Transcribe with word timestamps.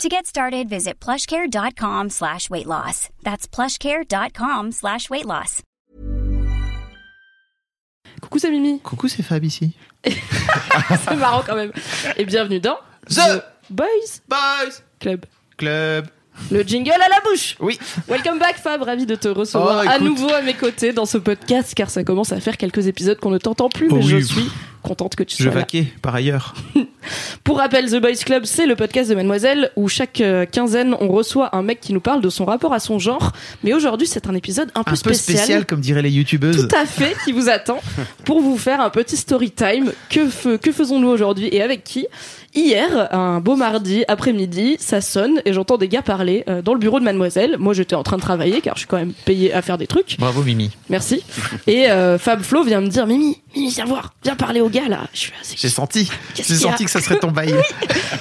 To 0.00 0.08
get 0.08 0.26
started, 0.26 0.68
visit 0.68 0.98
plushcare.com 1.00 2.10
slash 2.10 2.48
weight 2.50 2.66
loss. 2.66 3.08
That's 3.22 3.46
plushcare.com 3.46 4.72
slash 4.72 5.08
weight 5.10 5.26
loss. 5.26 5.62
Coucou, 8.20 8.38
c'est 8.38 8.50
Mimi. 8.50 8.80
Coucou, 8.80 9.08
c'est 9.08 9.22
Fab 9.22 9.44
ici. 9.44 9.72
c'est 10.04 11.16
marrant 11.16 11.42
quand 11.46 11.54
même. 11.54 11.72
Et 12.16 12.24
bienvenue 12.24 12.58
dans 12.60 12.78
The 13.08 13.42
Boys 13.70 13.86
Boys 14.28 14.80
Club. 14.98 15.26
Club. 15.56 16.06
Le 16.50 16.62
jingle 16.62 16.92
à 16.92 17.08
la 17.08 17.20
bouche. 17.24 17.56
Oui. 17.60 17.78
Welcome 18.08 18.38
back 18.38 18.56
Fab, 18.56 18.82
ravi 18.82 19.04
de 19.06 19.14
te 19.14 19.28
recevoir 19.28 19.84
Oh, 19.84 19.88
à 19.88 19.98
nouveau 19.98 20.32
à 20.32 20.40
mes 20.40 20.54
côtés 20.54 20.92
dans 20.92 21.04
ce 21.06 21.18
podcast 21.18 21.74
car 21.74 21.90
ça 21.90 22.02
commence 22.02 22.32
à 22.32 22.40
faire 22.40 22.56
quelques 22.56 22.86
épisodes 22.88 23.18
qu'on 23.20 23.30
ne 23.30 23.38
t'entend 23.38 23.68
plus 23.68 23.88
mais 23.88 23.98
Oh 23.98 24.02
je 24.02 24.16
oui. 24.16 24.24
suis 24.24 24.50
contente 24.82 25.16
que 25.16 25.22
tu 25.22 25.36
Je 25.38 25.44
sois 25.44 25.52
là. 25.52 25.60
vaquais 25.60 25.86
par 26.02 26.14
ailleurs. 26.14 26.54
Pour 27.44 27.58
rappel, 27.58 27.90
The 27.90 28.00
Boys 28.00 28.22
Club, 28.24 28.44
c'est 28.44 28.66
le 28.66 28.76
podcast 28.76 29.10
de 29.10 29.14
Mademoiselle 29.16 29.70
où 29.76 29.88
chaque 29.88 30.20
euh, 30.20 30.46
quinzaine 30.46 30.94
on 31.00 31.08
reçoit 31.08 31.54
un 31.56 31.62
mec 31.62 31.80
qui 31.80 31.92
nous 31.92 32.00
parle 32.00 32.20
de 32.20 32.28
son 32.28 32.44
rapport 32.44 32.72
à 32.72 32.78
son 32.80 32.98
genre. 32.98 33.32
Mais 33.64 33.74
aujourd'hui, 33.74 34.06
c'est 34.06 34.28
un 34.28 34.34
épisode 34.34 34.70
un 34.74 34.84
peu 34.84 34.92
Un 34.92 34.96
peu 35.02 35.12
spécial, 35.12 35.66
comme 35.66 35.80
diraient 35.80 36.02
les 36.02 36.10
youtubeuses. 36.10 36.68
Tout 36.68 36.76
à 36.76 36.86
fait, 36.86 37.16
qui 37.24 37.32
vous 37.32 37.48
attend 37.48 37.80
pour 38.24 38.40
vous 38.40 38.56
faire 38.58 38.80
un 38.80 38.90
petit 38.90 39.16
story 39.16 39.50
time. 39.50 39.92
Que, 40.08 40.56
que 40.56 40.72
faisons-nous 40.72 41.08
aujourd'hui 41.08 41.48
et 41.50 41.62
avec 41.62 41.82
qui? 41.84 42.06
Hier, 42.54 43.08
un 43.14 43.40
beau 43.40 43.56
mardi 43.56 44.04
après-midi, 44.08 44.76
ça 44.78 45.00
sonne 45.00 45.40
et 45.46 45.54
j'entends 45.54 45.78
des 45.78 45.88
gars 45.88 46.02
parler 46.02 46.44
euh, 46.50 46.60
dans 46.60 46.74
le 46.74 46.78
bureau 46.78 47.00
de 47.00 47.04
Mademoiselle. 47.04 47.56
Moi, 47.58 47.72
j'étais 47.72 47.94
en 47.94 48.02
train 48.02 48.18
de 48.18 48.20
travailler 48.20 48.60
car 48.60 48.74
je 48.74 48.80
suis 48.80 48.86
quand 48.86 48.98
même 48.98 49.14
payée 49.24 49.54
à 49.54 49.62
faire 49.62 49.78
des 49.78 49.86
trucs. 49.86 50.16
Bravo 50.18 50.42
Mimi. 50.42 50.70
Merci. 50.90 51.22
Et 51.66 51.90
euh, 51.90 52.18
Fab 52.18 52.42
Flo 52.42 52.62
vient 52.62 52.82
me 52.82 52.88
dire 52.88 53.06
Mimi, 53.06 53.40
Mimi, 53.56 53.70
viens 53.70 53.86
voir, 53.86 54.12
viens 54.22 54.36
parler 54.36 54.60
aux 54.60 54.68
gars 54.68 54.86
là. 54.86 55.06
J'ai 55.14 55.70
senti. 55.70 56.10
J'ai 56.34 56.42
senti 56.42 56.84
que 56.84 56.90
ça 56.90 57.00
serait 57.00 57.18
ton 57.18 57.30
bail. 57.30 57.54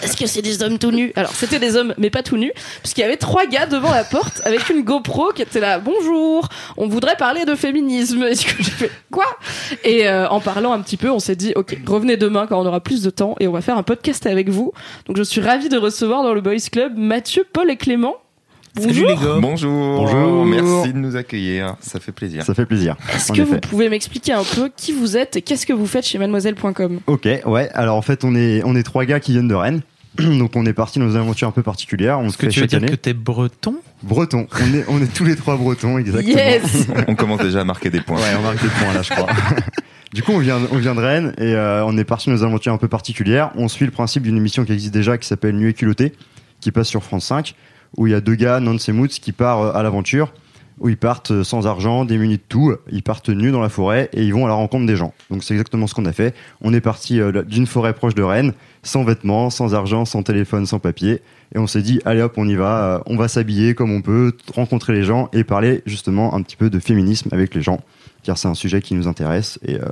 Est-ce 0.01 0.15
que 0.15 0.25
c'est 0.27 0.41
des 0.41 0.63
hommes 0.63 0.79
tout 0.79 0.91
nus? 0.91 1.11
Alors, 1.17 1.31
c'était 1.33 1.59
des 1.59 1.75
hommes, 1.75 1.93
mais 1.97 2.09
pas 2.09 2.23
tout 2.23 2.37
nus, 2.37 2.53
puisqu'il 2.81 3.01
y 3.01 3.03
avait 3.03 3.17
trois 3.17 3.45
gars 3.47 3.65
devant 3.65 3.91
la 3.91 4.05
porte 4.05 4.41
avec 4.45 4.69
une 4.69 4.83
GoPro 4.83 5.33
qui 5.35 5.41
était 5.41 5.59
là. 5.59 5.79
Bonjour, 5.79 6.47
on 6.77 6.87
voudrait 6.87 7.17
parler 7.17 7.43
de 7.43 7.55
féminisme. 7.55 8.23
Est-ce 8.23 8.45
que 8.45 8.63
j'ai 8.63 8.71
fait 8.71 8.91
quoi? 9.11 9.25
Et 9.83 10.07
euh, 10.07 10.29
en 10.29 10.39
parlant 10.39 10.71
un 10.71 10.79
petit 10.79 10.95
peu, 10.95 11.11
on 11.11 11.19
s'est 11.19 11.35
dit, 11.35 11.51
ok, 11.57 11.77
revenez 11.85 12.15
demain 12.15 12.47
quand 12.47 12.61
on 12.61 12.65
aura 12.65 12.79
plus 12.79 13.03
de 13.03 13.09
temps 13.09 13.35
et 13.41 13.49
on 13.49 13.51
va 13.51 13.59
faire 13.59 13.77
un 13.77 13.83
podcast 13.83 14.20
avec 14.29 14.49
vous. 14.49 14.71
Donc, 15.07 15.17
je 15.17 15.23
suis 15.23 15.41
ravie 15.41 15.69
de 15.69 15.77
recevoir 15.77 16.23
dans 16.23 16.33
le 16.33 16.41
Boys 16.41 16.55
Club 16.71 16.93
Mathieu, 16.97 17.45
Paul 17.51 17.69
et 17.71 17.77
Clément. 17.77 18.15
Salut 18.79 19.05
les 19.05 19.15
gars. 19.15 19.37
Bonjour. 19.41 20.05
Bonjour. 20.05 20.45
Merci 20.45 20.93
de 20.93 20.97
nous 20.97 21.17
accueillir. 21.17 21.75
Ça 21.81 21.99
fait 21.99 22.13
plaisir. 22.13 22.43
Ça 22.45 22.53
fait 22.53 22.65
plaisir. 22.65 22.95
Est-ce 23.13 23.33
que 23.33 23.41
effet. 23.41 23.55
vous 23.55 23.59
pouvez 23.59 23.89
m'expliquer 23.89 24.31
un 24.31 24.43
peu 24.45 24.69
qui 24.75 24.93
vous 24.93 25.17
êtes 25.17 25.35
et 25.35 25.41
qu'est-ce 25.41 25.65
que 25.65 25.73
vous 25.73 25.87
faites 25.87 26.05
chez 26.05 26.17
mademoiselle.com 26.17 27.01
Ok, 27.07 27.27
ouais. 27.45 27.69
Alors 27.73 27.97
en 27.97 28.01
fait, 28.01 28.23
on 28.23 28.33
est 28.33 28.61
on 28.63 28.75
est 28.77 28.83
trois 28.83 29.03
gars 29.03 29.19
qui 29.19 29.33
viennent 29.33 29.49
de 29.49 29.55
Rennes. 29.55 29.81
Donc 30.17 30.55
on 30.55 30.65
est 30.65 30.73
parti 30.73 30.99
dans 30.99 31.09
une 31.09 31.17
aventure 31.17 31.49
un 31.49 31.51
peu 31.51 31.63
particulière. 31.63 32.19
On 32.19 32.29
se 32.29 32.37
que 32.37 32.45
fait 32.45 32.51
tu 32.53 32.59
veux 32.61 32.63
chaque 32.63 32.69
dire 32.69 32.77
année. 32.77 32.87
que 32.87 32.95
t'es 32.95 33.13
breton? 33.13 33.75
Breton. 34.03 34.47
On 34.53 34.73
est 34.73 34.85
on 34.87 35.01
est 35.01 35.13
tous 35.13 35.25
les 35.25 35.35
trois 35.35 35.57
bretons, 35.57 35.97
exactement. 35.97 36.37
Yes 36.37 36.87
On 37.09 37.15
commence 37.15 37.41
déjà 37.41 37.61
à 37.61 37.63
marquer 37.65 37.89
des 37.89 37.99
points. 37.99 38.19
Ouais, 38.19 38.35
on 38.39 38.41
marque 38.41 38.61
des 38.61 38.69
points 38.69 38.93
là, 38.93 39.01
je 39.01 39.09
crois. 39.09 39.27
du 40.13 40.23
coup, 40.23 40.33
on 40.33 40.39
vient 40.39 40.59
on 40.71 40.77
vient 40.77 40.93
de 40.93 40.99
Rennes 40.99 41.33
et 41.37 41.55
euh, 41.55 41.85
on 41.85 41.97
est 41.97 42.03
parti 42.03 42.29
dans 42.29 42.35
une 42.35 42.43
aventure 42.43 42.73
un 42.73 42.77
peu 42.77 42.89
particulière. 42.89 43.51
On 43.55 43.69
suit 43.69 43.85
le 43.85 43.91
principe 43.91 44.23
d'une 44.23 44.35
émission 44.35 44.65
qui 44.65 44.73
existe 44.73 44.93
déjà 44.93 45.17
qui 45.17 45.25
s'appelle 45.25 45.55
Nu 45.55 45.69
et 45.69 45.73
culotté, 45.73 46.11
qui 46.59 46.71
passe 46.71 46.89
sur 46.89 47.03
France 47.03 47.25
5, 47.25 47.55
où 47.95 48.07
il 48.07 48.11
y 48.11 48.13
a 48.13 48.19
deux 48.19 48.35
gars, 48.35 48.59
Nance 48.59 48.89
et 48.89 48.91
Moots, 48.91 49.07
qui 49.07 49.31
partent 49.31 49.63
euh, 49.63 49.77
à 49.77 49.83
l'aventure. 49.83 50.33
Où 50.79 50.89
ils 50.89 50.97
partent 50.97 51.31
euh, 51.31 51.43
sans 51.43 51.67
argent, 51.67 52.05
démunis 52.05 52.37
de 52.37 52.43
tout, 52.49 52.73
ils 52.91 53.03
partent 53.03 53.29
nus 53.29 53.51
dans 53.51 53.61
la 53.61 53.69
forêt 53.69 54.09
et 54.13 54.23
ils 54.23 54.33
vont 54.33 54.45
à 54.45 54.49
la 54.49 54.55
rencontre 54.55 54.85
des 54.87 54.95
gens. 54.95 55.13
Donc 55.29 55.43
c'est 55.43 55.53
exactement 55.53 55.85
ce 55.85 55.93
qu'on 55.93 56.05
a 56.05 56.11
fait. 56.11 56.33
On 56.61 56.73
est 56.73 56.81
parti 56.81 57.21
d'une 57.45 57.67
forêt 57.67 57.93
proche 57.93 58.15
de 58.15 58.23
Rennes, 58.23 58.53
sans 58.81 59.03
vêtements, 59.03 59.49
sans 59.49 59.75
argent, 59.75 60.05
sans 60.05 60.23
téléphone, 60.23 60.65
sans 60.65 60.79
papier. 60.79 61.21
Et 61.53 61.59
on 61.59 61.67
s'est 61.67 61.83
dit, 61.83 62.01
allez 62.03 62.21
hop, 62.21 62.33
on 62.37 62.49
y 62.49 62.55
va, 62.55 63.03
on 63.05 63.15
va 63.15 63.27
s'habiller 63.27 63.75
comme 63.75 63.91
on 63.91 64.01
peut, 64.01 64.33
rencontrer 64.55 64.93
les 64.93 65.03
gens 65.03 65.29
et 65.33 65.43
parler 65.43 65.83
justement 65.85 66.33
un 66.33 66.41
petit 66.41 66.55
peu 66.55 66.69
de 66.69 66.79
féminisme 66.79 67.29
avec 67.31 67.53
les 67.53 67.61
gens, 67.61 67.79
car 68.23 68.37
c'est 68.37 68.47
un 68.47 68.53
sujet 68.53 68.81
qui 68.81 68.93
nous 68.93 69.07
intéresse. 69.07 69.59
Et 69.65 69.75
euh, 69.75 69.85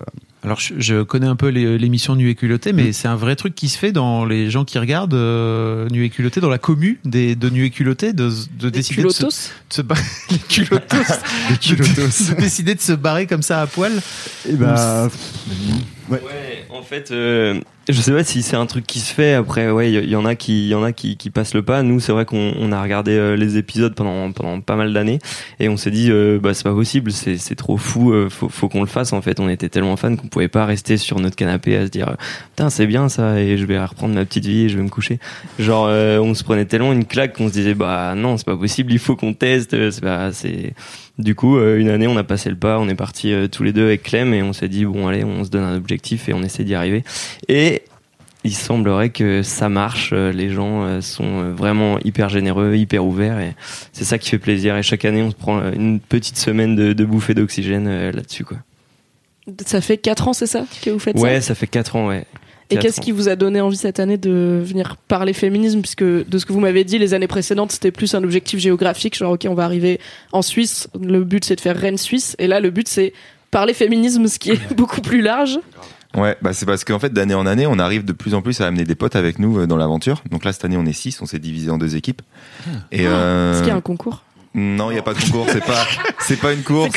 Alors 0.43 0.59
je, 0.59 0.73
je 0.77 1.03
connais 1.03 1.27
un 1.27 1.35
peu 1.35 1.47
l'émission 1.49 2.15
Nu 2.15 2.29
et 2.29 2.35
culotté, 2.35 2.73
mais 2.73 2.91
c'est 2.93 3.07
un 3.07 3.15
vrai 3.15 3.35
truc 3.35 3.55
qui 3.55 3.69
se 3.69 3.77
fait 3.77 3.91
dans 3.91 4.25
les 4.25 4.49
gens 4.49 4.65
qui 4.65 4.79
regardent 4.79 5.13
euh, 5.13 5.87
Nu 5.89 6.03
et 6.05 6.09
culotté, 6.09 6.41
dans 6.41 6.49
la 6.49 6.57
commu 6.57 6.99
des, 7.05 7.35
de 7.35 7.49
Nu 7.49 7.65
et 7.65 7.69
culotté, 7.69 8.13
de, 8.13 8.29
de 8.59 8.69
décider 8.69 9.03
de 9.03 9.09
se, 9.09 9.17
Culotos 9.19 9.51
de 9.69 9.73
se 9.73 9.81
barrer. 9.81 10.01
les 10.31 10.37
culottos. 10.37 10.97
les 11.49 11.75
de 11.75 12.39
décider 12.39 12.75
de 12.75 12.81
se 12.81 12.93
barrer 12.93 13.27
comme 13.27 13.41
ça 13.41 13.61
à 13.61 13.67
poil. 13.67 13.91
et 14.47 14.53
bah, 14.53 15.09
Ouais, 16.09 16.65
en 16.71 16.81
fait, 16.81 17.11
euh, 17.11 17.59
je 17.89 18.01
sais 18.01 18.11
pas 18.11 18.23
si 18.23 18.43
c'est 18.43 18.55
un 18.55 18.65
truc 18.65 18.85
qui 18.85 18.99
se 18.99 19.13
fait. 19.13 19.33
Après, 19.33 19.71
ouais, 19.71 19.91
il 19.91 20.09
y, 20.09 20.15
en 20.15 20.25
a 20.25 20.35
qui, 20.35 20.67
y 20.67 20.75
en 20.75 20.83
a 20.83 20.91
qui, 20.91 21.17
qui 21.17 21.29
passent 21.29 21.53
le 21.53 21.63
pas. 21.63 21.81
Nous, 21.83 21.99
c'est 21.99 22.11
vrai 22.11 22.25
qu'on 22.25 22.53
on 22.59 22.71
a 22.71 22.81
regardé 22.81 23.11
euh, 23.11 23.35
les 23.35 23.57
épisodes 23.57 23.95
pendant 23.95 24.31
pendant 24.31 24.61
pas 24.61 24.75
mal 24.75 24.93
d'années 24.93 25.19
et 25.59 25.69
on 25.69 25.77
s'est 25.77 25.91
dit, 25.91 26.11
euh, 26.11 26.39
bah 26.39 26.53
c'est 26.53 26.63
pas 26.63 26.73
possible, 26.73 27.11
c'est 27.11 27.37
c'est 27.37 27.55
trop 27.55 27.77
fou. 27.77 28.13
euh, 28.13 28.29
faut 28.29 28.49
faut 28.49 28.69
qu'on 28.69 28.81
le 28.81 28.87
fasse. 28.87 29.13
En 29.13 29.21
fait, 29.21 29.39
on 29.39 29.49
était 29.49 29.69
tellement 29.69 29.97
fans 29.97 30.15
qu'on 30.15 30.27
pouvait 30.27 30.47
pas 30.47 30.65
rester 30.65 30.97
sur 30.97 31.19
notre 31.19 31.35
canapé 31.35 31.75
à 31.77 31.85
se 31.85 31.91
dire, 31.91 32.15
putain, 32.51 32.69
c'est 32.69 32.87
bien 32.87 33.09
ça 33.09 33.39
et 33.39 33.57
je 33.57 33.65
vais 33.65 33.83
reprendre 33.83 34.13
ma 34.13 34.25
petite 34.25 34.45
vie 34.45 34.65
et 34.65 34.69
je 34.69 34.77
vais 34.77 34.83
me 34.83 34.89
coucher. 34.89 35.19
Genre, 35.57 35.87
euh, 35.87 36.19
on 36.19 36.33
se 36.33 36.43
prenait 36.43 36.65
tellement 36.65 36.93
une 36.93 37.05
claque 37.05 37.33
qu'on 37.37 37.47
se 37.47 37.53
disait, 37.53 37.73
bah 37.73 38.13
non, 38.15 38.37
c'est 38.37 38.45
pas 38.45 38.57
possible. 38.57 38.93
Il 38.93 38.99
faut 38.99 39.15
qu'on 39.15 39.33
teste. 39.33 39.91
C'est 39.91 40.01
pas, 40.01 40.31
c'est 40.31 40.73
du 41.19 41.35
coup, 41.35 41.57
euh, 41.57 41.77
une 41.77 41.89
année, 41.89 42.07
on 42.07 42.17
a 42.17 42.23
passé 42.23 42.49
le 42.49 42.55
pas, 42.55 42.79
on 42.79 42.89
est 42.89 42.95
partis 42.95 43.33
euh, 43.33 43.47
tous 43.47 43.61
les 43.63 43.73
deux 43.73 43.83
avec 43.85 44.01
Clem 44.03 44.33
et 44.33 44.41
on 44.41 44.53
s'est 44.53 44.69
dit 44.69 44.85
bon 44.85 45.07
allez, 45.07 45.23
on 45.23 45.43
se 45.43 45.49
donne 45.49 45.63
un 45.63 45.75
objectif 45.75 46.27
et 46.29 46.33
on 46.33 46.41
essaie 46.41 46.63
d'y 46.63 46.73
arriver. 46.75 47.03
Et 47.47 47.83
il 48.45 48.55
semblerait 48.55 49.09
que 49.09 49.43
ça 49.43 49.67
marche. 49.69 50.11
euh, 50.13 50.31
Les 50.31 50.49
gens 50.49 51.01
sont 51.01 51.51
vraiment 51.51 51.99
hyper 52.05 52.29
généreux, 52.29 52.75
hyper 52.75 53.05
ouverts 53.05 53.39
et 53.39 53.53
c'est 53.91 54.05
ça 54.05 54.17
qui 54.17 54.29
fait 54.29 54.39
plaisir. 54.39 54.75
Et 54.77 54.81
chaque 54.83 55.05
année, 55.05 55.21
on 55.21 55.29
se 55.29 55.35
prend 55.35 55.61
une 55.73 55.99
petite 55.99 56.37
semaine 56.37 56.75
de, 56.75 56.93
de 56.93 57.05
bouffée 57.05 57.33
d'oxygène 57.33 58.11
là-dessus 58.11 58.45
quoi. 58.45 58.57
Ça 59.65 59.81
fait 59.81 59.97
4 59.97 60.27
ans, 60.27 60.33
c'est 60.33 60.45
ça 60.45 60.65
que 60.83 60.89
vous 60.91 60.99
faites 60.99 61.17
ça? 61.17 61.23
Ouais, 61.23 61.41
ça 61.41 61.55
fait 61.55 61.65
quatre 61.67 61.95
ans, 61.95 62.07
ouais. 62.07 62.25
Et 62.69 62.77
qu'est-ce 62.77 63.01
qui 63.01 63.11
vous 63.11 63.29
a 63.29 63.35
donné 63.35 63.61
envie 63.61 63.77
cette 63.77 63.99
année 63.99 64.17
de 64.17 64.61
venir 64.63 64.95
parler 65.07 65.33
féminisme? 65.33 65.81
Puisque 65.81 66.03
de 66.03 66.37
ce 66.37 66.45
que 66.45 66.53
vous 66.53 66.59
m'avez 66.59 66.83
dit, 66.83 66.99
les 66.99 67.13
années 67.13 67.27
précédentes, 67.27 67.71
c'était 67.71 67.91
plus 67.91 68.13
un 68.13 68.23
objectif 68.23 68.59
géographique, 68.59 69.17
genre 69.17 69.33
ok, 69.33 69.47
on 69.49 69.55
va 69.55 69.65
arriver 69.65 69.99
en 70.31 70.41
Suisse, 70.41 70.87
le 70.99 71.23
but 71.23 71.43
c'est 71.45 71.55
de 71.55 71.61
faire 71.61 71.75
Rennes-Suisse, 71.75 72.35
et 72.39 72.47
là 72.47 72.59
le 72.59 72.69
but 72.69 72.87
c'est 72.87 73.13
parler 73.51 73.73
féminisme, 73.73 74.27
ce 74.27 74.37
qui 74.37 74.51
est 74.51 74.73
beaucoup 74.75 75.01
plus 75.01 75.21
large. 75.21 75.59
Ouais, 76.15 76.35
bah 76.41 76.53
c'est 76.53 76.65
parce 76.65 76.83
qu'en 76.83 76.97
fait 76.97 77.13
d'année 77.13 77.35
en 77.35 77.45
année, 77.45 77.67
on 77.67 77.77
arrive 77.77 78.03
de 78.03 78.13
plus 78.13 78.33
en 78.33 78.41
plus 78.41 78.61
à 78.61 78.67
amener 78.67 78.83
des 78.83 78.95
potes 78.95 79.15
avec 79.15 79.37
nous 79.37 79.59
euh, 79.59 79.67
dans 79.67 79.77
l'aventure. 79.77 80.23
Donc 80.31 80.43
là 80.43 80.51
cette 80.51 80.65
année 80.65 80.77
on 80.77 80.85
est 80.85 80.93
six, 80.93 81.21
on 81.21 81.27
s'est 81.27 81.37
divisé 81.37 81.69
en 81.69 81.77
deux 81.77 81.95
équipes. 81.95 82.23
Et 82.91 83.05
euh, 83.05 83.53
Est-ce 83.53 83.59
qu'il 83.59 83.69
y 83.69 83.71
a 83.71 83.75
un 83.75 83.81
concours 83.81 84.23
non, 84.55 84.89
il 84.89 84.95
y 84.95 84.97
a 84.97 85.03
pas 85.03 85.13
de 85.13 85.19
concours, 85.19 85.45
c'est 85.51 85.63
pas 85.63 85.85
c'est 86.19 86.35
pas 86.39 86.53
une 86.53 86.63
course. 86.63 86.89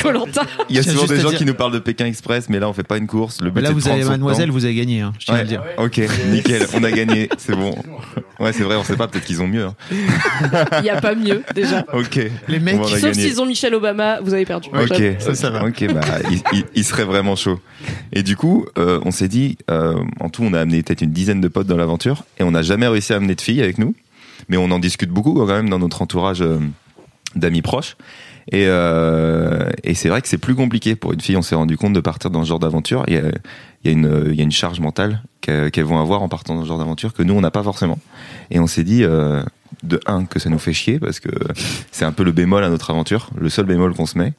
Il 0.69 0.75
y 0.75 0.79
a 0.79 0.83
souvent 0.83 1.05
des 1.05 1.19
gens 1.19 1.29
dire- 1.29 1.37
qui 1.37 1.45
nous 1.45 1.53
parlent 1.53 1.71
de 1.71 1.79
Pékin 1.79 2.05
Express, 2.05 2.49
mais 2.49 2.59
là 2.59 2.67
on 2.67 2.73
fait 2.73 2.83
pas 2.83 2.97
une 2.97 3.05
course. 3.07 3.41
Le 3.41 3.51
but 3.51 3.57
Mais 3.61 3.61
là, 3.67 3.71
vous 3.71 3.87
avez 3.87 4.03
Mademoiselle, 4.03 4.47
temps. 4.47 4.53
vous 4.53 4.65
avez 4.65 4.73
gagné, 4.75 5.01
hein, 5.01 5.13
je 5.19 5.25
tiens 5.25 5.35
à 5.35 5.41
le 5.43 5.47
dire. 5.47 5.63
Ok, 5.77 6.01
nickel, 6.31 6.65
on 6.73 6.83
a 6.83 6.91
gagné, 6.91 7.29
c'est 7.37 7.55
bon. 7.55 7.75
Ouais, 8.39 8.53
c'est 8.53 8.63
vrai, 8.63 8.75
on 8.75 8.83
sait 8.83 8.95
pas, 8.97 9.07
peut-être 9.07 9.23
qu'ils 9.25 9.41
ont 9.41 9.47
mieux. 9.47 9.65
hein. 9.65 9.75
Il 10.79 10.83
n'y 10.83 10.89
a 10.89 10.99
pas 10.99 11.13
mieux 11.15 11.43
déjà. 11.53 11.85
Ok. 11.93 12.19
Les 12.47 12.59
mecs, 12.59 12.79
On 12.79 12.87
Sauf 12.87 13.13
s'ils 13.13 13.39
ont 13.39 13.45
Michelle 13.45 13.75
Obama, 13.75 14.19
vous 14.21 14.33
avez 14.33 14.45
perdu. 14.45 14.69
Ok, 14.73 15.01
Ça, 15.19 15.35
ça 15.35 15.49
va. 15.51 15.63
Ok, 15.65 15.85
bah, 15.93 16.01
il, 16.31 16.41
il- 16.53 16.65
il 16.75 16.83
serait 16.83 17.05
vraiment 17.05 17.35
chaud. 17.35 17.59
Et 18.11 18.23
du 18.23 18.35
coup, 18.35 18.65
euh, 18.77 18.99
on 19.05 19.11
s'est 19.11 19.27
dit, 19.27 19.57
euh, 19.69 19.93
en 20.19 20.29
tout, 20.29 20.43
on 20.43 20.53
a 20.53 20.59
amené 20.59 20.81
peut-être 20.83 21.01
une 21.01 21.11
dizaine 21.11 21.39
de 21.41 21.47
potes 21.47 21.67
dans 21.67 21.77
l'aventure, 21.77 22.23
et 22.39 22.43
on 22.43 22.51
n'a 22.51 22.63
jamais 22.63 22.87
réussi 22.87 23.13
à 23.13 23.17
amener 23.17 23.35
de 23.35 23.41
filles 23.41 23.61
avec 23.61 23.77
nous, 23.77 23.93
mais 24.49 24.57
on 24.57 24.71
en 24.71 24.79
discute 24.79 25.09
beaucoup 25.11 25.33
quand 25.35 25.45
même 25.45 25.69
dans 25.69 25.79
notre 25.79 26.01
entourage 26.01 26.41
euh, 26.41 26.57
d'amis 27.35 27.61
proches. 27.61 27.97
Et, 28.51 28.65
euh, 28.67 29.69
et 29.83 29.93
c'est 29.93 30.09
vrai 30.09 30.21
que 30.21 30.27
c'est 30.27 30.37
plus 30.37 30.55
compliqué 30.55 30.95
pour 30.95 31.13
une 31.13 31.21
fille. 31.21 31.37
On 31.37 31.41
s'est 31.41 31.55
rendu 31.55 31.77
compte 31.77 31.93
de 31.93 32.01
partir 32.01 32.29
dans 32.29 32.43
ce 32.43 32.49
genre 32.49 32.59
d'aventure. 32.59 33.03
Il 33.07 33.13
y 33.13 33.17
a, 33.17 33.21
il 33.85 33.91
il 33.91 34.35
y 34.35 34.41
a 34.41 34.43
une 34.43 34.51
charge 34.51 34.79
mentale 34.79 35.21
qu'elles 35.41 35.83
vont 35.83 35.99
avoir 35.99 36.21
en 36.23 36.29
partant 36.29 36.55
dans 36.55 36.63
ce 36.63 36.67
genre 36.67 36.77
d'aventure 36.77 37.13
que 37.13 37.23
nous 37.23 37.33
on 37.33 37.41
n'a 37.41 37.51
pas 37.51 37.63
forcément. 37.63 37.99
Et 38.51 38.59
on 38.59 38.67
s'est 38.67 38.83
dit, 38.83 39.03
euh, 39.03 39.43
de 39.81 39.99
un, 40.05 40.25
que 40.25 40.39
ça 40.39 40.49
nous 40.49 40.59
fait 40.59 40.73
chier 40.73 40.99
parce 40.99 41.19
que 41.19 41.29
c'est 41.91 42.05
un 42.05 42.11
peu 42.11 42.23
le 42.23 42.31
bémol 42.31 42.63
à 42.63 42.69
notre 42.69 42.91
aventure, 42.91 43.29
le 43.39 43.49
seul 43.49 43.65
bémol 43.65 43.93
qu'on 43.93 44.05
se 44.05 44.17
met. 44.17 44.33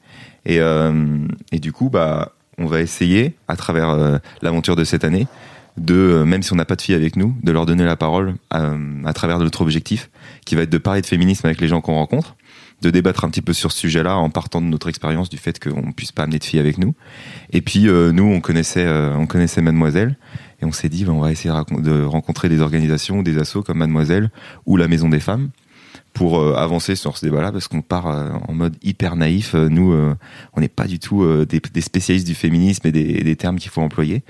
Et, 0.46 0.60
euh, 0.60 1.26
et 1.52 1.58
du 1.58 1.72
coup, 1.72 1.90
bah, 1.90 2.32
on 2.58 2.66
va 2.66 2.80
essayer 2.80 3.34
à 3.48 3.56
travers 3.56 3.90
euh, 3.90 4.18
l'aventure 4.42 4.76
de 4.76 4.84
cette 4.84 5.04
année 5.04 5.26
de, 5.76 5.94
euh, 5.94 6.24
même 6.24 6.42
si 6.42 6.52
on 6.52 6.56
n'a 6.56 6.64
pas 6.64 6.76
de 6.76 6.82
filles 6.82 6.94
avec 6.94 7.16
nous, 7.16 7.34
de 7.42 7.50
leur 7.50 7.66
donner 7.66 7.84
la 7.84 7.96
parole 7.96 8.34
à, 8.50 8.72
à 9.04 9.12
travers 9.12 9.38
notre 9.38 9.62
objectif, 9.62 10.10
qui 10.46 10.54
va 10.54 10.62
être 10.62 10.70
de 10.70 10.78
parler 10.78 11.00
de 11.00 11.06
féminisme 11.06 11.46
avec 11.46 11.60
les 11.60 11.68
gens 11.68 11.80
qu'on 11.80 11.94
rencontre, 11.94 12.36
de 12.82 12.90
débattre 12.90 13.24
un 13.24 13.30
petit 13.30 13.42
peu 13.42 13.52
sur 13.52 13.72
ce 13.72 13.78
sujet-là 13.80 14.16
en 14.16 14.30
partant 14.30 14.60
de 14.60 14.66
notre 14.66 14.88
expérience 14.88 15.28
du 15.28 15.38
fait 15.38 15.58
qu'on 15.62 15.92
puisse 15.92 16.12
pas 16.12 16.24
amener 16.24 16.38
de 16.38 16.44
filles 16.44 16.60
avec 16.60 16.78
nous. 16.78 16.94
Et 17.52 17.60
puis 17.60 17.88
euh, 17.88 18.12
nous, 18.12 18.24
on 18.24 18.40
connaissait, 18.40 18.84
euh, 18.84 19.16
on 19.16 19.26
connaissait 19.26 19.62
Mademoiselle 19.62 20.16
et 20.60 20.64
on 20.64 20.72
s'est 20.72 20.88
dit, 20.88 21.04
ben, 21.04 21.12
on 21.12 21.20
va 21.20 21.32
essayer 21.32 21.54
de, 21.78 22.02
rencontrer 22.02 22.48
des 22.48 22.60
organisations 22.60 23.18
ou 23.18 23.22
des 23.22 23.38
assos 23.38 23.62
comme 23.62 23.78
Mademoiselle 23.78 24.30
ou 24.66 24.76
la 24.76 24.88
Maison 24.88 25.08
des 25.08 25.20
Femmes 25.20 25.50
pour 26.12 26.38
euh, 26.38 26.54
avancer 26.54 26.94
sur 26.94 27.16
ce 27.16 27.24
débat-là 27.24 27.52
parce 27.52 27.68
qu'on 27.68 27.82
part 27.82 28.06
en 28.06 28.52
mode 28.52 28.76
hyper 28.82 29.16
naïf. 29.16 29.54
Nous, 29.54 29.94
on 30.52 30.60
n'est 30.60 30.68
pas 30.68 30.86
du 30.86 30.98
tout 30.98 31.26
des, 31.46 31.60
spécialistes 31.80 32.26
du 32.26 32.34
féminisme 32.34 32.86
et 32.86 32.92
des 32.92 33.36
termes 33.36 33.58
qu'il 33.58 33.70
faut 33.70 33.80
employer. 33.80 34.22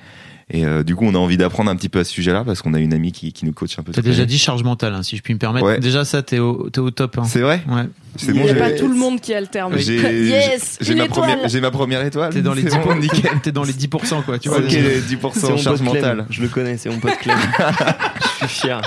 Et 0.50 0.66
euh, 0.66 0.82
du 0.82 0.94
coup, 0.94 1.06
on 1.06 1.14
a 1.14 1.18
envie 1.18 1.38
d'apprendre 1.38 1.70
un 1.70 1.76
petit 1.76 1.88
peu 1.88 2.00
à 2.00 2.04
ce 2.04 2.12
sujet-là 2.12 2.44
parce 2.44 2.60
qu'on 2.60 2.74
a 2.74 2.78
une 2.78 2.92
amie 2.92 3.12
qui, 3.12 3.32
qui 3.32 3.46
nous 3.46 3.52
coach 3.52 3.78
un 3.78 3.82
peu. 3.82 3.92
T'as 3.92 4.02
déjà 4.02 4.26
dit 4.26 4.38
charge 4.38 4.62
mentale, 4.62 4.92
hein, 4.94 5.02
si 5.02 5.16
je 5.16 5.22
puis 5.22 5.32
me 5.32 5.38
permettre. 5.38 5.64
Ouais. 5.66 5.80
Déjà, 5.80 6.04
ça, 6.04 6.22
t'es 6.22 6.38
au, 6.38 6.68
t'es 6.68 6.80
au 6.80 6.90
top. 6.90 7.16
Hein. 7.18 7.24
C'est 7.26 7.40
vrai 7.40 7.62
Ouais. 7.66 7.84
C'est 8.16 8.26
Il 8.26 8.34
bon, 8.34 8.44
n'y 8.44 8.50
a 8.50 8.52
j'ai- 8.54 8.58
pas 8.60 8.70
tout 8.72 8.86
le 8.86 8.94
monde 8.94 9.20
qui 9.20 9.32
a 9.34 9.40
le 9.40 9.46
terme. 9.46 9.74
Yes, 9.76 10.78
j'ai 10.82 10.94
ma, 10.94 11.06
première- 11.06 11.48
j'ai 11.48 11.60
ma 11.60 11.70
première 11.70 12.04
étoile. 12.04 12.32
T'es 12.32 12.42
dans 12.42 12.52
les 12.54 12.62
C'est 12.62 12.76
10%, 12.78 12.84
bon, 12.84 12.94
nickel. 12.96 13.30
t'es 13.42 13.52
dans 13.52 13.64
les 13.64 13.72
10%, 13.72 14.22
quoi. 14.22 14.38
Tu 14.38 14.50
vois. 14.50 14.58
Ok, 14.58 14.70
les 14.70 15.00
10% 15.00 15.30
C'est 15.32 15.48
mon 15.50 15.56
charge 15.56 15.80
mentale. 15.80 16.26
Je 16.30 16.42
le 16.42 16.48
connais, 16.48 16.76
c'est 16.76 16.90
mon 16.90 16.98
pote 17.00 17.16
Clem. 17.20 17.36
je 18.42 18.46
suis 18.46 18.60
fier. 18.60 18.82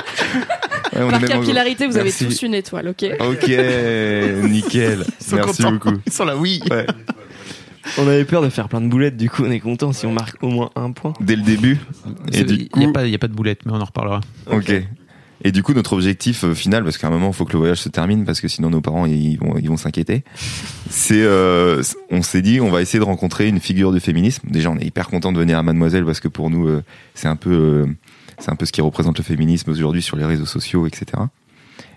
Ouais, 0.96 1.02
on 1.04 1.10
Par 1.10 1.22
en- 1.24 1.26
capillarité, 1.28 1.88
vous 1.88 1.98
avez 1.98 2.12
tous 2.12 2.42
une 2.44 2.54
étoile, 2.54 2.88
ok 2.90 3.04
Ok, 3.20 3.50
nickel. 4.50 5.04
Merci 5.34 5.64
beaucoup. 5.64 5.92
Ils 6.06 6.14
sont 6.14 6.24
là, 6.26 6.38
oui. 6.38 6.62
Ouais. 6.70 6.86
On 7.98 8.08
avait 8.08 8.26
peur 8.26 8.42
de 8.42 8.50
faire 8.50 8.68
plein 8.70 8.82
de 8.82 8.88
boulettes, 8.88 9.18
du 9.18 9.30
coup 9.30 9.44
on 9.46 9.52
est 9.52 9.60
content 9.60 9.92
si 9.94 10.06
on 10.06 10.12
marque 10.12 10.42
au 10.44 10.50
moins 10.50 10.70
un 10.76 10.92
point. 10.92 11.14
Dès 11.22 11.36
le 11.36 11.42
début. 11.44 11.80
Et 12.34 12.40
Il 12.40 12.46
du 12.46 12.54
n'y 12.76 12.84
a, 12.84 12.88
coup, 12.88 12.94
pas- 12.94 13.08
y 13.08 13.16
a 13.16 13.20
pas 13.20 13.28
de 13.28 13.34
boulette, 13.34 13.66
mais 13.66 13.72
on 13.74 13.82
en 13.82 13.86
reparlera. 13.86 14.22
ok. 14.52 14.72
Et 15.44 15.52
du 15.52 15.62
coup, 15.62 15.76
notre 15.76 15.94
objectif 15.94 16.44
euh, 16.46 16.56
final, 16.56 16.84
parce 16.84 16.98
qu'à 16.98 17.06
un 17.08 17.10
moment, 17.12 17.28
il 17.28 17.34
faut 17.34 17.46
que 17.46 17.54
le 17.54 17.60
voyage 17.60 17.78
se 17.78 17.90
termine, 17.90 18.26
parce 18.26 18.42
que 18.42 18.48
sinon 18.48 18.72
nos 18.72 18.82
parents 18.82 19.06
ils 19.06 19.38
vont 19.38 19.56
ils 19.60 19.70
vont 19.70 19.78
s'inquiéter. 19.78 20.24
C'est, 20.90 21.22
euh, 21.22 21.84
on 22.10 22.24
s'est 22.24 22.42
dit, 22.42 22.60
on 22.60 22.72
va 22.72 22.82
essayer 22.82 22.98
de 22.98 23.04
rencontrer 23.04 23.48
une 23.48 23.60
figure 23.60 23.92
du 23.92 24.00
féminisme. 24.00 24.48
Déjà, 24.50 24.72
on 24.72 24.78
est 24.80 24.86
hyper 24.86 25.08
content 25.10 25.32
de 25.32 25.38
venir 25.38 25.60
à 25.60 25.64
Mademoiselle 25.64 26.06
parce 26.06 26.20
que 26.20 26.28
pour 26.28 26.50
nous, 26.50 26.68
euh, 26.68 26.84
c'est 27.14 27.28
un 27.28 27.36
peu, 27.36 27.52
euh, 27.52 27.86
c'est 28.40 28.50
un 28.52 28.56
peu 28.56 28.66
ce 28.66 28.72
qui 28.72 28.82
représente 28.82 29.20
le 29.20 29.24
féminisme 29.24 29.70
aujourd'hui 29.70 30.02
sur 30.02 30.18
les 30.18 30.26
réseaux 30.26 30.48
sociaux, 30.48 30.88
etc. 30.88 31.06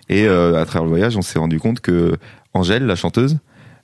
Et 0.07 0.27
euh, 0.27 0.61
à 0.61 0.65
travers 0.65 0.83
le 0.83 0.89
voyage, 0.89 1.17
on 1.17 1.23
s'est 1.23 1.39
rendu 1.39 1.59
compte 1.59 1.79
que 1.79 2.17
Angèle, 2.53 2.85
la 2.85 2.95
chanteuse, 2.95 3.33
euh, 3.33 3.37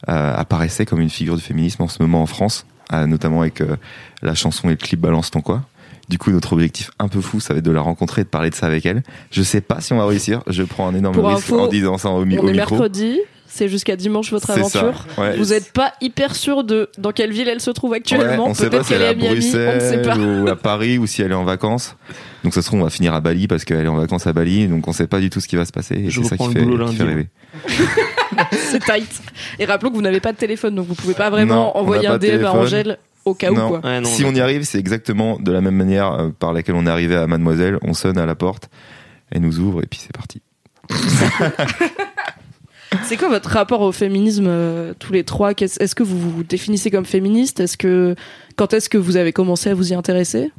apparaissait 0.05 0.85
comme 0.85 1.01
une 1.01 1.09
figure 1.09 1.35
du 1.35 1.41
féminisme 1.41 1.81
en 1.83 1.87
ce 1.87 2.01
moment 2.01 2.21
en 2.21 2.27
France, 2.27 2.65
euh, 2.93 3.05
notamment 3.07 3.41
avec 3.41 3.61
euh, 3.61 3.75
la 4.21 4.35
chanson 4.35 4.67
et 4.67 4.71
le 4.71 4.77
clip 4.77 4.99
Balance 4.99 5.31
ton 5.31 5.41
quoi. 5.41 5.63
Du 6.09 6.17
coup, 6.17 6.31
notre 6.31 6.53
objectif 6.53 6.91
un 6.99 7.09
peu 7.09 7.19
fou, 7.19 7.39
ça 7.41 7.53
va 7.53 7.59
être 7.59 7.65
de 7.65 7.71
la 7.71 7.81
rencontrer 7.81 8.21
et 8.21 8.23
de 8.23 8.29
parler 8.29 8.49
de 8.49 8.55
ça 8.55 8.65
avec 8.67 8.85
elle. 8.85 9.03
Je 9.29 9.43
sais 9.43 9.59
pas 9.59 9.81
si 9.81 9.91
on 9.91 9.97
va 9.97 10.05
réussir. 10.05 10.41
Je 10.47 10.63
prends 10.63 10.87
un 10.87 10.95
énorme 10.95 11.15
Pour 11.15 11.27
risque 11.27 11.39
info, 11.49 11.59
en 11.59 11.67
disant 11.67 11.97
ça 11.97 12.09
au, 12.11 12.23
mi- 12.23 12.37
On 12.39 12.43
au 12.43 12.47
est 12.47 12.53
micro. 12.53 12.75
mercredi, 12.75 13.19
c'est 13.45 13.67
jusqu'à 13.67 13.97
dimanche 13.97 14.31
votre 14.31 14.47
ça. 14.47 14.53
aventure. 14.53 15.05
Ouais. 15.17 15.35
Vous 15.35 15.47
n'êtes 15.47 15.73
pas 15.73 15.91
hyper 15.99 16.33
sûr 16.33 16.63
de 16.63 16.89
dans 16.97 17.11
quelle 17.11 17.33
ville 17.33 17.49
elle 17.49 17.59
se 17.59 17.71
trouve 17.71 17.91
Ouais, 17.91 17.97
actuellement. 17.97 18.47
on 18.47 18.53
sait 18.53 18.69
pas 18.69 18.69
Peut-être 18.69 18.85
si 18.85 18.93
elle 18.93 18.99
qu'elle 18.99 19.01
est 19.01 19.25
est 19.25 19.27
à 19.27 19.31
à 19.31 19.33
Miami, 19.33 19.51
on 19.53 19.75
ne 19.75 19.79
sait 19.81 20.01
pas. 20.01 20.15
Bruxelles 20.15 20.41
ou 20.43 20.47
à 20.47 20.55
Paris 20.55 20.97
ou 20.97 21.07
si 21.07 21.21
elle 21.23 21.31
est 21.31 21.35
en 21.35 21.43
vacances. 21.43 21.97
Donc 22.45 22.53
ça 22.53 22.61
se 22.61 22.67
trouve 22.67 22.79
on 22.79 22.83
va 22.85 22.89
finir 22.89 23.13
à 23.13 23.19
Bali 23.19 23.47
parce 23.49 23.65
qu'elle 23.65 23.83
est 23.83 23.89
en 23.89 23.97
vacances 23.97 24.27
à 24.27 24.31
Bali, 24.31 24.69
donc 24.69 24.87
on 24.87 24.93
sait 24.93 25.07
pas 25.07 25.19
du 25.19 25.29
tout 25.29 25.41
ce 25.41 25.47
qui 25.49 25.57
va 25.57 25.65
se 25.65 25.73
passer. 25.73 25.95
Et 25.95 26.09
Je 26.09 26.21
c'est 26.21 26.29
ça 26.29 26.37
qui 26.37 26.45
le 26.47 26.51
fait, 26.53 26.61
boulot 26.61 26.85
qui 26.87 26.95
fait 26.95 27.03
lundi, 27.03 27.15
rêver. 27.15 27.27
C'est 28.71 28.79
tight. 28.83 29.21
Et 29.59 29.65
rappelons 29.65 29.89
que 29.91 29.95
vous 29.95 30.01
n'avez 30.01 30.19
pas 30.19 30.31
de 30.33 30.37
téléphone, 30.37 30.75
donc 30.75 30.87
vous 30.87 30.95
pouvez 30.95 31.13
pas 31.13 31.29
vraiment 31.29 31.55
Non, 31.55 31.77
envoyer 31.77 32.07
un 32.07 32.17
DM 32.17 32.43
à. 32.45 32.53
Angèle 32.53 32.97
au 33.25 33.33
cas 33.33 33.51
où 33.51 33.55
Non. 33.55 33.67
quoi. 33.67 33.79
Ouais, 33.83 33.99
non, 33.99 34.07
si 34.09 34.23
on 34.23 34.31
y 34.33 34.39
arrive, 34.39 34.63
c'est 34.63 34.79
exactement 34.79 35.37
de 35.39 35.51
la 35.51 35.59
même 35.61 35.75
manière 35.75 36.11
euh, 36.13 36.29
par 36.37 36.53
laquelle 36.53 36.75
on 36.75 36.85
est 36.85 36.89
arrivé 36.89 37.15
à 37.15 37.27
Mademoiselle. 37.27 37.77
On 37.81 37.93
sonne 37.93 38.17
à 38.17 38.25
la 38.25 38.35
porte, 38.35 38.69
elle 39.31 39.41
nous 39.41 39.59
ouvre 39.59 39.81
et 39.83 39.85
puis 39.87 39.99
c'est 40.01 40.13
parti. 40.15 40.41
C'est 43.03 43.17
quoi 43.17 43.27
votre 43.27 43.49
rapport 43.49 43.81
au 43.81 43.91
féminisme 43.91 44.45
euh, 44.47 44.93
tous 44.97 45.11
les 45.11 45.23
trois? 45.25 45.53
Qu'est-ce- 45.53 45.81
Est-ce 45.83 45.93
que 45.93 46.03
vous 46.03 46.17
vous 46.17 46.43
définissez 46.43 46.89
comme 46.89 47.05
féministe? 47.05 47.59
Est-ce 47.59 47.75
que 47.77 48.15
quand 48.55 48.73
est-ce 48.73 48.89
que 48.89 48.97
vous 48.97 49.17
avez 49.17 49.33
commencé 49.33 49.69
à 49.69 49.73
vous 49.75 49.91
y 49.91 49.95
intéresser? 49.95 50.51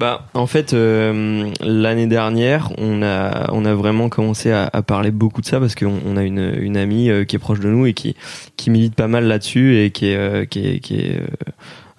Bah, 0.00 0.26
en 0.32 0.46
fait, 0.46 0.72
euh, 0.72 1.50
l'année 1.60 2.06
dernière, 2.06 2.72
on 2.78 3.02
a, 3.02 3.50
on 3.52 3.66
a 3.66 3.74
vraiment 3.74 4.08
commencé 4.08 4.50
à, 4.50 4.70
à 4.72 4.80
parler 4.80 5.10
beaucoup 5.10 5.42
de 5.42 5.46
ça 5.46 5.60
parce 5.60 5.74
qu'on 5.74 5.98
on 6.06 6.16
a 6.16 6.22
une, 6.22 6.54
une 6.58 6.78
amie 6.78 7.10
euh, 7.10 7.24
qui 7.24 7.36
est 7.36 7.38
proche 7.38 7.60
de 7.60 7.68
nous 7.68 7.84
et 7.84 7.92
qui, 7.92 8.16
qui 8.56 8.70
milite 8.70 8.94
pas 8.94 9.08
mal 9.08 9.24
là-dessus 9.24 9.76
et 9.76 9.90
qui 9.90 10.06
est, 10.06 10.16
euh, 10.16 10.46
qui 10.46 10.66
est, 10.66 10.80
qui 10.80 11.00
est 11.00 11.16
euh, 11.16 11.26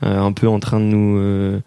euh, 0.04 0.20
un 0.20 0.32
peu 0.32 0.48
en 0.48 0.60
train 0.60 0.80
de 0.80 0.86
nous 0.86 1.20
euh, 1.20 1.60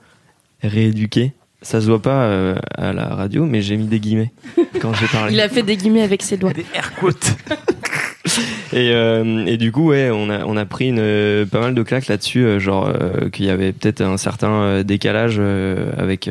rééduquer. 0.65 1.35
Ça 1.63 1.81
se 1.81 1.87
voit 1.87 2.03
pas 2.03 2.25
euh, 2.25 2.57
à 2.77 2.93
la 2.93 3.07
radio, 3.07 3.47
mais 3.47 3.63
j'ai 3.63 3.77
mis 3.77 3.87
des 3.87 4.01
guillemets 4.01 4.33
quand 4.81 4.93
j'ai 4.93 5.07
parlé. 5.07 5.35
Il 5.35 5.41
a 5.41 5.49
fait 5.49 5.63
des 5.63 5.77
guillemets 5.77 6.03
avec 6.03 6.23
ses 6.23 6.37
doigts. 6.37 6.51
Et, 8.73 8.91
euh, 8.93 9.57
du 9.57 9.71
coup, 9.71 9.89
ouais, 9.89 10.11
on 10.11 10.31
a, 10.31 10.45
on 10.45 10.57
a 10.57 10.65
pris 10.65 10.89
une, 10.89 10.99
euh, 10.99 11.45
pas 11.47 11.61
mal 11.61 11.75
de 11.75 11.83
claques 11.83 12.09
là-dessus, 12.09 12.45
euh, 12.45 12.59
genre 12.59 12.89
euh, 12.89 13.29
qu'il 13.29 13.45
y 13.45 13.51
avait 13.51 13.73
peut-être 13.73 14.01
un 14.01 14.17
certain 14.17 14.51
euh, 14.51 14.83
décalage 14.83 15.41
avec 15.99 16.29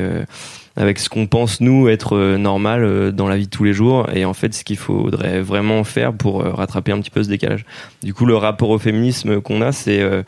avec 0.75 0.97
ce 0.97 1.07
qu'on 1.07 1.27
pense 1.27 1.61
nous 1.61 1.87
être 1.87 2.17
normal 2.37 3.11
dans 3.11 3.27
la 3.27 3.37
vie 3.37 3.45
de 3.45 3.51
tous 3.51 3.63
les 3.63 3.73
jours, 3.73 4.07
et 4.11 4.25
en 4.25 4.33
fait, 4.33 4.55
ce 4.55 4.63
qu'il 4.63 4.77
faudrait 4.77 5.39
vraiment 5.39 5.83
faire 5.83 6.13
pour 6.13 6.43
rattraper 6.43 6.91
un 6.91 6.99
petit 6.99 7.11
peu 7.11 7.21
ce 7.21 7.29
décalage. 7.29 7.63
Du 8.01 8.15
coup, 8.15 8.25
le 8.25 8.35
rapport 8.35 8.71
au 8.71 8.79
féminisme 8.79 9.39
qu'on 9.39 9.61
a, 9.61 9.71
c'est 9.71 10.01
euh, 10.01 10.23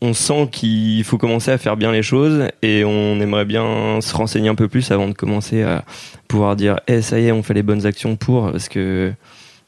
on 0.00 0.12
sent 0.12 0.48
qu'il 0.52 1.02
faut 1.02 1.18
commencer 1.18 1.50
à 1.50 1.58
faire 1.58 1.76
bien 1.76 1.90
les 1.90 2.04
choses, 2.04 2.44
et 2.62 2.84
on 2.84 3.20
aimerait 3.20 3.44
bien 3.44 4.00
se 4.00 4.14
renseigner 4.14 4.48
un 4.48 4.54
peu 4.54 4.68
plus 4.68 4.92
avant 4.92 5.08
de 5.08 5.14
commencer 5.14 5.64
à 5.64 5.84
pouvoir 6.28 6.54
dire, 6.54 6.78
eh 6.86 7.02
ça 7.02 7.18
y 7.18 7.26
est, 7.26 7.32
on 7.32 7.42
fait 7.42 7.54
les 7.54 7.64
bonnes 7.64 7.86
actions 7.86 8.14
pour, 8.14 8.52
parce 8.52 8.68
que 8.68 9.12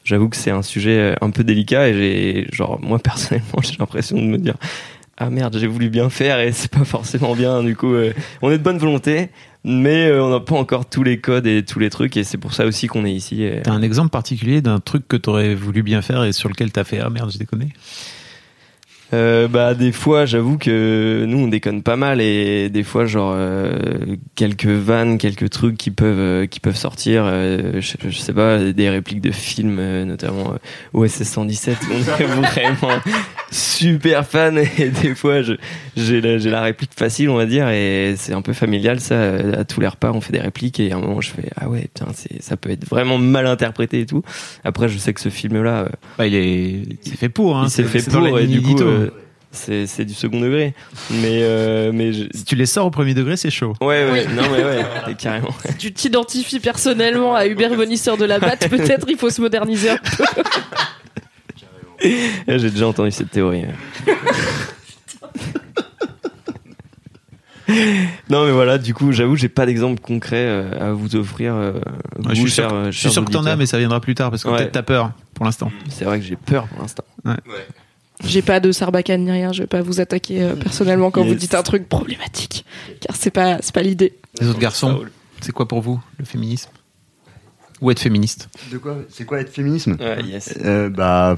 j'avoue 0.07 0.29
que 0.29 0.37
c'est 0.37 0.51
un 0.51 0.61
sujet 0.61 1.15
un 1.21 1.29
peu 1.31 1.43
délicat 1.43 1.89
et 1.89 1.93
j'ai 1.93 2.47
genre 2.51 2.79
moi 2.81 2.97
personnellement 3.03 3.61
j'ai 3.61 3.75
l'impression 3.77 4.17
de 4.17 4.23
me 4.23 4.37
dire 4.37 4.55
ah 5.17 5.29
merde 5.29 5.57
j'ai 5.59 5.67
voulu 5.67 5.89
bien 5.89 6.09
faire 6.09 6.39
et 6.39 6.51
c'est 6.53 6.71
pas 6.71 6.85
forcément 6.85 7.35
bien 7.35 7.61
du 7.61 7.75
coup 7.75 7.93
euh, 7.93 8.13
on 8.41 8.49
est 8.49 8.57
de 8.57 8.63
bonne 8.63 8.77
volonté 8.77 9.29
mais 9.65 10.07
euh, 10.07 10.23
on 10.23 10.29
n'a 10.29 10.39
pas 10.39 10.55
encore 10.55 10.87
tous 10.87 11.03
les 11.03 11.19
codes 11.19 11.45
et 11.45 11.65
tous 11.65 11.79
les 11.79 11.89
trucs 11.89 12.15
et 12.15 12.23
c'est 12.23 12.37
pour 12.37 12.53
ça 12.53 12.65
aussi 12.65 12.87
qu'on 12.87 13.05
est 13.05 13.11
ici 13.11 13.45
T'as 13.63 13.71
un 13.71 13.81
exemple 13.81 14.09
particulier 14.09 14.61
d'un 14.61 14.79
truc 14.79 15.07
que 15.07 15.17
t'aurais 15.17 15.55
voulu 15.55 15.83
bien 15.83 16.01
faire 16.01 16.23
et 16.23 16.31
sur 16.31 16.47
lequel 16.47 16.71
t'as 16.71 16.85
fait 16.85 16.99
ah 16.99 17.09
merde, 17.09 17.29
j'ai 17.31 17.39
déconné. 17.39 17.73
Euh, 19.13 19.47
bah 19.47 19.73
des 19.73 19.93
fois 19.93 20.25
j'avoue 20.25 20.57
que 20.57 21.23
nous 21.25 21.37
on 21.37 21.47
déconne 21.47 21.81
pas 21.81 21.95
mal 21.95 22.19
et 22.19 22.69
des 22.69 22.83
fois 22.83 23.05
genre 23.05 23.31
euh, 23.33 24.17
quelques 24.35 24.65
vannes 24.65 25.17
quelques 25.17 25.49
trucs 25.49 25.77
qui 25.77 25.91
peuvent 25.91 26.19
euh, 26.19 26.45
qui 26.45 26.59
peuvent 26.59 26.75
sortir 26.75 27.23
euh, 27.25 27.79
je, 27.79 27.95
je 28.09 28.17
sais 28.17 28.33
pas 28.33 28.59
des 28.59 28.89
répliques 28.89 29.21
de 29.21 29.31
films 29.31 29.77
euh, 29.79 30.03
notamment 30.03 30.55
OSS 30.93 31.23
117 31.23 31.77
on 31.89 31.95
est 31.95 32.25
vraiment 32.25 32.89
super 33.51 34.25
fan 34.25 34.57
et 34.57 34.89
des 35.03 35.15
fois 35.15 35.41
je 35.41 35.53
j'ai 35.95 36.19
la, 36.21 36.37
j'ai 36.37 36.49
la 36.49 36.61
réplique 36.61 36.91
facile 36.97 37.29
on 37.29 37.35
va 37.35 37.45
dire 37.45 37.69
et 37.69 38.15
c'est 38.17 38.33
un 38.33 38.41
peu 38.41 38.53
familial 38.53 38.99
ça 38.99 39.33
à 39.57 39.63
tous 39.63 39.79
les 39.79 39.87
repas 39.87 40.11
on 40.13 40.21
fait 40.21 40.33
des 40.33 40.41
répliques 40.41 40.79
et 40.79 40.91
à 40.91 40.97
un 40.97 40.99
moment 40.99 41.21
je 41.21 41.29
fais 41.29 41.49
ah 41.55 41.69
ouais 41.69 41.81
putain 41.93 42.07
c'est 42.13 42.41
ça 42.43 42.57
peut 42.57 42.69
être 42.69 42.85
vraiment 42.87 43.17
mal 43.17 43.47
interprété 43.47 44.01
et 44.01 44.05
tout 44.05 44.21
après 44.63 44.89
je 44.89 44.97
sais 44.97 45.13
que 45.13 45.21
ce 45.21 45.29
film 45.29 45.61
là 45.63 45.87
Bah, 46.17 46.27
il 46.27 46.35
est, 46.35 46.81
c'est 47.01 47.17
fait 47.17 47.29
pour. 47.29 47.57
Hein. 47.57 47.63
il 47.67 47.71
s'est 47.71 47.83
fait 47.83 48.03
pour 48.09 48.37
et 48.37 48.47
du 48.47 48.61
coup 48.61 48.79
euh, 48.81 49.09
c'est 49.51 49.87
c'est 49.87 50.03
du 50.03 50.13
second 50.13 50.41
degré 50.41 50.73
mais 51.09 51.39
euh, 51.41 51.91
mais 51.93 52.11
je- 52.11 52.25
Si 52.33 52.43
tu 52.43 52.55
les 52.55 52.65
sors 52.65 52.85
au 52.85 52.91
premier 52.91 53.13
degré, 53.13 53.37
c'est 53.37 53.49
chaud. 53.49 53.73
ouais 53.81 54.11
ouais 54.11 54.25
non 54.35 54.43
mais 54.51 54.63
ouais 54.63 55.15
carrément 55.17 55.55
Si 55.69 55.75
tu 55.77 55.93
t'identifies 55.93 56.59
personnellement 56.59 57.33
à 57.33 57.47
Hubert 57.47 57.73
Bonisseur 57.75 58.17
de 58.17 58.25
la 58.25 58.39
Batte, 58.39 58.67
peut-être 58.69 59.05
il 59.09 59.17
faut 59.17 59.29
se 59.29 59.39
moderniser 59.41 59.89
un 59.91 59.97
peu. 59.97 60.23
j'ai 62.47 62.69
déjà 62.71 62.87
entendu 62.87 63.11
cette 63.11 63.31
théorie 63.31 63.65
non 68.29 68.45
mais 68.45 68.51
voilà 68.51 68.77
du 68.77 68.93
coup 68.93 69.11
j'avoue 69.11 69.35
j'ai 69.35 69.49
pas 69.49 69.65
d'exemple 69.65 69.99
concret 69.99 70.37
euh, 70.37 70.89
à 70.89 70.93
vous 70.93 71.15
offrir 71.17 71.53
euh, 71.53 71.73
Ouais, 72.19 72.29
je 72.33 72.35
suis 72.41 72.51
sûr, 72.51 72.63
chers, 72.69 72.73
euh, 72.73 72.85
je 72.85 72.91
suis 72.91 73.01
chers 73.03 73.11
sûr 73.11 73.25
que 73.25 73.31
t'en 73.31 73.39
as, 73.39 73.41
auditeurs. 73.41 73.57
mais 73.57 73.65
ça 73.65 73.77
viendra 73.77 73.99
plus 73.99 74.15
tard 74.15 74.29
parce 74.31 74.43
que 74.43 74.49
Ouais. 74.49 74.57
peut-être 74.57 74.71
t'as 74.71 74.83
peur 74.83 75.11
pour 75.33 75.43
l'instant. 75.45 75.69
c'est 75.89 76.05
vrai 76.05 76.17
que 76.19 76.25
j'ai 76.25 76.37
peur 76.37 76.67
pour 76.67 76.81
l'instant 76.81 77.03
J'ai 78.23 78.41
pas 78.41 78.59
de 78.61 78.71
sarbacane 78.71 79.25
ni 79.25 79.31
rien, 79.31 79.51
je 79.51 79.63
vais 79.63 79.67
pas 79.67 79.81
vous 79.81 79.99
attaquer 79.99 80.41
euh, 80.43 80.55
personnellement 80.55 81.11
quand 81.11 81.23
Yes. 81.23 81.29
vous 81.33 81.35
dites 81.39 81.55
un 81.55 81.63
truc 81.63 81.89
problématique, 81.89 82.63
car 83.01 83.15
c'est 83.17 83.31
pas 83.31 83.57
c'est 83.61 83.75
pas 83.75 83.83
l'idée. 83.83 84.13
Les 84.39 84.47
autres 84.47 84.59
garçons, 84.59 85.03
c'est 85.41 85.51
quoi 85.51 85.67
pour 85.67 85.81
vous 85.81 86.01
le 86.19 86.25
féminisme? 86.25 86.69
Ou 87.81 87.91
être 87.91 87.99
féministe 87.99 88.49
De 88.71 88.77
quoi 88.77 88.97
C'est 89.09 89.25
quoi 89.25 89.39
être 89.39 89.51
féminisme 89.51 89.97
ouais, 89.99 90.23
yes. 90.23 90.57
Euh, 90.63 90.89
bah, 90.89 91.35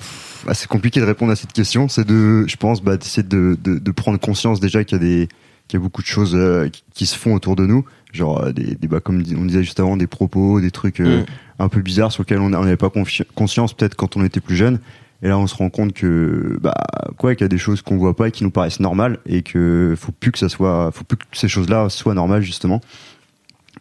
ah, 0.48 0.54
c'est 0.54 0.68
compliqué 0.68 1.00
de 1.00 1.06
répondre 1.06 1.32
à 1.32 1.36
cette 1.36 1.54
question. 1.54 1.90
C'est 1.90 2.08
de, 2.08 2.46
je 2.48 2.56
pense, 2.56 2.82
bah, 2.82 2.98
d'essayer 2.98 3.24
de, 3.24 3.58
de, 3.62 3.78
de 3.78 3.92
prendre 3.92 4.20
conscience 4.20 4.60
déjà 4.60 4.84
qu'il 4.84 4.98
y 4.98 5.02
a 5.02 5.04
des, 5.04 5.28
qu'il 5.68 5.80
y 5.80 5.82
a 5.82 5.84
beaucoup 5.84 6.02
de 6.02 6.08
choses 6.08 6.34
euh, 6.36 6.70
qui, 6.70 6.84
qui 6.94 7.06
se 7.06 7.18
font 7.18 7.34
autour 7.34 7.56
de 7.56 7.66
nous, 7.66 7.86
genre 8.12 8.42
euh, 8.42 8.52
des, 8.52 8.76
des 8.76 8.88
bah, 8.88 9.00
comme 9.00 9.24
on 9.38 9.46
disait 9.46 9.64
juste 9.64 9.80
avant, 9.80 9.98
des 9.98 10.08
propos, 10.08 10.60
des 10.60 10.72
trucs 10.72 11.00
euh, 11.00 11.22
Mm. 11.22 11.26
un 11.60 11.70
peu 11.70 11.82
bizarres 11.82 12.12
sur 12.12 12.24
lesquels 12.24 12.40
on 12.40 12.50
n'avait 12.50 12.78
pas 12.78 12.90
conscience 13.36 13.74
peut-être 13.74 13.96
quand 13.96 14.18
on 14.18 14.24
était 14.24 14.40
plus 14.42 14.56
jeune. 14.56 14.80
Et 15.22 15.28
là, 15.28 15.38
on 15.38 15.48
se 15.48 15.56
rend 15.56 15.70
compte 15.70 15.92
que, 15.92 16.58
bah, 16.62 16.74
quoi, 17.18 17.36
qu'il 17.36 17.44
y 17.44 17.46
a 17.46 17.50
des 17.50 17.58
choses 17.58 17.82
qu'on 17.82 17.98
voit 17.98 18.16
pas 18.16 18.30
et 18.30 18.32
qui 18.32 18.44
nous 18.46 18.52
paraissent 18.52 18.80
normales 18.80 19.20
et 19.26 19.42
que 19.42 19.94
faut 19.98 20.14
plus 20.14 20.32
que 20.32 20.40
ça 20.40 20.48
soit, 20.48 20.92
faut 20.94 21.04
plus 21.04 21.18
que 21.18 21.26
ces 21.34 21.50
choses-là 21.50 21.90
soient 21.90 22.14
normales 22.14 22.42
justement. 22.42 22.80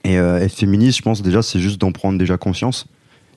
Et 0.05 0.19
euh, 0.19 0.39
être 0.39 0.55
féministe, 0.55 0.99
je 0.99 1.03
pense 1.03 1.23
déjà, 1.23 1.43
c'est 1.43 1.61
juste 1.61 1.81
d'en 1.81 1.93
prendre 1.93 2.19
déjà 2.19 2.37
conscience 2.37 2.87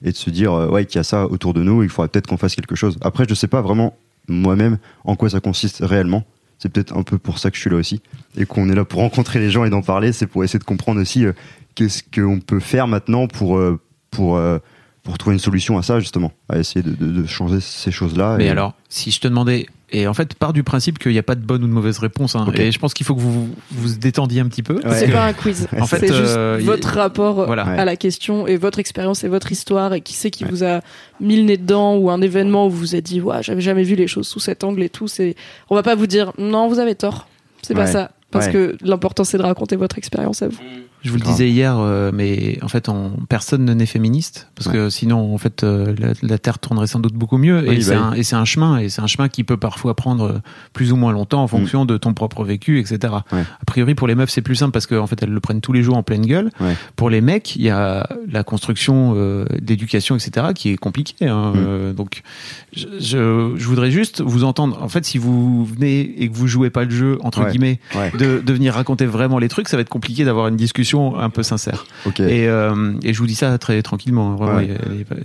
et 0.03 0.12
de 0.12 0.15
se 0.15 0.30
dire 0.30 0.53
euh, 0.53 0.70
ouais 0.70 0.86
qu'il 0.86 0.98
y 0.98 1.00
a 1.00 1.03
ça 1.03 1.25
autour 1.27 1.53
de 1.53 1.63
nous, 1.63 1.84
il 1.84 1.89
faudrait 1.89 2.10
peut-être 2.10 2.27
qu'on 2.27 2.38
fasse 2.38 2.56
quelque 2.56 2.75
chose. 2.75 2.98
Après, 3.01 3.25
je 3.27 3.34
sais 3.34 3.48
pas 3.48 3.62
vraiment 3.62 3.98
moi-même 4.27 4.77
en 5.03 5.15
quoi 5.15 5.30
ça 5.30 5.39
consiste 5.39 5.80
réellement. 5.82 6.24
C'est 6.60 6.70
peut-être 6.70 6.96
un 6.96 7.03
peu 7.03 7.18
pour 7.18 7.39
ça 7.39 7.50
que 7.50 7.56
je 7.56 7.62
suis 7.62 7.72
là 7.72 7.77
aussi 7.77 8.01
et 8.38 8.46
qu'on 8.46 8.70
est 8.70 8.75
là 8.75 8.86
pour 8.86 9.00
rencontrer 9.00 9.39
les 9.39 9.50
gens 9.50 9.65
et 9.65 9.72
d'en 9.72 9.82
parler. 9.82 10.13
C'est 10.13 10.27
pour 10.27 10.44
essayer 10.44 10.60
de 10.60 10.63
comprendre 10.63 11.01
aussi 11.01 11.25
euh, 11.25 11.34
qu'est-ce 11.74 12.03
qu'on 12.03 12.39
peut 12.39 12.60
faire 12.60 12.88
maintenant 12.88 13.27
pour 13.27 13.60
pour 14.12 14.39
pour 15.03 15.17
trouver 15.17 15.36
une 15.36 15.39
solution 15.39 15.77
à 15.77 15.84
ça 15.84 16.00
justement, 16.00 16.31
à 16.50 16.58
essayer 16.60 16.84
de, 16.84 16.91
de, 16.91 17.12
de 17.22 17.25
changer 17.27 17.60
ces 17.60 17.91
choses-là. 17.91 18.36
Mais 18.38 18.46
et- 18.46 18.50
alors, 18.50 18.74
si 18.89 19.12
je 19.12 19.20
te 19.20 19.27
demandais, 19.27 19.65
et 19.93 20.08
en 20.08 20.13
fait, 20.13 20.36
part 20.36 20.53
du 20.53 20.63
principe 20.63 21.00
qu'il 21.00 21.12
n'y 21.12 21.17
a 21.17 21.24
pas 21.24 21.36
de 21.36 21.41
bonne 21.41 21.63
ou 21.63 21.67
de 21.67 21.72
mauvaise 21.74 21.98
réponse, 22.00 22.36
hein, 22.36 22.46
et 22.55 22.72
je 22.72 22.79
pense 22.79 22.93
qu'il 22.93 23.05
faut 23.05 23.13
que 23.15 23.20
vous 23.20 23.50
vous 23.72 23.96
détendiez 23.98 24.39
un 24.39 24.48
petit 24.48 24.63
peu. 24.63 24.75
Ouais. 24.75 24.96
C'est 25.00 25.12
pas 25.12 25.25
un 25.25 25.34
quiz. 25.34 25.67
En 25.81 25.86
fait, 25.86 26.00
c'est 26.00 26.08
juste 26.13 26.38
euh, 26.38 26.60
y- 26.62 26.63
votre 26.65 26.88
rapport 26.96 27.46
Voilà. 27.46 27.63
à 27.63 27.84
la 27.84 27.96
question 27.98 28.48
et 28.48 28.55
votre 28.58 28.79
expérience 28.79 29.24
et 29.24 29.27
votre 29.27 29.51
histoire 29.51 29.93
et 29.93 30.00
qui 30.01 30.13
c'est 30.13 30.29
qui 30.31 30.43
vous 30.46 30.63
a 30.63 30.79
mis 31.20 31.36
le 31.36 31.43
nez 31.43 31.58
dedans 31.58 31.96
ou 31.98 32.10
un 32.10 32.22
événement 32.22 32.67
où 32.67 32.70
vous 32.70 32.77
vous 32.77 32.96
êtes 32.96 33.03
dit, 33.05 33.20
ouais, 33.22 33.41
j'avais 33.43 33.62
jamais 33.62 33.84
vu 33.84 33.96
les 33.96 34.08
choses 34.08 34.27
sous 34.27 34.39
cet 34.39 34.63
angle 34.63 34.81
et 34.84 34.89
tout. 34.89 35.08
C'est, 35.10 35.36
on 35.70 35.75
va 35.75 35.84
pas 35.84 35.96
vous 35.96 36.08
dire, 36.08 36.31
non, 36.38 36.67
vous 36.70 36.79
avez 36.79 36.96
tort. 36.96 37.27
C'est 37.62 37.74
pas 37.74 37.81
Ouais. 37.81 37.91
ça. 37.91 38.12
Parce 38.31 38.46
Ouais. 38.46 38.53
que 38.53 38.77
l'important 38.81 39.25
c'est 39.25 39.38
de 39.38 39.43
raconter 39.43 39.75
votre 39.75 39.98
expérience 39.98 40.41
à 40.41 40.48
vous. 40.48 40.58
Je 41.03 41.10
vous 41.10 41.15
le 41.17 41.22
Grave. 41.22 41.34
disais 41.34 41.50
hier, 41.50 41.77
euh, 41.79 42.12
mais 42.13 42.60
en 42.62 42.67
fait, 42.67 42.88
on, 42.89 43.12
personne 43.27 43.65
n'est 43.65 43.86
féministe 43.86 44.50
parce 44.55 44.67
que 44.67 44.89
sinon, 44.89 45.34
en 45.34 45.38
fait, 45.39 45.63
euh, 45.63 45.96
la, 45.98 46.13
la 46.22 46.38
Terre 46.38 46.60
tournerait 46.60 46.86
sans 46.88 47.00
doute 47.00 47.13
beaucoup 47.15 47.38
mieux. 47.38 47.63
Oui, 47.67 47.75
et 47.77 47.81
c'est 47.81 47.96
bah 47.96 48.01
un, 48.12 48.13
et 48.13 48.24
c'est 48.24 48.36
un 48.36 48.46
chemin, 48.46 48.77
et 48.77 48.89
c'est 48.89 49.01
un 49.01 49.08
chemin 49.08 49.27
qui 49.27 49.43
peut 49.43 49.58
parfois 49.58 49.96
prendre 49.96 50.24
euh, 50.25 50.39
plus 50.74 50.91
ou 50.91 50.96
moins 50.96 51.12
longtemps 51.12 51.41
en 51.41 51.48
fonction 51.48 51.86
de 51.86 51.98
ton 51.98 52.13
propre 52.13 52.43
vécu, 52.43 52.79
etc. 52.79 53.13
Ouais. 53.31 53.41
A 53.62 53.65
priori, 53.65 53.96
pour 53.96 54.08
les 54.08 54.13
meufs, 54.15 54.29
c'est 54.29 54.41
plus 54.43 54.55
simple 54.55 54.72
parce 54.74 54.86
qu'en 54.86 55.08
fait, 55.08 55.24
elles 55.24 55.31
le 55.31 55.39
prennent 55.39 55.62
tous 55.62 55.74
les 55.74 55.81
jours 55.81 55.98
en 55.98 56.03
pleine 56.03 56.25
gueule. 56.25 56.51
Ouais. 56.60 56.75
Pour 56.96 57.10
les 57.10 57.22
mecs, 57.22 57.55
il 57.55 57.63
y 57.63 57.70
a 57.72 58.08
la 58.29 58.43
construction 58.43 59.13
euh, 59.15 59.46
d'éducation, 59.60 60.15
etc., 60.15 60.48
qui 60.53 60.70
est 60.70 60.77
compliquée. 60.77 61.27
hein. 61.27 61.53
Mm. 61.55 61.58
Euh, 61.58 61.93
donc, 61.93 62.22
je, 62.74 62.86
je, 63.00 63.53
je 63.58 63.65
voudrais 63.67 63.89
juste 63.91 64.22
vous 64.22 64.43
entendre. 64.43 64.77
En 64.84 64.89
fait, 64.89 65.03
si 65.05 65.17
vous 65.17 65.65
venez 65.65 66.22
et 66.22 66.29
que 66.29 66.36
vous 66.36 66.48
jouez 66.48 66.70
pas 66.70 66.84
le 66.84 66.91
jeu 66.91 67.17
entre 67.24 67.48
guillemets 67.50 67.79
de, 68.20 68.39
de 68.39 68.53
venir 68.53 68.75
raconter 68.75 69.08
vraiment 69.08 69.39
les 69.39 69.48
trucs, 69.48 69.67
ça 69.67 69.77
va 69.77 69.81
être 69.81 69.89
compliqué 69.89 70.25
d'avoir 70.25 70.48
une 70.48 70.58
discussion 70.58 70.90
un 71.00 71.29
peu 71.29 71.43
sincère. 71.43 71.86
Et, 72.19 72.48
euh, 72.48 72.93
et 73.03 73.13
je 73.13 73.19
vous 73.19 73.27
dis 73.27 73.36
ça 73.36 73.57
très 73.57 73.81
tranquillement. 73.81 74.31
hein, 74.33 74.36
Vraiment, 74.36 74.55
Ouais. 74.57 74.65
il 74.65 74.71
y 74.71 74.75
a- 74.75 74.93
il 74.93 74.98
y 75.00 75.01
a 75.01 75.05
pas- 75.05 75.15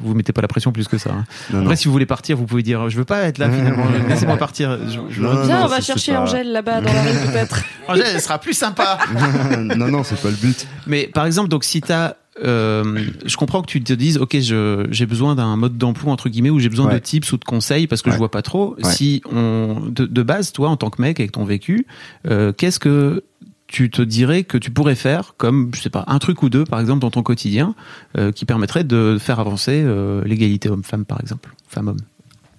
vous 0.00 0.14
mettez 0.14 0.32
pas 0.32 0.42
la 0.42 0.48
pression 0.48 0.72
plus 0.72 0.88
que 0.88 0.98
ça. 0.98 1.10
hein. 1.12 1.24
Non, 1.50 1.58
non. 1.58 1.62
Après, 1.64 1.76
si 1.76 1.86
vous 1.86 1.92
voulez 1.92 2.06
partir, 2.06 2.36
vous 2.36 2.44
pouvez 2.46 2.62
dire 2.62 2.88
je 2.90 2.96
veux 2.96 3.04
pas 3.04 3.22
être 3.22 3.38
là 3.38 3.50
finalement. 3.50 3.84
Laissez-moi 4.08 4.36
partir. 4.36 4.78
Je, 4.88 4.98
je 5.10 5.20
Non, 5.22 5.34
non, 5.34 5.42
Viens, 5.44 5.58
non, 5.60 5.64
on 5.66 5.68
va 5.68 5.80
chercher 5.80 6.12
pas- 6.12 6.20
Angèle 6.22 6.52
là-bas 6.52 6.80
dans 6.80 6.92
la 6.92 7.02
rue 7.02 7.30
peut-être. 7.32 7.62
Angèle, 7.88 8.06
elle 8.14 8.20
sera 8.20 8.38
plus 8.38 8.54
sympa. 8.54 8.98
non, 9.76 9.88
non, 9.88 10.02
c'est 10.04 10.20
pas 10.20 10.30
le 10.30 10.36
but. 10.36 10.66
Mais 10.86 11.06
par 11.12 11.24
exemple, 11.26 11.48
donc 11.48 11.64
si 11.64 11.80
t'as 11.80 12.14
euh, 12.44 13.00
je 13.26 13.36
comprends 13.36 13.62
que 13.62 13.66
tu 13.66 13.82
te 13.82 13.92
dises, 13.92 14.16
ok, 14.16 14.38
je- 14.38 14.86
j'ai 14.92 15.06
besoin 15.06 15.34
d'un 15.34 15.56
mode 15.56 15.76
d'emploi 15.76 16.12
entre 16.12 16.28
guillemets 16.28 16.50
ou 16.50 16.60
j'ai 16.60 16.68
besoin 16.68 16.92
de 16.92 16.96
tips 16.98 17.32
ou 17.32 17.36
de 17.36 17.44
conseils 17.44 17.88
parce 17.88 18.00
que 18.00 18.10
je 18.10 18.14
Ouais. 18.14 18.18
vois 18.18 18.30
pas 18.30 18.42
trop. 18.42 18.76
Ouais. 18.80 18.92
Si 18.92 19.22
on 19.32 19.80
de, 19.88 20.06
de 20.06 20.22
base, 20.22 20.52
toi, 20.52 20.68
en 20.68 20.76
tant 20.76 20.88
que 20.90 21.02
mec 21.02 21.18
avec 21.18 21.32
ton 21.32 21.44
vécu, 21.44 21.84
euh, 22.28 22.52
qu'est-ce 22.52 22.78
que 22.78 23.24
tu 23.68 23.90
te 23.90 24.02
dirais 24.02 24.42
que 24.42 24.58
tu 24.58 24.70
pourrais 24.70 24.96
faire 24.96 25.34
comme 25.36 25.70
je 25.74 25.80
sais 25.80 25.90
pas 25.90 26.02
un 26.08 26.18
truc 26.18 26.42
ou 26.42 26.48
deux 26.48 26.64
par 26.64 26.80
exemple 26.80 27.00
dans 27.00 27.10
ton 27.10 27.22
quotidien 27.22 27.74
euh, 28.16 28.32
qui 28.32 28.46
permettrait 28.46 28.82
de 28.82 29.18
faire 29.20 29.38
avancer 29.38 29.82
euh, 29.84 30.24
l'égalité 30.24 30.68
homme-femme 30.68 31.04
par 31.04 31.20
exemple, 31.20 31.54
femme-homme? 31.68 32.00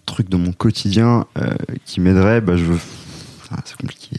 Truc 0.06 0.30
de 0.30 0.38
mon 0.38 0.54
quotidien 0.54 1.26
euh, 1.38 1.50
qui 1.86 2.00
m'aiderait, 2.00 2.42
bah, 2.42 2.56
je 2.56 2.64
veux. 2.64 2.80
Ah, 3.52 3.58
c'est 3.66 3.76
compliqué. 3.76 4.18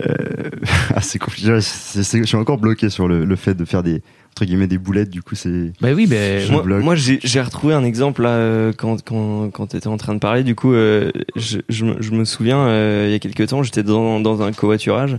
Euh... 0.00 0.04
euh, 0.08 0.50
ah, 0.94 1.00
c'est 1.00 1.18
compliqué. 1.18 1.60
C'est- 1.60 2.02
c'est- 2.02 2.18
je 2.18 2.24
suis 2.24 2.36
encore 2.36 2.58
bloqué 2.58 2.88
sur 2.90 3.08
le, 3.08 3.24
le 3.24 3.36
fait 3.36 3.54
de 3.54 3.64
faire 3.64 3.82
des 3.82 4.02
entre 4.32 4.44
guillemets 4.44 4.68
des 4.68 4.78
boulettes. 4.78 5.10
Du 5.10 5.20
coup, 5.22 5.34
c'est. 5.34 5.72
Bah 5.80 5.88
oui, 5.94 6.06
ben 6.06 6.40
Je 6.40 6.52
moi, 6.52 6.62
moi, 6.80 6.94
j'ai 6.94 7.18
j'ai 7.24 7.40
retrouvé 7.40 7.74
un 7.74 7.82
exemple 7.82 8.22
là 8.22 8.28
euh, 8.30 8.72
quand 8.76 9.02
quand 9.04 9.50
quand 9.50 9.66
t'étais 9.68 9.88
en 9.88 9.96
train 9.96 10.14
de 10.14 10.20
parler. 10.20 10.44
Du 10.44 10.54
coup, 10.54 10.72
euh, 10.74 11.10
je, 11.34 11.58
je, 11.68 11.84
me- 11.84 12.00
je 12.00 12.12
me 12.12 12.24
souviens 12.24 12.58
euh, 12.68 13.06
il 13.08 13.12
y 13.12 13.14
a 13.14 13.18
quelques 13.18 13.48
temps, 13.48 13.62
j'étais 13.64 13.82
dans 13.82 14.20
dans 14.20 14.42
un 14.42 14.52
covoiturage 14.52 15.16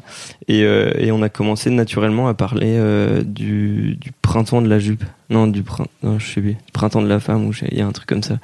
et 0.48 0.64
euh, 0.64 0.92
et 0.98 1.12
on 1.12 1.22
a 1.22 1.28
commencé 1.30 1.70
naturellement 1.70 2.30
à 2.30 2.34
parler 2.34 2.76
euh, 2.78 3.22
du 3.24 3.96
du 4.00 4.12
printemps 4.22 4.62
de 4.62 4.70
la 4.70 4.80
jupe. 4.80 5.04
Non, 5.30 5.48
du 5.48 5.64
printemps. 5.64 5.92
Non, 6.02 6.18
je 6.18 6.26
sais 6.26 6.40
plus. 6.42 6.56
Printemps 6.72 7.02
de 7.02 7.10
la 7.10 7.20
femme 7.20 7.46
ou 7.46 7.52
je 7.52 7.66
il 7.70 7.78
y 7.78 7.82
a 7.82 7.86
un 7.88 7.92
truc 7.92 8.08
comme 8.08 8.24
ça. 8.24 8.38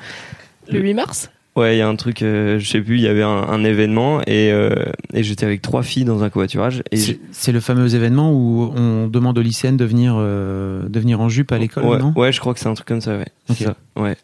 Le 0.69 0.79
8 0.81 0.93
mars? 0.95 1.29
Ouais, 1.55 1.75
il 1.75 1.79
y 1.79 1.81
a 1.81 1.87
un 1.87 1.95
truc, 1.95 2.21
euh, 2.21 2.59
je 2.59 2.67
sais 2.67 2.81
plus, 2.81 2.97
il 2.97 3.03
y 3.03 3.07
avait 3.07 3.23
un, 3.23 3.29
un 3.29 3.63
événement 3.63 4.19
et, 4.27 4.51
euh, 4.51 4.75
et 5.13 5.23
j'étais 5.23 5.45
avec 5.45 5.61
trois 5.61 5.83
filles 5.83 6.03
dans 6.03 6.21
un 6.21 6.29
covoiturage 6.29 6.83
et 6.91 6.97
c'est 6.97 7.17
c'est 7.31 7.53
le 7.53 7.61
fameux 7.61 7.95
événement 7.95 8.33
où 8.33 8.73
on 8.75 9.07
demande 9.07 9.37
aux 9.37 9.41
lycéennes 9.41 9.77
de 9.77 9.85
venir 9.85 10.15
euh, 10.17 10.83
de 10.89 10.99
venir 10.99 11.21
en 11.21 11.29
jupe 11.29 11.53
à 11.53 11.57
l'école, 11.57 11.85
ouais, 11.85 11.97
non? 11.97 12.11
ouais, 12.17 12.33
je 12.33 12.41
crois 12.41 12.53
que 12.53 12.59
c'est 12.59 12.67
un 12.67 12.73
truc 12.73 12.89
comme 12.89 12.99
ça, 12.99 13.17
ouais. 13.17 13.27
Ok. 13.49 13.55
C'est 13.57 13.63
ça, 13.63 13.77
ouais. 13.95 14.17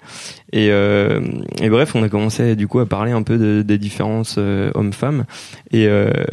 Et, 0.51 0.71
euh, 0.71 1.21
et 1.61 1.69
bref, 1.69 1.95
on 1.95 2.03
a 2.03 2.09
commencé 2.09 2.57
du 2.57 2.67
coup 2.67 2.79
à 2.79 2.85
parler 2.85 3.13
un 3.13 3.23
peu 3.23 3.37
de, 3.37 3.61
des 3.61 3.77
différences 3.77 4.37
hommes-femmes. 4.37 5.23
Et, 5.71 5.83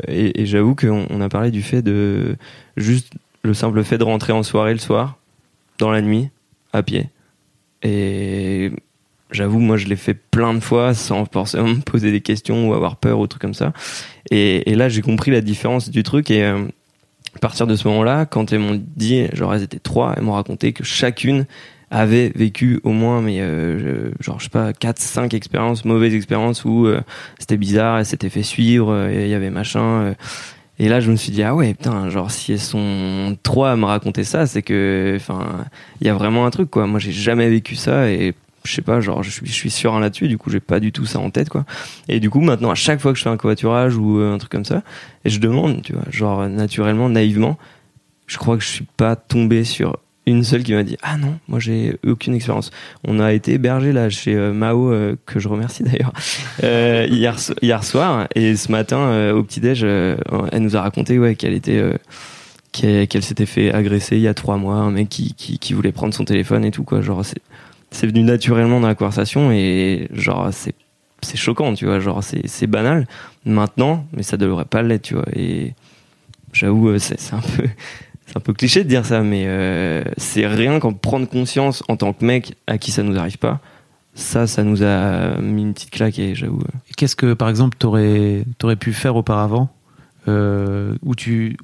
et, 0.09 0.41
et 0.41 0.47
j'avoue 0.47 0.75
qu'on 0.75 1.07
on 1.11 1.21
a 1.21 1.29
parlé 1.29 1.53
du 1.53 1.63
fait 1.63 1.81
de 1.83 2.35
juste 2.77 3.13
le 3.45 3.55
simple 3.55 3.85
fait 3.85 3.99
de 3.99 4.05
rentrer 4.05 4.33
en 4.33 4.43
soirée 4.43 4.73
le 4.73 4.81
soir, 4.81 5.17
dans 5.79 5.93
la 5.93 6.03
nuit, 6.03 6.31
à 6.73 6.83
pied. 6.83 7.09
Et 7.85 8.73
j'avoue, 9.31 9.61
moi, 9.61 9.77
je 9.77 9.87
l'ai 9.87 9.97
fait 9.97 10.15
plein 10.15 10.55
de 10.55 10.61
fois 10.61 10.95
sans 10.95 11.25
forcément 11.27 11.69
me 11.69 11.81
poser 11.81 12.11
des 12.11 12.21
questions 12.21 12.69
ou 12.69 12.75
avoir 12.75 12.97
peur 12.97 13.19
ou 13.19 13.27
trucs 13.27 13.43
comme 13.43 13.55
ça. 13.55 13.73
Et, 14.31 14.75
là, 14.75 14.89
j'ai 14.89 15.03
compris 15.03 15.31
la 15.31 15.41
différence 15.41 15.91
du 15.91 16.03
truc 16.03 16.31
et 16.31 16.45
euh, 16.45 16.65
à 17.35 17.39
partir 17.39 17.67
de 17.67 17.77
ce 17.77 17.89
moment-là, 17.89 18.27
quand 18.27 18.53
elles 18.53 18.59
m'ont 18.59 18.81
dit, 18.97 19.27
genre 19.33 19.55
elles 19.55 19.63
étaient 19.63 19.79
trois, 19.79 20.15
elles 20.17 20.23
m'ont 20.23 20.33
raconté 20.33 20.73
que 20.73 20.85
chacune 20.85 21.47
avait 21.91 22.31
vécu 22.35 22.81
au 22.85 22.91
moins, 22.91 23.23
mais 23.23 23.41
euh, 23.41 24.11
genre 24.21 24.39
je 24.39 24.45
sais 24.45 24.51
pas, 24.51 24.75
quatre, 24.75 24.99
cinq 24.99 25.33
expériences, 25.33 25.87
mauvaises 25.87 26.15
expériences 26.15 26.67
où 26.67 26.87
euh, 26.87 27.01
c'était 27.39 27.57
bizarre, 27.57 27.99
elles 27.99 28.05
s'étaient 28.07 28.29
fait 28.29 28.43
suivre, 28.43 29.09
il 29.11 29.29
y 29.29 29.35
avait 29.35 29.49
machin. 29.49 30.15
et 30.79 30.89
là, 30.91 31.01
je 31.01 31.11
me 31.11 31.17
suis 31.17 31.33
dit 31.33 31.43
ah 31.43 31.55
ouais, 31.55 31.73
putain, 31.73 32.11
genre 32.11 32.31
si 32.31 32.53
elles 32.53 32.61
sont 32.61 33.39
trois 33.43 33.71
à 33.71 33.77
me 33.77 33.87
raconter 33.87 34.25
ça, 34.25 34.47
c'est 34.47 34.61
que, 34.61 35.15
enfin, 35.17 35.65
il 36.03 36.07
y 36.07 36.11
a 36.11 36.15
vraiment 36.15 36.45
un 36.45 36.51
truc 36.51 36.69
quoi. 36.69 36.87
Moi, 36.87 37.01
j'ai 37.01 37.13
jamais 37.13 37.49
vécu 37.49 37.75
ça 37.75 38.11
et 38.11 38.35
je 38.69 38.75
sais 38.75 38.83
pas, 38.83 39.01
genre 39.01 39.23
je 39.23 39.31
suis, 39.31 39.47
je 39.47 39.69
sûr 39.69 39.99
là-dessus. 39.99 40.29
Du 40.29 40.39
coup, 40.39 40.51
j'ai 40.51 40.61
pas 40.61 40.81
du 40.81 40.93
tout 40.93 41.07
ça 41.07 41.19
en 41.19 41.31
tête 41.31 41.49
quoi. 41.49 41.65
Et 42.09 42.21
du 42.21 42.31
coup, 42.31 42.41
maintenant, 42.41 42.71
à 42.71 42.75
chaque 42.75 43.01
fois 43.01 43.13
que 43.13 43.19
je 43.19 43.25
fais 43.25 43.31
un 43.31 43.37
covoiturage 43.37 43.97
ou 43.97 44.19
euh, 44.19 44.35
un 44.35 44.39
truc 44.39 44.53
comme 44.53 44.65
ça, 44.65 44.83
et 45.25 45.31
je 45.31 45.41
demande, 45.41 45.83
tu 45.83 45.95
vois, 45.95 46.05
genre 46.11 46.49
naturellement, 46.49 47.09
naïvement, 47.09 47.59
je 48.27 48.37
crois 48.37 48.57
que 48.57 48.63
je 48.63 48.69
suis 48.69 48.87
pas 48.97 49.17
tombé 49.17 49.65
sur 49.65 49.97
une 50.27 50.45
seule 50.45 50.63
qui 50.63 50.75
m'a 50.75 50.83
dit 50.83 50.99
ah 51.01 51.17
non 51.17 51.39
moi 51.49 51.59
j'ai 51.59 51.97
aucune 52.07 52.35
expérience 52.35 52.71
on 53.03 53.19
a 53.19 53.33
été 53.33 53.55
hébergé 53.55 53.93
là 53.93 54.11
chez 54.11 54.35
euh, 54.35 54.53
Mao 54.53 54.93
euh, 54.93 55.17
que 55.25 55.41
je 55.41 55.49
remercie 55.49 55.85
d'ailleurs 55.85 56.13
hier 57.11 57.35
hier 57.63 57.83
soir 57.83 58.29
et 58.35 58.55
ce 58.55 58.71
matin 58.71 59.33
au 59.33 59.43
petit 59.43 59.61
déj 59.61 59.85
elle 59.85 60.61
nous 60.61 60.77
a 60.77 60.83
raconté 60.83 61.19
ouais 61.19 61.35
qu'elle 61.35 61.55
était 61.55 61.83
qu'elle 62.73 63.23
s'était 63.23 63.47
fait 63.47 63.73
agresser 63.73 64.17
il 64.17 64.23
y 64.23 64.29
a 64.29 64.35
trois 64.35 64.57
mois 64.57 64.77
un 64.77 64.91
mec 64.91 65.09
qui, 65.09 65.73
voulait 65.73 65.93
prendre 65.93 66.15
son 66.15 66.25
téléphone 66.25 66.65
et 66.65 66.71
tout 66.71 66.85
quoi 66.85 67.01
genre 67.01 67.23
c'est 67.91 68.07
venu 68.07 68.23
naturellement 68.23 68.81
dans 68.81 68.89
la 68.89 68.95
conversation 68.95 69.51
et 69.53 70.09
genre 70.13 70.49
c'est 70.53 70.75
c'est 71.23 71.37
choquant 71.37 71.75
tu 71.75 71.87
vois 71.87 71.99
genre 72.01 72.23
c'est 72.23 72.47
c'est 72.47 72.67
banal 72.67 73.07
maintenant 73.45 74.07
mais 74.13 74.23
ça 74.23 74.37
devrait 74.37 74.65
pas 74.67 74.83
l'être 74.83 75.03
tu 75.03 75.15
vois 75.15 75.27
et 75.35 75.75
j'avoue 76.53 76.89
euh, 76.91 76.99
c'est 76.99 77.33
un 77.33 77.41
peu 77.41 77.65
c'est 78.27 78.37
un 78.37 78.41
peu 78.41 78.53
cliché 78.53 78.85
de 78.85 78.89
dire 78.89 79.07
ça, 79.07 79.23
mais 79.23 79.45
euh, 79.47 80.05
c'est 80.19 80.47
rien 80.47 80.79
qu'en 80.81 80.93
prendre 80.93 81.27
conscience 81.27 81.83
en 81.89 81.97
tant 81.97 82.13
que 82.13 82.23
mec 82.25 82.57
à 82.67 82.77
qui 82.77 82.91
ça 82.91 83.03
nous 83.03 83.19
arrive 83.19 83.39
pas. 83.39 83.59
Ça, 84.15 84.47
ça 84.47 84.65
nous 84.65 84.83
a 84.83 85.39
mis 85.39 85.63
une 85.63 85.73
petite 85.73 85.91
claque 85.91 86.19
et 86.19 86.35
j'avoue. 86.35 86.61
euh, 86.61 86.79
Qu'est-ce 86.97 87.17
que, 87.17 87.33
par 87.33 87.49
exemple, 87.49 87.79
t'aurais 87.79 88.45
aurais 88.63 88.77
pu 88.77 88.93
faire 88.93 89.17
auparavant 89.17 89.71
où 90.27 91.15
tu 91.17 91.57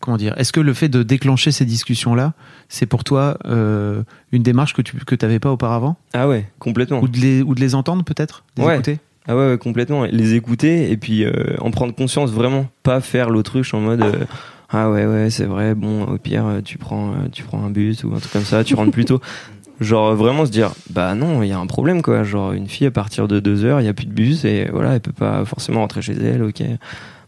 comment 0.00 0.16
dire 0.16 0.34
Est-ce 0.38 0.52
que 0.52 0.60
le 0.60 0.72
fait 0.74 0.88
de 0.88 1.02
déclencher 1.02 1.50
ces 1.52 1.64
discussions-là, 1.64 2.32
c'est 2.68 2.86
pour 2.86 3.04
toi 3.04 3.36
euh, 3.46 4.02
une 4.32 4.42
démarche 4.42 4.72
que 4.74 4.82
tu 4.82 4.96
que 4.98 5.14
t'avais 5.14 5.38
pas 5.38 5.50
auparavant? 5.52 5.96
Ah 6.12 6.28
ouais, 6.28 6.46
complètement. 6.58 7.00
ou 7.00 7.08
de 7.08 7.18
les 7.18 7.42
ou 7.42 7.54
de 7.54 7.60
les 7.60 7.74
entendre 7.74 8.04
peut-être, 8.04 8.44
les 8.56 8.64
Ouais. 8.64 8.74
écouter? 8.74 8.98
Ah 9.26 9.34
ouais, 9.36 9.48
ouais, 9.50 9.58
complètement. 9.58 10.04
Les 10.04 10.34
écouter 10.34 10.90
et 10.90 10.96
puis 10.98 11.24
euh, 11.24 11.56
en 11.60 11.70
prendre 11.70 11.94
conscience 11.94 12.30
vraiment, 12.30 12.66
pas 12.82 13.00
faire 13.00 13.30
l'autruche 13.30 13.72
en 13.72 13.80
mode 13.80 14.02
euh, 14.02 14.24
ah 14.70 14.90
ouais 14.90 15.06
ouais 15.06 15.30
c'est 15.30 15.44
vrai. 15.46 15.74
Bon 15.74 16.04
au 16.04 16.18
pire 16.18 16.44
tu 16.64 16.78
prends 16.78 17.14
tu 17.32 17.42
prends 17.42 17.62
un 17.64 17.70
bus 17.70 18.04
ou 18.04 18.12
un 18.14 18.18
truc 18.18 18.32
comme 18.32 18.42
ça, 18.42 18.64
tu 18.64 18.74
rentres 18.74 18.92
plus 18.92 19.04
tôt. 19.06 19.20
Genre 19.80 20.14
vraiment 20.14 20.46
se 20.46 20.50
dire 20.52 20.72
bah 20.90 21.14
non 21.14 21.42
il 21.42 21.48
y 21.48 21.52
a 21.52 21.58
un 21.58 21.66
problème 21.66 22.00
quoi. 22.02 22.22
Genre 22.22 22.52
une 22.52 22.68
fille 22.68 22.86
à 22.86 22.90
partir 22.90 23.26
de 23.26 23.40
deux 23.40 23.64
heures 23.64 23.80
il 23.80 23.84
y 23.84 23.88
a 23.88 23.94
plus 23.94 24.06
de 24.06 24.12
bus 24.12 24.44
et 24.44 24.68
voilà 24.72 24.94
elle 24.94 25.00
peut 25.00 25.10
pas 25.12 25.44
forcément 25.44 25.80
rentrer 25.80 26.00
chez 26.02 26.12
elle. 26.14 26.42
Ok. 26.42 26.62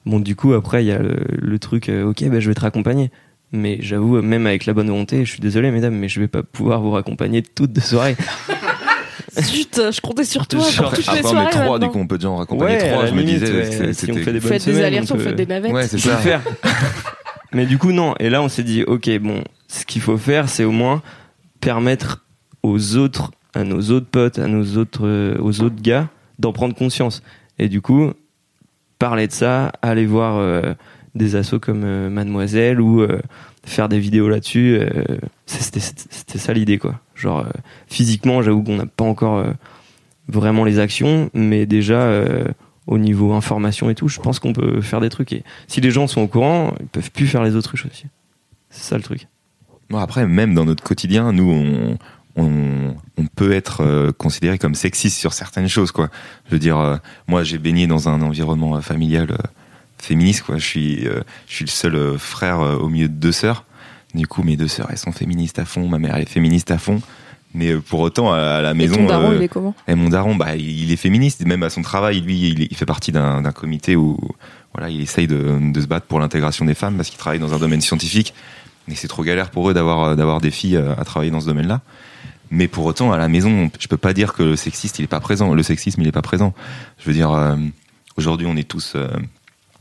Bon 0.07 0.21
du 0.21 0.35
coup 0.37 0.55
après 0.55 0.83
il 0.85 0.87
y 0.87 0.93
a 0.93 0.99
le, 0.99 1.17
le 1.29 1.59
truc 1.59 1.89
euh, 1.89 2.05
ok 2.09 2.25
bah 2.31 2.41
je 2.41 2.49
vais 2.49 2.55
te 2.55 2.61
raccompagner. 2.61 3.11
Mais 3.53 3.79
j'avoue, 3.81 4.21
même 4.23 4.45
avec 4.49 4.67
la 4.67 4.73
bonne 4.73 4.89
volonté, 4.89 5.25
je 5.25 5.31
suis 5.31 5.39
désolé, 5.41 5.71
mesdames, 5.71 5.95
mais 5.95 6.09
je 6.09 6.19
vais 6.19 6.27
pas 6.27 6.43
pouvoir 6.43 6.81
vous 6.81 6.91
raccompagner 6.91 7.43
toute 7.43 7.73
de 7.73 7.81
soirée. 7.81 8.17
Zut, 9.41 9.81
je 9.93 10.01
comptais 10.01 10.25
sur 10.25 10.49
toi 10.49 10.61
Genre, 10.69 10.91
pour 10.91 10.99
toutes 10.99 11.13
les 11.15 11.23
soirées 11.23 11.51
trois, 11.51 11.79
du 11.79 11.87
coup, 11.89 11.99
on 11.99 12.07
peut 12.09 12.19
déjà 12.19 12.29
en 12.31 12.37
raccompagner 12.37 12.75
Ouais, 12.77 12.91
trois. 12.91 13.07
Je 13.07 13.15
me 13.15 13.23
disais, 13.23 13.53
ouais, 13.53 13.65
c'est- 13.71 13.93
si 13.93 14.11
on 14.11 14.17
fait 14.17 14.33
des 14.33 14.41
bonnes 14.41 14.51
Faites 14.51 14.65
des 14.65 14.73
semaines, 14.73 14.83
on 14.83 14.87
allers-retours, 14.87 15.17
peut- 15.19 15.23
faites 15.23 15.37
des 15.37 15.47
navettes. 15.47 15.73
Ouais, 15.73 15.87
c'est 15.87 15.99
ça. 15.99 16.17
faire. 16.17 16.41
Mais 17.53 17.67
du 17.67 17.79
coup, 17.79 17.93
non. 17.93 18.15
Et 18.19 18.31
là, 18.31 18.43
on 18.43 18.49
s'est 18.49 18.65
dit, 18.65 18.83
ok, 18.83 19.09
bon, 19.21 19.45
ce 19.69 19.85
qu'il 19.85 20.03
faut 20.03 20.19
faire, 20.19 20.49
c'est 20.49 20.65
au 20.65 20.73
moins 20.73 21.03
permettre 21.61 22.25
aux 22.63 22.97
autres, 22.97 23.31
à 23.55 23.63
nos 23.65 23.81
autres 23.93 24.09
potes, 24.11 24.39
à 24.39 24.49
nos 24.49 24.77
autres, 24.77 25.07
euh, 25.07 25.37
aux 25.41 25.61
autres 25.63 25.81
gars, 25.81 26.09
d'en 26.41 26.53
prendre 26.53 26.75
conscience. 26.75 27.23
Et 27.59 27.69
du 27.69 27.81
coup, 27.81 28.11
parler 28.99 29.27
de 29.27 29.33
ça, 29.33 29.73
aller 29.83 30.07
voir 30.07 30.37
euh, 30.37 30.75
des 31.15 31.37
assos 31.37 31.61
comme 31.61 31.85
euh, 31.85 32.11
Mademoiselle 32.11 32.81
ou 32.81 33.01
euh, 33.01 33.21
faire 33.65 33.89
des 33.89 33.99
vidéos 33.99 34.29
là-dessus, 34.29 34.81
c'était 35.47 36.39
ça 36.39 36.53
l'idée 36.53 36.79
quoi. 36.79 37.01
Genre 37.17 37.47
physiquement, 37.89 38.41
j'avoue 38.41 38.63
qu'on 38.63 38.77
n'a 38.77 38.87
pas 38.87 39.05
encore 39.05 39.45
vraiment 40.29 40.63
les 40.63 40.79
actions, 40.79 41.31
mais 41.35 41.67
déjà 41.67 42.23
au 42.87 42.99
niveau 42.99 43.33
information 43.33 43.91
et 43.91 43.97
tout, 43.97 44.07
je 44.07 44.21
pense 44.21 44.39
qu'on 44.39 44.53
peut 44.53 44.81
faire 44.83 45.01
des 45.01 45.09
trucs. 45.09 45.33
Et 45.33 45.43
si 45.67 45.81
les 45.81 45.91
gens 45.91 46.07
sont 46.07 46.21
au 46.21 46.29
courant, 46.29 46.75
ils 46.79 46.87
peuvent 46.87 47.11
plus 47.11 47.27
faire 47.27 47.43
les 47.43 47.57
autruches 47.57 47.87
aussi. 47.87 48.07
C'est 48.71 48.85
ça 48.85 48.97
le 48.97 49.03
truc. 49.03 49.27
Bon, 49.91 49.99
après, 49.99 50.27
même 50.27 50.55
dans 50.55 50.65
notre 50.65 50.85
quotidien, 50.85 51.33
nous, 51.33 51.51
on, 51.51 51.99
on, 52.37 52.95
on 53.17 53.27
peut 53.27 53.53
être 53.53 53.83
euh, 53.83 54.13
considéré 54.13 54.59
comme 54.59 54.75
sexiste 54.75 55.19
sur 55.19 55.33
certaines 55.33 55.69
choses, 55.69 55.91
quoi. 55.91 56.11
Je 56.47 56.53
veux 56.53 56.59
dire, 56.59 56.79
euh, 56.79 56.97
moi, 57.29 57.43
j'ai 57.43 57.59
baigné 57.59 57.87
dans 57.87 58.09
un 58.09 58.21
environnement 58.23 58.77
euh, 58.77 58.81
familial 58.81 59.37
féministe, 59.99 60.43
quoi. 60.43 60.59
Je 60.59 60.65
suis, 60.65 61.07
euh, 61.07 61.23
je 61.49 61.55
suis 61.55 61.65
le 61.65 61.71
seul 61.71 62.19
frère 62.19 62.61
au 62.61 62.89
milieu 62.89 63.09
de 63.09 63.15
deux 63.15 63.33
sœurs. 63.33 63.65
Du 64.15 64.27
coup, 64.27 64.43
mes 64.43 64.57
deux 64.57 64.69
sœurs, 64.69 64.89
elles 64.91 64.99
sont 64.99 65.13
féministes 65.13 65.59
à 65.59 65.65
fond. 65.65 65.89
Ma 65.89 65.99
mère, 65.99 66.17
elle 66.17 66.23
est 66.23 66.29
féministe 66.29 66.71
à 66.71 66.79
fond. 66.79 67.01
Mais 67.57 67.73
euh, 67.73 67.81
pour 67.81 68.01
autant, 68.01 68.33
à, 68.33 68.61
la 68.61 68.73
Et 68.73 68.75
maison, 68.75 68.97
ton 68.97 69.07
daron, 69.07 69.31
euh, 69.31 69.37
il 69.37 69.43
est 69.43 69.49
comment? 69.49 69.75
et 69.89 69.95
mon 69.95 70.09
daron, 70.09 70.37
bah, 70.37 70.57
il 70.57 70.93
est 70.93 70.97
féministe, 70.97 71.45
même 71.47 71.63
à 71.63 71.71
son 71.71 71.83
travail, 71.83 72.21
lui, 72.21 72.51
il, 72.71 72.77
fait 72.77 72.87
partie 72.87 73.13
d'un 73.13 73.41
d'un 73.41 73.53
comité 73.53 73.97
où 73.97 74.19
voilà, 74.75 74.91
il 74.91 75.01
essaye 75.01 75.27
de, 75.27 75.59
de 75.73 75.81
se 75.81 75.87
battre 75.87 76.07
pour 76.07 76.21
l'intégration 76.21 76.67
des 76.67 76.75
femmes 76.75 76.97
parce 76.97 77.09
qu'il 77.09 77.19
travaille 77.19 77.39
dans 77.39 77.55
un 77.55 77.59
domaine 77.59 77.81
scientifique. 77.81 78.35
Et 78.89 78.95
c'est 78.95 79.09
trop 79.09 79.25
galère 79.25 79.51
pour 79.51 79.71
eux 79.71 79.75
d'avoir 79.75 80.17
d'avoir 80.17 80.41
des 80.41 80.51
filles 80.51 80.77
à 80.77 81.05
travailler 81.05 81.31
dans 81.31 81.41
ce 81.41 81.47
domaine-là. 81.47 81.81
Mais 82.51 82.69
pour 82.69 82.85
autant, 82.85 83.13
à 83.13 83.19
la 83.19 83.29
maison, 83.29 83.71
je 83.79 83.89
peux 83.89 83.97
pas 83.97 84.13
dire 84.13 84.33
que 84.33 84.43
le 84.43 84.57
sexiste, 84.57 84.99
il 84.99 85.05
est 85.05 85.09
pas 85.09 85.21
présent. 85.21 85.55
Le 85.55 85.63
sexisme, 85.63 86.01
il 86.01 86.09
est 86.09 86.13
pas 86.13 86.23
présent. 86.23 86.55
Je 86.99 87.07
veux 87.07 87.15
dire, 87.15 87.33
euh, 87.33 87.57
aujourd'hui, 88.17 88.47
on 88.47 88.57
est 88.57 88.69
tous, 88.69 88.93
euh, 88.95 89.09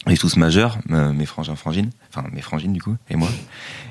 on 0.05 0.11
est 0.11 0.17
tous 0.17 0.35
majeurs, 0.37 0.77
euh, 0.91 1.13
mes 1.13 1.25
frangins, 1.25 1.55
frangines, 1.55 1.91
enfin 2.09 2.27
mes 2.31 2.41
frangines 2.41 2.73
du 2.73 2.81
coup, 2.81 2.95
et 3.09 3.15
moi. 3.15 3.29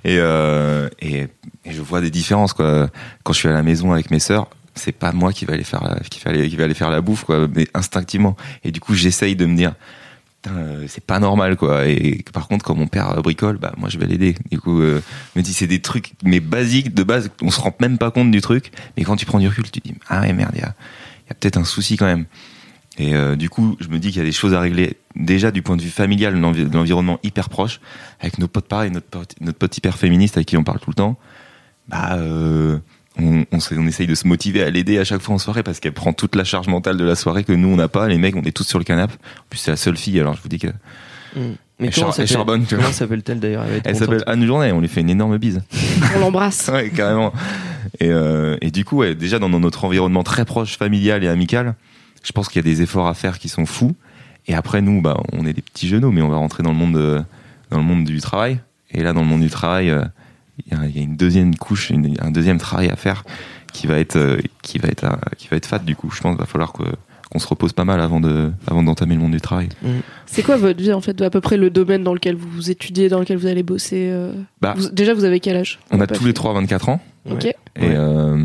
Et, 0.05 0.17
et, 0.17 1.29
je 1.67 1.83
vois 1.83 2.01
des 2.01 2.11
différences 2.11 2.53
quoi. 2.53 2.89
Quand 3.23 3.33
je 3.33 3.39
suis 3.39 3.49
à 3.49 3.53
la 3.53 3.63
maison 3.63 3.93
avec 3.93 4.11
mes 4.11 4.19
sœurs, 4.19 4.49
c'est 4.75 4.93
pas 4.93 5.13
moi 5.13 5.33
qui 5.33 5.45
va 5.45 5.55
aller 5.55 5.65
faire 5.65 5.83
la, 5.83 6.01
qui 6.01 6.21
va 6.21 6.31
aller, 6.31 6.49
qui 6.49 6.57
va 6.57 6.65
aller 6.65 6.75
faire 6.75 6.91
la 6.91 7.01
bouffe 7.01 7.25
quoi, 7.25 7.49
mais 7.55 7.67
instinctivement. 7.75 8.37
Et 8.65 8.71
du 8.71 8.81
coup, 8.81 8.95
j'essaye 8.95 9.37
de 9.37 9.47
me 9.47 9.57
dire, 9.57 9.75
c'est 10.87 11.05
pas 11.05 11.19
normal 11.19 11.57
quoi. 11.57 11.87
Et 11.87 12.25
par 12.33 12.49
contre, 12.49 12.65
quand 12.65 12.75
mon 12.75 12.87
père 12.87 13.11
euh, 13.11 13.23
bricole, 13.23 13.59
bah 13.59 13.73
moi 13.77 13.89
je 13.89 13.99
vais 13.99 14.07
l'aider. 14.07 14.35
Du 14.51 14.61
coup, 14.61 14.81
euh, 14.81 15.01
me 15.37 15.43
dis 15.43 15.53
c'est 15.53 15.67
des 15.67 15.81
trucs 15.81 16.13
mais 16.23 16.41
basiques 16.41 16.95
de 16.95 17.03
base, 17.03 17.31
on 17.43 17.51
se 17.51 17.61
rend 17.61 17.75
même 17.81 17.99
pas 17.99 18.11
compte 18.11 18.31
du 18.31 18.41
truc. 18.41 18.73
Mais 18.97 19.05
quand 19.05 19.17
tu 19.17 19.27
prends 19.27 19.39
du 19.39 19.49
recul, 19.49 19.71
tu 19.71 19.81
dis 19.81 19.95
ah 20.09 20.21
ouais 20.21 20.33
merde, 20.33 20.53
il 20.55 20.61
y 20.61 20.65
a, 20.65 20.75
a 21.31 21.35
peut-être 21.35 21.57
un 21.57 21.65
souci 21.65 21.97
quand 21.97 22.07
même. 22.07 22.27
Et 22.97 23.15
euh, 23.15 23.35
du 23.37 23.51
coup, 23.51 23.77
je 23.81 23.89
me 23.89 23.99
dis 23.99 24.09
qu'il 24.09 24.19
y 24.19 24.23
a 24.23 24.25
des 24.25 24.33
choses 24.33 24.55
à 24.55 24.61
régler 24.61 24.97
déjà 25.17 25.51
du 25.51 25.63
point 25.63 25.77
de 25.77 25.83
vue 25.83 25.91
familial, 25.91 26.35
de 26.35 26.73
l'environnement 26.73 27.19
hyper 27.23 27.49
proche, 27.49 27.81
avec 28.21 28.39
nos 28.39 28.47
potes 28.47 28.69
pareil, 28.69 28.91
notre 28.91 29.07
pote, 29.07 29.35
notre 29.41 29.59
pote 29.59 29.77
hyper 29.77 29.99
féministe 29.99 30.37
avec 30.37 30.47
qui 30.49 30.57
on 30.57 30.63
parle 30.65 30.79
tout 30.79 30.91
le 30.91 30.95
temps. 30.95 31.19
Bah, 31.89 32.15
euh, 32.15 32.79
on, 33.19 33.45
on, 33.53 33.59
on 33.79 33.87
essaye 33.87 34.07
de 34.07 34.15
se 34.15 34.27
motiver 34.27 34.63
à 34.63 34.71
l'aider 34.71 34.99
à 34.99 35.05
chaque 35.05 35.21
fois 35.23 35.35
en 35.35 35.39
soirée 35.39 35.63
parce 35.63 35.81
qu'elle 35.81 35.93
prend 35.93 36.13
toute 36.13 36.35
la 36.35 36.45
charge 36.45 36.67
mentale 36.69 36.97
de 36.97 37.05
la 37.05 37.15
soirée 37.15 37.45
que 37.45 37.53
nous 37.53 37.69
on 37.69 37.77
n'a 37.77 37.89
pas. 37.89 38.09
Les 38.09 38.19
mecs, 38.19 38.37
on 38.37 38.43
est 38.43 38.53
tous 38.57 38.65
sur 38.65 38.79
le 38.79 38.85
canapé. 38.85 39.15
En 39.15 39.45
plus, 39.51 39.59
c'est 39.59 39.71
la 39.71 39.77
seule 39.77 39.97
fille, 39.97 40.19
alors 40.21 40.35
je 40.35 40.43
vous 40.43 40.49
dis 40.49 40.59
que 40.59 40.69
Mais 41.37 41.87
Elle 41.87 41.93
char- 41.93 42.15
charbonne, 42.27 42.65
tu 42.67 42.75
vois. 42.75 42.85
Comment 42.85 42.95
s'appelle-t-elle 42.95 43.41
d'ailleurs? 43.41 43.65
Elle 43.85 43.97
s'appelle 43.97 44.23
Anne 44.27 44.45
Journée. 44.47 44.73
On 44.73 44.81
lui 44.81 44.89
fait 44.89 45.01
une 45.01 45.11
énorme 45.11 45.39
bise. 45.39 45.63
On 46.17 46.21
l'embrasse. 46.21 46.69
ouais, 46.73 46.91
carrément. 46.91 47.33
Et, 48.01 48.11
euh, 48.11 48.57
et 48.61 48.71
du 48.71 48.85
coup, 48.85 48.99
ouais, 48.99 49.15
déjà 49.15 49.39
dans 49.39 49.49
notre 49.49 49.85
environnement 49.85 50.23
très 50.23 50.45
proche, 50.45 50.77
familial 50.79 51.23
et 51.25 51.29
amical, 51.29 51.75
je 52.23 52.33
pense 52.33 52.49
qu'il 52.49 52.57
y 52.65 52.69
a 52.69 52.71
des 52.75 52.83
efforts 52.83 53.07
à 53.07 53.15
faire 53.15 53.39
qui 53.39 53.49
sont 53.49 53.67
fous. 53.67 53.95
Et 54.47 54.55
après, 54.55 54.83
nous, 54.83 55.01
bah, 55.01 55.17
on 55.33 55.47
est 55.47 55.53
des 55.53 55.63
petits 55.63 55.89
genoux, 55.89 56.11
mais 56.11 56.23
on 56.23 56.29
va 56.29 56.37
rentrer 56.37 56.63
dans 56.63 56.71
le 56.73 56.77
monde, 56.77 56.95
de- 56.95 57.23
dans 57.71 57.79
le 57.79 57.85
monde 57.85 58.05
du 58.05 58.21
travail. 58.21 58.61
Et 58.91 59.03
là, 59.03 59.13
dans 59.13 59.21
le 59.23 59.27
monde 59.27 59.41
du 59.41 59.51
travail, 59.51 59.91
euh, 59.91 60.05
il 60.67 60.73
y, 60.73 60.77
a- 60.81 60.87
il 60.87 60.97
y 60.97 61.01
a 61.01 61.03
une 61.03 61.17
deuxième 61.17 61.55
couche, 61.57 61.91
une- 61.91 62.15
un 62.21 62.31
deuxième 62.31 62.59
travail 62.59 62.89
à 62.91 62.97
faire 62.97 63.25
qui 63.73 63.87
va 63.87 63.99
être, 63.99 64.17
euh, 64.17 64.39
qui 64.63 64.79
va 64.79 64.89
être, 64.89 65.05
euh, 65.05 65.17
qui 65.37 65.49
va 65.49 65.57
être 65.57 65.67
fat. 65.67 65.79
Du 65.81 65.97
coup, 65.97 66.11
je 66.11 66.21
pense 66.21 66.33
qu'il 66.33 66.41
va 66.41 66.47
falloir 66.47 66.73
que 66.73 66.83
qu'on 67.33 67.39
se 67.41 67.49
repose 67.49 67.73
pas 67.73 67.85
mal 67.87 68.01
avant 68.01 68.21
de, 68.21 68.53
avant 68.69 68.83
d'entamer 68.85 69.15
le 69.17 69.21
monde 69.21 69.33
du 69.33 69.41
travail. 69.41 69.69
C'est 70.27 70.43
quoi 70.45 70.57
votre 70.57 70.81
vie 70.81 70.93
en 70.93 71.01
fait, 71.01 71.21
à 71.21 71.31
peu 71.31 71.41
près 71.41 71.57
le 71.57 71.69
domaine 71.71 72.05
dans 72.05 72.15
lequel 72.15 72.37
vous 72.37 72.71
étudiez, 72.71 73.09
dans 73.09 73.19
lequel 73.19 73.39
vous 73.39 73.47
allez 73.47 73.65
bosser 73.65 74.09
euh 74.13 74.33
Bah, 74.61 74.75
Vous- 74.77 74.91
Déjà, 74.91 75.15
vous 75.15 75.25
avez 75.25 75.41
quel 75.41 75.57
âge? 75.57 75.81
On 75.91 76.01
a 76.01 76.07
tous 76.07 76.21
fait. 76.21 76.27
les 76.27 76.33
trois 76.35 76.53
24 76.53 76.91
ans. 76.91 77.01
Ok. 77.29 77.47
Et 77.47 77.55
euh, 77.81 78.37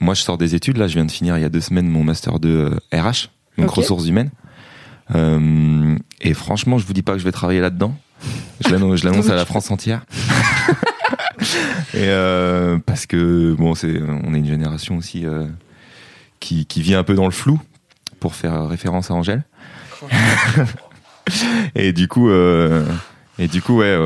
moi, 0.00 0.14
je 0.14 0.22
sors 0.22 0.38
des 0.38 0.54
études. 0.54 0.78
Là, 0.78 0.86
je 0.86 0.94
viens 0.94 1.04
de 1.04 1.10
finir 1.10 1.36
il 1.36 1.42
y 1.42 1.44
a 1.44 1.50
deux 1.50 1.60
semaines 1.60 1.88
mon 1.88 2.04
master 2.04 2.38
de 2.40 2.70
euh, 2.94 2.98
RH, 2.98 3.28
donc 3.58 3.70
ressources 3.70 4.06
humaines. 4.06 4.30
Euh, 5.14 5.96
et 6.22 6.32
franchement, 6.32 6.78
je 6.78 6.86
vous 6.86 6.92
dis 6.94 7.02
pas 7.02 7.12
que 7.14 7.18
je 7.18 7.24
vais 7.24 7.32
travailler 7.32 7.60
là-dedans. 7.60 7.94
Je 8.64 8.70
l'annonce 8.72 9.28
à 9.28 9.34
la 9.34 9.44
France 9.44 9.70
entière. 9.70 10.06
et 11.94 12.08
euh, 12.08 12.78
parce 12.84 13.06
que 13.06 13.54
bon, 13.54 13.74
c'est, 13.74 14.00
on 14.24 14.34
est 14.34 14.38
une 14.38 14.46
génération 14.46 14.96
aussi 14.96 15.26
euh, 15.26 15.46
qui, 16.40 16.66
qui 16.66 16.82
vit 16.82 16.94
un 16.94 17.04
peu 17.04 17.14
dans 17.14 17.26
le 17.26 17.32
flou, 17.32 17.60
pour 18.20 18.34
faire 18.34 18.68
référence 18.68 19.10
à 19.10 19.14
Angèle. 19.14 19.44
et 21.74 21.92
du 21.92 22.08
coup, 22.08 22.28
euh, 22.28 22.84
et 23.38 23.48
du 23.48 23.62
coup, 23.62 23.78
ouais, 23.78 23.96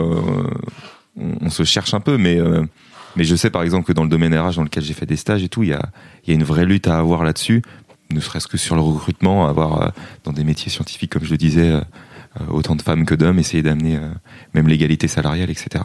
on, 1.17 1.51
se 1.51 1.65
cherche 1.65 1.95
un 1.95 2.01
peu, 2.01 2.19
mais 2.19 2.39
mais 3.17 3.25
je 3.25 3.37
sais 3.37 3.51
par 3.51 3.63
exemple 3.63 3.87
que 3.87 3.93
dans 3.93 4.05
le 4.05 4.09
domaine 4.09 4.35
RH 4.35 4.55
dans 4.57 4.63
lequel 4.63 4.83
j'ai 4.83 4.95
fait 4.95 5.07
des 5.07 5.17
stages 5.17 5.43
et 5.43 5.49
tout, 5.49 5.63
il 5.63 5.71
y 5.71 5.75
a, 5.75 5.83
il 6.25 6.31
y 6.31 6.33
a 6.33 6.35
une 6.35 6.45
vraie 6.45 6.65
lutte 6.65 6.89
à 6.89 6.99
avoir 6.99 7.25
là-dessus, 7.25 7.63
ne 8.13 8.21
serait-ce 8.21 8.47
que 8.47 8.57
sur 8.57 8.75
le 8.75 8.83
recrutement, 8.83 9.47
avoir 9.47 9.83
euh, 9.83 9.89
dans 10.25 10.33
des 10.33 10.45
métiers 10.45 10.71
scientifiques, 10.71 11.13
comme 11.13 11.25
je 11.25 11.31
le 11.31 11.39
disais, 11.39 11.73
autant 12.49 12.77
de 12.77 12.83
femmes 12.83 13.05
que 13.05 13.15
d'hommes, 13.15 13.39
essayer 13.39 13.63
d'amener 13.63 13.97
euh, 13.97 14.09
même 14.55 14.69
l'égalité 14.69 15.09
salariale, 15.09 15.51
etc. 15.51 15.85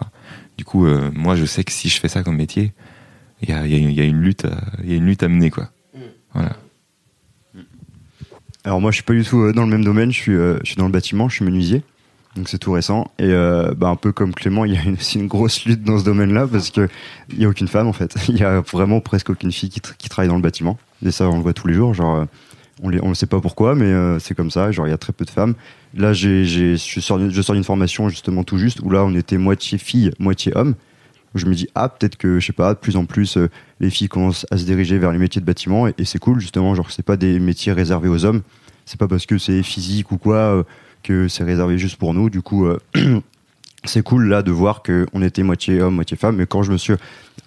Du 0.58 0.64
coup, 0.66 0.86
euh, 0.86 1.12
moi 1.14 1.36
je 1.36 1.46
sais 1.46 1.64
que 1.64 1.72
si 1.72 1.90
je 1.90 2.00
fais 2.00 2.08
ça 2.08 2.24
comme 2.24 2.38
métier, 2.38 2.74
il 3.42 3.50
y 3.50 3.54
a, 3.54 3.66
il 3.68 3.72
y 3.72 3.76
a- 3.76 3.90
il 3.90 3.94
y 3.94 4.02
a 4.02 4.06
une 4.06 4.22
lutte, 4.22 4.46
à- 4.46 4.62
il 4.84 4.90
y 4.90 4.94
a 4.94 4.98
une 4.98 5.06
lutte 5.06 5.24
à 5.24 5.28
mener, 5.28 5.50
quoi. 5.52 5.70
Voilà. 6.34 6.56
Alors 8.64 8.82
moi 8.82 8.92
je 8.92 8.96
suis 8.96 9.04
pas 9.04 9.14
du 9.14 9.24
tout 9.24 9.40
euh, 9.42 9.54
dans 9.54 9.64
le 9.64 9.70
même 9.70 9.84
domaine, 9.84 10.12
je 10.12 10.18
suis, 10.18 10.34
euh, 10.36 10.58
je 10.62 10.68
suis 10.68 10.76
dans 10.76 10.86
le 10.88 10.92
bâtiment, 10.92 11.30
je 11.30 11.36
suis 11.36 11.46
menuisier, 11.46 11.84
donc 12.36 12.50
c'est 12.50 12.58
tout 12.58 12.72
récent. 12.74 13.10
Et 13.18 13.24
euh, 13.26 13.74
bah, 13.76 13.88
un 13.88 13.96
peu 13.96 14.12
comme 14.12 14.34
Clément, 14.34 14.66
il 14.66 14.74
y 14.74 14.78
a 14.78 14.84
une, 14.84 14.96
aussi 14.96 15.20
une 15.20 15.28
grosse 15.28 15.64
lutte 15.66 15.84
dans 15.84 15.98
ce 16.00 16.04
domaine-là 16.04 16.48
parce 16.48 16.70
que 16.72 16.90
il 17.30 17.40
y 17.40 17.46
a 17.46 17.50
aucune 17.50 17.68
femme 17.70 17.88
en 17.88 17.94
fait. 17.94 18.16
Il 18.30 18.38
y 18.38 18.44
a 18.44 18.60
vraiment 18.62 19.00
presque 19.00 19.30
aucune 19.30 19.52
fille 19.52 19.70
qui, 19.70 19.80
tra- 19.80 19.96
qui 19.98 20.10
travaille 20.10 20.30
dans 20.30 20.36
le 20.36 20.42
bâtiment. 20.42 20.78
Et 21.06 21.12
ça 21.12 21.30
on 21.30 21.38
le 21.38 21.42
voit 21.44 21.54
tous 21.54 21.68
les 21.68 21.74
jours, 21.76 21.94
genre 21.94 22.16
euh, 22.18 22.26
on 22.84 23.10
ne 23.10 23.14
sait 23.14 23.26
pas 23.26 23.40
pourquoi, 23.42 23.76
mais 23.76 23.86
euh, 23.86 24.20
c'est 24.20 24.36
comme 24.36 24.52
ça. 24.52 24.72
Genre 24.72 24.88
il 24.88 24.92
y 24.92 24.94
a 24.94 24.98
très 24.98 25.14
peu 25.14 25.26
de 25.26 25.30
femmes. 25.30 25.56
Là 25.94 26.14
j'ai, 26.14 26.46
j'ai, 26.46 26.78
je 26.78 27.00
sors, 27.00 27.18
d'une- 27.18 27.64
formation 27.64 28.10
justement 28.10 28.44
tout 28.44 28.58
juste 28.58 28.80
où 28.82 28.90
là 28.90 29.04
on 29.04 29.14
était 29.16 29.38
moitié 29.38 29.78
fille, 29.78 30.12
moitié 30.20 30.56
homme. 30.56 30.76
Où 31.36 31.40
je 31.40 31.46
me 31.46 31.54
dis 31.54 31.68
ah 31.76 31.90
peut-être 31.90 32.16
que 32.16 32.40
je 32.40 32.46
sais 32.46 32.54
pas 32.54 32.74
de 32.74 32.80
plus 32.80 32.96
en 32.96 33.06
plus 33.06 33.38
euh, 33.38 33.50
les 33.80 33.90
filles 33.90 34.08
commencent 34.08 34.46
à 34.50 34.58
se 34.58 34.64
diriger 34.64 34.98
vers 34.98 35.12
les 35.12 35.18
métiers 35.18 35.42
de 35.42 35.46
bâtiment 35.46 35.86
et, 35.88 35.94
c'est 36.06 36.20
cool 36.20 36.40
justement 36.40 36.74
genre 36.74 36.90
c'est 36.90 37.06
pas 37.06 37.18
des 37.18 37.40
métiers 37.40 37.74
réservés 37.74 38.08
aux 38.08 38.24
hommes 38.24 38.44
c'est 38.86 38.98
pas 38.98 39.10
parce 39.10 39.26
que 39.26 39.38
c'est 39.38 39.62
physique 39.62 40.12
ou 40.14 40.18
quoi 40.18 40.36
euh, 40.36 40.64
que 41.04 41.28
c'est 41.28 41.44
réservé 41.44 41.78
juste 41.78 41.98
pour 41.98 42.14
nous. 42.14 42.30
Du 42.30 42.42
coup, 42.42 42.68
c'est 43.86 44.04
cool 44.04 44.28
là 44.28 44.42
de 44.42 44.52
voir 44.52 44.82
que 44.82 45.06
on 45.14 45.22
était 45.22 45.44
moitié 45.44 45.82
homme, 45.82 45.96
moitié 45.96 46.18
femme. 46.18 46.36
Mais 46.38 46.46
quand 46.46 46.64
je 46.64 46.72
me 46.72 46.78
suis 46.78 46.94
euh, 46.94 46.98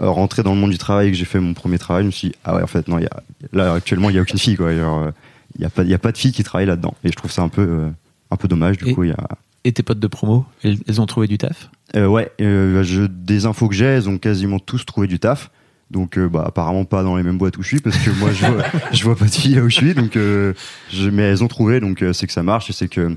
rentré 0.01 0.43
dans 0.43 0.55
le 0.55 0.61
monde 0.61 0.71
du 0.71 0.79
travail 0.79 1.09
et 1.09 1.11
que 1.11 1.17
j'ai 1.17 1.25
fait 1.25 1.41
mon 1.41 1.55
premier 1.55 1.79
travail, 1.79 2.03
je 2.05 2.07
me 2.07 2.13
suis 2.13 2.29
dit, 2.29 2.35
ah 2.45 2.55
ouais, 2.57 2.63
en 2.63 2.67
fait, 2.67 2.89
non, 2.89 2.99
y 2.99 3.07
a, 3.07 3.23
là 3.53 3.73
actuellement, 3.75 4.11
il 4.11 4.17
y 4.17 4.19
a 4.19 4.23
aucune 4.23 4.39
fille, 4.39 4.57
euh, 4.61 5.11
il 5.57 5.63
y 5.63 5.65
a 5.65 5.71
pas, 5.71 5.83
y 5.83 5.95
a 5.95 5.99
pas 5.99 6.13
de 6.13 6.19
filles 6.19 6.33
qui 6.33 6.43
travaillent 6.45 6.67
là-dedans. 6.69 6.95
Et 7.05 7.09
je 7.09 7.17
trouve 7.17 7.31
ça 7.31 7.43
un 7.43 7.49
peu, 7.49 7.63
euh, 7.63 7.89
un 8.31 8.37
peu 8.37 8.49
dommage. 8.49 8.79
Du 8.79 8.89
Et- 8.91 8.95
coup, 8.95 9.05
y 9.05 9.11
a, 9.11 9.17
Et 9.65 9.73
tes 9.73 9.83
potes 9.83 9.99
de 10.01 10.07
promo, 10.07 10.47
elles, 10.63 10.79
elles 10.89 11.01
ont 11.01 11.07
trouvé 11.07 11.27
du 11.27 11.37
taf? 11.37 11.71
Euh, 11.97 12.07
ouais, 12.07 12.31
euh, 12.41 12.83
je, 12.85 13.03
des 13.03 13.47
infos 13.47 13.69
que 13.69 13.75
j'ai, 13.75 13.85
elles 13.85 14.09
ont 14.09 14.17
quasiment 14.19 14.59
tous 14.61 14.87
trouvé 14.87 15.07
du 15.09 15.19
taf. 15.19 15.51
Donc, 15.91 16.17
euh, 16.19 16.29
bah, 16.29 16.45
apparemment 16.47 16.85
pas 16.85 17.03
dans 17.03 17.17
les 17.17 17.25
mêmes 17.25 17.37
boîtes 17.37 17.59
où 17.59 17.63
je 17.63 17.67
suis, 17.69 17.81
parce 17.81 17.99
que 17.99 18.11
moi, 18.21 18.31
je 18.33 18.47
vois, 18.47 18.63
je 18.93 19.03
vois 19.03 19.17
pas 19.17 19.25
de 19.25 19.31
filles 19.33 19.57
là 19.57 19.63
où 19.63 19.69
je 19.69 19.75
suis. 19.75 19.93
Donc, 19.95 20.17
euh, 20.17 20.55
je, 20.93 21.11
mais 21.11 21.23
elles 21.23 21.43
ont 21.43 21.49
trouvé, 21.49 21.81
donc 21.81 22.01
euh, 22.03 22.13
c'est 22.13 22.29
que 22.29 22.33
ça 22.33 22.45
marche 22.45 22.71
et 22.71 22.73
c'est 22.73 22.87
que 22.87 23.17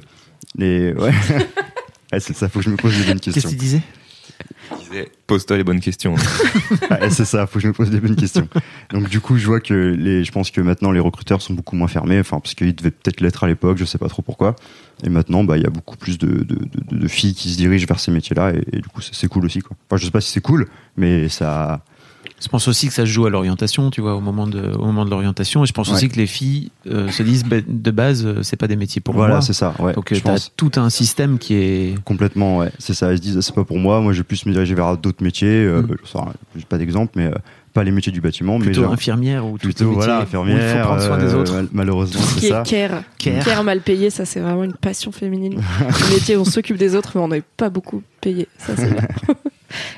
les, 0.58 0.92
ouais. 0.94 1.12
C'est 2.20 2.36
ça, 2.36 2.50
faut 2.50 2.60
que 2.60 2.66
je 2.66 2.70
me 2.70 2.76
pose 2.78 2.98
les 2.98 3.06
bonnes 3.06 3.20
Qu'est-ce 3.20 3.36
questions. 3.36 3.50
que 3.50 3.56
tu 3.56 3.60
disais 3.60 3.82
Pose-toi 5.28 5.58
les 5.58 5.64
bonnes 5.64 5.80
questions. 5.80 6.16
Ouais, 6.92 7.10
c'est 7.10 7.26
ça, 7.26 7.46
faut 7.48 7.56
que 7.56 7.60
je 7.62 7.68
me 7.68 7.74
pose 7.74 7.92
les 7.92 8.00
bonnes 8.00 8.16
questions. 8.16 8.48
Donc 8.92 9.10
du 9.10 9.20
coup, 9.20 9.38
je 9.38 9.46
vois 9.46 9.60
que 9.60 9.74
les, 9.74 10.24
je 10.24 10.32
pense 10.32 10.52
que 10.52 10.62
maintenant 10.62 10.92
les 10.92 11.00
recruteurs 11.00 11.42
sont 11.42 11.54
beaucoup 11.54 11.76
moins 11.76 11.88
fermés, 11.88 12.20
enfin 12.20 12.40
parce 12.40 12.54
qu'ils 12.54 12.76
devaient 12.76 12.92
peut-être 12.92 13.20
l'être 13.22 13.44
à 13.44 13.48
l'époque, 13.48 13.78
je 13.78 13.86
sais 13.86 13.98
pas 13.98 14.08
trop 14.08 14.22
pourquoi. 14.22 14.56
Et 15.04 15.10
maintenant, 15.10 15.44
bah 15.44 15.58
il 15.58 15.64
y 15.64 15.66
a 15.66 15.70
beaucoup 15.70 15.98
plus 15.98 16.18
de, 16.18 16.28
de, 16.28 16.44
de, 16.56 16.98
de 16.98 17.08
filles 17.08 17.34
qui 17.34 17.52
se 17.52 17.58
dirigent 17.58 17.86
vers 17.88 18.00
ces 18.00 18.12
métiers-là, 18.12 18.54
et, 18.54 18.64
et 18.74 18.82
du 18.82 18.88
coup, 18.88 19.02
c'est 19.02 19.14
c'est 19.16 19.28
cool 19.28 19.46
aussi 19.46 19.60
quoi. 19.62 19.76
Enfin, 19.90 19.98
je 19.98 20.06
sais 20.06 20.12
pas 20.12 20.22
si 20.22 20.32
c'est 20.32 20.42
cool, 20.42 20.68
mais 20.96 21.28
ça, 21.30 21.84
Je 22.44 22.50
pense 22.50 22.68
aussi 22.68 22.88
que 22.88 22.94
ça 22.94 23.04
se 23.04 23.12
joue 23.12 23.26
à 23.26 23.30
l'orientation, 23.30 23.90
tu 23.90 24.02
vois, 24.02 24.16
au 24.16 24.20
moment 24.20 24.46
de, 24.48 24.60
au 24.78 24.86
moment 24.86 25.06
de 25.06 25.10
l'orientation. 25.10 25.64
Et 25.64 25.68
je 25.68 25.72
pense 25.72 25.88
Ouais. 25.90 25.96
aussi 25.96 26.10
que 26.10 26.18
les 26.18 26.28
filles 26.28 26.72
euh, 26.88 27.08
se 27.10 27.24
disent, 27.24 27.46
bah, 27.46 27.58
de 27.66 27.92
base, 27.92 28.26
euh, 28.26 28.44
c'est 28.44 28.58
pas 28.58 28.68
des 28.68 28.76
métiers 28.76 29.02
pour 29.02 29.14
voilà, 29.14 29.36
moi. 29.36 29.42
c'est 29.42 29.54
ça. 29.54 29.74
Ouais, 29.80 29.94
Donc, 29.94 30.14
je 30.14 30.20
tu 30.20 30.28
as 30.28 30.32
pense. 30.34 30.52
tout 30.58 30.72
un 30.76 30.90
système 30.90 31.38
qui 31.40 31.54
est. 31.56 32.04
Complètement, 32.04 32.58
ouais. 32.58 32.72
C'est 32.80 32.94
ça. 32.94 33.12
Ils 33.14 33.18
se 33.18 33.22
disent, 33.22 33.40
c'est 33.42 33.56
pas 33.56 33.64
pour 33.64 33.80
moi. 33.80 34.02
Moi, 34.02 34.12
je 34.14 34.18
vais 34.20 34.24
plus 34.24 34.46
me 34.46 34.52
diriger 34.52 34.76
vers 34.76 34.98
d'autres 34.98 35.24
métiers. 35.24 35.64
Euh, 35.66 35.82
Mm. 35.84 35.96
je 36.56 36.60
sais 36.60 36.66
pas 36.68 36.78
d'exemple, 36.78 37.14
mais 37.16 37.28
euh, 37.28 37.36
pas 37.74 37.84
les 37.84 37.92
métiers 37.92 38.12
du 38.12 38.22
bâtiment, 38.22 38.60
mais 38.60 38.66
Plutôt 38.66 38.84
genre- 38.84 38.94
infirmière 38.94 39.46
ou 39.46 39.58
tout 39.58 39.66
plutôt 39.68 39.92
voilà, 39.92 40.20
où 40.20 40.22
infirmière. 40.22 40.58
il 40.76 40.80
faut 40.80 40.86
prendre 40.88 41.02
soin 41.02 41.18
des 41.18 41.34
euh, 41.34 41.38
autres. 41.42 41.54
mal- 41.56 41.68
malheureusement, 41.74 42.22
c'est 42.22 42.40
qui 42.40 42.48
ça. 42.50 42.62
est 42.66 42.70
care. 42.70 43.02
Care. 43.18 43.44
Care 43.44 43.64
mal 43.64 43.82
payé, 43.82 44.10
ça 44.10 44.26
c'est 44.26 44.40
vraiment 44.40 44.64
une 44.64 44.74
passion 44.74 45.12
féminine. 45.12 45.60
Le 45.82 46.14
métier, 46.14 46.38
on 46.38 46.46
s'occupe 46.46 46.78
des 46.78 46.96
autres, 46.96 47.12
mais 47.16 47.22
on 47.22 47.28
n'est 47.30 47.44
pas 47.58 47.70
beaucoup 47.70 48.02
payé. 48.22 48.48
Ça, 48.58 48.74
c'est 48.76 48.90
bien. 48.92 49.02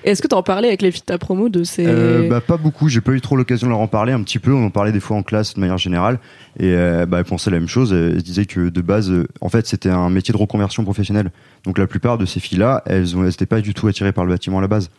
Et 0.06 0.12
est-ce 0.12 0.22
que 0.22 0.30
tu 0.30 0.36
en 0.36 0.42
parlais 0.42 0.70
avec 0.70 0.82
les 0.82 0.90
filles 0.90 1.02
de 1.02 1.06
ta 1.08 1.18
promo 1.18 1.50
de 1.50 1.66
ces. 1.66 1.84
Euh, 1.86 2.30
bah, 2.30 2.40
pas 2.40 2.56
beaucoup, 2.56 2.88
j'ai 2.88 3.02
pas 3.02 3.12
eu 3.12 3.20
trop 3.20 3.36
l'occasion 3.36 3.68
de 3.68 3.72
leur 3.72 3.80
en 3.82 3.88
parler 3.90 4.14
un 4.14 4.24
petit 4.24 4.40
peu, 4.40 4.54
on 4.54 4.66
en 4.68 4.70
parlait 4.70 4.94
des 4.94 5.02
fois 5.02 5.18
en 5.18 5.24
classe 5.24 5.54
de 5.56 5.60
manière 5.60 5.78
générale 5.78 6.20
et 6.58 6.68
euh, 6.72 7.06
bah, 7.06 7.18
elles 7.20 7.26
pensaient 7.26 7.52
la 7.52 7.60
même 7.60 7.68
chose, 7.68 7.92
elles 7.92 8.24
disaient 8.24 8.46
que 8.46 8.70
de 8.70 8.82
base 8.82 9.12
euh, 9.12 9.28
en 9.42 9.50
fait 9.50 9.68
c'était 9.68 9.90
un 9.90 10.10
métier 10.10 10.32
de 10.32 10.38
reconversion 10.38 10.86
professionnelle. 10.86 11.30
Donc 11.66 11.78
la 11.78 11.88
plupart 11.88 12.18
de 12.18 12.26
ces 12.26 12.40
filles-là, 12.40 12.84
elles 12.86 13.18
ont- 13.18 13.24
elles 13.26 13.34
étaient 13.34 13.46
pas 13.46 13.60
du 13.60 13.74
tout 13.74 13.88
attirées 13.88 14.14
par 14.14 14.24
le 14.24 14.32
bâtiment 14.32 14.60
à 14.60 14.62
la 14.62 14.70
base. 14.70 14.90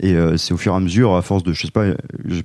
Et 0.00 0.14
euh, 0.14 0.36
c'est 0.36 0.52
au 0.52 0.56
fur 0.56 0.72
et 0.72 0.76
à 0.76 0.80
mesure, 0.80 1.14
à 1.16 1.22
force 1.22 1.42
de, 1.42 1.52
je 1.52 1.62
sais 1.62 1.70
pas, 1.70 1.84
euh, 1.84 1.94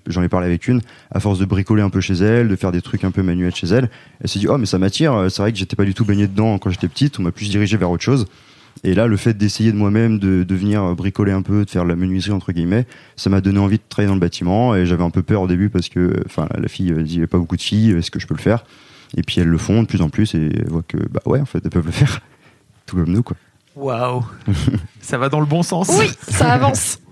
j'en 0.07 0.23
ai 0.23 0.29
parlé 0.29 0.47
avec 0.47 0.67
une, 0.67 0.81
à 1.11 1.19
force 1.19 1.37
de 1.37 1.45
bricoler 1.45 1.81
un 1.81 1.89
peu 1.89 1.99
chez 1.99 2.13
elle, 2.13 2.47
de 2.47 2.55
faire 2.55 2.71
des 2.71 2.81
trucs 2.81 3.03
un 3.03 3.11
peu 3.11 3.23
manuels 3.23 3.53
chez 3.53 3.67
elle, 3.67 3.89
elle 4.21 4.29
s'est 4.29 4.39
dit 4.39 4.47
oh 4.47 4.57
mais 4.57 4.65
ça 4.65 4.77
m'attire, 4.77 5.13
euh, 5.13 5.29
c'est 5.29 5.41
vrai 5.41 5.51
que 5.51 5.57
j'étais 5.57 5.75
pas 5.75 5.83
du 5.83 5.93
tout 5.93 6.05
baigné 6.05 6.27
dedans 6.27 6.57
quand 6.59 6.69
j'étais 6.69 6.87
petite, 6.87 7.19
on 7.19 7.23
m'a 7.23 7.31
plus 7.31 7.49
dirigé 7.49 7.75
vers 7.75 7.91
autre 7.91 8.03
chose. 8.03 8.25
Et 8.85 8.93
là, 8.93 9.05
le 9.05 9.17
fait 9.17 9.37
d'essayer 9.37 9.73
de 9.73 9.77
moi-même, 9.77 10.17
de, 10.17 10.43
de 10.43 10.55
venir 10.55 10.95
bricoler 10.95 11.33
un 11.33 11.41
peu, 11.41 11.65
de 11.65 11.69
faire 11.69 11.83
de 11.83 11.89
la 11.89 11.97
menuiserie 11.97 12.31
entre 12.31 12.53
guillemets, 12.53 12.87
ça 13.17 13.29
m'a 13.29 13.41
donné 13.41 13.59
envie 13.59 13.77
de 13.77 13.83
travailler 13.87 14.07
dans 14.07 14.15
le 14.15 14.21
bâtiment. 14.21 14.73
Et 14.75 14.85
j'avais 14.85 15.03
un 15.03 15.09
peu 15.09 15.23
peur 15.23 15.41
au 15.41 15.47
début 15.47 15.69
parce 15.69 15.89
que, 15.89 16.23
enfin, 16.25 16.47
la 16.57 16.69
fille 16.69 16.91
dit, 17.03 17.15
il 17.15 17.19
y 17.19 17.23
a 17.23 17.27
pas 17.27 17.37
beaucoup 17.37 17.57
de 17.57 17.61
filles, 17.61 17.91
est-ce 17.91 18.09
que 18.09 18.19
je 18.19 18.27
peux 18.27 18.33
le 18.33 18.39
faire? 18.39 18.63
Et 19.17 19.23
puis 19.23 19.41
elles 19.41 19.49
le 19.49 19.57
font 19.57 19.81
de 19.83 19.87
plus 19.87 20.01
en 20.01 20.09
plus 20.09 20.33
et 20.35 20.51
elles 20.55 20.69
voient 20.69 20.85
que, 20.87 20.97
bah 20.97 21.19
ouais, 21.25 21.41
en 21.41 21.45
fait, 21.45 21.59
elles 21.63 21.69
peuvent 21.69 21.85
le 21.85 21.91
faire, 21.91 22.21
tout 22.85 22.95
comme 22.95 23.11
nous, 23.11 23.23
quoi. 23.23 23.35
Waouh 23.75 24.25
Ça 25.01 25.17
va 25.17 25.27
dans 25.27 25.41
le 25.41 25.45
bon 25.45 25.63
sens. 25.63 25.89
Oui, 25.99 26.07
ça 26.29 26.53
avance. 26.53 26.99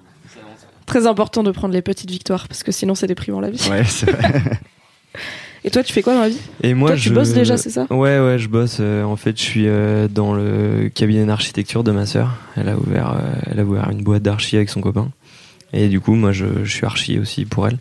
Très 0.89 1.07
important 1.07 1.43
de 1.43 1.51
prendre 1.51 1.73
les 1.73 1.81
petites 1.81 2.09
victoires 2.09 2.47
parce 2.47 2.63
que 2.63 2.71
sinon 2.71 2.95
c'est 2.95 3.07
déprimant 3.07 3.39
la 3.39 3.49
vie. 3.51 3.65
Ouais, 3.69 3.83
c'est 3.85 4.09
vrai. 4.11 4.41
Et 5.65 5.71
toi, 5.71 5.83
tu 5.83 5.91
fais 5.91 6.01
quoi 6.01 6.13
dans 6.13 6.21
la 6.21 6.29
vie? 6.29 6.39
Et 6.63 6.73
moi, 6.73 6.91
Toi, 6.91 6.97
tu 6.97 7.09
je... 7.09 7.13
bosses 7.13 7.33
déjà, 7.33 7.57
c'est 7.57 7.69
ça? 7.69 7.85
Ouais, 7.89 8.17
ouais, 8.19 8.39
je 8.39 8.47
bosse. 8.47 8.77
euh, 8.79 9.03
en 9.03 9.17
fait, 9.17 9.37
je 9.37 9.43
suis 9.43 9.67
euh, 9.67 10.07
dans 10.07 10.33
le 10.33 10.89
cabinet 10.93 11.25
d'architecture 11.25 11.83
de 11.83 11.91
ma 11.91 12.05
sœur. 12.05 12.37
Elle 12.55 12.69
a 12.69 12.77
ouvert, 12.77 13.11
euh, 13.11 13.19
elle 13.51 13.59
a 13.59 13.65
ouvert 13.65 13.89
une 13.91 14.01
boîte 14.01 14.23
d'archi 14.23 14.55
avec 14.55 14.69
son 14.69 14.79
copain. 14.79 15.09
Et 15.73 15.89
du 15.89 15.99
coup, 15.99 16.15
moi, 16.15 16.31
je, 16.31 16.45
je 16.63 16.71
suis 16.73 16.85
archi 16.85 17.19
aussi 17.19 17.43
pour 17.45 17.67
elle. 17.67 17.77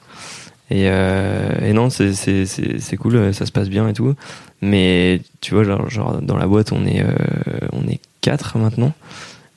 Et, 0.70 0.88
euh, 0.90 1.50
et 1.64 1.72
non, 1.72 1.88
c'est 1.88 2.12
c'est 2.14 2.44
c'est 2.46 2.80
c'est 2.80 2.96
cool, 2.96 3.32
ça 3.32 3.46
se 3.46 3.52
passe 3.52 3.68
bien 3.70 3.88
et 3.88 3.92
tout. 3.94 4.12
Mais 4.60 5.22
tu 5.40 5.54
vois, 5.54 5.62
genre, 5.64 5.88
genre 5.88 6.20
dans 6.20 6.36
la 6.36 6.46
boîte, 6.48 6.72
on 6.72 6.84
est 6.84 7.00
euh, 7.00 7.12
on 7.72 7.86
est 7.88 8.00
quatre 8.20 8.58
maintenant. 8.58 8.92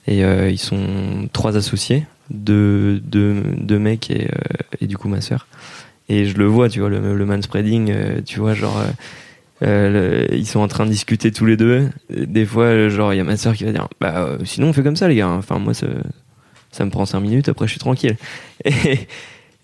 Et 0.07 0.23
euh, 0.23 0.49
ils 0.49 0.59
sont 0.59 1.27
trois 1.33 1.57
associés, 1.57 2.05
deux, 2.31 2.99
deux 3.57 3.79
mecs 3.79 4.09
et 4.11 4.25
euh, 4.27 4.77
et 4.81 4.87
du 4.87 4.97
coup 4.97 5.07
ma 5.09 5.21
sœur. 5.21 5.47
Et 6.09 6.25
je 6.25 6.37
le 6.37 6.45
vois, 6.45 6.67
tu 6.69 6.79
vois, 6.81 6.89
le, 6.89 7.15
le 7.15 7.25
manspreading, 7.25 7.89
euh, 7.91 8.21
tu 8.25 8.39
vois, 8.39 8.53
genre, 8.53 8.83
euh, 9.63 10.27
le- 10.27 10.35
ils 10.35 10.47
sont 10.47 10.59
en 10.59 10.67
train 10.67 10.85
de 10.85 10.91
discuter 10.91 11.31
tous 11.31 11.45
les 11.45 11.55
deux. 11.55 11.89
Des 12.09 12.45
fois, 12.45 12.89
genre, 12.89 13.13
il 13.13 13.17
y 13.17 13.19
a 13.19 13.23
ma 13.23 13.37
soeur 13.37 13.53
qui 13.55 13.63
va 13.63 13.71
dire, 13.71 13.87
bah, 14.01 14.13
euh, 14.17 14.37
sinon 14.43 14.67
on 14.69 14.73
fait 14.73 14.83
comme 14.83 14.95
ça, 14.97 15.07
les 15.07 15.15
gars. 15.15 15.29
Enfin, 15.29 15.59
moi, 15.59 15.73
ça, 15.73 15.87
ça 16.71 16.83
me 16.85 16.89
prend 16.91 17.05
cinq 17.05 17.21
minutes, 17.21 17.47
après, 17.49 17.65
je 17.67 17.71
suis 17.71 17.79
tranquille. 17.79 18.17
Et, 18.65 19.07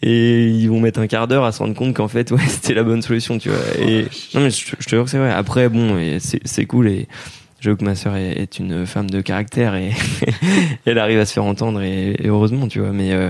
et 0.04 0.48
ils 0.50 0.68
vont 0.70 0.80
mettre 0.80 1.00
un 1.00 1.08
quart 1.08 1.28
d'heure 1.28 1.44
à 1.44 1.52
se 1.52 1.58
rendre 1.58 1.74
compte 1.74 1.96
qu'en 1.96 2.08
fait, 2.08 2.30
ouais, 2.32 2.38
c'était 2.48 2.76
la 2.76 2.84
bonne 2.84 3.02
solution, 3.02 3.40
tu 3.40 3.50
vois. 3.50 3.58
Et 3.80 4.04
non, 4.36 4.42
mais 4.42 4.52
je, 4.52 4.64
je 4.80 4.86
te 4.86 4.90
jure 4.92 5.06
que 5.06 5.10
c'est 5.10 5.18
vrai. 5.18 5.32
Après, 5.32 5.70
bon, 5.70 5.98
c'est 6.20 6.66
cool 6.66 6.88
et. 6.88 7.08
Que 7.76 7.84
ma 7.84 7.96
sœur 7.96 8.16
est, 8.16 8.60
une 8.60 8.86
femme 8.86 9.10
de 9.10 9.22
caractère 9.22 9.76
et 9.76 9.92
elle 10.86 11.00
arrive 11.00 11.20
à 11.20 11.26
se 11.26 11.34
faire 11.34 11.46
entendre 11.46 11.82
et, 11.82 12.12
et 12.12 12.28
heureusement, 12.28 12.68
tu 12.68 12.80
vois. 12.80 12.92
Mais 12.92 13.14
euh, 13.14 13.30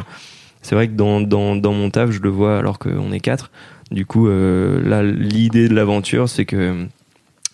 c'est 0.62 0.76
vrai 0.76 0.88
que 0.88 0.94
dans, 0.94 1.22
dans, 1.22 1.56
dans 1.56 1.74
mon 1.74 1.90
taf, 1.90 2.12
je 2.12 2.20
le 2.20 2.30
vois 2.30 2.58
alors 2.58 2.80
qu'on 2.80 3.12
est 3.12 3.20
quatre. 3.20 3.52
Du 3.92 4.06
coup, 4.06 4.28
euh, 4.28 4.82
là, 4.84 5.02
l'idée 5.04 5.70
de 5.70 5.74
l'aventure, 5.74 6.28
c'est 6.28 6.46
que 6.46 6.86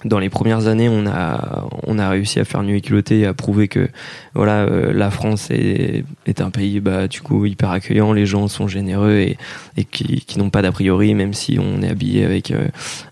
dans 0.06 0.20
les 0.20 0.30
premières 0.30 0.68
années, 0.68 0.90
on 0.90 1.06
a, 1.08 1.68
on 1.88 1.98
a 2.00 2.10
réussi 2.10 2.40
à 2.40 2.46
faire 2.46 2.64
nu 2.64 2.76
et 2.78 2.82
culotté 2.82 3.20
et 3.20 3.26
à 3.26 3.34
prouver 3.34 3.68
que 3.68 3.90
voilà, 4.34 4.62
euh, 4.64 4.92
la 4.94 5.10
France 5.12 5.50
est, 5.52 6.04
est 6.26 6.42
un 6.42 6.50
pays 6.50 6.80
bah, 6.80 7.08
du 7.08 7.22
coup 7.22 7.46
hyper 7.46 7.72
accueillant, 7.72 8.12
les 8.14 8.26
gens 8.26 8.48
sont 8.48 8.68
généreux 8.68 9.16
et, 9.18 9.38
et 9.78 9.86
qui, 9.86 10.22
qui 10.26 10.40
n'ont 10.40 10.50
pas 10.50 10.62
d'a 10.62 10.72
priori, 10.72 11.14
même 11.14 11.34
si 11.34 11.58
on 11.60 11.82
est 11.82 11.90
habillé 11.90 12.26
avec 12.26 12.52
euh, 12.52 12.68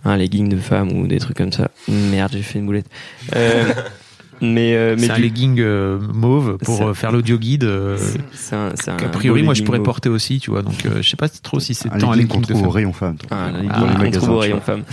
un 0.06 0.18
legging 0.18 0.50
de 0.50 0.58
femme 0.58 0.92
ou 0.92 1.08
des 1.08 1.20
trucs 1.20 1.38
comme 1.38 1.52
ça. 1.52 1.70
Merde, 1.88 2.32
j'ai 2.34 2.42
fait 2.42 2.60
une 2.60 2.66
boulette. 2.66 2.88
Euh, 3.36 3.66
mais 4.42 4.74
euh, 4.76 4.96
mais 4.98 5.06
C'est 5.08 5.12
un 5.12 5.16
du- 5.16 5.22
legging 5.22 5.60
euh, 5.60 6.00
mauve 6.14 6.58
pour 6.58 6.88
euh, 6.88 6.94
faire 6.94 7.12
l'audio 7.12 7.38
guide. 7.38 7.64
euh, 7.64 7.98
c'est 8.34 8.56
un, 8.56 8.72
c'est 8.76 8.90
un 8.92 8.98
qu'a 8.98 9.10
priori, 9.10 9.44
moi, 9.44 9.54
je 9.54 9.64
pourrais 9.64 9.78
mauve. 9.78 9.86
porter 9.86 10.10
aussi, 10.10 10.40
tu 10.40 10.50
vois. 10.52 10.62
Donc, 10.64 10.86
euh, 10.86 11.02
je 11.02 11.10
sais 11.10 11.16
pas 11.18 11.30
trop 11.30 11.60
si 11.60 11.74
c'est 11.74 11.92
Un 11.94 11.98
tant 12.00 12.12
un 12.12 12.16
legging 12.16 12.28
qu'on 12.28 12.42
trouve 12.42 12.68
au 12.68 12.70
rayon 12.70 12.92
femme. 12.94 13.18
Ah, 13.30 13.46
un 13.46 13.54
Ah, 13.70 13.86
legging 14.04 14.20
qu'on 14.20 14.26
trouve 14.26 14.30
au 14.30 14.34
tu 14.38 14.42
rayon 14.42 14.60
femme. 14.62 14.84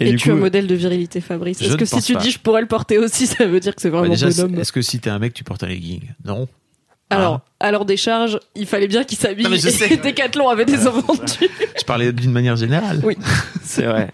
Et, 0.00 0.10
du 0.10 0.16
tu 0.16 0.28
es 0.28 0.32
un 0.32 0.36
modèle 0.36 0.66
de 0.66 0.74
virilité, 0.74 1.20
Fabrice. 1.20 1.60
Est-ce 1.60 1.76
que 1.76 1.84
si 1.84 2.00
tu 2.02 2.14
pas. 2.14 2.20
dis 2.20 2.30
je 2.30 2.38
pourrais 2.38 2.60
le 2.60 2.68
porter 2.68 2.98
aussi, 2.98 3.26
ça 3.26 3.46
veut 3.46 3.60
dire 3.60 3.74
que 3.74 3.82
c'est 3.82 3.90
Bah, 3.90 3.98
vraiment 3.98 4.14
déjà, 4.14 4.28
bonhomme 4.30 4.60
est-ce 4.60 4.72
que 4.72 4.82
si 4.82 5.00
t'es 5.00 5.10
un 5.10 5.18
mec, 5.18 5.34
tu 5.34 5.44
portes 5.44 5.64
un 5.64 5.68
legging? 5.68 6.02
Non. 6.24 6.48
Alors, 7.10 7.40
alors 7.58 7.84
des 7.86 7.96
charges, 7.96 8.38
il 8.54 8.66
fallait 8.66 8.86
bien 8.86 9.02
qu'il 9.02 9.16
s'habille. 9.16 9.44
Non, 9.44 9.50
mais 9.50 9.58
je 9.58 9.70
sais. 9.70 9.88
Et 9.92 9.96
Décathlon 9.96 10.48
avait 10.48 10.66
des 10.66 10.86
invendus. 10.86 11.48
Je 11.78 11.84
parlais 11.84 12.12
d'une 12.12 12.32
manière 12.32 12.56
générale. 12.56 13.00
Oui. 13.02 13.16
C'est 13.62 13.86
vrai. 13.86 14.10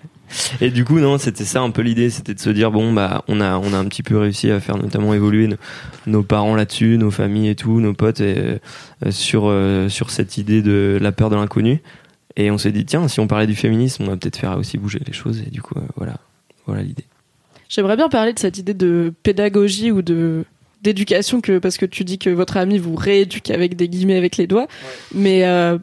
Et 0.60 0.70
du 0.70 0.84
coup, 0.84 0.98
non, 1.00 1.18
c'était 1.18 1.44
ça 1.44 1.60
un 1.60 1.70
peu 1.70 1.82
l'idée, 1.82 2.10
c'était 2.10 2.34
de 2.34 2.40
se 2.40 2.50
dire 2.50 2.70
bon 2.70 2.92
bah 2.92 3.22
on 3.28 3.40
a 3.40 3.56
on 3.58 3.72
a 3.72 3.76
un 3.76 3.84
petit 3.84 4.02
peu 4.02 4.18
réussi 4.18 4.50
à 4.50 4.58
faire 4.58 4.76
notamment 4.76 5.14
évoluer 5.14 5.46
nos, 5.46 5.56
nos 6.06 6.22
parents 6.22 6.56
là-dessus, 6.56 6.98
nos 6.98 7.10
familles 7.10 7.50
et 7.50 7.54
tout, 7.54 7.80
nos 7.80 7.94
potes 7.94 8.20
et, 8.20 8.36
euh, 8.38 9.10
sur 9.10 9.44
euh, 9.46 9.88
sur 9.88 10.10
cette 10.10 10.36
idée 10.36 10.60
de 10.62 10.98
la 11.00 11.12
peur 11.12 11.30
de 11.30 11.36
l'inconnu. 11.36 11.82
Et 12.36 12.50
on 12.50 12.58
s'est 12.58 12.72
dit 12.72 12.84
tiens, 12.84 13.06
si 13.08 13.20
on 13.20 13.26
parlait 13.26 13.46
du 13.46 13.54
féminisme, 13.54 14.04
on 14.04 14.06
va 14.06 14.16
peut-être 14.16 14.38
faire 14.38 14.56
aussi 14.58 14.78
bouger 14.78 15.00
les 15.06 15.12
choses. 15.12 15.42
Et 15.46 15.50
du 15.50 15.62
coup, 15.62 15.74
euh, 15.78 15.82
voilà, 15.96 16.16
voilà 16.66 16.82
l'idée. 16.82 17.04
J'aimerais 17.68 17.96
bien 17.96 18.08
parler 18.08 18.32
de 18.32 18.38
cette 18.38 18.58
idée 18.58 18.74
de 18.74 19.12
pédagogie 19.22 19.90
ou 19.90 20.02
de 20.02 20.44
d'éducation 20.82 21.40
que 21.40 21.58
parce 21.58 21.78
que 21.78 21.86
tu 21.86 22.04
dis 22.04 22.18
que 22.18 22.28
votre 22.28 22.58
ami 22.58 22.76
vous 22.76 22.94
rééduque 22.94 23.50
avec 23.50 23.74
des 23.74 23.88
guillemets 23.88 24.18
avec 24.18 24.36
les 24.36 24.46
doigts, 24.46 24.68
mais 25.14 25.46
euh, 25.46 25.78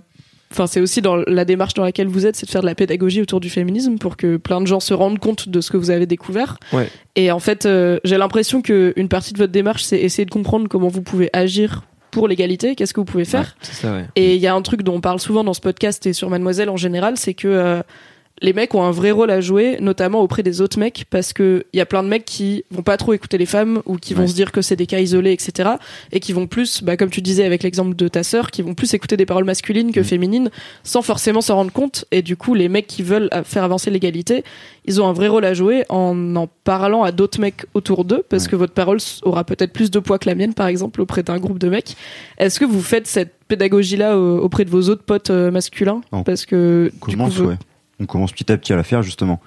enfin 0.51 0.67
c'est 0.67 0.79
aussi 0.79 1.01
dans 1.01 1.15
la 1.15 1.43
démarche 1.43 1.73
dans 1.73 1.83
laquelle 1.83 2.07
vous 2.07 2.27
êtes, 2.27 2.35
c'est 2.35 2.45
de 2.45 2.51
faire 2.51 2.61
de 2.61 2.67
la 2.67 2.75
pédagogie 2.75 3.19
autour 3.19 3.39
du 3.39 3.49
féminisme 3.49 3.97
pour 3.97 4.15
que 4.15 4.37
plein 4.37 4.61
de 4.61 4.67
gens 4.67 4.79
se 4.79 4.93
rendent 4.93 5.17
compte 5.17 5.49
de 5.49 5.59
ce 5.59 5.71
que 5.71 5.77
vous 5.77 5.89
avez 5.89 6.05
découvert. 6.05 6.57
Ouais. 6.71 6.87
Et 7.15 7.31
en 7.31 7.39
fait, 7.39 7.65
euh, 7.65 7.99
j'ai 8.03 8.17
l'impression 8.17 8.61
que 8.61 8.93
une 8.95 9.09
partie 9.09 9.33
de 9.33 9.39
votre 9.39 9.51
démarche, 9.51 9.83
c'est 9.83 9.99
essayer 9.99 10.25
de 10.25 10.31
comprendre 10.31 10.67
comment 10.69 10.87
vous 10.87 11.01
pouvez 11.01 11.31
agir 11.33 11.81
pour 12.11 12.27
l'égalité, 12.27 12.75
qu'est-ce 12.75 12.93
que 12.93 12.99
vous 12.99 13.05
pouvez 13.05 13.25
faire. 13.25 13.55
C'est 13.61 13.73
ça, 13.73 13.93
ouais. 13.93 14.05
Et 14.15 14.35
il 14.35 14.41
y 14.41 14.47
a 14.47 14.53
un 14.53 14.61
truc 14.61 14.83
dont 14.83 14.95
on 14.95 15.01
parle 15.01 15.19
souvent 15.19 15.43
dans 15.43 15.53
ce 15.53 15.61
podcast 15.61 16.05
et 16.05 16.13
sur 16.13 16.29
Mademoiselle 16.29 16.69
en 16.69 16.77
général, 16.77 17.17
c'est 17.17 17.33
que 17.33 17.47
euh, 17.47 17.81
les 18.41 18.53
mecs 18.53 18.73
ont 18.73 18.83
un 18.83 18.91
vrai 18.91 19.11
rôle 19.11 19.29
à 19.29 19.39
jouer, 19.39 19.77
notamment 19.79 20.21
auprès 20.21 20.41
des 20.41 20.61
autres 20.61 20.79
mecs, 20.79 21.05
parce 21.09 21.31
que 21.31 21.65
il 21.73 21.77
y 21.77 21.81
a 21.81 21.85
plein 21.85 22.01
de 22.01 22.07
mecs 22.07 22.25
qui 22.25 22.63
vont 22.71 22.81
pas 22.81 22.97
trop 22.97 23.13
écouter 23.13 23.37
les 23.37 23.45
femmes 23.45 23.81
ou 23.85 23.97
qui 23.97 24.13
vont 24.15 24.21
Ouais. 24.23 24.27
se 24.27 24.33
dire 24.33 24.51
que 24.51 24.61
c'est 24.61 24.75
des 24.75 24.87
cas 24.87 24.99
isolés, 24.99 25.31
etc. 25.31 25.69
Et 26.11 26.19
qui 26.19 26.33
vont 26.33 26.47
plus, 26.47 26.81
bah, 26.83 26.97
comme 26.97 27.09
tu 27.11 27.21
disais 27.21 27.43
avec 27.45 27.61
l'exemple 27.61 27.95
de 27.95 28.07
ta 28.07 28.23
sœur, 28.23 28.49
qui 28.49 28.61
vont 28.63 28.73
plus 28.73 28.93
écouter 28.93 29.15
des 29.17 29.25
paroles 29.27 29.43
masculines 29.45 29.91
que 29.91 29.99
Mm. 29.99 30.03
féminines, 30.03 30.49
sans 30.83 31.01
forcément 31.03 31.41
s'en 31.41 31.55
rendre 31.55 31.71
compte. 31.71 32.05
Et 32.11 32.21
du 32.23 32.35
coup, 32.35 32.53
les 32.55 32.67
mecs 32.67 32.87
qui 32.87 33.03
veulent 33.03 33.29
euh, 33.33 33.43
faire 33.43 33.63
avancer 33.63 33.91
l'égalité, 33.91 34.43
ils 34.85 34.99
ont 35.01 35.07
un 35.07 35.13
vrai 35.13 35.27
rôle 35.27 35.45
à 35.45 35.53
jouer 35.53 35.85
en 35.89 36.35
en 36.35 36.47
parlant 36.63 37.03
à 37.03 37.11
d'autres 37.11 37.39
mecs 37.39 37.65
autour 37.75 38.05
d'eux, 38.05 38.23
parce 38.27 38.45
Ouais. 38.45 38.51
que 38.51 38.55
votre 38.55 38.73
parole 38.73 38.97
aura 39.23 39.43
peut-être 39.43 39.71
plus 39.73 39.91
de 39.91 39.99
poids 39.99 40.17
que 40.17 40.27
la 40.27 40.33
mienne, 40.35 40.53
par 40.55 40.67
exemple, 40.67 40.99
auprès 41.01 41.21
d'un 41.23 41.37
groupe 41.39 41.59
de 41.59 41.69
mecs. 41.69 41.95
Est-ce 42.39 42.59
que 42.59 42.65
vous 42.65 42.81
faites 42.81 43.05
cette 43.05 43.33
pédagogie-là 43.47 44.17
auprès 44.17 44.65
de 44.65 44.69
vos 44.71 44.89
autres 44.89 45.03
potes 45.03 45.29
euh, 45.29 45.51
masculins? 45.51 46.01
Parce 46.25 46.45
que 46.47 46.91
On 47.01 47.05
du 47.07 47.15
commence, 47.17 47.35
coup, 47.35 47.43
vous- 47.43 47.49
ouais. 47.49 47.55
On 48.01 48.07
commence 48.07 48.31
petit 48.31 48.51
à 48.51 48.57
petit 48.57 48.73
à 48.73 48.75
la 48.75 48.83
faire, 48.83 49.03
justement. 49.03 49.39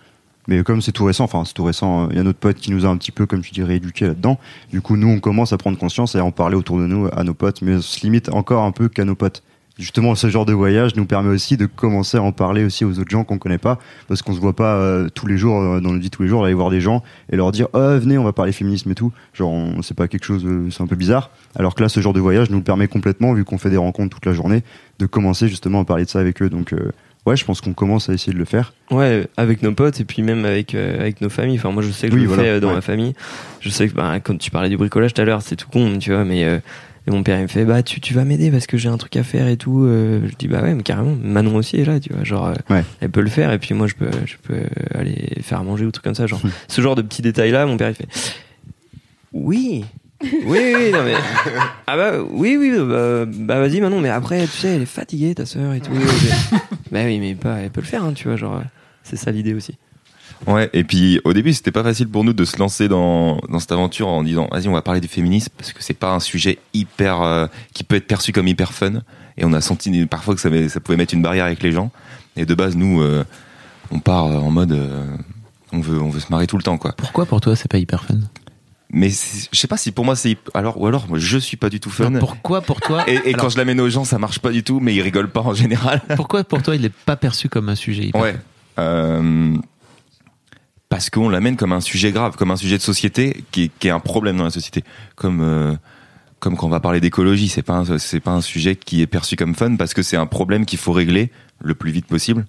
Mais 0.46 0.62
comme 0.62 0.80
c'est 0.80 0.92
tout 0.92 1.04
récent, 1.04 1.24
enfin, 1.24 1.44
c'est 1.44 1.54
tout 1.54 1.64
récent, 1.64 2.08
il 2.10 2.16
y 2.16 2.20
a 2.20 2.22
notre 2.22 2.38
pote 2.38 2.56
qui 2.56 2.70
nous 2.70 2.86
a 2.86 2.88
un 2.88 2.96
petit 2.96 3.10
peu, 3.10 3.26
comme 3.26 3.40
tu 3.42 3.50
dis, 3.50 3.62
rééduqué 3.62 4.06
là-dedans. 4.06 4.38
Du 4.70 4.80
coup, 4.80 4.96
nous, 4.96 5.08
on 5.08 5.18
commence 5.18 5.52
à 5.52 5.58
prendre 5.58 5.76
conscience 5.76 6.14
et 6.14 6.18
à 6.18 6.24
en 6.24 6.30
parler 6.30 6.54
autour 6.54 6.78
de 6.78 6.86
nous 6.86 7.08
à 7.12 7.24
nos 7.24 7.34
potes, 7.34 7.62
mais 7.62 7.74
on 7.76 7.80
se 7.80 8.00
limite 8.02 8.28
encore 8.28 8.62
un 8.62 8.70
peu 8.70 8.88
qu'à 8.88 9.04
nos 9.04 9.16
potes. 9.16 9.42
Justement, 9.76 10.14
ce 10.14 10.28
genre 10.28 10.46
de 10.46 10.52
voyage 10.52 10.94
nous 10.94 11.04
permet 11.04 11.30
aussi 11.30 11.56
de 11.56 11.66
commencer 11.66 12.16
à 12.16 12.22
en 12.22 12.30
parler 12.30 12.64
aussi 12.64 12.84
aux 12.84 13.00
autres 13.00 13.10
gens 13.10 13.24
qu'on 13.24 13.38
connaît 13.38 13.58
pas, 13.58 13.80
parce 14.06 14.22
qu'on 14.22 14.32
se 14.32 14.38
voit 14.38 14.54
pas 14.54 14.76
euh, 14.76 15.08
tous 15.12 15.26
les 15.26 15.36
jours, 15.36 15.60
euh, 15.60 15.80
dans 15.80 15.90
notre 15.90 16.02
vie 16.02 16.10
tous 16.10 16.22
les 16.22 16.28
jours, 16.28 16.44
aller 16.44 16.54
voir 16.54 16.70
des 16.70 16.80
gens 16.80 17.02
et 17.32 17.36
leur 17.36 17.50
dire, 17.50 17.66
oh, 17.72 17.98
venez, 17.98 18.16
on 18.16 18.22
va 18.22 18.32
parler 18.32 18.52
féminisme 18.52 18.92
et 18.92 18.94
tout. 18.94 19.10
Genre, 19.32 19.66
c'est 19.82 19.96
pas 19.96 20.06
quelque 20.06 20.24
chose, 20.24 20.44
euh, 20.46 20.70
c'est 20.70 20.80
un 20.80 20.86
peu 20.86 20.94
bizarre. 20.94 21.30
Alors 21.56 21.74
que 21.74 21.82
là, 21.82 21.88
ce 21.88 21.98
genre 21.98 22.12
de 22.12 22.20
voyage 22.20 22.50
nous 22.50 22.60
permet 22.60 22.86
complètement, 22.86 23.32
vu 23.32 23.44
qu'on 23.44 23.58
fait 23.58 23.70
des 23.70 23.76
rencontres 23.76 24.14
toute 24.14 24.26
la 24.26 24.32
journée, 24.32 24.62
de 25.00 25.06
commencer 25.06 25.48
justement 25.48 25.80
à 25.80 25.84
parler 25.84 26.04
de 26.04 26.10
ça 26.10 26.20
avec 26.20 26.40
eux. 26.40 26.50
Donc, 26.50 26.72
euh, 26.72 26.92
ouais, 27.26 27.37
je 27.37 27.44
pense 27.44 27.60
qu'on 27.60 27.72
commence 27.72 28.08
à 28.08 28.12
essayer 28.14 28.32
de 28.32 28.38
le 28.38 28.44
faire. 28.44 28.72
Ouais, 28.90 29.26
avec 29.37 29.62
nos 29.62 29.72
potes 29.72 30.00
et 30.00 30.04
puis 30.04 30.22
même 30.22 30.44
avec 30.44 30.74
euh, 30.74 31.00
avec 31.00 31.20
nos 31.20 31.28
familles. 31.30 31.58
Enfin, 31.58 31.70
moi, 31.70 31.82
je 31.82 31.90
sais 31.90 32.08
que 32.08 32.14
Oui, 32.14 32.20
je 32.20 32.24
le 32.24 32.28
voilà, 32.28 32.42
fais 32.44 32.48
euh, 32.50 32.60
dans 32.60 32.68
ouais. 32.68 32.74
ma 32.74 32.80
famille. 32.80 33.14
Je 33.60 33.68
sais 33.70 33.88
que 33.88 33.94
bah, 33.94 34.18
quand 34.20 34.37
tu 34.38 34.50
parlais 34.50 34.68
du 34.68 34.76
bricolage 34.76 35.14
tout 35.14 35.22
à 35.22 35.24
l'heure, 35.24 35.42
c'est 35.42 35.56
tout 35.56 35.68
con, 35.70 35.98
tu 35.98 36.12
vois, 36.12 36.24
mais 36.24 36.44
euh, 36.44 36.58
Et 37.06 37.10
mon 37.10 37.22
père 37.22 37.38
il 37.38 37.42
me 37.42 37.48
fait 37.48 37.64
bah 37.66 37.82
tu, 37.82 38.00
tu 38.00 38.14
vas 38.14 38.24
m'aider 38.24 38.50
parce 38.50 38.66
que 38.66 38.78
j'ai 38.78 38.88
un 38.88 38.96
truc 38.96 39.14
à 39.16 39.22
faire 39.22 39.46
et 39.48 39.58
tout. 39.58 39.84
Euh, 39.84 40.26
je 40.26 40.34
dis 40.38 40.48
bah 40.48 40.62
ouais 40.62 40.74
mais 40.74 40.82
carrément 40.82 41.14
Manon 41.22 41.56
aussi 41.56 41.76
est 41.76 41.84
là 41.84 42.00
tu 42.00 42.10
vois 42.14 42.24
genre 42.24 42.46
euh, 42.46 42.54
Ouais. 42.70 42.82
elle 43.02 43.10
peut 43.10 43.20
le 43.20 43.28
faire 43.28 43.52
et 43.52 43.58
puis 43.58 43.74
moi 43.74 43.87
je 43.88 43.94
peux 43.94 44.08
je 44.24 44.37
peux 44.42 44.62
aller 44.94 45.37
faire 45.42 45.60
à 45.60 45.64
manger 45.64 45.84
ou 45.84 45.90
truc 45.90 46.02
comme 46.04 46.14
ça 46.14 46.26
genre 46.26 46.40
Hmm. 46.42 46.48
ce 46.66 46.80
genre 46.80 46.94
de 46.94 47.02
petits 47.02 47.20
détails 47.20 47.50
là 47.50 47.66
mon 47.66 47.76
père 47.76 47.90
il 47.90 47.94
fait 47.94 48.08
oui 49.34 49.84
oui 50.46 50.74
oui 50.76 50.90
non 50.92 51.02
mais 51.04 51.14
ah 51.87 51.96
bah 51.96 52.12
oui 52.30 52.56
oui 52.58 52.72
bah, 52.78 53.24
bah, 53.26 53.60
vas-y 53.60 53.80
Manon 53.80 54.00
mais 54.00 54.08
après 54.08 54.42
tu 54.42 54.58
sais 54.58 54.68
elle 54.68 54.82
est 54.82 54.87
fatiguée 54.87 55.34
ta 55.34 55.46
sœur 55.46 55.74
et 55.74 55.80
tout. 55.80 55.92
bah 56.90 57.00
oui 57.04 57.18
mais 57.18 57.34
pas 57.34 57.56
elle 57.56 57.70
peut 57.70 57.80
le 57.80 57.87
faire 57.87 58.04
hein, 58.04 58.12
tu 58.14 58.28
vois 58.28 58.37
genre 58.37 58.62
c'est 59.02 59.16
ça 59.16 59.30
l'idée 59.30 59.54
aussi. 59.54 59.76
Ouais, 60.46 60.68
et 60.72 60.84
puis 60.84 61.20
au 61.24 61.32
début, 61.32 61.52
c'était 61.52 61.70
pas 61.70 61.82
facile 61.82 62.08
pour 62.08 62.24
nous 62.24 62.32
de 62.32 62.44
se 62.44 62.58
lancer 62.58 62.88
dans, 62.88 63.38
dans 63.48 63.60
cette 63.60 63.72
aventure 63.72 64.08
en 64.08 64.22
disant 64.22 64.48
vas-y, 64.50 64.68
on 64.68 64.72
va 64.72 64.82
parler 64.82 65.00
du 65.00 65.08
féminisme 65.08 65.52
parce 65.56 65.72
que 65.72 65.82
c'est 65.82 65.94
pas 65.94 66.12
un 66.12 66.20
sujet 66.20 66.58
hyper 66.74 67.22
euh, 67.22 67.46
qui 67.72 67.84
peut 67.84 67.96
être 67.96 68.06
perçu 68.06 68.32
comme 68.32 68.48
hyper 68.48 68.72
fun. 68.72 69.02
Et 69.37 69.44
on 69.44 69.52
a 69.52 69.60
senti 69.60 70.04
parfois 70.06 70.34
que 70.34 70.40
ça, 70.40 70.50
ça 70.68 70.80
pouvait 70.80 70.98
mettre 70.98 71.14
une 71.14 71.22
barrière 71.22 71.46
avec 71.46 71.62
les 71.62 71.72
gens. 71.72 71.90
Et 72.37 72.44
de 72.44 72.54
base, 72.54 72.76
nous, 72.76 73.00
euh, 73.00 73.24
on 73.90 74.00
part 74.00 74.24
en 74.24 74.50
mode 74.50 74.72
euh, 74.72 75.06
on 75.72 75.80
veut 75.80 76.00
on 76.00 76.10
veut 76.10 76.20
se 76.20 76.30
marrer 76.30 76.46
tout 76.46 76.56
le 76.56 76.62
temps 76.62 76.78
quoi. 76.78 76.92
Pourquoi 76.96 77.26
pour 77.26 77.40
toi 77.40 77.56
c'est 77.56 77.70
pas 77.70 77.78
hyper 77.78 78.04
fun? 78.04 78.18
Mais 78.96 79.09
je 79.11 79.59
sais 79.59 79.66
pas 79.66 79.76
si 79.76 79.90
pour 79.90 80.04
moi 80.04 80.14
c'est 80.14 80.38
alors 80.54 80.80
ou 80.80 80.87
alors 80.87 81.09
moi, 81.09 81.18
je 81.18 81.37
suis 81.37 81.57
pas 81.57 81.68
du 81.68 81.80
tout 81.80 81.90
fun. 81.90 82.11
Non, 82.11 82.20
Pourquoi 82.20 82.61
pour 82.61 82.80
toi 82.80 83.02
Et, 83.09 83.14
et 83.14 83.16
Alors, 83.16 83.37
quand 83.40 83.48
je 83.48 83.59
l'amène 83.59 83.80
aux 83.80 83.88
gens, 83.88 84.04
ça 84.04 84.18
marche 84.18 84.38
pas 84.38 84.52
du 84.52 84.62
tout, 84.62 84.78
mais 84.78 84.94
ils 84.94 85.02
rigolent 85.02 85.30
pas 85.30 85.40
en 85.40 85.52
général. 85.52 86.00
pourquoi 86.16 86.44
pour 86.44 86.62
toi 86.62 86.76
il 86.76 86.85
est 86.85 86.92
pas 87.04 87.16
perçu 87.16 87.48
comme 87.48 87.68
un 87.68 87.74
sujet 87.74 88.04
hyper 88.04 88.22
Ouais. 88.22 88.37
Euh, 88.78 89.57
parce 90.88 91.11
qu'on 91.11 91.28
l'amène 91.28 91.57
comme 91.57 91.72
un 91.72 91.80
sujet 91.80 92.12
grave, 92.12 92.37
comme 92.37 92.52
un 92.52 92.57
sujet 92.57 92.78
de 92.78 92.83
société 92.83 93.42
qui 93.50 93.64
est, 93.64 93.70
qui 93.80 93.88
est 93.88 93.90
un 93.90 93.98
problème 93.98 94.37
dans 94.37 94.44
la 94.44 94.50
société. 94.50 94.85
Comme 95.16 95.40
euh, 95.42 95.74
comme 96.38 96.57
quand 96.57 96.68
on 96.68 96.70
va 96.70 96.78
parler 96.78 97.00
d'écologie, 97.00 97.48
c'est 97.48 97.62
pas 97.62 97.83
c'est 97.98 98.20
pas 98.20 98.30
un 98.30 98.42
sujet 98.42 98.76
qui 98.76 99.02
est 99.02 99.09
perçu 99.09 99.35
comme 99.35 99.57
fun 99.57 99.74
parce 99.74 99.92
que 99.92 100.02
c'est 100.02 100.16
un 100.16 100.26
problème 100.26 100.66
qu'il 100.66 100.78
faut 100.78 100.92
régler 100.92 101.33
le 101.61 101.74
plus 101.74 101.90
vite 101.90 102.07
possible. 102.07 102.46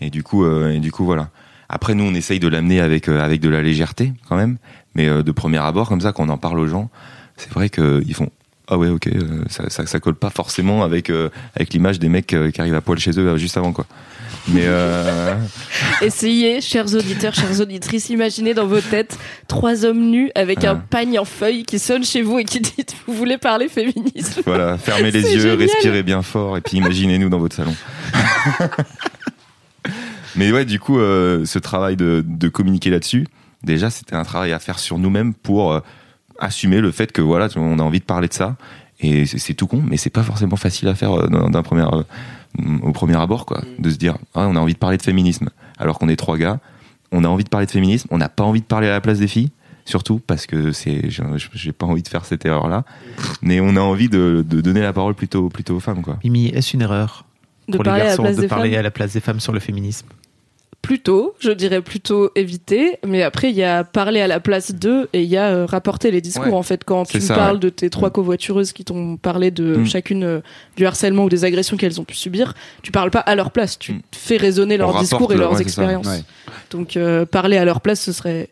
Et 0.00 0.10
du 0.10 0.22
coup 0.22 0.44
euh, 0.44 0.70
et 0.70 0.78
du 0.78 0.92
coup 0.92 1.04
voilà. 1.04 1.30
Après 1.72 1.94
nous 1.94 2.04
on 2.04 2.14
essaye 2.14 2.40
de 2.40 2.48
l'amener 2.48 2.80
avec 2.80 3.08
euh, 3.08 3.20
avec 3.22 3.40
de 3.40 3.48
la 3.48 3.62
légèreté 3.62 4.12
quand 4.28 4.36
même, 4.36 4.58
mais 4.94 5.08
euh, 5.08 5.22
de 5.22 5.32
premier 5.32 5.58
abord 5.58 5.88
comme 5.88 6.00
ça 6.00 6.12
quand 6.12 6.24
on 6.24 6.28
en 6.28 6.36
parle 6.38 6.58
aux 6.58 6.66
gens, 6.66 6.90
c'est 7.36 7.52
vrai 7.52 7.68
qu'ils 7.70 8.14
font 8.14 8.28
ah 8.72 8.78
ouais 8.78 8.88
ok 8.88 9.08
euh, 9.08 9.42
ça, 9.48 9.68
ça 9.68 9.84
ça 9.84 9.98
colle 9.98 10.14
pas 10.14 10.30
forcément 10.30 10.84
avec 10.84 11.10
euh, 11.10 11.28
avec 11.56 11.72
l'image 11.72 11.98
des 11.98 12.08
mecs 12.08 12.32
euh, 12.32 12.50
qui 12.52 12.60
arrivent 12.60 12.76
à 12.76 12.80
poil 12.80 12.98
chez 12.98 13.10
eux 13.18 13.36
juste 13.36 13.56
avant 13.56 13.72
quoi. 13.72 13.84
Mais 14.48 14.64
Essayez, 16.02 16.60
chers 16.60 16.94
auditeurs, 16.94 17.34
chères 17.34 17.60
auditrices, 17.60 18.08
imaginez 18.08 18.54
dans 18.54 18.66
vos 18.66 18.80
têtes 18.80 19.18
trois 19.48 19.84
hommes 19.84 20.10
nus 20.10 20.30
avec 20.34 20.64
un 20.64 20.76
pagne 20.76 21.18
en 21.18 21.24
feuille 21.24 21.64
qui 21.64 21.78
sonne 21.78 22.04
chez 22.04 22.22
vous 22.22 22.38
et 22.38 22.44
qui 22.44 22.60
dit 22.60 22.86
Vous 23.06 23.12
voulez 23.12 23.38
parler 23.38 23.68
féminisme 23.68 24.42
Voilà, 24.46 24.78
fermez 24.78 25.10
les 25.10 25.22
yeux, 25.22 25.40
génial. 25.40 25.58
respirez 25.58 26.02
bien 26.02 26.22
fort 26.22 26.56
et 26.56 26.60
puis 26.60 26.78
imaginez-nous 26.78 27.28
dans 27.28 27.38
votre 27.38 27.56
salon. 27.56 27.74
Mais 30.36 30.52
ouais, 30.52 30.64
du 30.64 30.78
coup, 30.78 30.98
euh, 30.98 31.44
ce 31.44 31.58
travail 31.58 31.96
de, 31.96 32.24
de 32.26 32.48
communiquer 32.48 32.90
là-dessus, 32.90 33.26
déjà, 33.62 33.90
c'était 33.90 34.14
un 34.16 34.24
travail 34.24 34.52
à 34.52 34.58
faire 34.58 34.78
sur 34.78 34.98
nous-mêmes 34.98 35.34
pour 35.34 35.72
euh, 35.72 35.80
assumer 36.38 36.80
le 36.80 36.90
fait 36.90 37.12
que 37.12 37.22
voilà, 37.22 37.48
on 37.56 37.78
a 37.78 37.82
envie 37.82 38.00
de 38.00 38.04
parler 38.04 38.28
de 38.28 38.34
ça. 38.34 38.56
Et 39.02 39.24
c'est 39.24 39.54
tout 39.54 39.66
con, 39.66 39.82
mais 39.86 39.96
c'est 39.96 40.10
pas 40.10 40.22
forcément 40.22 40.56
facile 40.56 40.88
à 40.88 40.94
faire 40.94 41.12
euh, 41.12 41.48
d'un 41.48 41.62
premier, 41.62 41.86
euh, 41.90 42.02
au 42.82 42.92
premier 42.92 43.16
abord, 43.16 43.46
quoi. 43.46 43.62
De 43.78 43.88
se 43.88 43.96
dire, 43.96 44.18
ah, 44.34 44.46
on 44.46 44.56
a 44.56 44.60
envie 44.60 44.74
de 44.74 44.78
parler 44.78 44.98
de 44.98 45.02
féminisme, 45.02 45.48
alors 45.78 45.98
qu'on 45.98 46.08
est 46.08 46.16
trois 46.16 46.36
gars. 46.36 46.60
On 47.10 47.24
a 47.24 47.28
envie 47.28 47.44
de 47.44 47.48
parler 47.48 47.66
de 47.66 47.70
féminisme, 47.70 48.08
on 48.10 48.18
n'a 48.18 48.28
pas 48.28 48.44
envie 48.44 48.60
de 48.60 48.66
parler 48.66 48.88
à 48.88 48.92
la 48.92 49.00
place 49.00 49.18
des 49.18 49.26
filles, 49.26 49.50
surtout 49.86 50.20
parce 50.24 50.46
que 50.46 50.70
c'est, 50.70 51.08
j'ai 51.08 51.72
pas 51.72 51.86
envie 51.86 52.02
de 52.02 52.08
faire 52.08 52.24
cette 52.26 52.44
erreur-là. 52.44 52.84
Mais 53.40 53.58
on 53.60 53.74
a 53.76 53.80
envie 53.80 54.08
de, 54.08 54.44
de 54.46 54.60
donner 54.60 54.82
la 54.82 54.92
parole 54.92 55.14
plutôt, 55.14 55.48
plutôt 55.48 55.76
aux 55.76 55.80
femmes, 55.80 56.02
quoi. 56.02 56.18
Mimi, 56.22 56.48
est-ce 56.48 56.76
une 56.76 56.82
erreur 56.82 57.24
De 57.68 57.76
pour 57.76 57.84
les 57.84 57.90
à 57.90 57.98
garçons 57.98 58.22
place 58.22 58.36
de 58.36 58.46
parler 58.46 58.70
femmes 58.70 58.78
à 58.78 58.82
la 58.82 58.90
place 58.90 59.14
des 59.14 59.20
femmes 59.20 59.40
sur 59.40 59.52
le 59.52 59.60
féminisme? 59.60 60.06
Plutôt, 60.82 61.34
je 61.40 61.50
dirais 61.50 61.82
plutôt 61.82 62.30
éviter, 62.36 62.98
mais 63.06 63.22
après 63.22 63.50
il 63.50 63.54
y 63.56 63.62
a 63.62 63.84
parler 63.84 64.22
à 64.22 64.26
la 64.26 64.40
place 64.40 64.72
d'eux 64.74 65.08
et 65.12 65.22
il 65.22 65.28
y 65.28 65.36
a 65.36 65.48
euh, 65.50 65.66
rapporter 65.66 66.10
les 66.10 66.22
discours 66.22 66.46
Ouais. 66.46 66.52
en 66.54 66.62
fait 66.62 66.84
quand 66.84 67.04
tu 67.04 67.18
me 67.18 67.22
ça, 67.22 67.34
parles 67.34 67.54
ouais. 67.56 67.60
de 67.60 67.68
tes 67.68 67.90
trois 67.90 68.08
covoitureuses 68.10 68.72
qui 68.72 68.84
t'ont 68.84 69.16
parlé 69.18 69.50
de 69.50 69.76
Mm. 69.76 69.86
chacune 69.86 70.24
euh, 70.24 70.40
du 70.76 70.86
harcèlement 70.86 71.24
ou 71.24 71.28
des 71.28 71.44
agressions 71.44 71.76
qu'elles 71.76 72.00
ont 72.00 72.04
pu 72.04 72.14
subir, 72.16 72.54
tu 72.82 72.92
parles 72.92 73.10
pas 73.10 73.20
à 73.20 73.34
leur 73.34 73.50
place, 73.50 73.78
tu 73.78 73.92
Mm. 73.92 74.00
fais 74.12 74.36
résonner 74.38 74.76
On 74.76 74.78
leurs 74.78 74.98
discours 75.00 75.32
et 75.32 75.36
leur- 75.36 75.50
leurs 75.50 75.56
ouais, 75.58 75.62
expériences. 75.62 76.08
Donc 76.70 76.96
euh, 76.96 77.26
parler 77.26 77.58
à 77.58 77.64
leur 77.66 77.82
place, 77.82 78.00
ce 78.00 78.12
serait 78.12 78.48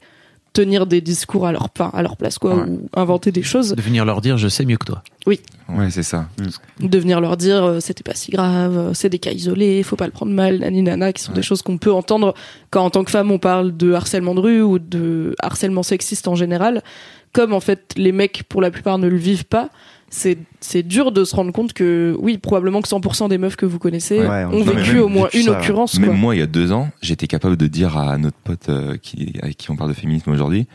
tenir 0.52 0.86
des 0.86 1.00
discours 1.00 1.46
à 1.46 1.52
leur, 1.52 1.68
enfin, 1.74 1.90
à 1.94 2.02
leur 2.02 2.16
place 2.16 2.38
quoi, 2.38 2.56
Ouais. 2.56 2.62
ou 2.68 2.88
inventer 2.94 3.30
des 3.32 3.42
choses, 3.42 3.74
De 3.76 3.82
venir 3.82 4.04
leur 4.04 4.20
dire 4.20 4.38
je 4.38 4.48
sais 4.48 4.64
mieux 4.64 4.76
que 4.76 4.86
toi. 4.86 5.02
Ouais, 5.26 5.38
c'est 5.90 6.02
ça. 6.02 6.28
de 6.80 6.98
venir 6.98 7.20
leur 7.20 7.36
dire 7.36 7.62
euh, 7.62 7.80
c'était 7.80 8.02
pas 8.02 8.14
si 8.14 8.30
grave, 8.30 8.76
euh, 8.76 8.94
c'est 8.94 9.10
des 9.10 9.18
cas 9.18 9.30
isolés, 9.32 9.82
faut 9.82 9.96
pas 9.96 10.06
le 10.06 10.12
prendre 10.12 10.32
mal, 10.32 10.58
nani 10.60 10.82
nana, 10.82 11.12
qui 11.12 11.22
sont 11.22 11.32
des 11.32 11.42
choses 11.42 11.60
qu'on 11.62 11.76
peut 11.78 11.92
entendre 11.92 12.34
quand 12.70 12.82
en 12.84 12.90
tant 12.90 13.04
que 13.04 13.10
femme 13.10 13.30
on 13.30 13.38
parle 13.38 13.76
de 13.76 13.92
harcèlement 13.92 14.34
de 14.34 14.40
rue 14.40 14.62
ou 14.62 14.78
de 14.78 15.34
harcèlement 15.40 15.82
sexiste 15.82 16.26
en 16.28 16.34
général. 16.34 16.82
Comme 17.34 17.52
en 17.52 17.60
fait 17.60 17.92
les 17.96 18.10
mecs 18.12 18.44
pour 18.48 18.62
la 18.62 18.70
plupart 18.70 18.96
ne 18.98 19.06
le 19.06 19.16
vivent 19.18 19.44
pas, 19.44 19.68
c'est 20.10 20.38
c'est 20.60 20.82
dur 20.82 21.12
de 21.12 21.24
se 21.24 21.36
rendre 21.36 21.52
compte 21.52 21.72
que 21.72 22.16
oui 22.18 22.38
probablement 22.38 22.80
que 22.82 22.88
100% 22.88 23.28
des 23.28 23.38
meufs 23.38 23.56
que 23.56 23.66
vous 23.66 23.78
connaissez 23.78 24.20
Ouais, 24.26 24.44
ont 24.44 24.62
vécu 24.62 24.94
même 24.94 25.02
au 25.02 25.08
moins 25.08 25.28
une 25.34 25.42
ça, 25.42 25.58
occurrence 25.58 25.98
Même 25.98 26.10
quoi. 26.10 26.18
moi, 26.18 26.34
il 26.36 26.38
y 26.38 26.42
a 26.42 26.46
deux 26.46 26.72
ans, 26.72 26.88
j'étais 27.02 27.26
capable 27.26 27.56
de 27.56 27.66
dire 27.66 27.96
à 27.98 28.16
notre 28.18 28.36
pote 28.38 28.68
euh, 28.68 28.96
qui, 28.96 29.34
avec 29.42 29.56
qui 29.56 29.70
on 29.70 29.76
parle 29.76 29.90
de 29.90 29.94
féminisme 29.96 30.30
aujourd'hui, 30.30 30.66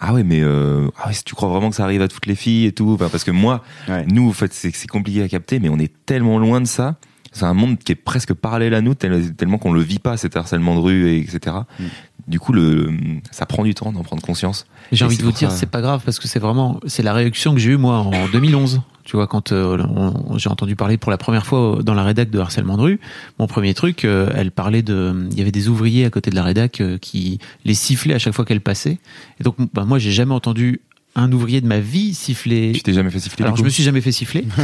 ah 0.00 0.12
ouais, 0.12 0.24
mais 0.24 0.40
euh, 0.42 0.88
ah 0.98 1.06
ouais, 1.08 1.12
si 1.14 1.22
tu 1.22 1.34
crois 1.36 1.48
vraiment 1.48 1.70
que 1.70 1.76
ça 1.76 1.84
arrive 1.84 2.02
à 2.02 2.08
toutes 2.08 2.26
les 2.26 2.34
filles 2.34 2.66
et 2.66 2.72
tout, 2.72 2.90
Enfin, 2.92 3.08
parce 3.08 3.22
que 3.22 3.30
moi, 3.30 3.62
Ouais. 3.88 4.04
nous, 4.10 4.28
en 4.28 4.32
fait, 4.32 4.52
c'est 4.52 4.74
c'est 4.74 4.88
compliqué 4.88 5.22
à 5.22 5.28
capter, 5.28 5.60
mais 5.60 5.68
on 5.68 5.78
est 5.78 5.92
tellement 6.06 6.38
loin 6.38 6.60
de 6.60 6.66
ça. 6.66 6.96
C'est 7.32 7.44
un 7.46 7.54
monde 7.54 7.78
qui 7.78 7.92
est 7.92 7.96
presque 7.96 8.34
parallèle 8.34 8.74
à 8.74 8.80
nous, 8.82 8.94
tel- 8.94 9.34
tellement 9.34 9.58
qu'on 9.58 9.72
le 9.72 9.80
vit 9.80 9.98
pas, 9.98 10.16
cet 10.16 10.36
harcèlement 10.36 10.74
de 10.74 10.80
rue, 10.80 11.08
et 11.10 11.18
etc. 11.18 11.56
Mm. 11.80 11.84
Du 12.28 12.38
coup, 12.38 12.52
le, 12.52 12.90
ça 13.32 13.46
prend 13.46 13.64
du 13.64 13.74
temps 13.74 13.90
d'en 13.90 14.02
prendre 14.04 14.22
conscience. 14.22 14.66
J'ai 14.92 15.02
Et 15.04 15.06
envie 15.06 15.16
de 15.16 15.22
vous 15.22 15.32
dire, 15.32 15.50
ça- 15.50 15.56
c'est 15.56 15.70
pas 15.70 15.80
grave 15.80 16.02
parce 16.04 16.18
que 16.20 16.28
c'est 16.28 16.38
vraiment, 16.38 16.78
c'est 16.86 17.02
la 17.02 17.12
réaction 17.14 17.52
que 17.54 17.58
j'ai 17.58 17.70
eue 17.70 17.76
moi 17.78 17.98
en 17.98 18.28
2011. 18.32 18.82
Tu 19.04 19.16
vois, 19.16 19.26
quand 19.26 19.50
euh, 19.50 19.78
on- 19.88 20.38
j'ai 20.38 20.48
entendu 20.48 20.76
parler 20.76 20.96
pour 20.98 21.10
la 21.10 21.18
première 21.18 21.44
fois 21.46 21.80
dans 21.82 21.94
la 21.94 22.04
rédac 22.04 22.30
de 22.30 22.38
harcèlement 22.38 22.76
de 22.76 22.82
rue, 22.82 23.00
mon 23.40 23.48
premier 23.48 23.74
truc, 23.74 24.04
euh, 24.04 24.30
elle 24.36 24.52
parlait 24.52 24.82
de, 24.82 25.26
il 25.32 25.36
y 25.38 25.40
avait 25.40 25.50
des 25.50 25.68
ouvriers 25.68 26.04
à 26.04 26.10
côté 26.10 26.30
de 26.30 26.36
la 26.36 26.44
rédac 26.44 26.80
euh, 26.80 26.98
qui 26.98 27.38
les 27.64 27.74
sifflaient 27.74 28.14
à 28.14 28.18
chaque 28.20 28.34
fois 28.34 28.44
qu'elle 28.44 28.60
passait. 28.60 28.98
Et 29.40 29.42
donc, 29.42 29.56
bah, 29.74 29.84
moi, 29.84 29.98
j'ai 29.98 30.12
jamais 30.12 30.34
entendu 30.34 30.80
un 31.16 31.30
ouvrier 31.32 31.60
de 31.60 31.66
ma 31.66 31.80
vie 31.80 32.14
siffler. 32.14 32.70
Tu 32.72 32.82
t'es 32.82 32.92
jamais 32.92 33.10
fait 33.10 33.18
siffler 33.18 33.42
Alors, 33.44 33.54
du 33.56 33.60
je 33.60 33.64
me 33.64 33.70
suis 33.70 33.82
jamais 33.82 34.00
fait 34.00 34.12
siffler. 34.12 34.44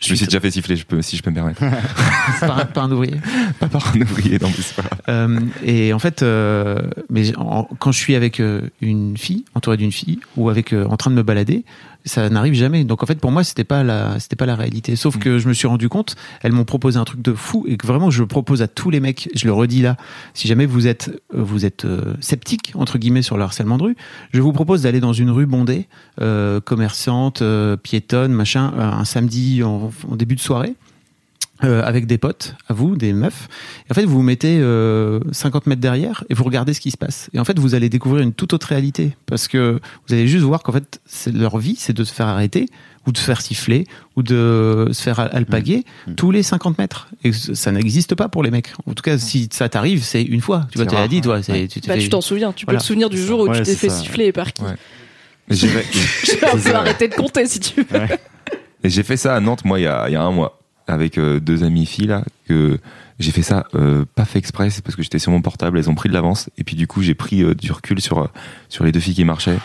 Je 0.00 0.10
me 0.12 0.16
suis 0.16 0.26
déjà 0.26 0.38
fait 0.40 0.50
siffler, 0.50 0.76
je 0.76 0.84
peux, 0.86 1.02
si 1.02 1.16
je 1.16 1.22
peux 1.22 1.30
me 1.30 1.34
permettre. 1.34 1.60
par, 2.40 2.58
un- 2.58 2.64
par 2.66 2.84
un 2.84 2.92
ouvrier. 2.92 3.16
pas 3.58 3.66
par 3.68 3.92
un 3.94 4.00
ouvrier, 4.00 4.38
non, 4.40 4.48
pas 4.76 4.82
grave. 4.82 5.00
Euh, 5.08 5.40
et 5.64 5.92
en 5.92 5.98
fait, 5.98 6.22
euh, 6.22 6.88
mais 7.10 7.36
en- 7.36 7.64
quand 7.78 7.90
je 7.92 7.98
suis 7.98 8.14
avec 8.14 8.38
euh, 8.40 8.62
une 8.80 9.16
fille, 9.16 9.44
entouré 9.54 9.76
d'une 9.76 9.92
fille, 9.92 10.20
ou 10.36 10.50
avec 10.50 10.72
euh, 10.72 10.84
en 10.86 10.96
train 10.96 11.10
de 11.10 11.16
me 11.16 11.22
balader, 11.22 11.64
ça 12.04 12.28
n'arrive 12.30 12.54
jamais. 12.54 12.84
Donc 12.84 13.02
en 13.02 13.06
fait, 13.06 13.20
pour 13.20 13.30
moi, 13.30 13.44
c'était 13.44 13.64
pas 13.64 13.82
la, 13.82 14.18
c'était 14.20 14.36
pas 14.36 14.46
la 14.46 14.56
réalité. 14.56 14.96
Sauf 14.96 15.16
Mm. 15.16 15.18
que 15.18 15.38
je 15.38 15.48
me 15.48 15.52
suis 15.52 15.66
rendu 15.66 15.88
compte, 15.88 16.16
elles 16.42 16.52
m'ont 16.52 16.64
proposé 16.64 16.98
un 16.98 17.04
truc 17.04 17.22
de 17.22 17.34
fou 17.34 17.64
et 17.68 17.76
que 17.76 17.86
vraiment, 17.86 18.10
je 18.10 18.20
le 18.22 18.26
propose 18.26 18.62
à 18.62 18.68
tous 18.68 18.90
les 18.90 19.00
mecs. 19.00 19.28
Je 19.34 19.46
le 19.46 19.52
redis 19.52 19.82
là. 19.82 19.96
Si 20.34 20.48
jamais 20.48 20.66
vous 20.66 20.86
êtes, 20.86 21.10
vous 21.34 21.64
êtes 21.64 21.84
euh, 21.84 22.14
sceptique 22.20 22.72
entre 22.74 22.98
guillemets 22.98 23.22
sur 23.22 23.36
le 23.36 23.42
harcèlement 23.42 23.78
de 23.78 23.82
rue, 23.84 23.96
je 24.32 24.40
vous 24.40 24.52
propose 24.52 24.82
d'aller 24.82 25.00
dans 25.00 25.12
une 25.12 25.30
rue 25.30 25.46
bondée, 25.46 25.88
euh, 26.20 26.60
commerçante, 26.60 27.42
euh, 27.42 27.76
piétonne, 27.76 28.32
machin, 28.32 28.72
euh, 28.78 28.82
un 28.82 29.04
samedi 29.04 29.62
en, 29.62 29.90
en 30.10 30.16
début 30.16 30.34
de 30.34 30.40
soirée 30.40 30.74
euh, 31.64 31.82
avec 31.84 32.06
des 32.06 32.18
potes, 32.18 32.54
à 32.68 32.72
vous, 32.72 32.96
des 32.96 33.12
meufs. 33.12 33.48
Et 33.88 33.92
en 33.92 33.94
fait, 33.94 34.04
vous 34.04 34.14
vous 34.18 34.22
mettez 34.22 34.58
euh, 34.60 35.20
50 35.32 35.66
mètres 35.66 35.80
derrière 35.80 36.22
et 36.30 36.34
vous 36.34 36.44
regardez 36.44 36.72
ce 36.74 36.80
qui 36.80 36.90
se 36.90 36.96
passe. 36.96 37.30
Et 37.34 37.40
en 37.40 37.44
fait, 37.44 37.58
vous 37.58 37.74
allez 37.74 37.88
découvrir 37.88 38.22
une 38.22 38.32
toute 38.32 38.52
autre 38.52 38.68
réalité. 38.68 39.16
Parce 39.26 39.48
que 39.48 39.80
vous 40.06 40.14
allez 40.14 40.28
juste 40.28 40.44
voir 40.44 40.62
qu'en 40.62 40.72
fait, 40.72 41.00
c'est 41.06 41.32
leur 41.34 41.58
vie, 41.58 41.74
c'est 41.78 41.92
de 41.92 42.04
se 42.04 42.12
faire 42.14 42.26
arrêter 42.26 42.66
ou 43.06 43.12
de 43.12 43.18
se 43.18 43.22
faire 43.24 43.40
siffler 43.40 43.86
ou 44.16 44.22
de 44.22 44.88
se 44.92 45.02
faire 45.02 45.18
al- 45.18 45.30
alpaguer 45.32 45.84
Mmh. 46.06 46.14
tous 46.14 46.30
les 46.30 46.42
50 46.42 46.78
mètres. 46.78 47.08
Et 47.24 47.32
ça 47.32 47.72
n'existe 47.72 48.14
pas 48.14 48.28
pour 48.28 48.42
les 48.42 48.50
mecs. 48.50 48.68
En 48.86 48.92
tout 48.94 49.02
cas, 49.02 49.18
si 49.18 49.48
ça 49.52 49.68
t'arrive, 49.68 50.02
c'est 50.04 50.22
une 50.22 50.40
fois. 50.40 50.66
Tu 50.70 50.78
vois, 50.78 50.84
C'est 50.84 50.90
tu 50.90 50.94
l'as 50.94 51.00
rare, 51.00 51.08
dit, 51.08 51.20
toi. 51.20 51.36
ouais. 51.48 51.68
Tu 51.68 51.80
Bah, 51.80 51.94
fait- 51.94 51.98
tu 52.00 52.08
t'en 52.08 52.20
souviens, 52.20 52.52
tu 52.52 52.66
Voilà. 52.66 52.78
peux 52.78 52.82
te 52.82 52.86
souvenir 52.86 53.08
du 53.10 53.20
jour 53.20 53.40
où 53.40 53.48
Ouais, 53.48 53.56
tu 53.58 53.62
t'es 53.64 53.74
fait 53.74 53.88
ça. 53.88 53.96
siffler 54.00 54.26
et 54.26 54.32
par 54.32 54.52
qui. 54.52 54.62
Ouais. 54.62 54.74
J'ai- 55.50 55.68
Je 55.68 56.32
vais 56.38 56.46
un 56.46 56.56
peu 56.58 56.74
arrêter 56.74 57.08
de 57.08 57.14
compter 57.14 57.46
si 57.46 57.58
tu 57.60 57.82
veux. 57.82 58.00
Et 58.84 58.90
j'ai 58.90 59.02
fait 59.02 59.16
ça 59.16 59.34
à 59.34 59.40
Nantes, 59.40 59.64
moi, 59.64 59.80
il 59.80 59.84
y 59.84 59.86
a, 59.86 60.08
il 60.08 60.12
y 60.12 60.16
a 60.16 60.22
un 60.22 60.30
mois, 60.30 60.60
avec 60.88 61.18
euh, 61.18 61.40
deux 61.40 61.64
amies 61.64 61.86
filles, 61.86 62.06
là, 62.08 62.24
que 62.48 62.78
j'ai 63.18 63.30
fait 63.30 63.42
ça 63.42 63.66
euh, 63.74 64.04
pas 64.14 64.24
fait 64.24 64.38
exprès, 64.38 64.70
c'est 64.70 64.82
parce 64.82 64.96
que 64.96 65.02
j'étais 65.02 65.18
sur 65.18 65.32
mon 65.32 65.42
portable, 65.42 65.78
elles 65.78 65.90
ont 65.90 65.94
pris 65.94 66.08
de 66.08 66.14
l'avance, 66.14 66.50
et 66.58 66.64
puis 66.64 66.76
du 66.76 66.86
coup, 66.86 67.02
j'ai 67.02 67.14
pris 67.14 67.42
euh, 67.42 67.54
du 67.54 67.72
recul 67.72 68.00
sur, 68.00 68.28
sur 68.68 68.84
les 68.84 68.92
deux 68.92 69.00
filles 69.00 69.14
qui 69.14 69.24
marchaient, 69.24 69.58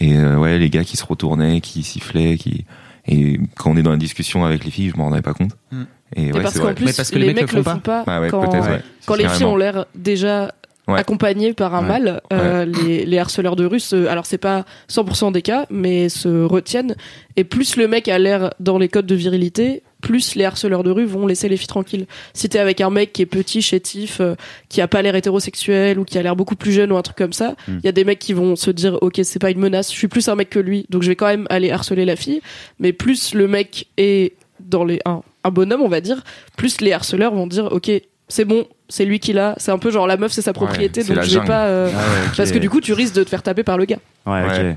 et 0.00 0.16
euh, 0.16 0.36
ouais, 0.36 0.58
les 0.58 0.70
gars 0.70 0.84
qui 0.84 0.96
se 0.96 1.04
retournaient, 1.04 1.60
qui 1.60 1.82
sifflaient, 1.82 2.36
qui... 2.36 2.64
Et 3.08 3.38
quand 3.56 3.70
on 3.70 3.76
est 3.76 3.82
dans 3.82 3.92
la 3.92 3.96
discussion 3.96 4.44
avec 4.44 4.64
les 4.64 4.70
filles, 4.72 4.90
je 4.90 4.96
m'en 4.96 5.04
rendais 5.04 5.22
pas 5.22 5.32
compte. 5.32 5.52
Mm. 5.70 5.82
Et 6.16 6.26
Et 6.26 6.32
ouais, 6.32 6.42
parce 6.42 6.54
c'est 6.54 6.60
qu'en 6.60 6.74
plus, 6.74 6.86
Mais 6.86 6.92
parce 6.92 7.10
que 7.10 7.18
les, 7.18 7.26
les 7.28 7.34
mecs 7.34 7.42
mecs 7.44 7.52
le 7.52 7.58
le 7.58 7.62
font 7.64 7.70
font 7.74 7.78
pas. 7.78 8.04
Ah 8.06 8.20
ouais, 8.20 8.28
quand 8.28 8.48
peut-être, 8.48 8.68
ouais. 8.68 8.82
quand 9.06 9.14
les 9.14 9.28
filles 9.28 9.44
ont 9.44 9.56
l'air 9.56 9.86
déjà 9.94 10.52
Ouais. 10.88 11.00
accompagnés 11.00 11.52
par 11.52 11.74
un 11.74 11.82
Ouais. 11.82 11.88
mâle, 11.88 12.20
euh, 12.32 12.64
les, 12.64 13.04
les 13.04 13.18
harceleurs 13.18 13.56
de 13.56 13.64
rue, 13.64 13.80
se, 13.80 14.06
alors 14.06 14.24
c'est 14.24 14.38
pas 14.38 14.64
100% 14.88 15.32
des 15.32 15.42
cas, 15.42 15.66
mais 15.68 16.08
se 16.08 16.44
retiennent. 16.44 16.94
Et 17.34 17.42
plus 17.42 17.76
le 17.76 17.88
mec 17.88 18.06
a 18.06 18.18
l'air 18.20 18.54
dans 18.60 18.78
les 18.78 18.88
codes 18.88 19.06
de 19.06 19.16
virilité, 19.16 19.82
plus 20.06 20.36
les 20.36 20.44
harceleurs 20.44 20.84
de 20.84 20.90
rue 20.92 21.04
vont 21.04 21.26
laisser 21.26 21.48
les 21.48 21.56
filles 21.56 21.66
tranquilles. 21.66 22.06
Si 22.32 22.48
t'es 22.48 22.60
avec 22.60 22.80
un 22.80 22.90
mec 22.90 23.12
qui 23.12 23.22
est 23.22 23.26
petit, 23.26 23.60
chétif, 23.60 24.20
euh, 24.20 24.36
qui 24.68 24.80
a 24.80 24.86
pas 24.86 25.02
l'air 25.02 25.16
hétérosexuel 25.16 25.98
ou 25.98 26.04
qui 26.04 26.16
a 26.16 26.22
l'air 26.22 26.36
beaucoup 26.36 26.54
plus 26.54 26.70
jeune 26.70 26.92
ou 26.92 26.96
un 26.96 27.02
truc 27.02 27.16
comme 27.16 27.32
ça, 27.32 27.56
il 27.66 27.74
Mm. 27.74 27.80
y 27.82 27.88
a 27.88 27.92
des 27.92 28.04
mecs 28.04 28.20
qui 28.20 28.32
vont 28.32 28.54
se 28.54 28.70
dire 28.70 28.98
ok 29.00 29.20
c'est 29.24 29.40
pas 29.40 29.50
une 29.50 29.58
menace, 29.58 29.90
je 29.92 29.96
suis 29.98 30.06
plus 30.08 30.28
un 30.28 30.36
mec 30.36 30.48
que 30.48 30.60
lui, 30.60 30.86
donc 30.90 31.02
je 31.02 31.08
vais 31.08 31.16
quand 31.16 31.26
même 31.26 31.46
aller 31.50 31.72
harceler 31.72 32.04
la 32.04 32.14
fille. 32.14 32.40
Mais 32.78 32.92
plus 32.92 33.34
le 33.34 33.48
mec 33.48 33.88
est 33.96 34.34
dans 34.60 34.84
les 34.84 35.00
un, 35.06 35.22
un 35.42 35.50
bonhomme 35.50 35.82
on 35.82 35.88
va 35.88 36.00
dire, 36.00 36.22
plus 36.56 36.80
les 36.80 36.92
harceleurs 36.92 37.34
vont 37.34 37.46
dire 37.48 37.66
ok 37.72 37.90
c'est 38.28 38.44
bon, 38.44 38.66
c'est 38.88 39.04
lui 39.04 39.18
qui 39.20 39.32
l'a, 39.32 39.54
c'est 39.58 39.70
un 39.70 39.78
peu 39.78 39.90
genre 39.90 40.06
la 40.06 40.16
meuf 40.16 40.32
c'est 40.32 40.42
sa 40.42 40.52
propriété 40.52 41.02
donc 41.04 41.16
je 41.16 41.20
vais 41.22 41.26
jungle. 41.26 41.46
pas 41.46 41.66
euh, 41.66 41.90
Ah 41.92 41.98
ouais, 41.98 42.28
parce 42.36 42.50
que 42.52 42.58
du 42.58 42.68
coup 42.70 42.80
tu 42.80 42.92
risques 42.92 43.14
de 43.14 43.22
te 43.24 43.28
faire 43.28 43.42
taper 43.42 43.62
par 43.64 43.76
le 43.78 43.84
gars. 43.84 43.98
Ouais, 44.26 44.42
ok. 44.44 44.50
Ouais. 44.50 44.76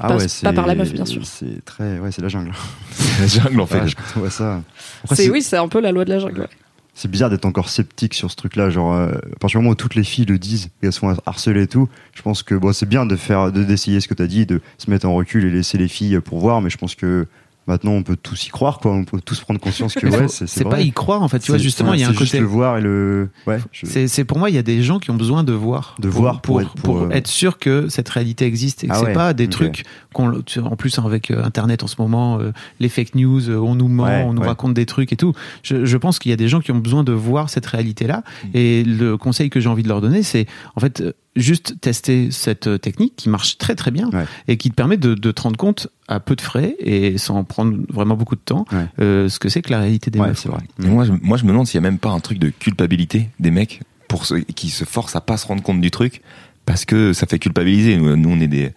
Ah 0.00 0.08
Pas- 0.08 0.16
ouais, 0.16 0.26
pas 0.42 0.52
par 0.52 0.66
la 0.66 0.74
meuf, 0.74 0.92
bien 0.92 1.04
sûr. 1.04 1.24
C'est 1.26 1.64
très, 1.64 1.98
ouais, 1.98 2.10
c'est 2.12 2.22
la 2.22 2.28
jungle. 2.28 2.52
C'est 2.92 3.20
la 3.20 3.26
jungle 3.26 3.60
en 3.60 3.66
fait. 3.66 3.82
Ouais, 4.16 4.30
ça. 4.30 4.62
Après, 5.04 5.28
oui 5.28 5.42
c'est 5.42 5.56
un 5.58 5.68
peu 5.68 5.80
la 5.80 5.92
loi 5.92 6.04
de 6.04 6.10
la 6.10 6.18
jungle. 6.18 6.40
ouais. 6.40 6.48
C'est 6.94 7.10
bizarre 7.10 7.30
d'être 7.30 7.46
encore 7.46 7.68
sceptique 7.70 8.12
sur 8.12 8.30
ce 8.30 8.36
truc-là. 8.36 8.68
Genre, 8.68 8.92
euh, 8.92 9.12
à 9.12 9.38
partir 9.38 9.58
du 9.60 9.64
moment 9.64 9.72
où 9.72 9.74
toutes 9.74 9.94
les 9.94 10.04
filles 10.04 10.26
le 10.26 10.38
disent 10.38 10.66
et 10.82 10.86
elles 10.86 10.92
se 10.92 10.98
font 10.98 11.16
harceler 11.24 11.62
et 11.62 11.66
tout, 11.66 11.88
je 12.14 12.20
pense 12.22 12.42
que 12.42 12.54
bon, 12.54 12.72
c'est 12.74 12.84
bien 12.88 13.06
de 13.06 13.16
faire, 13.16 13.50
de 13.50 13.64
d'essayer 13.64 14.00
ce 14.00 14.08
que 14.08 14.14
tu 14.14 14.22
as 14.22 14.26
dit, 14.26 14.44
de 14.44 14.60
se 14.78 14.90
mettre 14.90 15.06
en 15.06 15.14
recul 15.14 15.44
et 15.46 15.50
laisser 15.50 15.78
les 15.78 15.88
filles 15.88 16.20
pour 16.20 16.38
voir. 16.40 16.60
Mais 16.60 16.68
je 16.70 16.76
pense 16.76 16.94
que 16.94 17.26
maintenant, 17.66 17.92
on 17.92 18.02
peut 18.02 18.16
tous 18.20 18.46
y 18.46 18.50
croire, 18.50 18.78
quoi. 18.78 18.92
On 18.92 19.04
peut 19.04 19.20
tous 19.24 19.40
prendre 19.40 19.60
conscience 19.60 19.94
que 19.94 20.06
ouais, 20.06 20.26
c'est 20.28 20.64
pas 20.68 20.80
y 20.80 20.92
croire 20.92 21.22
en 21.22 21.28
fait. 21.28 21.38
Tu 21.38 21.50
vois 21.52 21.58
justement, 21.58 21.94
il 21.94 22.00
y 22.00 22.04
a 22.04 22.08
un 22.08 22.12
c'est 22.12 22.18
juste 22.18 22.32
côté. 22.32 22.40
le 22.40 22.46
voir 22.46 22.78
et 22.78 22.80
le. 22.80 23.28
Ouais. 23.46 23.58
je- 23.72 24.06
C'est 24.06 24.24
pour 24.24 24.38
moi, 24.38 24.50
il 24.50 24.54
y 24.54 24.58
a 24.58 24.62
des 24.62 24.82
gens 24.82 24.98
qui 24.98 25.10
ont 25.10 25.16
besoin 25.16 25.44
de 25.44 25.52
voir, 25.52 25.94
De 25.98 26.08
pour, 26.08 26.20
voir 26.20 26.40
pour, 26.40 26.54
pour 26.54 26.60
être- 26.62 26.72
pour 26.74 26.82
pour, 26.82 27.02
euh, 27.04 27.10
être 27.10 27.28
sûr 27.28 27.58
que 27.58 27.88
cette 27.88 28.08
réalité 28.08 28.44
existe 28.46 28.84
et 28.84 28.88
que 28.88 28.92
Ah 28.92 28.98
c'est 28.98 29.06
ouais, 29.06 29.12
pas 29.12 29.32
des 29.34 29.48
trucs 29.48 29.84
qu'on, 30.12 30.32
en 30.64 30.76
plus 30.76 30.98
avec 30.98 31.30
euh, 31.30 31.42
Internet 31.44 31.82
en 31.82 31.86
ce 31.86 31.96
moment, 31.98 32.38
euh, 32.40 32.52
les 32.80 32.88
fake 32.88 33.14
news, 33.14 33.50
on 33.50 33.74
nous 33.74 33.88
ment, 33.88 34.04
Ouais, 34.04 34.24
on 34.26 34.34
nous 34.34 34.42
raconte 34.42 34.74
des 34.74 34.86
trucs 34.86 35.12
et 35.12 35.16
tout. 35.16 35.32
Je, 35.62 35.84
je 35.84 35.96
pense 35.96 36.18
qu'il 36.18 36.30
y 36.30 36.32
a 36.32 36.36
des 36.36 36.48
gens 36.48 36.60
qui 36.60 36.72
ont 36.72 36.78
besoin 36.78 37.04
de 37.04 37.12
voir 37.12 37.48
cette 37.50 37.66
réalité-là 37.66 38.22
Mm. 38.44 38.48
et 38.54 38.84
le 38.84 39.16
conseil 39.16 39.50
que 39.50 39.60
j'ai 39.60 39.68
envie 39.68 39.82
de 39.82 39.88
leur 39.88 40.00
donner, 40.00 40.22
c'est 40.22 40.46
en 40.76 40.80
fait 40.80 41.02
juste 41.36 41.80
tester 41.80 42.30
cette 42.30 42.66
euh, 42.66 42.78
technique 42.78 43.14
qui 43.16 43.28
marche 43.30 43.56
très 43.58 43.74
très 43.74 43.90
bien 43.90 44.10
Ouais. 44.12 44.24
et 44.48 44.56
qui 44.58 44.70
te 44.70 44.74
permet 44.74 44.96
de, 44.98 45.14
de 45.14 45.30
te 45.30 45.42
rendre 45.42 45.56
compte 45.56 45.88
à 46.08 46.20
peu 46.20 46.36
de 46.36 46.40
frais 46.42 46.76
et 46.78 47.16
sans 47.16 47.42
prendre 47.44 47.76
vraiment 47.88 48.16
beaucoup 48.16 48.34
de 48.36 48.40
temps 48.44 48.66
Ouais. 48.72 48.84
euh, 49.00 49.28
ce 49.30 49.38
que 49.38 49.48
c'est 49.48 49.62
que 49.62 49.70
la 49.70 49.78
réalité 49.80 50.10
des 50.10 50.18
Ouais, 50.20 50.28
meufs. 50.28 50.46
vrai. 50.46 50.60
Moi, 50.78 51.04
je, 51.04 51.12
moi, 51.22 51.38
je 51.38 51.44
me 51.44 51.48
demande 51.48 51.66
s'il 51.66 51.76
y 51.76 51.84
a 51.84 51.88
même 51.88 51.98
pas 51.98 52.10
un 52.10 52.20
truc 52.20 52.38
de 52.38 52.50
culpabilité 52.50 53.30
des 53.40 53.50
mecs 53.50 53.80
pour 54.08 54.26
ceux 54.26 54.40
qui 54.40 54.68
se 54.68 54.84
forcent 54.84 55.16
à 55.16 55.22
pas 55.22 55.38
se 55.38 55.46
rendre 55.46 55.62
compte 55.62 55.80
du 55.80 55.90
truc 55.90 56.20
parce 56.66 56.84
que 56.84 57.12
ça 57.14 57.26
fait 57.26 57.38
culpabiliser. 57.38 57.96
Nous, 57.96 58.14
nous, 58.16 58.28
on 58.28 58.38
est 58.40 58.46
des, 58.48 58.72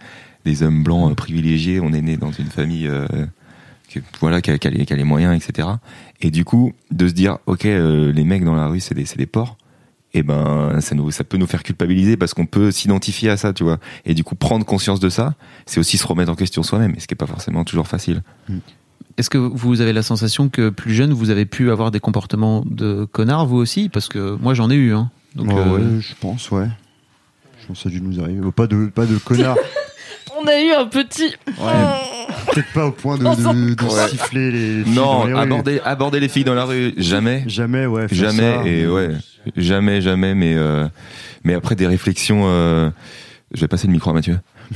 des 0.45 0.63
hommes 0.63 0.81
blancs 0.81 1.11
euh, 1.11 1.15
privilégiés, 1.15 1.81
on 1.81 1.91
est 1.91 2.01
nés 2.01 2.15
dans 2.17 2.31
une 2.31 2.47
famille 2.47 2.87
euh, 2.87 3.05
que, 3.89 3.99
voilà, 4.21 4.41
qui 4.41 4.51
a, 4.51 4.57
qui 4.57 4.67
a 4.67 4.71
les, 4.71 4.85
qui 4.85 4.93
a 4.93 4.95
les 4.95 5.03
moyens, 5.03 5.35
etc. 5.35 5.67
Et 6.21 6.31
du 6.31 6.45
coup, 6.45 6.71
de 6.91 7.07
se 7.09 7.13
dire, 7.13 7.37
ok, 7.47 7.65
euh, 7.65 8.13
les 8.13 8.23
mecs 8.23 8.45
dans 8.45 8.55
la 8.55 8.67
rue, 8.67 8.79
c'est 8.79 8.95
des, 8.95 9.03
c'est 9.05 9.17
des 9.17 9.25
porcs. 9.25 9.57
Et 10.17 10.23
ben, 10.23 10.80
ça 10.80 10.95
nous, 10.95 11.12
ça 11.12 11.25
peut 11.25 11.36
nous 11.36 11.45
faire 11.45 11.62
culpabiliser 11.62 12.15
parce 12.15 12.34
qu'on 12.34 12.45
peut 12.45 12.71
s'identifier 12.71 13.30
à 13.30 13.36
ça, 13.36 13.51
tu 13.51 13.65
vois. 13.65 13.80
Et 14.06 14.13
du 14.13 14.23
coup, 14.23 14.36
prendre 14.36 14.65
conscience 14.65 15.01
de 15.01 15.10
ça, 15.10 15.34
c'est 15.65 15.78
aussi 15.78 15.97
se 15.97 16.08
remettre 16.08 16.32
en 16.32 16.36
question 16.36 16.63
soi-même, 16.63 16.95
ce 16.97 17.06
qui 17.06 17.13
est 17.13 17.17
pas 17.17 17.28
forcément 17.28 17.65
toujours 17.65 17.89
facile. 17.89 18.23
Est-ce 19.17 19.30
que 19.30 19.38
vous 19.38 19.82
avez 19.82 19.91
la 19.91 20.04
sensation 20.04 20.47
que 20.47 20.69
plus 20.69 20.93
jeune, 20.93 21.12
vous 21.12 21.32
avez 21.32 21.45
pu 21.45 21.69
avoir 21.69 21.91
des 21.91 21.99
comportements 21.99 22.63
de 22.65 23.04
connard, 23.12 23.45
vous 23.45 23.58
aussi? 23.58 23.89
Parce 23.89 24.08
que 24.08 24.38
moi, 24.41 24.54
j'en 24.54 24.71
ai 24.71 24.75
eu. 24.75 24.93
Hein. 24.93 25.12
Donc, 25.36 25.49
Ouais, 25.49 25.58
euh, 25.58 25.95
ouais, 25.95 26.01
je 26.01 26.13
pense, 26.17 26.49
ouais. 26.51 26.69
Je 27.60 27.67
pense 27.67 27.78
que 27.80 27.84
ça 27.84 27.89
a 27.89 27.91
dû 27.91 27.99
nous 27.99 28.17
arriver. 28.21 28.39
Pas 28.54 28.67
de, 28.67 28.86
pas 28.86 29.06
de 29.06 29.17
connard. 29.17 29.58
On 30.41 30.47
a 30.47 30.62
eu 30.62 30.71
un 30.71 30.86
petit. 30.86 31.36
Peut-être 32.53 32.73
pas 32.73 32.86
au 32.88 32.91
point 32.91 33.17
de, 33.17 33.23
de, 33.23 33.73
de 33.75 33.84
Ouais. 33.84 34.08
siffler 34.10 34.51
les 34.51 34.84
filles 34.84 34.93
Non, 34.93 35.19
dans 35.21 35.25
les 35.27 35.34
rues. 35.34 35.39
aborder, 35.39 35.79
aborder 35.84 36.19
les 36.19 36.27
filles 36.29 36.43
dans 36.43 36.53
la 36.53 36.65
rue, 36.65 36.93
jamais. 36.97 37.43
Jamais, 37.47 37.86
ouais. 37.86 38.08
Jamais 38.12 38.53
ça. 38.55 38.65
et 38.67 38.88
ouais, 38.88 39.10
jamais, 39.58 40.01
jamais. 40.01 40.36
Mais 40.36 40.53
euh, 40.55 40.88
mais 41.43 41.53
après 41.53 41.75
des 41.75 41.88
réflexions, 41.88 42.43
euh, 42.45 42.89
je 43.53 43.62
vais 43.62 43.67
passer 43.67 43.88
le 43.88 43.93
micro 43.93 44.10
à 44.10 44.13
Mathieu. 44.13 44.39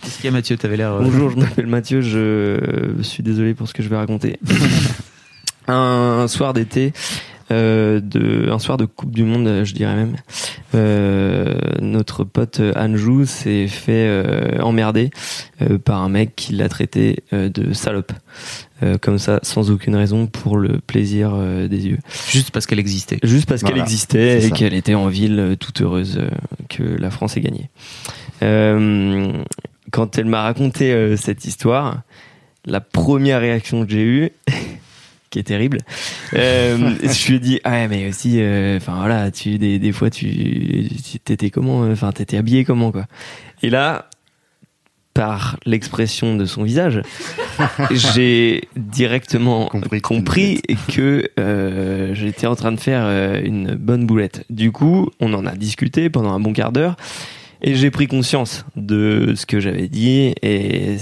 Qu'est-ce 0.00 0.16
qu'il 0.16 0.26
y 0.26 0.28
a, 0.28 0.30
Mathieu? 0.32 0.56
T'avais 0.56 0.76
l'air. 0.76 0.92
euh, 0.92 1.00
Bonjour, 1.02 1.30
je 1.30 1.36
m'appelle 1.36 1.66
Mathieu, 1.66 2.00
je 2.00 3.02
suis 3.02 3.22
désolé 3.22 3.54
pour 3.54 3.68
ce 3.68 3.74
que 3.74 3.82
je 3.82 3.88
vais 3.88 3.96
raconter. 3.96 4.38
un 5.66 6.26
soir 6.28 6.52
d'été, 6.54 6.92
euh, 6.94 7.37
de, 7.50 8.50
un 8.50 8.58
soir 8.58 8.76
de 8.76 8.84
Coupe 8.84 9.12
du 9.12 9.24
Monde, 9.24 9.64
je 9.64 9.72
dirais 9.74 9.94
même, 9.94 10.16
euh, 10.74 11.54
notre 11.80 12.24
pote 12.24 12.60
Anjou 12.76 13.24
s'est 13.24 13.68
fait 13.68 14.06
euh, 14.08 14.60
emmerder 14.60 15.10
euh, 15.62 15.78
par 15.78 16.02
un 16.02 16.08
mec 16.08 16.36
qui 16.36 16.52
l'a 16.52 16.68
traité 16.68 17.24
euh, 17.32 17.48
de 17.48 17.72
salope. 17.72 18.12
Euh, 18.84 18.96
comme 18.96 19.18
ça, 19.18 19.40
sans 19.42 19.72
aucune 19.72 19.96
raison, 19.96 20.28
pour 20.28 20.56
le 20.56 20.78
plaisir 20.78 21.32
euh, 21.34 21.66
des 21.66 21.88
yeux. 21.88 21.98
Juste 22.28 22.52
parce 22.52 22.64
qu'elle 22.64 22.78
existait. 22.78 23.18
Juste 23.24 23.48
parce 23.48 23.64
qu'elle 23.64 23.78
existait 23.78 24.44
et 24.46 24.50
qu'elle 24.52 24.74
était 24.74 24.94
en 24.94 25.08
ville 25.08 25.40
euh, 25.40 25.56
toute 25.56 25.82
heureuse 25.82 26.18
euh, 26.18 26.30
que 26.68 26.84
la 26.84 27.10
France 27.10 27.36
ait 27.36 27.40
gagné. 27.40 27.70
Euh, 28.42 29.32
quand 29.90 30.16
elle 30.16 30.26
m'a 30.26 30.42
raconté 30.42 30.92
euh, 30.92 31.16
cette 31.16 31.44
histoire, 31.44 32.02
la 32.66 32.80
première 32.80 33.40
réaction 33.40 33.84
que 33.84 33.90
j'ai 33.90 34.04
eue, 34.04 34.30
qui 35.30 35.38
est 35.38 35.44
terrible, 35.44 35.78
euh, 36.34 36.94
je 37.02 37.28
lui 37.28 37.36
ai 37.36 37.38
dit 37.38 37.60
ah 37.64 37.70
ouais, 37.72 37.88
mais 37.88 38.08
aussi, 38.08 38.40
euh, 38.40 38.78
enfin 38.78 38.96
voilà, 38.96 39.30
tu 39.30 39.58
des, 39.58 39.78
des 39.78 39.92
fois 39.92 40.10
tu 40.10 40.88
t'étais 41.24 41.50
comment, 41.50 41.84
euh, 41.84 41.92
enfin 41.92 42.12
t'étais 42.12 42.36
habillé 42.36 42.64
comment 42.64 42.92
quoi. 42.92 43.06
Et 43.62 43.70
là, 43.70 44.08
par 45.14 45.58
l'expression 45.66 46.36
de 46.36 46.44
son 46.44 46.62
visage, 46.62 47.02
j'ai 47.90 48.68
directement 48.76 49.66
Compris 49.66 50.00
compris, 50.00 50.62
que 50.94 51.28
euh, 51.38 52.14
j'étais 52.14 52.46
en 52.46 52.54
train 52.54 52.72
de 52.72 52.80
faire 52.80 53.06
une 53.44 53.74
bonne 53.74 54.06
boulette. 54.06 54.44
Du 54.48 54.70
coup, 54.70 55.10
on 55.20 55.34
en 55.34 55.44
a 55.44 55.56
discuté 55.56 56.08
pendant 56.08 56.32
un 56.32 56.40
bon 56.40 56.52
quart 56.52 56.72
d'heure 56.72 56.96
et 57.62 57.74
j'ai 57.74 57.90
pris 57.90 58.06
conscience 58.06 58.64
de 58.76 59.34
ce 59.36 59.46
que 59.46 59.60
j'avais 59.60 59.88
dit 59.88 60.34
et, 60.42 60.96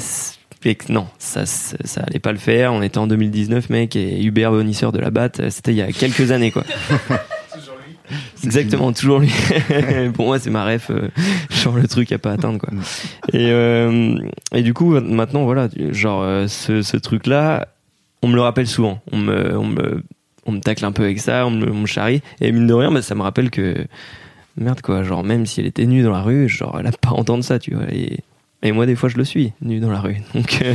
que 0.60 0.92
non, 0.92 1.06
ça, 1.18 1.46
ça, 1.46 1.76
ça 1.84 2.02
allait 2.02 2.18
pas 2.18 2.32
le 2.32 2.38
faire. 2.38 2.72
On 2.72 2.82
était 2.82 2.98
en 2.98 3.06
2019, 3.06 3.70
mec, 3.70 3.94
et 3.96 4.22
Hubert 4.22 4.50
Bonisseur 4.50 4.92
de 4.92 4.98
la 4.98 5.10
Batte, 5.10 5.50
c'était 5.50 5.72
il 5.72 5.76
y 5.76 5.82
a 5.82 5.92
quelques 5.92 6.32
années, 6.32 6.50
quoi. 6.50 6.64
Exactement, 8.44 8.92
toujours 8.92 9.18
lui. 9.18 9.32
Pour 10.14 10.26
moi, 10.26 10.38
c'est 10.38 10.50
ma 10.50 10.64
ref, 10.64 10.90
euh, 10.90 11.08
genre 11.50 11.76
le 11.76 11.86
truc 11.88 12.12
à 12.12 12.18
pas 12.18 12.32
atteindre, 12.32 12.58
quoi. 12.58 12.70
Et, 13.32 13.50
euh, 13.50 14.16
et 14.52 14.62
du 14.62 14.74
coup, 14.74 14.98
maintenant, 15.00 15.44
voilà, 15.44 15.68
genre, 15.90 16.22
euh, 16.22 16.46
ce, 16.46 16.82
ce 16.82 16.96
truc-là, 16.96 17.68
on 18.22 18.28
me 18.28 18.34
le 18.34 18.40
rappelle 18.40 18.66
souvent. 18.66 19.00
On 19.12 19.18
me, 19.18 19.56
on 19.56 19.66
me, 19.66 20.02
on 20.46 20.52
me 20.52 20.60
tacle 20.60 20.84
un 20.84 20.92
peu 20.92 21.02
avec 21.02 21.20
ça, 21.20 21.46
on 21.46 21.50
me, 21.50 21.70
on 21.70 21.80
me 21.80 21.86
charrie. 21.86 22.22
Et 22.40 22.52
mine 22.52 22.66
de 22.66 22.74
rien, 22.74 22.90
bah, 22.90 23.02
ça 23.02 23.14
me 23.14 23.22
rappelle 23.22 23.50
que, 23.50 23.86
merde, 24.56 24.80
quoi, 24.80 25.02
genre, 25.02 25.24
même 25.24 25.46
si 25.46 25.60
elle 25.60 25.66
était 25.66 25.86
nue 25.86 26.02
dans 26.02 26.12
la 26.12 26.22
rue, 26.22 26.48
genre, 26.48 26.76
elle 26.78 26.86
a 26.86 26.92
pas 26.92 27.10
à 27.10 27.14
entendre 27.14 27.44
ça, 27.44 27.58
tu 27.58 27.74
vois. 27.74 27.86
Et, 27.92 28.20
et 28.62 28.72
moi, 28.72 28.86
des 28.86 28.96
fois, 28.96 29.08
je 29.08 29.16
le 29.16 29.24
suis, 29.24 29.52
nu 29.60 29.80
dans 29.80 29.90
la 29.90 30.00
rue. 30.00 30.16
Donc, 30.34 30.60
euh, 30.62 30.74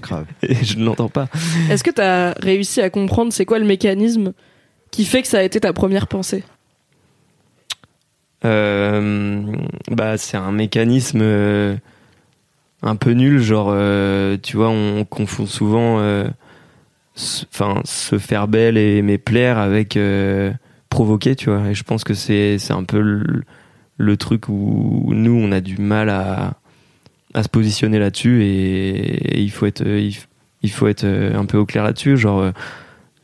Grave. 0.00 0.26
et 0.42 0.54
je 0.54 0.78
ne 0.78 0.84
l'entends 0.84 1.08
pas. 1.08 1.28
Est-ce 1.70 1.84
que 1.84 1.90
t'as 1.90 2.32
réussi 2.32 2.80
à 2.80 2.90
comprendre 2.90 3.32
c'est 3.32 3.44
quoi 3.44 3.58
le 3.58 3.66
mécanisme 3.66 4.32
qui 4.90 5.04
fait 5.04 5.22
que 5.22 5.28
ça 5.28 5.38
a 5.38 5.42
été 5.42 5.60
ta 5.60 5.72
première 5.72 6.06
pensée? 6.06 6.44
Euh, 8.44 9.42
bah, 9.90 10.18
c'est 10.18 10.36
un 10.36 10.52
mécanisme 10.52 11.20
euh, 11.22 11.76
un 12.82 12.96
peu 12.96 13.12
nul, 13.12 13.40
genre, 13.40 13.68
euh, 13.70 14.36
tu 14.42 14.56
vois, 14.56 14.68
on 14.68 15.04
confond 15.04 15.46
souvent, 15.46 16.00
euh, 16.00 16.26
enfin, 17.52 17.80
se 17.84 18.18
faire 18.18 18.48
belle 18.48 18.76
et 18.76 18.96
aimer 18.98 19.18
plaire 19.18 19.58
avec 19.58 19.96
euh, 19.96 20.52
provoquer, 20.88 21.36
tu 21.36 21.50
vois. 21.50 21.70
Et 21.70 21.74
je 21.74 21.84
pense 21.84 22.02
que 22.02 22.14
c'est 22.14 22.58
c'est 22.58 22.72
un 22.72 22.84
peu 22.84 23.00
le, 23.00 23.44
le 24.02 24.16
truc 24.16 24.48
où 24.48 25.12
nous 25.14 25.34
on 25.34 25.52
a 25.52 25.60
du 25.60 25.78
mal 25.78 26.10
à 26.10 26.54
à 27.34 27.42
se 27.42 27.48
positionner 27.48 27.98
là-dessus 27.98 28.42
et, 28.44 29.40
il 29.40 29.50
faut 29.50 29.66
être 29.66 29.84
il, 29.86 30.70
faut 30.70 30.86
être 30.86 31.04
euh, 31.04 31.36
un 31.36 31.46
peu 31.46 31.58
au 31.58 31.66
clair 31.66 31.84
là-dessus, 31.84 32.16
genre. 32.16 32.40
euh, 32.40 32.52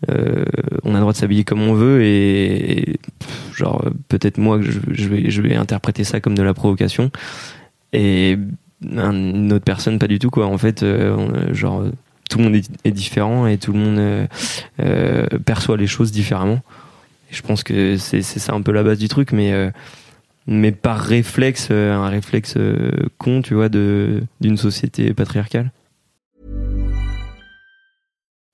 euh, 0.08 0.44
on 0.84 0.90
a 0.90 0.94
le 0.94 1.00
droit 1.00 1.12
de 1.12 1.18
s'habiller 1.18 1.42
comme 1.42 1.60
on 1.60 1.74
veut 1.74 2.04
et, 2.04 3.00
genre 3.52 3.84
peut-être 4.06 4.38
moi 4.38 4.60
je, 4.62 5.08
vais 5.08 5.28
je 5.28 5.42
vais 5.42 5.56
interpréter 5.56 6.04
ça 6.04 6.20
comme 6.20 6.36
de 6.36 6.42
la 6.44 6.54
provocation 6.54 7.10
et 7.92 8.38
un- 8.96 9.12
une 9.12 9.52
autre 9.52 9.64
personne 9.64 9.98
pas 9.98 10.06
du 10.06 10.20
tout 10.20 10.30
quoi 10.30 10.46
en 10.46 10.56
fait 10.56 10.84
genre 11.50 11.82
tout 12.30 12.38
le 12.38 12.44
monde 12.44 12.54
est, 12.84 12.90
différent 12.92 13.48
et 13.48 13.58
tout 13.58 13.72
le 13.72 13.78
monde 13.80 14.28
perçoit 15.44 15.76
les 15.76 15.88
choses 15.88 16.12
différemment 16.12 16.60
je 17.32 17.42
pense 17.42 17.64
que 17.64 17.96
c'est 17.96 18.22
ça 18.22 18.54
un 18.54 18.62
peu 18.62 18.70
la 18.70 18.84
base 18.84 18.98
du 19.00 19.08
truc 19.08 19.32
mais 19.32 19.72
mais 20.48 20.72
par 20.72 21.00
réflexe 21.00 21.68
euh, 21.70 21.92
un 21.92 22.08
réflexe 22.08 22.54
euh, 22.56 22.90
con 23.18 23.42
tu 23.42 23.54
vois 23.54 23.68
d'une 23.68 24.56
société 24.56 25.14
patriarcale 25.14 25.70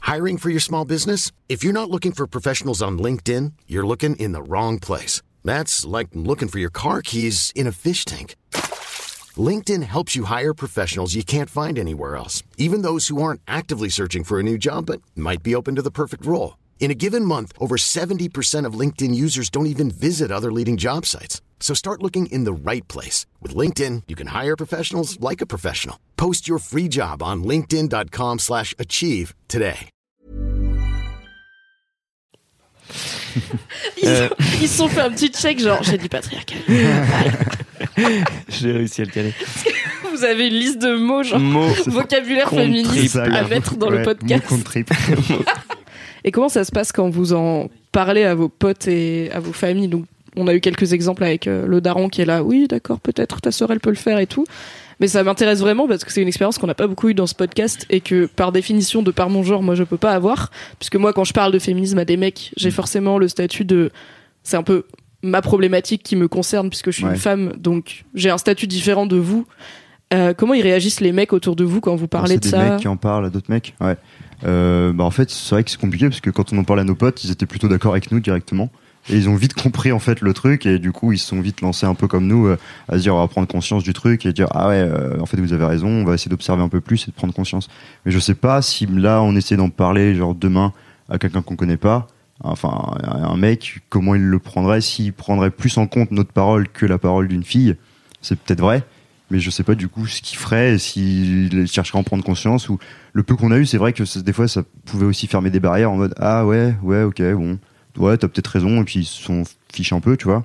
Hiring 0.06 0.36
for 0.36 0.50
your 0.50 0.60
small 0.60 0.84
business? 0.84 1.32
If 1.48 1.64
you're 1.64 1.72
not 1.72 1.90
looking 1.90 2.12
for 2.12 2.26
professionals 2.26 2.82
on 2.82 2.98
LinkedIn, 2.98 3.52
you're 3.66 3.86
looking 3.86 4.14
in 4.16 4.32
the 4.32 4.42
wrong 4.42 4.78
place. 4.78 5.22
That's 5.44 5.86
like 5.86 6.08
looking 6.12 6.48
for 6.48 6.58
your 6.58 6.70
car 6.70 7.00
keys 7.00 7.50
in 7.56 7.66
a 7.66 7.72
fish 7.72 8.04
tank. 8.04 8.36
LinkedIn 9.36 9.82
helps 9.82 10.14
you 10.14 10.24
hire 10.24 10.52
professionals 10.52 11.14
you 11.14 11.24
can't 11.24 11.48
find 11.48 11.78
anywhere 11.78 12.16
else, 12.16 12.42
even 12.58 12.82
those 12.82 13.08
who 13.08 13.22
aren't 13.22 13.40
actively 13.48 13.88
searching 13.88 14.24
for 14.24 14.38
a 14.38 14.42
new 14.42 14.58
job 14.58 14.86
but 14.86 15.00
might 15.16 15.42
be 15.42 15.54
open 15.54 15.74
to 15.76 15.82
the 15.82 15.90
perfect 15.90 16.26
role. 16.26 16.58
In 16.80 16.90
a 16.90 16.94
given 16.94 17.24
month, 17.24 17.52
over 17.58 17.76
70% 17.76 18.66
of 18.66 18.78
LinkedIn 18.78 19.14
users 19.14 19.48
don't 19.48 19.66
even 19.66 19.90
visit 19.90 20.30
other 20.30 20.52
leading 20.52 20.76
job 20.76 21.06
sites. 21.06 21.40
So 21.58 21.74
start 21.74 22.02
looking 22.02 22.26
in 22.26 22.44
the 22.44 22.52
right 22.52 22.86
place. 22.86 23.26
With 23.42 23.56
LinkedIn, 23.56 24.02
you 24.06 24.14
can 24.14 24.28
hire 24.28 24.54
professionals 24.54 25.18
like 25.18 25.40
a 25.40 25.46
professional. 25.46 25.98
Post 26.16 26.46
your 26.46 26.58
free 26.58 26.86
job 26.86 27.22
on 27.22 27.42
linkedin.com 27.42 28.38
slash 28.38 28.74
achieve 28.78 29.34
today. 29.48 29.88
Ils, 34.60 34.68
sont 34.68 34.88
fait 34.88 35.00
un 35.00 35.10
petit 35.10 35.30
check, 35.30 35.58
genre, 35.58 35.82
j'ai 35.82 35.98
dit 35.98 36.08
patriarcal. 36.08 36.58
J'ai 38.48 38.72
réussi 38.72 39.02
à 39.02 39.04
le 39.04 39.10
caler. 39.10 39.34
Vous 40.10 40.24
avez 40.24 40.48
une 40.48 40.54
liste 40.54 40.80
de 40.80 40.96
mots, 40.96 41.22
genre, 41.22 41.40
vocabulaire 41.86 42.50
féministe 42.50 43.16
à 43.16 43.42
mettre 43.44 43.76
dans 43.76 43.90
le 43.90 44.02
podcast. 44.02 44.44
mot 44.50 44.56
contre 44.56 44.64
trip. 44.64 44.90
Et 46.24 46.30
comment 46.30 46.48
ça 46.48 46.64
se 46.64 46.72
passe 46.72 46.92
quand 46.92 47.10
vous 47.10 47.34
en 47.34 47.68
parlez 47.92 48.24
à 48.24 48.34
vos 48.34 48.48
potes 48.48 48.88
et 48.88 49.30
à 49.32 49.40
vos 49.40 49.52
familles 49.52 49.88
Donc, 49.88 50.06
on 50.36 50.46
a 50.48 50.54
eu 50.54 50.60
quelques 50.60 50.92
exemples 50.92 51.24
avec 51.24 51.46
euh, 51.46 51.66
le 51.66 51.80
daron 51.80 52.08
qui 52.08 52.20
est 52.22 52.24
là. 52.24 52.42
Oui, 52.42 52.66
d'accord, 52.68 53.00
peut-être 53.00 53.40
ta 53.40 53.50
sœur 53.50 53.70
elle 53.70 53.80
peut 53.80 53.90
le 53.90 53.96
faire 53.96 54.18
et 54.18 54.26
tout. 54.26 54.44
Mais 55.00 55.08
ça 55.08 55.22
m'intéresse 55.24 55.58
vraiment 55.60 55.88
parce 55.88 56.04
que 56.04 56.12
c'est 56.12 56.22
une 56.22 56.28
expérience 56.28 56.56
qu'on 56.58 56.68
n'a 56.68 56.74
pas 56.74 56.86
beaucoup 56.86 57.08
eu 57.08 57.14
dans 57.14 57.26
ce 57.26 57.34
podcast 57.34 57.84
et 57.90 58.00
que 58.00 58.26
par 58.26 58.52
définition, 58.52 59.02
de 59.02 59.10
par 59.10 59.28
mon 59.28 59.42
genre, 59.42 59.62
moi 59.62 59.74
je 59.74 59.82
peux 59.82 59.96
pas 59.96 60.12
avoir. 60.12 60.50
Puisque 60.78 60.96
moi, 60.96 61.12
quand 61.12 61.24
je 61.24 61.32
parle 61.32 61.52
de 61.52 61.58
féminisme 61.58 61.98
à 61.98 62.04
des 62.04 62.16
mecs, 62.16 62.52
j'ai 62.56 62.70
forcément 62.70 63.18
le 63.18 63.26
statut 63.28 63.64
de. 63.64 63.90
C'est 64.44 64.56
un 64.56 64.62
peu 64.62 64.84
ma 65.22 65.42
problématique 65.42 66.02
qui 66.02 66.16
me 66.16 66.28
concerne 66.28 66.68
puisque 66.68 66.90
je 66.90 66.96
suis 66.96 67.04
Ouais. 67.04 67.12
une 67.12 67.16
femme, 67.18 67.54
donc 67.56 68.04
j'ai 68.14 68.30
un 68.30 68.38
statut 68.38 68.66
différent 68.66 69.06
de 69.06 69.16
vous. 69.16 69.46
Euh, 70.12 70.32
comment 70.34 70.54
ils 70.54 70.62
réagissent 70.62 71.00
les 71.00 71.12
mecs 71.12 71.32
autour 71.32 71.56
de 71.56 71.64
vous 71.64 71.80
quand 71.80 71.96
vous 71.96 72.08
parlez 72.08 72.36
de 72.36 72.40
des 72.42 72.50
ça 72.50 72.58
mecs 72.62 72.80
qui 72.80 72.88
en 72.88 72.96
parlent 72.96 73.24
à 73.24 73.30
d'autres 73.30 73.50
mecs. 73.50 73.74
Ouais. 73.80 73.96
Euh, 74.44 74.92
bah 74.92 75.02
en 75.02 75.10
fait, 75.10 75.30
c'est 75.30 75.54
vrai 75.54 75.64
que 75.64 75.70
c'est 75.70 75.80
compliqué 75.80 76.06
parce 76.08 76.20
que 76.20 76.30
quand 76.30 76.52
on 76.52 76.58
en 76.58 76.64
parle 76.64 76.80
à 76.80 76.84
nos 76.84 76.94
potes, 76.94 77.24
ils 77.24 77.30
étaient 77.30 77.46
plutôt 77.46 77.68
d'accord 77.68 77.92
avec 77.92 78.12
nous 78.12 78.20
directement. 78.20 78.70
Et 79.08 79.16
ils 79.16 79.28
ont 79.28 79.34
vite 79.34 79.54
compris 79.54 79.92
en 79.92 79.98
fait 79.98 80.20
le 80.20 80.32
truc. 80.32 80.66
Et 80.66 80.78
du 80.78 80.92
coup 80.92 81.12
ils 81.12 81.18
se 81.18 81.26
sont 81.26 81.40
vite 81.40 81.60
lancés 81.60 81.86
un 81.86 81.94
peu 81.94 82.08
comme 82.08 82.26
nous 82.26 82.46
euh, 82.46 82.58
à 82.88 82.96
se 82.96 83.02
dire 83.02 83.14
on 83.14 83.20
va 83.20 83.28
prendre 83.28 83.46
conscience 83.46 83.82
du 83.82 83.92
truc 83.92 84.24
et 84.26 84.32
dire 84.32 84.48
ah 84.52 84.68
ouais 84.68 84.80
euh, 84.80 85.20
en 85.20 85.26
fait 85.26 85.38
vous 85.38 85.52
avez 85.52 85.64
raison 85.64 85.88
on 85.88 86.04
va 86.04 86.14
essayer 86.14 86.30
d'observer 86.30 86.62
un 86.62 86.68
peu 86.68 86.80
plus 86.80 87.04
et 87.04 87.10
de 87.10 87.16
prendre 87.16 87.34
conscience. 87.34 87.68
Mais 88.04 88.12
je 88.12 88.18
sais 88.18 88.34
pas 88.34 88.62
si 88.62 88.86
là 88.86 89.22
on 89.22 89.36
essaie 89.36 89.56
d'en 89.56 89.68
parler 89.68 90.14
genre 90.14 90.34
demain 90.34 90.72
à 91.08 91.18
quelqu'un 91.18 91.42
qu'on 91.42 91.56
connaît 91.56 91.76
pas. 91.76 92.08
Enfin 92.42 92.96
un 93.02 93.36
mec 93.36 93.80
comment 93.90 94.14
il 94.14 94.22
le 94.22 94.38
prendrait? 94.38 94.80
S'il 94.80 95.12
prendrait 95.12 95.50
plus 95.50 95.76
en 95.78 95.86
compte 95.86 96.10
notre 96.10 96.32
parole 96.32 96.68
que 96.68 96.86
la 96.86 96.98
parole 96.98 97.28
d'une 97.28 97.44
fille 97.44 97.76
c'est 98.22 98.38
peut-être 98.38 98.60
vrai. 98.60 98.84
Mais 99.30 99.38
je 99.40 99.50
sais 99.50 99.64
pas 99.64 99.74
du 99.74 99.88
coup 99.88 100.06
ce 100.06 100.22
qu'il 100.22 100.38
ferait 100.38 100.78
s'il 100.78 101.66
chercherait 101.66 101.98
à 101.98 102.00
en 102.00 102.04
prendre 102.04 102.24
conscience 102.24 102.68
ou 102.68 102.78
le 103.12 103.22
peu 103.22 103.36
qu'on 103.36 103.52
a 103.52 103.58
eu 103.58 103.66
c'est 103.66 103.78
vrai 103.78 103.92
que 103.92 104.18
des 104.18 104.32
fois 104.32 104.48
ça 104.48 104.62
pouvait 104.84 105.06
aussi 105.06 105.26
fermer 105.26 105.50
des 105.50 105.60
barrières 105.60 105.90
en 105.90 105.96
mode 105.96 106.14
ah 106.18 106.46
ouais 106.46 106.74
ouais 106.82 107.02
ok 107.02 107.22
bon 107.32 107.58
ouais 107.96 108.16
t'as 108.16 108.28
peut-être 108.28 108.48
raison 108.48 108.82
et 108.82 108.84
puis 108.84 109.00
ils 109.00 109.06
s'en 109.06 109.42
fichent 109.72 109.92
un 109.92 110.00
peu 110.00 110.16
tu 110.16 110.24
vois. 110.24 110.44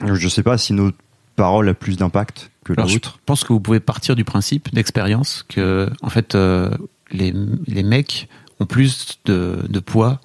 Je 0.00 0.28
sais 0.28 0.42
pas 0.42 0.58
si 0.58 0.72
notre 0.72 0.96
parole 1.36 1.68
a 1.68 1.74
plus 1.74 1.96
d'impact 1.96 2.50
que 2.64 2.72
la 2.72 2.82
Alors, 2.82 2.88
je 2.88 2.98
pense 3.26 3.44
que 3.44 3.52
vous 3.52 3.60
pouvez 3.60 3.80
partir 3.80 4.16
du 4.16 4.24
principe 4.24 4.72
d'expérience 4.74 5.44
que, 5.48 5.90
en 6.02 6.10
fait, 6.10 6.34
euh, 6.34 6.70
les, 7.10 7.32
les 7.66 7.82
mecs 7.82 8.28
ont 8.60 8.66
plus 8.66 9.20
de, 9.24 9.58
de 9.68 9.80
poids 9.80 10.20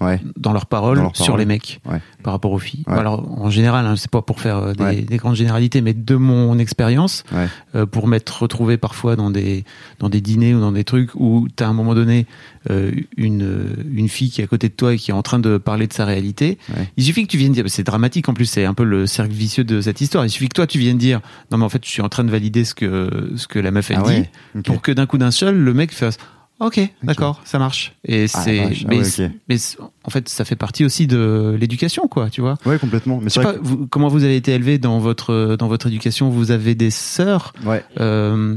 ouais 0.00 0.20
dans 0.36 0.52
leurs 0.52 0.66
paroles 0.66 1.08
sur 1.14 1.36
les 1.36 1.44
mecs 1.46 1.80
Ouais. 1.86 2.00
par 2.22 2.32
rapport 2.32 2.52
aux 2.52 2.58
filles. 2.58 2.84
Ouais. 2.86 2.98
Alors 2.98 3.40
en 3.40 3.50
général, 3.50 3.86
hein, 3.86 3.96
c'est 3.96 4.10
pas 4.10 4.22
pour 4.22 4.40
faire 4.40 4.58
euh, 4.58 4.72
des, 4.74 5.16
grandes 5.16 5.36
généralités, 5.36 5.80
mais 5.80 5.94
de 5.94 6.16
mon 6.16 6.58
expérience, 6.58 7.24
euh, 7.74 7.86
pour 7.86 8.08
m'être 8.08 8.42
retrouvé 8.42 8.76
parfois 8.76 9.16
dans 9.16 9.30
des 9.30 9.64
dans 9.98 10.08
des 10.08 10.20
dîners 10.20 10.54
ou 10.54 10.60
dans 10.60 10.72
des 10.72 10.84
trucs 10.84 11.14
où 11.14 11.46
tu 11.54 11.62
as 11.62 11.66
à 11.66 11.70
un 11.70 11.72
moment 11.72 11.94
donné 11.94 12.26
euh, 12.70 12.90
une 13.16 13.76
une 13.92 14.08
fille 14.08 14.30
qui 14.30 14.40
est 14.40 14.44
à 14.44 14.48
côté 14.48 14.68
de 14.68 14.74
toi 14.74 14.94
et 14.94 14.96
qui 14.98 15.10
est 15.10 15.14
en 15.14 15.22
train 15.22 15.38
de 15.38 15.58
parler 15.58 15.86
de 15.86 15.92
sa 15.92 16.04
réalité. 16.04 16.58
Il 16.96 17.04
suffit 17.04 17.22
que 17.26 17.30
tu 17.30 17.38
viennes 17.38 17.52
dire, 17.52 17.64
c'est 17.68 17.84
dramatique 17.84 18.28
en 18.28 18.34
plus, 18.34 18.46
c'est 18.46 18.64
un 18.64 18.74
peu 18.74 18.84
le 18.84 19.06
cercle 19.06 19.32
vicieux 19.32 19.64
de 19.64 19.80
cette 19.80 20.00
histoire. 20.00 20.24
Il 20.24 20.30
suffit 20.30 20.48
que 20.48 20.54
toi 20.54 20.66
tu 20.66 20.78
viennes 20.78 20.98
dire, 20.98 21.20
non 21.50 21.58
mais 21.58 21.64
en 21.64 21.68
fait 21.68 21.84
je 21.84 21.90
suis 21.90 22.02
en 22.02 22.08
train 22.08 22.24
de 22.24 22.30
valider 22.30 22.64
ce 22.64 22.74
que 22.74 23.32
ce 23.36 23.46
que 23.46 23.58
la 23.58 23.70
meuf 23.70 23.90
elle 23.90 23.98
Ah 24.04 24.10
dit, 24.10 24.62
pour 24.62 24.82
que 24.82 24.92
d'un 24.92 25.06
coup 25.06 25.18
d'un 25.18 25.30
seul 25.30 25.56
le 25.56 25.74
mec 25.74 25.92
fasse. 25.92 26.18
Ok, 26.58 26.80
d'accord, 27.02 27.42
ça 27.44 27.58
marche. 27.58 27.92
Et 28.06 28.24
Ah, 28.32 28.42
c'est, 28.42 28.60
ah 28.60 28.68
mais, 28.88 29.00
ouais, 29.00 29.58
en 30.04 30.10
fait, 30.10 30.28
ça 30.28 30.44
fait 30.46 30.56
partie 30.56 30.84
aussi 30.86 31.06
de 31.06 31.54
l'éducation, 31.60 32.08
quoi, 32.08 32.30
tu 32.30 32.40
vois. 32.40 32.54
ouais 32.64 32.78
complètement 32.78 33.18
mais 33.18 33.28
Je 33.28 33.34
sais 33.34 33.42
pas, 33.42 33.56
vous- 33.60 33.86
comment 33.86 34.08
vous 34.08 34.24
avez 34.24 34.36
été 34.36 34.52
élevé 34.52 34.78
dans 34.78 34.98
votre 34.98 35.56
dans 35.58 35.68
votre 35.68 35.86
éducation? 35.88 36.30
Vous 36.30 36.50
avez 36.52 36.74
des 36.74 36.90
sœurs? 36.90 37.52
ouais 37.66 37.84
Euh, 38.00 38.56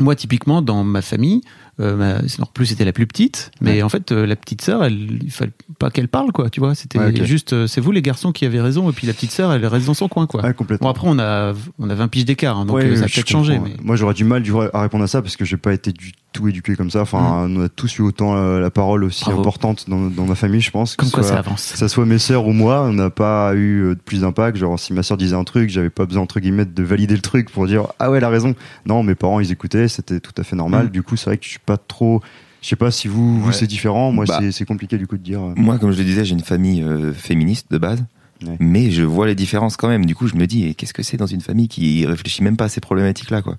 moi, 0.00 0.16
typiquement, 0.16 0.60
dans 0.62 0.82
ma 0.82 1.02
famille, 1.02 1.42
euh, 1.78 1.94
ma, 1.94 2.18
en 2.42 2.46
plus 2.52 2.66
c'était 2.66 2.84
la 2.86 2.92
plus 2.92 3.06
petite, 3.06 3.50
mais 3.60 3.74
Ouais. 3.76 3.82
en 3.82 3.88
fait, 3.90 4.12
euh, 4.12 4.26
la 4.26 4.34
petite 4.34 4.62
sœur, 4.62 4.82
elle, 4.82 5.18
il 5.22 5.30
fallait 5.30 5.52
pas 5.78 5.90
qu'elle 5.90 6.08
parle, 6.08 6.32
quoi, 6.32 6.48
tu 6.50 6.58
vois. 6.58 6.74
C'était 6.74 6.98
Ouais, 6.98 7.24
juste, 7.24 7.52
euh, 7.52 7.66
c'est 7.66 7.80
vous 7.82 7.92
les 7.92 8.00
garçons 8.02 8.32
qui 8.32 8.44
avez 8.46 8.60
raison, 8.62 8.88
et 8.90 8.92
puis 8.94 9.06
la 9.06 9.12
petite 9.12 9.30
sœur, 9.30 9.52
elle 9.52 9.64
reste 9.66 9.86
dans 9.86 9.94
son 9.94 10.08
coin, 10.08 10.26
quoi. 10.26 10.42
ouais 10.42 10.54
complètement 10.54 10.86
Bon, 10.86 10.90
après, 10.90 11.06
on 11.08 11.18
a 11.18 11.52
on 11.78 11.90
a 11.90 11.94
20 11.94 12.08
piges 12.08 12.24
d'écart, 12.24 12.56
hein, 12.58 12.64
donc 12.64 12.80
ça 12.80 12.86
a 13.04 13.08
peut-être 13.08 13.28
changé. 13.28 13.58
Mais... 13.58 13.74
Moi, 13.82 13.96
j'aurais 13.96 14.14
du 14.14 14.24
mal 14.24 14.42
du 14.42 14.52
à 14.72 14.80
répondre 14.82 15.04
à 15.04 15.06
ça 15.06 15.20
parce 15.22 15.36
que 15.36 15.44
j'ai 15.44 15.58
pas 15.58 15.72
été 15.74 15.92
du 15.92 16.12
tout 16.32 16.48
éduqué 16.48 16.76
comme 16.76 16.90
ça. 16.90 17.00
Enfin, 17.02 17.46
on 17.48 17.62
a 17.64 17.68
tous 17.68 17.98
eu 17.98 18.02
autant 18.02 18.36
euh, 18.36 18.60
la 18.60 18.70
parole 18.70 19.04
aussi 19.04 19.24
Bravo. 19.24 19.40
importante 19.40 19.88
dans, 19.88 20.08
dans 20.08 20.24
ma 20.26 20.34
famille, 20.34 20.60
je 20.60 20.70
pense. 20.70 20.94
que 20.96 21.02
Comme 21.02 21.10
quoi, 21.10 21.22
soit- 21.22 21.32
ça 21.32 21.38
avance. 21.40 21.72
que 21.72 21.78
ça 21.78 21.88
soit 21.88 22.06
mes 22.06 22.18
sœurs 22.18 22.46
ou 22.46 22.52
moi, 22.52 22.82
on 22.82 22.92
n'a 22.92 23.10
pas 23.10 23.52
eu 23.54 23.80
euh, 23.82 23.94
de 23.94 24.00
plus 24.00 24.20
d'impact. 24.20 24.56
Genre, 24.56 24.78
si 24.78 24.92
ma 24.92 25.02
sœur 25.02 25.16
disait 25.16 25.34
un 25.36 25.44
truc, 25.44 25.70
j'avais 25.70 25.90
pas 25.90 26.06
besoin, 26.06 26.22
entre 26.22 26.38
guillemets, 26.40 26.64
de 26.66 26.82
valider 26.82 27.14
le 27.14 27.20
truc 27.20 27.50
pour 27.50 27.66
dire, 27.66 27.86
ah 27.98 28.10
ouais, 28.10 28.18
elle 28.18 28.24
a 28.24 28.28
raison. 28.28 28.54
Non, 28.86 29.02
mes 29.02 29.14
parents, 29.14 29.40
ils 29.40 29.50
écoutaient, 29.50 29.88
c'était 29.88 30.20
tout 30.20 30.32
à 30.38 30.44
fait 30.44 30.56
normal. 30.56 30.86
Mm. 30.86 30.90
Du 30.90 31.02
coup, 31.02 31.16
c'est 31.16 31.26
vrai 31.26 31.36
que 31.38 31.44
je 31.44 31.50
suis 31.50 31.58
pas 31.58 31.76
trop, 31.76 32.20
je 32.62 32.68
sais 32.68 32.76
pas 32.76 32.90
si 32.90 33.08
vous, 33.08 33.40
vous 33.40 33.52
c'est 33.52 33.66
différent. 33.66 34.12
Moi, 34.12 34.24
Bah. 34.28 34.38
c'est, 34.52 34.64
compliqué, 34.64 34.98
du 34.98 35.06
coup, 35.06 35.16
de 35.18 35.22
dire. 35.22 35.40
euh, 35.42 35.52
Moi, 35.56 35.78
comme 35.78 35.90
je 35.92 35.98
le 35.98 36.04
disais, 36.04 36.24
j'ai 36.24 36.34
une 36.34 36.40
famille 36.44 36.82
euh, 36.82 37.12
féministe 37.12 37.66
de 37.70 37.78
base. 37.78 38.04
Ouais. 38.46 38.56
Mais 38.58 38.90
je 38.90 39.02
vois 39.02 39.26
les 39.26 39.34
différences 39.34 39.76
quand 39.76 39.88
même. 39.88 40.06
Du 40.06 40.14
coup, 40.14 40.26
je 40.26 40.34
me 40.34 40.46
dis, 40.46 40.64
et 40.66 40.74
qu'est-ce 40.74 40.94
que 40.94 41.02
c'est 41.02 41.18
dans 41.18 41.26
une 41.26 41.42
famille 41.42 41.68
qui 41.68 42.06
réfléchit 42.06 42.42
même 42.42 42.56
pas 42.56 42.64
à 42.64 42.68
ces 42.70 42.80
problématiques-là, 42.80 43.42
quoi. 43.42 43.56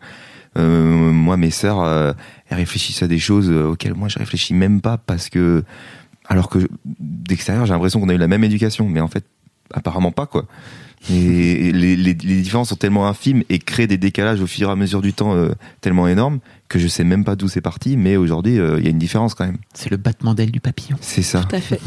Euh, 0.57 1.11
moi, 1.11 1.37
mes 1.37 1.51
sœurs, 1.51 1.81
euh, 1.81 2.13
elles 2.49 2.57
réfléchissent 2.57 3.03
à 3.03 3.07
des 3.07 3.19
choses 3.19 3.49
euh, 3.49 3.69
auxquelles 3.69 3.93
moi 3.93 4.09
je 4.09 4.19
réfléchis 4.19 4.53
même 4.53 4.81
pas 4.81 4.97
parce 4.97 5.29
que, 5.29 5.63
alors 6.27 6.49
que 6.49 6.59
d'extérieur, 6.99 7.65
j'ai 7.65 7.73
l'impression 7.73 7.99
qu'on 7.99 8.09
a 8.09 8.13
eu 8.13 8.17
la 8.17 8.27
même 8.27 8.43
éducation, 8.43 8.87
mais 8.89 8.99
en 8.99 9.07
fait, 9.07 9.25
apparemment 9.73 10.11
pas, 10.11 10.25
quoi. 10.25 10.45
Et 11.09 11.71
les, 11.71 11.95
les, 11.95 12.13
les 12.13 12.13
différences 12.13 12.69
sont 12.69 12.75
tellement 12.75 13.07
infimes 13.07 13.43
et 13.49 13.57
créent 13.57 13.87
des 13.87 13.97
décalages 13.97 14.39
au 14.39 14.47
fur 14.47 14.69
et 14.69 14.71
à 14.71 14.75
mesure 14.75 15.01
du 15.01 15.13
temps 15.13 15.35
euh, 15.35 15.49
tellement 15.81 16.07
énormes 16.07 16.39
que 16.71 16.79
je 16.79 16.87
sais 16.87 17.03
même 17.03 17.25
pas 17.25 17.35
d'où 17.35 17.49
c'est 17.49 17.59
parti, 17.59 17.97
mais 17.97 18.15
aujourd'hui, 18.15 18.57
euh, 18.57 18.77
il 18.79 18.85
y 18.85 18.87
a 18.87 18.91
une 18.91 18.97
différence 18.97 19.35
quand 19.35 19.45
même. 19.45 19.57
C'est 19.73 19.91
le 19.91 19.97
battement 19.97 20.33
d'aile 20.33 20.51
du 20.51 20.61
papillon. 20.61 20.95
C'est 21.01 21.21
ça. 21.21 21.41
Tout 21.49 21.55
à 21.57 21.59
fait. 21.59 21.81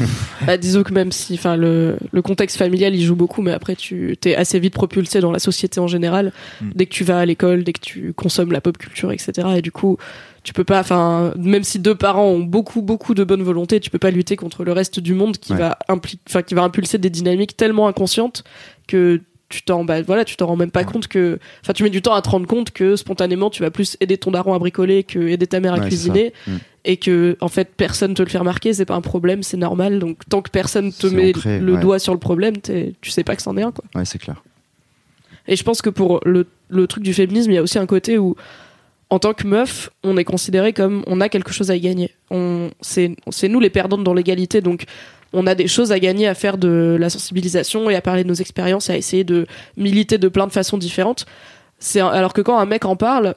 bah, 0.45 0.57
disons 0.57 0.83
que 0.83 0.93
même 0.93 1.11
si, 1.11 1.33
enfin, 1.33 1.55
le, 1.55 1.97
le 2.11 2.21
contexte 2.21 2.57
familial, 2.57 2.93
il 2.93 3.03
joue 3.03 3.15
beaucoup, 3.15 3.41
mais 3.41 3.51
après, 3.51 3.75
tu 3.75 4.15
t'es 4.21 4.35
assez 4.35 4.59
vite 4.59 4.75
propulsé 4.75 5.21
dans 5.21 5.31
la 5.31 5.39
société 5.39 5.79
en 5.79 5.87
général. 5.87 6.31
Mm. 6.61 6.69
Dès 6.75 6.85
que 6.85 6.93
tu 6.93 7.03
vas 7.03 7.17
à 7.17 7.25
l'école, 7.25 7.63
dès 7.63 7.73
que 7.73 7.79
tu 7.79 8.13
consommes 8.13 8.51
la 8.51 8.61
pop 8.61 8.77
culture, 8.77 9.11
etc. 9.11 9.47
Et 9.57 9.61
du 9.63 9.71
coup, 9.71 9.97
tu 10.45 10.53
peux 10.53 10.63
pas, 10.63 10.79
enfin, 10.79 11.33
même 11.37 11.63
si 11.65 11.79
deux 11.79 11.95
parents 11.95 12.27
ont 12.29 12.39
beaucoup, 12.39 12.81
beaucoup 12.81 13.13
de 13.15 13.23
bonne 13.25 13.43
volonté, 13.43 13.79
tu 13.81 13.89
peux 13.89 13.99
pas 13.99 14.11
lutter 14.11 14.37
contre 14.37 14.63
le 14.63 14.71
reste 14.71 14.99
du 15.01 15.13
monde 15.13 15.37
qui 15.37 15.51
Ouais. 15.53 15.59
va 15.59 15.77
enfin, 15.89 16.41
qui 16.43 16.53
va 16.53 16.63
impulser 16.63 16.97
des 16.99 17.09
dynamiques 17.09 17.57
tellement 17.57 17.87
inconscientes 17.89 18.43
que 18.87 19.21
tu 19.49 19.61
t'en 19.61 19.83
bah, 19.85 20.01
voilà 20.01 20.25
tu 20.25 20.35
t'en 20.37 20.47
rends 20.47 20.55
même 20.55 20.71
pas 20.71 20.83
compte 20.83 21.07
que 21.07 21.37
enfin 21.61 21.73
tu 21.73 21.83
mets 21.83 21.91
du 21.91 22.01
temps 22.01 22.15
à 22.15 22.21
te 22.23 22.29
rendre 22.29 22.47
compte 22.47 22.71
que 22.71 22.95
spontanément 22.95 23.51
tu 23.51 23.61
vas 23.61 23.69
plus 23.69 23.95
aider 23.99 24.17
ton 24.17 24.31
daron 24.31 24.55
à 24.55 24.59
bricoler 24.59 25.03
que 25.03 25.19
aider 25.19 25.45
ta 25.45 25.59
mère 25.59 25.75
à 25.75 25.77
Ouais, 25.79 25.87
cuisiner. 25.87 26.33
Mm. 26.47 26.51
et 26.83 26.97
que 26.97 27.37
en 27.41 27.47
fait 27.47 27.69
personne 27.77 28.15
te 28.15 28.23
le 28.23 28.27
fait 28.29 28.39
remarquer 28.39 28.73
c'est 28.73 28.85
pas 28.85 28.95
un 28.95 29.01
problème 29.01 29.43
c'est 29.43 29.55
normal 29.57 29.99
donc 29.99 30.17
tant 30.29 30.41
que 30.41 30.49
personne 30.49 30.91
te 30.91 31.05
met 31.05 31.29
ancré, 31.29 31.59
le 31.59 31.73
ouais. 31.73 31.79
doigt 31.79 31.99
sur 31.99 32.13
le 32.13 32.19
problème 32.19 32.55
tu 32.59 33.11
sais 33.11 33.23
pas 33.23 33.35
que 33.35 33.43
c'en 33.43 33.55
est 33.55 33.61
un 33.61 33.71
quoi 33.71 33.83
Ouais, 33.93 34.03
c'est 34.05 34.17
clair. 34.17 34.43
et 35.47 35.55
je 35.55 35.63
pense 35.63 35.83
que 35.83 35.91
pour 35.91 36.21
le, 36.25 36.47
le 36.69 36.87
truc 36.87 37.03
du 37.03 37.13
féminisme 37.13 37.51
il 37.51 37.55
y 37.55 37.59
a 37.59 37.61
aussi 37.63 37.77
un 37.77 37.85
côté 37.85 38.17
où 38.17 38.35
en 39.09 39.19
tant 39.19 39.33
que 39.33 39.45
meuf 39.47 39.89
on 40.03 40.17
est 40.17 40.23
considéré 40.23 40.73
comme 40.73 41.03
on 41.07 41.21
a 41.21 41.29
quelque 41.29 41.51
chose 41.51 41.69
à 41.69 41.75
y 41.75 41.79
gagner 41.79 42.11
on 42.31 42.69
c'est 42.81 43.15
c'est 43.29 43.47
nous 43.47 43.59
les 43.59 43.69
perdantes 43.69 44.03
dans 44.03 44.13
l'égalité 44.13 44.61
donc 44.61 44.85
on 45.35 45.47
a 45.47 45.55
des 45.55 45.67
choses 45.67 45.91
à 45.91 45.99
gagner 45.99 46.27
à 46.27 46.33
faire 46.33 46.57
de 46.57 46.97
la 46.99 47.09
sensibilisation 47.09 47.89
et 47.89 47.95
à 47.95 48.01
parler 48.01 48.23
de 48.23 48.29
nos 48.29 48.35
expériences 48.35 48.89
et 48.89 48.93
à 48.93 48.97
essayer 48.97 49.23
de 49.23 49.45
militer 49.77 50.17
de 50.17 50.27
plein 50.29 50.47
de 50.47 50.51
façons 50.51 50.77
différentes. 50.77 51.25
C'est 51.77 51.99
alors 51.99 52.31
que 52.33 52.41
quand 52.41 52.57
un 52.57 52.65
mec 52.65 52.85
en 52.85 52.95
parle, 52.95 53.35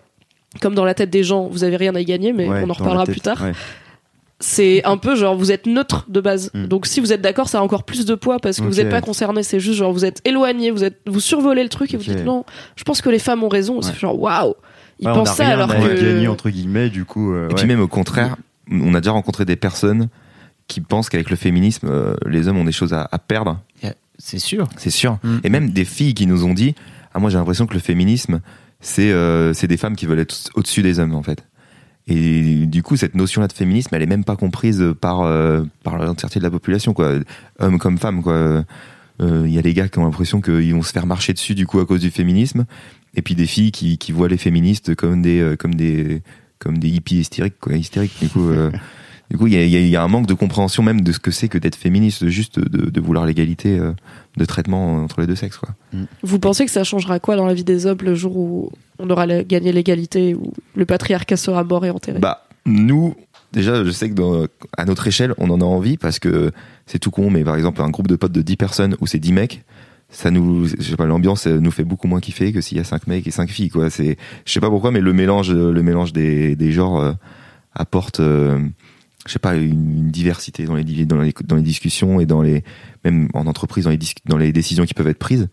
comme 0.62 0.76
dans 0.76 0.84
la 0.84 0.94
tête 0.94 1.10
des 1.10 1.24
gens, 1.24 1.48
vous 1.48 1.64
avez 1.64 1.76
rien 1.76 1.94
à 1.96 2.00
y 2.00 2.04
gagner, 2.04 2.32
mais 2.32 2.48
Ouais, 2.48 2.62
on 2.64 2.70
en 2.70 2.72
reparlera 2.72 3.04
tête, 3.04 3.14
plus 3.14 3.20
tard. 3.20 3.42
ouais. 3.42 3.52
C'est 4.40 4.84
un 4.84 4.96
peu 4.96 5.16
genre 5.16 5.34
vous 5.34 5.50
êtes 5.50 5.66
neutre 5.66 6.06
de 6.08 6.20
base. 6.20 6.52
Mm. 6.54 6.66
Donc 6.66 6.86
si 6.86 7.00
vous 7.00 7.12
êtes 7.12 7.20
d'accord, 7.20 7.48
ça 7.48 7.58
a 7.58 7.62
encore 7.62 7.82
plus 7.82 8.06
de 8.06 8.14
poids 8.14 8.38
parce 8.38 8.58
que 8.58 8.62
vous 8.64 8.76
n'êtes 8.76 8.90
pas 8.90 9.00
concerné. 9.00 9.42
C'est 9.42 9.58
juste 9.58 9.78
genre 9.78 9.92
vous 9.92 10.04
êtes 10.04 10.20
éloigné, 10.24 10.70
vous 10.70 10.84
êtes 10.84 11.00
vous 11.06 11.18
survolez 11.18 11.64
le 11.64 11.68
truc 11.68 11.92
et 11.92 11.96
vous 11.96 12.04
dites 12.04 12.24
non. 12.24 12.44
Je 12.76 12.84
pense 12.84 13.02
que 13.02 13.10
les 13.10 13.18
femmes 13.18 13.42
ont 13.42 13.48
raison. 13.48 13.82
C'est 13.82 13.98
genre 13.98 14.16
waouh. 14.16 14.54
Ils 15.00 15.06
Ouais, 15.06 15.12
on 15.12 15.16
pensent 15.18 15.30
a 15.30 15.34
ça 15.34 15.44
rien 15.44 15.54
alors 15.54 15.70
à 15.70 15.74
que 15.76 16.00
gagner, 16.12 16.28
entre 16.28 16.50
guillemets, 16.50 16.90
du 16.90 17.04
coup. 17.04 17.32
euh, 17.32 17.48
Et 17.50 17.54
puis 17.54 17.66
même 17.66 17.80
au 17.80 17.88
contraire, 17.88 18.36
on 18.70 18.94
a 18.94 19.00
déjà 19.00 19.12
rencontré 19.12 19.44
des 19.44 19.56
personnes 19.56 20.08
qui 20.66 20.80
pensent 20.80 21.08
qu'avec 21.08 21.30
le 21.30 21.36
féminisme, 21.36 21.88
euh, 21.90 22.14
les 22.26 22.48
hommes 22.48 22.58
ont 22.58 22.64
des 22.64 22.72
choses 22.72 22.92
à, 22.92 23.08
à 23.10 23.18
perdre. 23.18 23.60
C'est 24.20 24.40
sûr. 24.40 24.66
C'est 24.76 24.90
sûr. 24.90 25.18
Mm. 25.22 25.36
Et 25.44 25.48
même 25.48 25.70
des 25.70 25.84
filles 25.84 26.12
qui 26.12 26.26
nous 26.26 26.44
ont 26.44 26.52
dit 26.52 26.74
Ah, 27.14 27.20
moi 27.20 27.30
j'ai 27.30 27.38
l'impression 27.38 27.66
que 27.68 27.74
le 27.74 27.78
féminisme, 27.78 28.40
c'est 28.80 29.12
euh, 29.12 29.52
c'est 29.54 29.68
des 29.68 29.76
femmes 29.76 29.94
qui 29.94 30.06
veulent 30.06 30.18
être 30.18 30.36
au-dessus 30.56 30.82
des 30.82 30.98
hommes, 30.98 31.14
en 31.14 31.22
fait. 31.22 31.44
Et 32.08 32.66
du 32.66 32.82
coup, 32.82 32.96
cette 32.96 33.14
notion-là 33.14 33.46
de 33.46 33.52
féminisme, 33.52 33.94
elle 33.94 34.02
est 34.02 34.06
même 34.06 34.24
pas 34.24 34.34
comprise 34.34 34.82
par, 35.00 35.20
euh, 35.20 35.62
par 35.84 35.98
l'entièreté 35.98 36.38
de 36.40 36.44
la 36.44 36.50
population, 36.50 36.94
quoi. 36.94 37.12
Hommes 37.60 37.78
comme 37.78 37.98
femmes, 37.98 38.22
quoi. 38.22 38.32
Euh, 38.32 38.62
Il 39.46 39.52
y 39.52 39.58
a 39.58 39.62
des 39.62 39.74
gars 39.74 39.88
qui 39.88 39.98
ont 39.98 40.04
l'impression 40.04 40.40
qu'ils 40.40 40.74
vont 40.74 40.82
se 40.82 40.92
faire 40.92 41.06
marcher 41.06 41.32
dessus, 41.32 41.54
du 41.54 41.66
coup, 41.66 41.78
à 41.80 41.86
cause 41.86 42.00
du 42.00 42.10
féminisme. 42.10 42.64
Et 43.14 43.22
puis 43.22 43.34
des 43.34 43.46
filles 43.46 43.72
qui, 43.72 43.98
qui 43.98 44.12
voient 44.12 44.28
les 44.28 44.36
féministes 44.38 44.94
comme 44.94 45.22
des, 45.22 45.40
euh, 45.40 45.56
comme 45.56 45.74
des, 45.74 46.22
comme 46.58 46.78
des 46.78 46.88
hippies 46.88 47.16
hystériques, 47.20 47.58
quoi. 47.60 47.74
Hystériques, 47.76 48.18
du 48.20 48.28
coup. 48.28 48.48
euh, 48.50 48.70
du 49.30 49.36
coup, 49.36 49.46
il 49.46 49.52
y 49.52 49.56
a, 49.56 49.62
il 49.64 49.68
y 49.70 49.76
a- 49.76 49.80
il 49.80 49.88
y 49.88 49.96
a 49.96 50.02
un 50.02 50.08
manque 50.08 50.26
de 50.26 50.32
compréhension 50.34 50.82
même 50.82 51.02
de 51.02 51.12
ce 51.12 51.18
que 51.18 51.30
c'est 51.30 51.48
que 51.48 51.58
d'être 51.58 51.76
féministe, 51.76 52.28
juste 52.28 52.58
de, 52.58 52.88
de 52.88 53.00
vouloir 53.00 53.26
l'égalité 53.26 53.78
euh, 53.78 53.92
de 54.38 54.44
traitement 54.46 54.96
entre 55.04 55.20
les 55.20 55.26
deux 55.26 55.36
sexes, 55.36 55.58
quoi. 55.58 55.68
Vous 56.22 56.38
pensez 56.38 56.64
que 56.64 56.70
ça 56.70 56.82
changera 56.84 57.18
quoi 57.20 57.36
dans 57.36 57.44
la 57.46 57.52
vie 57.54 57.64
des 57.64 57.84
hommes 57.84 57.98
le 58.02 58.14
jour 58.14 58.36
où 58.38 58.70
on 58.98 59.10
aura 59.10 59.26
gagné 59.44 59.70
l'égalité, 59.72 60.34
où 60.34 60.52
le 60.74 60.86
patriarcat 60.86 61.36
sera 61.36 61.62
mort 61.64 61.84
et 61.84 61.90
enterré? 61.90 62.20
Bah, 62.20 62.46
nous, 62.64 63.14
déjà, 63.52 63.84
je 63.84 63.90
sais 63.90 64.08
que 64.08 64.14
dans- 64.14 64.46
à 64.78 64.84
notre 64.86 65.06
échelle, 65.06 65.34
on 65.36 65.50
en 65.50 65.60
a 65.60 65.64
envie 65.64 65.98
parce 65.98 66.18
que 66.18 66.50
c'est 66.86 66.98
tout 66.98 67.10
con, 67.10 67.28
mais 67.30 67.44
par 67.44 67.56
exemple, 67.56 67.82
un 67.82 67.90
groupe 67.90 68.08
de 68.08 68.16
potes 68.16 68.32
de 68.32 68.40
10 68.42 68.56
personnes 68.56 68.96
où 69.00 69.06
c'est 69.06 69.18
10 69.18 69.32
mecs, 69.32 69.62
ça 70.10 70.30
nous, 70.30 70.66
je 70.66 70.82
sais 70.82 70.96
pas, 70.96 71.06
l'ambiance 71.06 71.46
euh, 71.46 71.58
nous 71.58 71.70
fait 71.70 71.84
beaucoup 71.84 72.08
moins 72.08 72.20
kiffer 72.20 72.52
que 72.52 72.60
s'il 72.60 72.78
y 72.78 72.80
a 72.80 72.84
5 72.84 73.06
mecs 73.06 73.26
et 73.26 73.30
5 73.30 73.50
filles, 73.50 73.68
quoi. 73.68 73.90
C'est, 73.90 74.16
je 74.46 74.52
sais 74.52 74.60
pas 74.60 74.70
pourquoi, 74.70 74.90
mais 74.90 75.00
le 75.00 75.12
mélange, 75.12 75.52
le 75.52 75.82
mélange 75.82 76.12
des, 76.12 76.56
des 76.56 76.72
genres 76.72 76.98
euh, 76.98 77.12
apporte, 77.74 78.20
euh, 78.20 78.58
je 79.26 79.32
sais 79.32 79.38
pas, 79.38 79.54
une, 79.54 80.10
diversité 80.10 80.64
dans 80.64 80.74
les, 80.74 80.84
dans 81.04 81.20
les, 81.20 81.34
dans 81.44 81.56
les 81.56 81.62
discussions 81.62 82.20
et 82.20 82.26
dans 82.26 82.40
les, 82.40 82.64
même 83.04 83.28
en 83.34 83.46
entreprise, 83.46 83.84
dans 83.84 83.90
les, 83.90 83.98
dans 84.24 84.38
les 84.38 84.50
décisions 84.52 84.86
qui 84.86 84.94
peuvent 84.94 85.08
être 85.08 85.18
prises. 85.18 85.48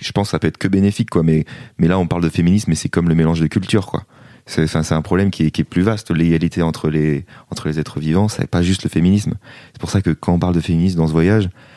Je 0.00 0.12
pense 0.12 0.28
que 0.28 0.30
ça 0.32 0.38
peut 0.38 0.48
être 0.48 0.58
que 0.58 0.68
bénéfique, 0.68 1.10
quoi. 1.10 1.24
Mais, 1.24 1.44
mais 1.78 1.88
là, 1.88 1.98
on 1.98 2.06
parle 2.06 2.22
de 2.22 2.28
féminisme, 2.28 2.70
mais 2.70 2.76
c'est 2.76 2.88
comme 2.88 3.08
le 3.08 3.14
mélange 3.16 3.40
de 3.40 3.46
cultures, 3.48 3.86
quoi. 3.86 4.04
C'est 4.46 4.66
c'est 4.66 4.92
un 4.92 5.02
problème 5.02 5.30
qui 5.30 5.44
est, 5.46 5.50
qui 5.50 5.62
est 5.62 5.64
plus 5.64 5.82
vaste. 5.82 6.10
L'égalité 6.10 6.62
entre 6.62 6.90
les, 6.90 7.24
entre 7.50 7.66
les 7.66 7.80
êtres 7.80 7.98
vivants, 7.98 8.28
c'est 8.28 8.46
pas 8.46 8.62
juste 8.62 8.84
le 8.84 8.90
féminisme. 8.90 9.34
C'est 9.72 9.80
pour 9.80 9.90
ça 9.90 10.02
que 10.02 10.10
quand 10.10 10.34
on 10.34 10.38
parle 10.38 10.54
de 10.54 10.60
féminisme 10.60 10.98
dans 10.98 11.06
ce 11.06 11.12
voyage, 11.12 11.46
euh, 11.46 11.73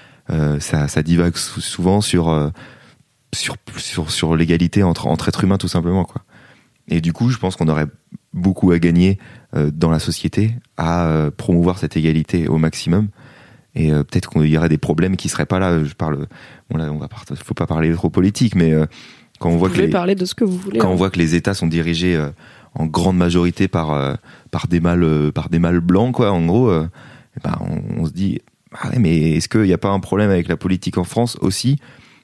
ça, 0.59 0.88
ça 0.88 1.03
divague 1.03 1.36
sou- 1.38 1.61
souvent 1.61 2.01
sur, 2.01 2.30
euh, 2.30 2.49
sur, 3.34 3.55
sur, 3.78 4.11
sur 4.11 4.36
l'égalité 4.36 4.84
entre, 4.84 5.07
entre 5.07 5.28
êtres 5.30 5.43
humains, 5.43 5.57
tout 5.57 5.67
simplement. 5.67 6.05
Quoi. 6.05 6.21
Et 6.89 7.01
du 7.01 7.13
coup, 7.13 7.30
je 7.30 7.38
pense 7.38 7.55
qu'on 7.55 7.67
aurait 7.67 7.88
beaucoup 8.34 8.71
à 8.71 8.80
gagner 8.80 9.17
euh, 9.55 9.71
dans 9.73 9.89
la 9.91 9.99
société 9.99 10.53
à 10.78 11.07
euh, 11.07 11.32
promouvoir 11.32 11.78
cette 11.80 11.97
égalité 11.97 12.47
au 12.47 12.57
maximum. 12.57 13.07
Et 13.75 13.91
euh, 13.91 14.03
peut-être 14.03 14.30
qu'il 14.30 14.45
y 14.47 14.57
aurait 14.57 14.69
des 14.69 14.78
problèmes 14.78 15.17
qui 15.17 15.30
seraient 15.30 15.45
pas 15.45 15.59
là. 15.59 15.84
Je 15.84 15.93
parle, 15.93 16.28
bon 16.69 16.78
là, 16.78 16.91
on 16.91 16.97
va, 16.97 17.07
part- 17.07 17.25
faut 17.43 17.53
pas 17.53 17.67
parler 17.67 17.93
trop 17.93 18.09
politique, 18.09 18.55
mais 18.55 18.73
euh, 18.73 18.86
quand 19.39 19.49
on 19.49 19.57
voit 19.57 19.69
que 19.69 19.78
les, 19.78 19.88
parler 19.88 20.15
de 20.15 20.25
ce 20.25 20.34
que 20.34 20.43
vous 20.43 20.57
voulez. 20.57 20.80
quand 20.80 20.88
hein. 20.88 20.91
on 20.93 20.95
voit 20.95 21.09
que 21.11 21.19
les 21.19 21.36
États 21.36 21.53
sont 21.53 21.67
dirigés 21.67 22.15
euh, 22.15 22.30
en 22.73 22.86
grande 22.88 23.17
majorité 23.17 23.67
par 23.67 23.91
euh, 23.91 24.15
par 24.49 24.67
des 24.67 24.80
mâles 24.80 25.03
euh, 25.03 25.32
par 25.32 25.49
des 25.49 25.59
mâles 25.59 25.80
blancs 25.80 26.15
quoi 26.15 26.32
en 26.32 26.43
gros 26.45 26.69
euh, 26.69 26.88
eh 27.38 27.39
ben, 27.43 27.55
on, 27.61 28.01
on 28.01 28.05
se 28.07 28.11
dit 28.13 28.39
ah 28.74 28.89
ouais, 28.89 28.99
mais 28.99 29.34
est-ce 29.34 29.47
qu'il 29.47 29.63
n'y 29.63 29.74
a 29.74 29.78
pas 29.78 29.89
un 29.89 29.99
problème 29.99 30.30
avec 30.30 30.47
la 30.47 30.57
politique 30.57 30.97
en 30.97 31.03
France 31.03 31.38
aussi? 31.41 31.80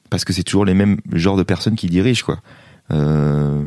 Parce 0.10 0.26
que 0.26 0.34
c'est 0.34 0.44
toujours 0.44 0.66
les 0.66 0.74
mêmes 0.74 0.98
genres 1.12 1.38
de 1.38 1.44
personnes 1.44 1.76
qui 1.76 1.88
dirigent 1.88 2.26
quoi. 2.26 2.40
Euh, 2.92 3.64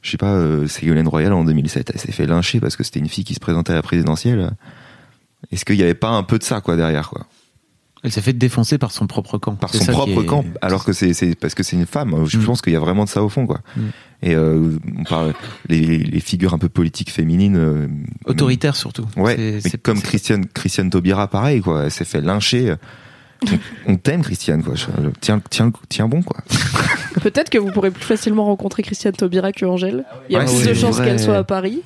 je 0.00 0.10
sais 0.10 0.16
pas 0.16 0.34
euh, 0.34 0.66
Ségolène 0.66 1.08
Royal 1.08 1.32
en 1.32 1.44
2007 1.44 1.90
elle 1.92 2.00
s'est 2.00 2.12
fait 2.12 2.26
lyncher 2.26 2.60
parce 2.60 2.76
que 2.76 2.84
c'était 2.84 3.00
une 3.00 3.08
fille 3.08 3.24
qui 3.24 3.34
se 3.34 3.40
présentait 3.40 3.72
à 3.72 3.76
la 3.76 3.82
présidentielle. 3.82 4.52
Est-ce 5.50 5.64
qu'il 5.64 5.76
n'y 5.76 5.82
avait 5.82 5.94
pas 5.94 6.10
un 6.10 6.22
peu 6.22 6.38
de 6.38 6.44
ça 6.44 6.60
quoi 6.60 6.76
derrière 6.76 7.10
quoi? 7.10 7.26
Elle 8.04 8.10
s'est 8.10 8.20
fait 8.20 8.32
défoncer 8.32 8.78
par 8.78 8.90
son 8.90 9.06
propre 9.06 9.38
camp. 9.38 9.54
par 9.54 9.72
son 9.72 9.84
propre 9.92 10.22
est- 10.22 10.26
camp, 10.26 10.44
alors 10.60 10.84
que 10.84 10.92
c'est 10.92 11.14
c'est 11.14 11.34
parce 11.36 11.54
que 11.54 11.62
c'est 11.62 11.76
une 11.76 11.86
femme. 11.86 12.24
Je 12.26 12.36
Mm. 12.38 12.44
pense 12.44 12.60
qu'il 12.60 12.72
y 12.72 12.76
a 12.76 12.80
vraiment 12.80 13.04
de 13.04 13.08
ça 13.08 13.22
au 13.22 13.28
fond, 13.28 13.46
quoi. 13.46 13.60
Mm. 13.76 13.80
Et 14.24 14.34
euh, 14.34 14.76
on 14.98 15.04
parle 15.04 15.34
les, 15.68 15.98
les 15.98 16.20
figures 16.20 16.52
un 16.54 16.58
peu 16.58 16.68
politiques 16.68 17.10
féminines, 17.10 17.56
euh, 17.56 17.88
Autoritaire 18.26 18.74
surtout. 18.76 19.06
Ouais, 19.16 19.60
mais 19.64 19.70
comme 19.82 20.00
Christiane 20.00 20.46
Christiane 20.46 20.90
Taubira, 20.90 21.28
pareil, 21.28 21.60
quoi. 21.60 21.84
Elle 21.84 21.90
s'est 21.92 22.04
fait 22.04 22.20
lyncher. 22.20 22.74
On, 23.86 23.92
on 23.92 23.96
t'aime, 23.96 24.22
Christiane, 24.22 24.62
quoi. 24.62 24.74
Tiens, 25.20 25.40
tiens, 25.50 25.72
tiens 25.88 26.06
bon, 26.08 26.22
quoi. 26.22 26.38
Peut-être 27.22 27.50
que 27.50 27.58
vous 27.58 27.70
pourrez 27.72 27.90
plus 27.90 28.04
facilement 28.04 28.44
rencontrer 28.44 28.82
Christiane 28.84 29.14
Taubira 29.14 29.50
que 29.52 29.64
Angèle. 29.66 30.04
Il 30.28 30.32
y 30.32 30.36
a 30.36 30.40
Ouais, 30.40 30.44
plus 30.46 30.68
de 30.68 30.74
chances 30.74 30.98
qu'elle 30.98 31.18
soit 31.20 31.38
à 31.38 31.44
Paris. 31.44 31.82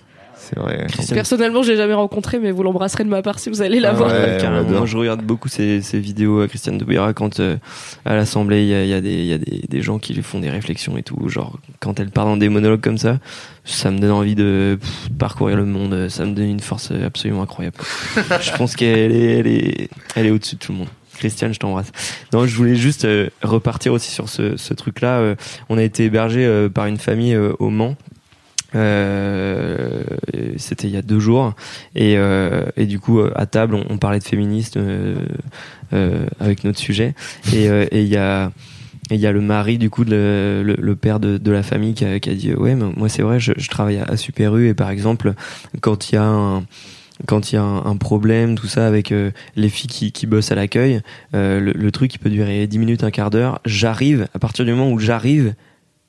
C'est 0.48 0.58
vrai. 0.58 0.86
Personnellement, 1.12 1.62
je 1.62 1.72
l'ai 1.72 1.76
jamais 1.76 1.94
rencontrée, 1.94 2.38
mais 2.38 2.50
vous 2.52 2.62
l'embrasserez 2.62 3.02
de 3.04 3.08
ma 3.08 3.20
part 3.22 3.38
si 3.38 3.48
vous 3.50 3.62
allez 3.62 3.80
la 3.80 3.90
Ah 3.90 3.94
voir. 3.94 4.10
ouais. 4.10 4.62
Moi, 4.64 4.86
je 4.86 4.96
regarde 4.96 5.22
beaucoup 5.22 5.48
ces, 5.48 5.82
ces 5.82 5.98
vidéos 5.98 6.40
à 6.40 6.48
Christiane 6.48 6.78
Taubira 6.78 7.12
quand 7.14 7.40
euh, 7.40 7.56
à 8.04 8.14
l'Assemblée 8.14 8.62
il 8.62 8.68
y 8.68 8.74
a, 8.74 8.84
y 8.84 8.92
a, 8.94 9.00
des, 9.00 9.12
il 9.14 9.26
y 9.26 9.32
a 9.32 9.38
des, 9.38 9.64
des 9.68 9.82
gens 9.82 9.98
qui 9.98 10.14
lui 10.14 10.22
font 10.22 10.38
des 10.38 10.50
réflexions 10.50 10.96
et 10.96 11.02
tout. 11.02 11.28
Genre 11.28 11.58
quand 11.80 11.98
elle 11.98 12.10
parle 12.10 12.28
dans 12.28 12.36
des 12.36 12.48
monologues 12.48 12.80
comme 12.80 12.98
ça, 12.98 13.18
ça 13.64 13.90
me 13.90 13.98
donne 13.98 14.12
envie 14.12 14.34
de 14.36 14.78
pff, 14.80 15.08
parcourir 15.18 15.56
le 15.56 15.64
monde. 15.64 16.08
Ça 16.08 16.24
me 16.24 16.32
donne 16.32 16.48
une 16.48 16.60
force 16.60 16.92
absolument 16.92 17.42
incroyable. 17.42 17.76
je 18.40 18.52
pense 18.56 18.76
qu'elle 18.76 19.12
est, 19.12 19.38
elle 19.38 19.46
est, 19.48 19.88
elle 20.14 20.26
est 20.26 20.30
au-dessus 20.30 20.54
de 20.54 20.60
tout 20.60 20.72
le 20.72 20.78
monde. 20.78 20.88
Christiane, 21.18 21.54
je 21.54 21.58
t'embrasse. 21.58 21.90
Non, 22.34 22.46
je 22.46 22.54
voulais 22.54 22.76
juste 22.76 23.06
euh, 23.06 23.30
repartir 23.42 23.94
aussi 23.94 24.10
sur 24.12 24.28
ce, 24.28 24.58
ce 24.58 24.74
truc-là. 24.74 25.18
Euh, 25.20 25.34
on 25.70 25.78
a 25.78 25.82
été 25.82 26.04
hébergé 26.04 26.44
euh, 26.44 26.68
par 26.68 26.84
une 26.86 26.98
famille 26.98 27.34
euh, 27.34 27.52
au 27.58 27.70
Mans. 27.70 27.96
Euh, 28.74 30.02
C'était 30.56 30.88
il 30.88 30.94
y 30.94 30.96
a 30.96 31.02
deux 31.02 31.20
jours. 31.20 31.54
Et, 31.94 32.16
euh, 32.16 32.66
et 32.76 32.86
du 32.86 32.98
coup 32.98 33.20
euh, 33.20 33.32
à 33.36 33.46
table 33.46 33.76
on, 33.88 33.98
parlait 33.98 34.18
de 34.18 34.24
féminisme 34.24 34.78
euh, 34.78 35.14
euh, 35.92 36.26
avec 36.40 36.64
notre 36.64 36.78
sujet. 36.78 37.14
Et 37.54 37.68
euh, 37.68 37.86
il 37.92 38.04
y 38.08 38.16
a 38.16 38.52
il 39.12 39.20
y 39.20 39.26
a 39.26 39.30
le 39.32 39.40
mari 39.40 39.78
du 39.78 39.88
coup 39.88 40.02
le, 40.02 40.62
le- 40.64 40.76
le 40.80 40.96
père 40.96 41.20
de, 41.20 41.38
de 41.38 41.50
la 41.52 41.62
famille 41.62 41.94
qui 41.94 42.04
a, 42.04 42.18
qui 42.18 42.28
a 42.28 42.34
dit 42.34 42.52
ouais 42.54 42.74
mais 42.74 42.86
moi 42.96 43.08
c'est 43.08 43.22
vrai 43.22 43.38
je, 43.38 43.52
je 43.56 43.68
travaille 43.68 43.98
à, 43.98 44.16
Super 44.16 44.56
U. 44.56 44.68
Et 44.68 44.74
par 44.74 44.90
exemple 44.90 45.34
quand 45.80 46.10
il 46.10 46.16
y 46.16 46.18
a 46.18 46.24
un 46.24 46.64
quand 47.26 47.50
il 47.50 47.54
y 47.54 47.58
a 47.58 47.62
un, 47.62 47.96
problème 47.96 48.56
tout 48.58 48.66
ça 48.66 48.86
avec 48.86 49.10
euh, 49.10 49.30
les 49.54 49.70
filles 49.70 49.88
qui, 49.88 50.12
qui 50.12 50.26
bossent 50.26 50.52
à 50.52 50.54
l'accueil 50.54 51.00
euh, 51.34 51.60
le, 51.60 51.72
le 51.72 51.90
truc 51.90 52.14
il 52.14 52.18
peut 52.18 52.28
durer 52.28 52.66
10 52.66 52.78
minutes 52.78 53.04
un 53.04 53.10
quart 53.10 53.30
d'heure. 53.30 53.60
J'arrive 53.64 54.26
à 54.34 54.38
partir 54.38 54.64
du 54.66 54.72
moment 54.72 54.90
où 54.90 54.98
j'arrive 54.98 55.54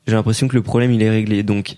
j'ai 0.08 0.14
l'impression 0.14 0.48
que 0.48 0.56
le 0.56 0.64
problème 0.64 0.92
il 0.92 1.02
est 1.04 1.10
réglé. 1.10 1.44
Donc 1.44 1.78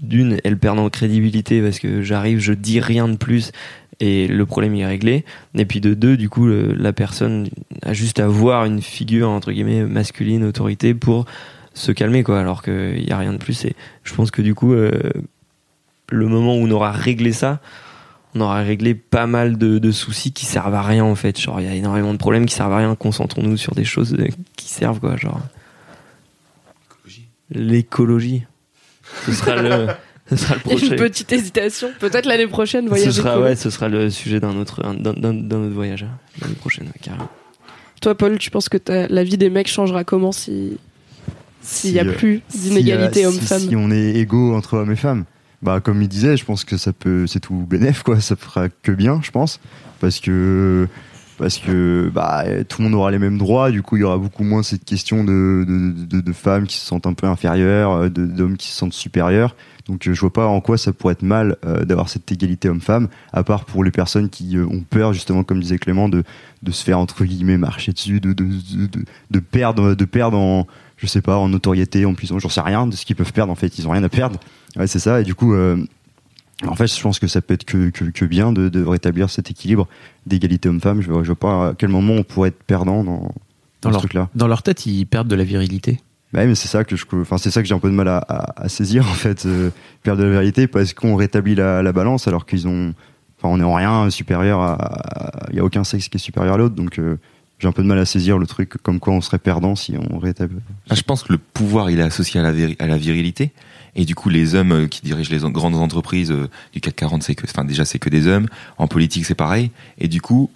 d'une, 0.00 0.38
elle 0.44 0.58
perd 0.58 0.78
en 0.78 0.88
crédibilité 0.90 1.60
parce 1.62 1.78
que 1.78 2.02
j'arrive, 2.02 2.38
je 2.38 2.52
dis 2.52 2.80
rien 2.80 3.08
de 3.08 3.16
plus 3.16 3.52
et 4.00 4.26
le 4.26 4.46
problème 4.46 4.74
est 4.74 4.86
réglé. 4.86 5.24
Et 5.54 5.64
puis 5.64 5.80
de 5.80 5.94
deux, 5.94 6.16
du 6.16 6.28
coup, 6.28 6.46
le- 6.46 6.72
la 6.74 6.92
personne 6.92 7.48
a 7.82 7.92
juste 7.92 8.20
à 8.20 8.26
voir 8.28 8.64
une 8.64 8.82
figure 8.82 9.28
entre 9.28 9.52
guillemets 9.52 9.84
masculine, 9.84 10.44
autorité 10.44 10.94
pour 10.94 11.24
se 11.74 11.92
calmer 11.92 12.22
quoi. 12.22 12.40
Alors 12.40 12.62
qu'il 12.62 13.04
y 13.06 13.12
a 13.12 13.18
rien 13.18 13.32
de 13.32 13.38
plus. 13.38 13.64
Et 13.64 13.74
je 14.04 14.14
pense 14.14 14.30
que 14.30 14.42
du 14.42 14.54
coup, 14.54 14.72
euh, 14.72 14.90
le 16.10 16.26
moment 16.26 16.56
où 16.56 16.60
on 16.66 16.70
aura 16.70 16.90
réglé 16.92 17.32
ça, 17.32 17.60
on 18.34 18.40
aura 18.40 18.62
réglé 18.62 18.94
pas 18.94 19.26
mal 19.26 19.58
de, 19.58 19.78
de 19.78 19.90
soucis 19.90 20.32
qui 20.32 20.46
servent 20.46 20.74
à 20.74 20.82
rien 20.82 21.04
en 21.04 21.14
fait. 21.14 21.38
Genre 21.38 21.60
il 21.60 21.66
y 21.66 21.70
a 21.70 21.74
énormément 21.74 22.12
de 22.12 22.18
problèmes 22.18 22.46
qui 22.46 22.54
servent 22.54 22.72
à 22.72 22.78
rien. 22.78 22.94
Concentrons-nous 22.94 23.56
sur 23.58 23.74
des 23.74 23.84
choses 23.84 24.14
euh, 24.18 24.26
qui 24.56 24.68
servent 24.68 25.00
quoi. 25.00 25.16
Genre 25.16 25.40
l'écologie. 27.50 28.44
Ce 29.26 29.32
sera 29.32 29.56
le, 29.56 29.88
ce 30.30 30.36
sera 30.36 30.54
le 30.54 30.60
a 30.60 30.62
prochain. 30.62 30.86
une 30.86 30.96
petite 30.96 31.32
hésitation. 31.32 31.88
Peut-être 32.00 32.26
l'année 32.26 32.46
prochaine, 32.46 32.84
Ce 32.84 32.88
voyage 32.90 33.12
sera, 33.12 33.30
écolo. 33.32 33.44
ouais, 33.44 33.56
ce 33.56 33.70
sera 33.70 33.88
le 33.88 34.10
sujet 34.10 34.40
d'un 34.40 34.56
autre, 34.56 34.84
un- 34.84 34.94
d'un, 34.94 35.12
autre 35.14 35.74
voyage, 35.74 36.06
l'année 36.40 36.54
prochaine, 36.54 36.86
ouais, 36.86 37.00
carrément. 37.02 37.28
Toi, 38.00 38.16
Paul, 38.16 38.38
tu 38.38 38.50
penses 38.50 38.68
que 38.68 38.78
la 38.88 39.24
vie 39.24 39.36
des 39.38 39.48
mecs 39.50 39.68
changera 39.68 40.02
comment 40.04 40.32
si 40.32 40.78
s'il 41.62 41.92
y 41.92 42.00
a 42.00 42.02
Si, 42.02 42.08
euh, 42.08 42.12
plus 42.14 42.40
d'inégalité 42.52 43.20
si, 43.20 43.24
euh, 43.24 43.28
homme-femme 43.28 43.60
si, 43.60 43.68
si 43.68 43.76
on 43.76 43.90
est 43.92 44.14
égaux 44.16 44.54
entre 44.56 44.78
hommes 44.78 44.90
et 44.90 44.96
femmes, 44.96 45.24
bah 45.62 45.78
comme 45.80 46.02
il 46.02 46.08
disait, 46.08 46.36
je 46.36 46.44
pense 46.44 46.64
que 46.64 46.76
ça 46.76 46.92
peut, 46.92 47.28
c'est 47.28 47.38
tout 47.38 47.54
bénéf 47.54 48.02
quoi. 48.02 48.20
Ça 48.20 48.34
fera 48.34 48.68
que 48.68 48.90
bien, 48.90 49.20
je 49.22 49.30
pense, 49.30 49.60
parce 50.00 50.18
que 50.18 50.88
parce 51.42 51.58
que 51.58 52.08
bah 52.14 52.44
tout 52.68 52.80
le 52.80 52.84
monde 52.84 52.94
aura 52.94 53.10
les 53.10 53.18
mêmes 53.18 53.36
droits. 53.36 53.72
Du 53.72 53.82
coup, 53.82 53.96
il 53.96 54.00
y 54.00 54.04
aura 54.04 54.16
beaucoup 54.16 54.44
moins 54.44 54.62
cette 54.62 54.84
question 54.84 55.24
de 55.24 56.32
femmes 56.32 56.68
qui 56.68 56.76
se 56.76 56.86
sentent 56.86 57.06
un 57.08 57.14
peu 57.14 57.26
inférieures, 57.26 57.90
euh, 57.90 58.08
d'hommes 58.08 58.56
qui 58.56 58.68
se 58.68 58.76
sentent 58.76 58.92
supérieurs. 58.92 59.56
Donc 59.88 60.06
euh, 60.06 60.14
je 60.14 60.20
vois 60.20 60.32
pas 60.32 60.46
en 60.46 60.60
quoi 60.60 60.78
ça 60.78 60.92
pourrait 60.92 61.14
être 61.14 61.22
mal 61.22 61.56
euh, 61.66 61.84
d'avoir 61.84 62.08
cette 62.08 62.30
égalité 62.30 62.68
homme-femme, 62.68 63.08
à 63.32 63.42
part 63.42 63.64
pour 63.64 63.82
les 63.82 63.90
personnes 63.90 64.28
qui 64.28 64.56
ont 64.56 64.84
peur 64.88 65.12
justement, 65.12 65.42
comme 65.42 65.60
disait 65.60 65.78
Clément, 65.78 66.08
de 66.08 66.22
se 66.70 66.84
faire 66.84 67.00
entre 67.00 67.24
guillemets 67.24 67.58
marcher 67.58 67.92
dessus, 67.92 68.20
de 68.20 69.40
perdre 69.40 69.94
de 69.96 70.04
perdre 70.04 70.38
en 70.38 70.68
je 70.96 71.08
sais 71.08 71.22
pas 71.22 71.38
en 71.38 71.48
notoriété, 71.48 72.06
en 72.06 72.14
puissance, 72.14 72.40
j'en 72.40 72.48
sais 72.48 72.60
rien 72.60 72.86
de 72.86 72.94
ce 72.94 73.04
qu'ils 73.04 73.16
peuvent 73.16 73.32
perdre 73.32 73.50
en 73.50 73.56
fait, 73.56 73.76
ils 73.80 73.88
ont 73.88 73.90
rien 73.90 74.04
à 74.04 74.08
perdre. 74.08 74.38
C'est 74.86 75.00
ça 75.00 75.20
et 75.20 75.24
du 75.24 75.34
coup 75.34 75.56
en 76.66 76.74
fait, 76.76 76.86
je 76.86 77.02
pense 77.02 77.18
que 77.18 77.26
ça 77.26 77.40
peut 77.42 77.54
être 77.54 77.64
que, 77.64 77.90
que, 77.90 78.04
que 78.04 78.24
bien 78.24 78.52
de, 78.52 78.68
de 78.68 78.84
rétablir 78.84 79.30
cet 79.30 79.50
équilibre 79.50 79.88
d'égalité 80.26 80.68
homme-femme. 80.68 81.00
Je 81.00 81.10
vois, 81.10 81.22
je 81.22 81.28
vois 81.28 81.36
pas 81.38 81.68
à 81.70 81.74
quel 81.74 81.88
moment 81.88 82.14
on 82.14 82.22
pourrait 82.22 82.50
être 82.50 82.62
perdant 82.62 83.02
dans, 83.04 83.20
dans, 83.20 83.30
Dans 83.82 83.88
ce 83.88 83.92
leur- 83.92 84.00
truc-là. 84.00 84.28
Dans 84.34 84.46
leur 84.48 84.62
tête, 84.62 84.86
ils 84.86 85.04
perdent 85.06 85.28
de 85.28 85.34
la 85.36 85.44
virilité. 85.44 86.00
Bah, 86.32 86.46
mais 86.46 86.54
c'est 86.54 86.68
ça 86.68 86.84
que 86.84 86.96
je, 86.96 87.04
enfin, 87.14 87.36
c'est 87.36 87.50
ça 87.50 87.60
que 87.62 87.68
j'ai 87.68 87.74
un 87.74 87.78
peu 87.78 87.90
de 87.90 87.94
mal 87.94 88.08
à, 88.08 88.18
à, 88.18 88.62
à 88.62 88.68
saisir, 88.68 89.02
en 89.06 89.12
fait, 89.14 89.44
euh, 89.44 89.70
perdre 90.02 90.22
de 90.22 90.26
la 90.26 90.32
vérité, 90.32 90.66
parce 90.66 90.94
qu'on 90.94 91.14
rétablit 91.16 91.54
la, 91.54 91.82
la 91.82 91.92
balance 91.92 92.26
alors 92.28 92.46
qu'ils 92.46 92.66
ont, 92.68 92.94
enfin, 93.38 93.48
on 93.54 93.60
est 93.60 93.64
en 93.64 93.74
rien 93.74 94.08
supérieur 94.08 94.60
à, 94.60 95.48
il 95.50 95.56
y 95.56 95.60
a 95.60 95.64
aucun 95.64 95.84
sexe 95.84 96.08
qui 96.08 96.16
est 96.16 96.20
supérieur 96.20 96.54
à 96.54 96.56
l'autre, 96.58 96.74
donc, 96.74 96.98
euh, 96.98 97.18
j'ai 97.62 97.68
un 97.68 97.72
peu 97.72 97.84
de 97.84 97.86
mal 97.86 97.98
à 98.00 98.04
saisir 98.04 98.38
le 98.38 98.46
truc 98.48 98.74
comme 98.82 98.98
quoi 98.98 99.14
on 99.14 99.20
serait 99.20 99.38
perdant 99.38 99.76
si 99.76 99.94
on 99.96 100.18
rétablit. 100.18 100.58
Ah, 100.90 100.96
je 100.96 101.02
pense 101.02 101.22
que 101.22 101.32
le 101.32 101.38
pouvoir, 101.38 101.90
il 101.90 102.00
est 102.00 102.02
associé 102.02 102.40
à 102.40 102.42
la, 102.42 102.96
virilité. 102.98 103.52
Et 103.94 104.04
du 104.04 104.16
coup, 104.16 104.30
les 104.30 104.56
hommes 104.56 104.72
euh, 104.72 104.88
qui 104.88 105.00
dirigent 105.02 105.30
les 105.30 105.48
grandes 105.48 105.76
entreprises 105.76 106.32
euh, 106.32 106.50
du 106.72 106.80
CAC 106.80 106.96
40, 106.96 107.22
c'est 107.22 107.36
que, 107.36 107.44
enfin, 107.44 107.64
déjà, 107.64 107.84
c'est 107.84 108.00
que 108.00 108.08
des 108.08 108.26
hommes. 108.26 108.48
En 108.78 108.88
politique, 108.88 109.26
c'est 109.26 109.36
pareil. 109.36 109.70
Et 109.98 110.08
du 110.08 110.20
coup, 110.20 110.50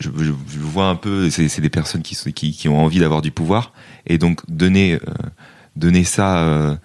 je, 0.00 0.08
vois 0.08 0.86
un 0.86 0.94
peu, 0.94 1.28
c'est 1.28 1.60
des 1.60 1.68
personnes 1.68 2.00
qui, 2.00 2.68
ont 2.70 2.80
envie 2.82 3.00
d'avoir 3.00 3.20
du 3.20 3.30
pouvoir. 3.30 3.74
Et 4.06 4.16
donc, 4.16 4.40
donner, 4.48 4.94
euh, 4.94 4.98
donner 5.74 6.04
ça, 6.04 6.78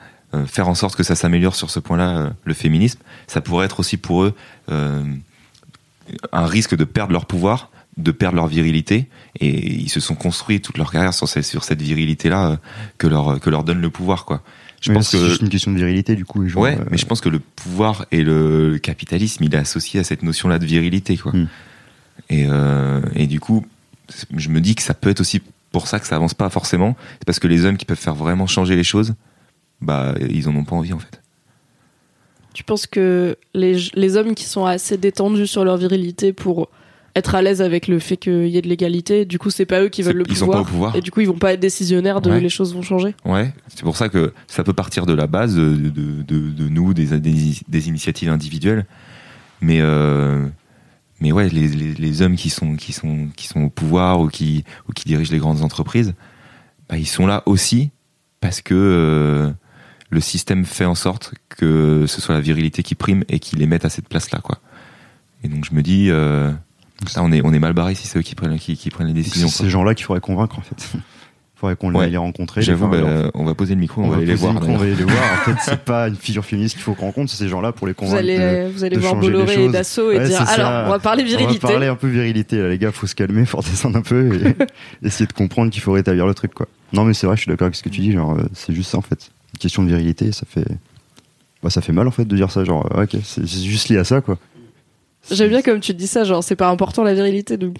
faire 0.45 0.67
en 0.67 0.75
sorte 0.75 0.97
que 0.97 1.03
ça 1.03 1.15
s'améliore 1.15 1.55
sur 1.55 1.69
ce 1.69 1.79
point-là, 1.79 2.33
le 2.43 2.53
féminisme, 2.53 2.99
ça 3.27 3.39
pourrait 3.39 3.65
être 3.65 3.79
aussi 3.79 3.95
pour 3.95 4.23
eux 4.23 4.35
un 4.69 6.45
risque 6.45 6.75
de 6.75 6.83
perdre 6.83 7.13
leur 7.13 7.25
pouvoir, 7.25 7.69
de 7.97 8.11
perdre 8.11 8.35
leur 8.37 8.47
virilité. 8.47 9.07
Et 9.39 9.73
ils 9.73 9.89
se 9.89 9.99
sont 9.99 10.15
construits 10.15 10.61
toute 10.61 10.77
leur 10.77 10.91
carrière 10.91 11.13
sur, 11.13 11.27
cette- 11.27 11.43
sur 11.45 11.63
cette 11.63 11.81
virilité-là 11.81 12.51
euh, 12.51 12.57
que, 12.97 13.07
leur, 13.07 13.39
que 13.39 13.49
leur 13.49 13.63
donne 13.63 13.81
le 13.81 13.89
pouvoir, 13.89 14.25
quoi. 14.25 14.41
Je 14.81 14.89
Mais 14.89 14.95
pense 14.95 15.09
c'est 15.09 15.17
que 15.19 15.27
juste 15.29 15.41
une 15.41 15.49
question 15.49 15.71
de 15.71 15.77
virilité, 15.77 16.15
du 16.15 16.25
coup. 16.25 16.47
genre, 16.47 16.63
Ouais, 16.63 16.77
euh, 16.79 16.85
mais 16.89 16.97
je 16.97 17.05
pense 17.05 17.21
que 17.21 17.29
le 17.29 17.39
pouvoir 17.39 18.05
et 18.11 18.23
le 18.23 18.79
capitalisme, 18.81 19.43
il 19.43 19.53
est 19.53 19.57
associé 19.57 19.99
à 19.99 20.03
cette 20.03 20.23
notion-là 20.23 20.57
de 20.57 20.65
virilité, 20.65 21.17
quoi. 21.17 21.33
Hmm. 21.33 21.47
Et, 22.29 22.47
euh, 22.49 23.01
et 23.15 23.27
du 23.27 23.39
coup, 23.39 23.65
c'est- 24.09 24.27
je 24.35 24.49
me 24.49 24.59
dis 24.61 24.73
que 24.75 24.81
ça 24.81 24.93
peut 24.95 25.09
être 25.09 25.19
aussi 25.21 25.41
pour 25.71 25.87
ça 25.87 25.99
que 25.99 26.07
ça 26.07 26.15
avance 26.15 26.33
pas 26.33 26.49
forcément. 26.49 26.95
C'est 27.19 27.25
parce 27.25 27.39
que 27.39 27.47
les 27.47 27.63
hommes 27.65 27.77
qui 27.77 27.85
peuvent 27.85 27.97
faire 27.99 28.15
vraiment 28.15 28.47
changer 28.47 28.75
les 28.75 28.83
choses, 28.83 29.13
bah, 29.81 30.15
ils 30.29 30.49
en 30.49 30.55
ont 30.55 30.63
pas 30.63 30.75
envie, 30.75 30.93
en 30.93 30.99
fait. 30.99 31.21
Tu 32.53 32.63
penses 32.63 32.87
que 32.87 33.37
les, 33.53 33.77
les 33.93 34.17
hommes 34.17 34.33
qui 34.35 34.43
sont 34.45 34.65
assez 34.65 34.97
détendus 34.97 35.47
sur 35.47 35.63
leur 35.63 35.77
virilité 35.77 36.33
pour 36.33 36.69
être 37.15 37.35
à 37.35 37.41
l'aise 37.41 37.61
avec 37.61 37.87
le 37.87 37.99
fait 37.99 38.17
qu'il 38.17 38.47
y 38.47 38.57
ait 38.57 38.61
de 38.61 38.67
l'égalité, 38.69 39.25
du 39.25 39.37
coup, 39.37 39.49
c'est 39.49 39.65
pas 39.65 39.81
eux 39.81 39.89
qui 39.89 40.01
veulent 40.01 40.17
le 40.17 40.23
Ils 40.29 40.35
sont 40.37 40.45
pouvoir. 40.45 40.63
pas 40.63 40.69
au 40.69 40.71
pouvoir. 40.71 40.95
Et 40.95 41.01
du 41.01 41.11
coup, 41.11 41.19
ils 41.21 41.27
vont 41.27 41.37
pas 41.37 41.53
être 41.53 41.59
décisionnaires 41.59 42.21
de 42.21 42.29
Ouais. 42.31 42.39
les 42.39 42.49
choses 42.49 42.73
vont 42.73 42.81
changer. 42.81 43.15
Ouais, 43.25 43.53
c'est 43.67 43.81
pour 43.83 43.97
ça 43.97 44.07
que 44.09 44.33
ça 44.47 44.63
peut 44.63 44.73
partir 44.73 45.05
de 45.05 45.13
la 45.13 45.27
base 45.27 45.55
de, 45.55 45.75
de, 45.75 45.89
de, 46.23 46.49
de 46.51 46.67
nous, 46.69 46.93
des, 46.93 47.19
des, 47.19 47.53
des 47.67 47.87
initiatives 47.89 48.29
individuelles. 48.29 48.85
Mais, 49.59 49.79
euh, 49.81 50.47
mais 51.19 51.31
ouais, 51.31 51.49
les, 51.49 51.67
les, 51.67 51.93
les 51.93 52.21
hommes 52.21 52.35
qui 52.35 52.49
sont, 52.49 52.75
qui, 52.75 52.93
sont, 52.93 53.27
qui 53.35 53.47
sont 53.47 53.61
au 53.63 53.69
pouvoir 53.69 54.19
ou 54.21 54.27
qui, 54.29 54.63
ou 54.89 54.93
qui 54.93 55.05
dirigent 55.05 55.31
les 55.31 55.37
grandes 55.39 55.61
entreprises, 55.63 56.13
bah, 56.89 56.97
ils 56.97 57.05
sont 57.07 57.27
là 57.27 57.43
aussi 57.45 57.91
parce 58.39 58.61
que 58.61 58.73
euh, 58.73 59.51
le 60.09 60.19
système 60.21 60.65
fait 60.65 60.85
en 60.85 60.95
sorte 60.95 61.33
que 61.49 62.05
ce 62.07 62.21
soit 62.21 62.33
la 62.35 62.41
virilité 62.41 62.81
qui 62.83 62.95
prime 62.95 63.23
et 63.29 63.39
qui 63.39 63.55
les 63.55 63.67
mette 63.67 63.85
à 63.85 63.89
cette 63.89 64.07
place-là. 64.09 64.39
quoi. 64.41 64.59
Et 65.43 65.47
donc 65.47 65.65
je 65.69 65.75
me 65.75 65.81
dis, 65.83 66.07
euh, 66.09 66.51
on 67.17 67.31
est, 67.31 67.41
on 67.43 67.53
est 67.53 67.59
mal 67.59 67.73
barré 67.73 67.95
si 67.95 68.07
c'est 68.07 68.19
eux 68.19 68.21
qui 68.21 68.35
prennent, 68.35 68.57
qui, 68.59 68.75
qui 68.77 68.89
prennent 68.89 69.07
les 69.07 69.13
c'est 69.13 69.29
décisions. 69.29 69.47
quoi. 69.49 69.57
ces 69.65 69.69
gens-là 69.69 69.95
qu'il 69.95 70.05
faudrait 70.05 70.21
convaincre, 70.21 70.57
en 70.59 70.61
fait. 70.61 70.89
Il 70.95 70.99
faudrait 71.55 71.75
qu'on 71.75 71.93
Ouais. 71.93 72.09
les 72.09 72.17
rencontrer. 72.17 72.61
les 72.61 72.65
J'avoue, 72.65 72.87
bah, 72.87 72.97
leur- 72.97 73.31
on 73.35 73.43
va 73.45 73.53
poser 73.53 73.75
le 73.75 73.79
micro, 73.81 74.01
on, 74.03 74.09
va 74.09 74.17
aller 74.17 74.25
les 74.25 74.35
voir. 74.35 74.53
le 74.53 74.59
micro, 74.59 74.73
on 74.73 74.77
va 74.77 74.83
aller 74.85 74.95
les 74.95 75.03
voir. 75.03 75.15
En 75.33 75.37
fait, 75.51 75.55
c'est 75.63 75.79
pas 75.85 76.07
une 76.07 76.15
figure 76.15 76.43
féministe 76.45 76.75
qu'il 76.75 76.83
faut 76.83 76.93
qu'on 76.93 77.05
rencontre, 77.05 77.29
c'est 77.31 77.37
ces 77.37 77.49
gens-là 77.49 77.71
pour 77.71 77.85
les 77.87 77.93
Vous 77.93 77.99
convaincre. 77.99 78.17
allez, 78.19 78.37
de- 78.37 78.71
vous 78.71 78.83
allez 78.83 78.95
de 78.95 79.01
voir 79.01 79.15
Bolloré 79.15 79.65
et. 79.65 79.69
Dassault 79.69 80.11
et 80.11 80.17
Ouais, 80.17 80.27
dire 80.27 80.39
c'est 80.39 80.45
ça. 80.45 80.51
alors, 80.67 80.87
on 80.87 80.91
va 80.91 80.99
parler 80.99 81.23
virilité. 81.23 81.59
On 81.63 81.67
va 81.67 81.73
parler 81.73 81.87
un 81.87 81.95
peu 81.95 82.07
virilité, 82.07 82.57
là, 82.57 82.69
les 82.69 82.77
gars, 82.77 82.91
faut 82.91 83.07
se 83.07 83.15
calmer, 83.15 83.45
faut 83.45 83.57
redescendre 83.57 83.97
un 83.97 84.01
peu 84.01 84.33
et 84.35 84.55
essayer 85.07 85.27
de 85.27 85.33
comprendre 85.33 85.69
qu'il 85.71 85.81
faut 85.81 85.91
rétablir 85.91 86.25
le 86.25 86.33
truc, 86.33 86.53
quoi. 86.53 86.67
Non, 86.93 87.03
mais 87.05 87.13
c'est 87.13 87.25
vrai, 87.27 87.35
je 87.35 87.41
suis 87.41 87.49
d'accord 87.49 87.65
avec 87.65 87.75
ce 87.75 87.83
que 87.83 87.89
tu 87.89 88.01
dis, 88.01 88.11
genre, 88.11 88.33
euh, 88.33 88.43
c'est 88.53 88.73
juste 88.73 88.89
ça, 88.91 88.97
en 88.97 89.01
fait. 89.01 89.29
Une 89.53 89.59
question 89.59 89.83
de 89.83 89.87
virilité, 89.89 90.31
ça 90.31 90.43
fait. 90.49 90.65
Bah, 91.63 91.69
ça 91.69 91.81
fait 91.81 91.93
mal, 91.93 92.07
en 92.07 92.11
fait, 92.11 92.25
de 92.25 92.35
dire 92.35 92.49
ça, 92.49 92.63
genre, 92.63 92.89
euh, 92.95 93.03
ok, 93.03 93.17
c'est 93.23 93.45
c'est 93.47 93.59
juste 93.63 93.89
lié 93.89 93.97
à 93.99 94.03
ça, 94.03 94.19
quoi. 94.21 94.39
J'aime 95.29 95.49
bien 95.49 95.61
comme 95.61 95.79
tu 95.79 95.93
dis 95.93 96.07
ça, 96.07 96.23
genre, 96.23 96.43
c'est 96.43 96.55
pas 96.55 96.69
important 96.69 97.03
la 97.03 97.13
virilité, 97.13 97.57
donc. 97.57 97.75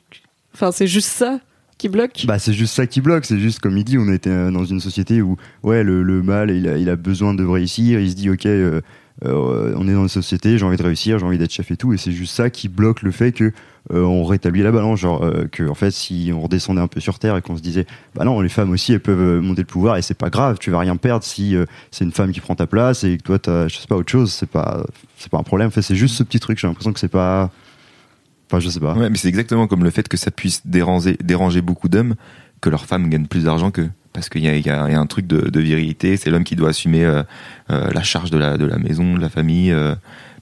Enfin, 0.54 0.72
c'est 0.72 0.88
juste 0.88 1.08
ça 1.10 1.40
qui 1.78 1.90
bloque. 1.90 2.26
Bah, 2.28 2.38
c'est 2.38 2.54
juste 2.54 2.76
ça 2.76 2.86
qui 2.86 3.02
bloque. 3.02 3.26
C'est 3.26 3.40
juste 3.40 3.60
comme 3.60 3.78
il 3.78 3.84
dit, 3.84 3.98
on 3.98 4.12
était 4.12 4.30
euh, 4.30 4.52
dans 4.52 4.66
une 4.66 4.80
société 4.80 5.22
où, 5.22 5.38
ouais, 5.64 5.84
le, 5.84 6.04
le 6.04 6.22
mâle, 6.22 6.52
il 6.52 6.68
a, 6.68 6.78
il 6.78 6.90
a 6.90 6.96
besoin 6.96 7.34
de 7.34 7.44
réussir. 7.44 8.00
Il 8.00 8.12
se 8.12 8.16
dit, 8.16 8.30
ok, 8.30 8.46
euh, 8.46 8.82
euh, 9.26 9.74
on 9.78 9.88
est 9.88 9.94
dans 9.94 10.04
une 10.04 10.10
société, 10.10 10.58
j'ai 10.58 10.66
envie 10.66 10.78
de 10.78 10.84
réussir, 10.84 11.20
j'ai 11.20 11.26
envie 11.26 11.38
d'être 11.38 11.52
chef 11.52 11.70
et 11.72 11.78
tout. 11.78 11.94
Et 11.94 11.98
c'est 11.98 12.12
juste 12.12 12.36
ça 12.36 12.50
qui 12.50 12.68
bloque 12.70 13.02
le 13.02 13.12
fait 13.12 13.32
que 13.32 13.52
euh, 13.92 14.04
on 14.04 14.24
rétablit 14.24 14.64
la 14.64 14.72
balance. 14.72 15.00
Genre, 15.00 15.24
euh, 15.24 15.48
que 15.52 15.68
en 15.68 15.76
fait, 15.76 15.92
si 15.92 16.32
on 16.34 16.42
redescendait 16.42 16.82
un 16.82 16.88
peu 16.88 17.00
sur 17.00 17.20
terre 17.20 17.38
et 17.38 17.42
qu'on 17.42 17.58
se 17.58 17.62
disait, 17.62 17.86
bah 18.16 18.24
non, 18.24 18.42
les 18.42 18.50
femmes 18.50 18.72
aussi, 18.72 18.94
elles 18.94 19.00
peuvent 19.00 19.42
monter 19.42 19.62
le 19.62 19.68
pouvoir 19.68 19.98
et 19.98 20.02
c'est 20.02 20.18
pas 20.18 20.30
grave. 20.30 20.58
Tu 20.60 20.72
vas 20.72 20.80
rien 20.80 20.96
perdre 20.96 21.24
si 21.24 21.56
c'est 21.92 22.06
une 22.06 22.12
femme 22.12 22.32
qui 22.32 22.42
prend 22.42 22.56
ta 22.56 22.68
place 22.68 23.04
et 23.04 23.18
que 23.18 23.24
toi, 23.24 23.40
t'as, 23.40 23.68
je 23.68 23.78
sais 23.78 23.88
pas, 23.88 23.96
autre 23.96 24.12
chose. 24.12 24.32
C'est 24.32 24.50
pas, 24.50 24.86
c'est 25.18 25.30
pas 25.30 25.38
un 25.38 25.44
problème. 25.44 25.68
En 25.68 25.72
fait, 25.72 25.82
c'est 25.82 25.96
juste 25.96 26.16
ce 26.16 26.24
petit 26.24 26.40
truc. 26.40 26.60
J'ai 26.60 26.68
l'impression 26.68 26.94
que 26.94 27.00
c'est 27.00 27.08
pas. 27.08 27.52
Enfin, 28.50 28.60
je 28.60 28.70
sais 28.70 28.80
pas. 28.80 28.94
Ouais, 28.94 29.10
mais 29.10 29.18
c'est 29.18 29.30
exactement 29.30 29.68
comme 29.68 29.84
le 29.84 29.92
fait 29.92 30.08
que 30.08 30.18
ça 30.18 30.32
puisse 30.32 30.66
déranger, 30.66 31.18
déranger 31.24 31.62
beaucoup 31.62 31.88
d'hommes, 31.88 32.16
que 32.60 32.70
leurs 32.70 32.86
femmes 32.86 33.10
gagnent 33.10 33.28
plus 33.28 33.46
d'argent 33.46 33.72
qu'eux. 33.72 33.90
Parce 34.14 34.28
qu'il 34.30 34.44
y 34.44 34.48
a, 34.50 34.56
il 34.56 34.66
y 34.66 34.70
a- 34.70 34.88
il 34.88 34.92
y 34.92 34.96
a 34.96 35.00
un 35.00 35.06
truc 35.06 35.26
de, 35.28 35.50
de 35.50 35.60
virilité, 35.62 36.18
c'est 36.18 36.30
l'homme 36.30 36.44
qui 36.44 36.56
doit 36.56 36.70
assumer 36.70 37.06
euh, 37.06 37.24
euh, 37.70 37.90
la 37.94 38.04
charge 38.04 38.30
de 38.32 38.38
la, 38.38 38.58
de 38.58 38.66
la 38.66 38.78
maison, 38.78 39.16
de 39.16 39.22
la 39.22 39.30
famille, 39.30 39.72
euh, 39.72 39.96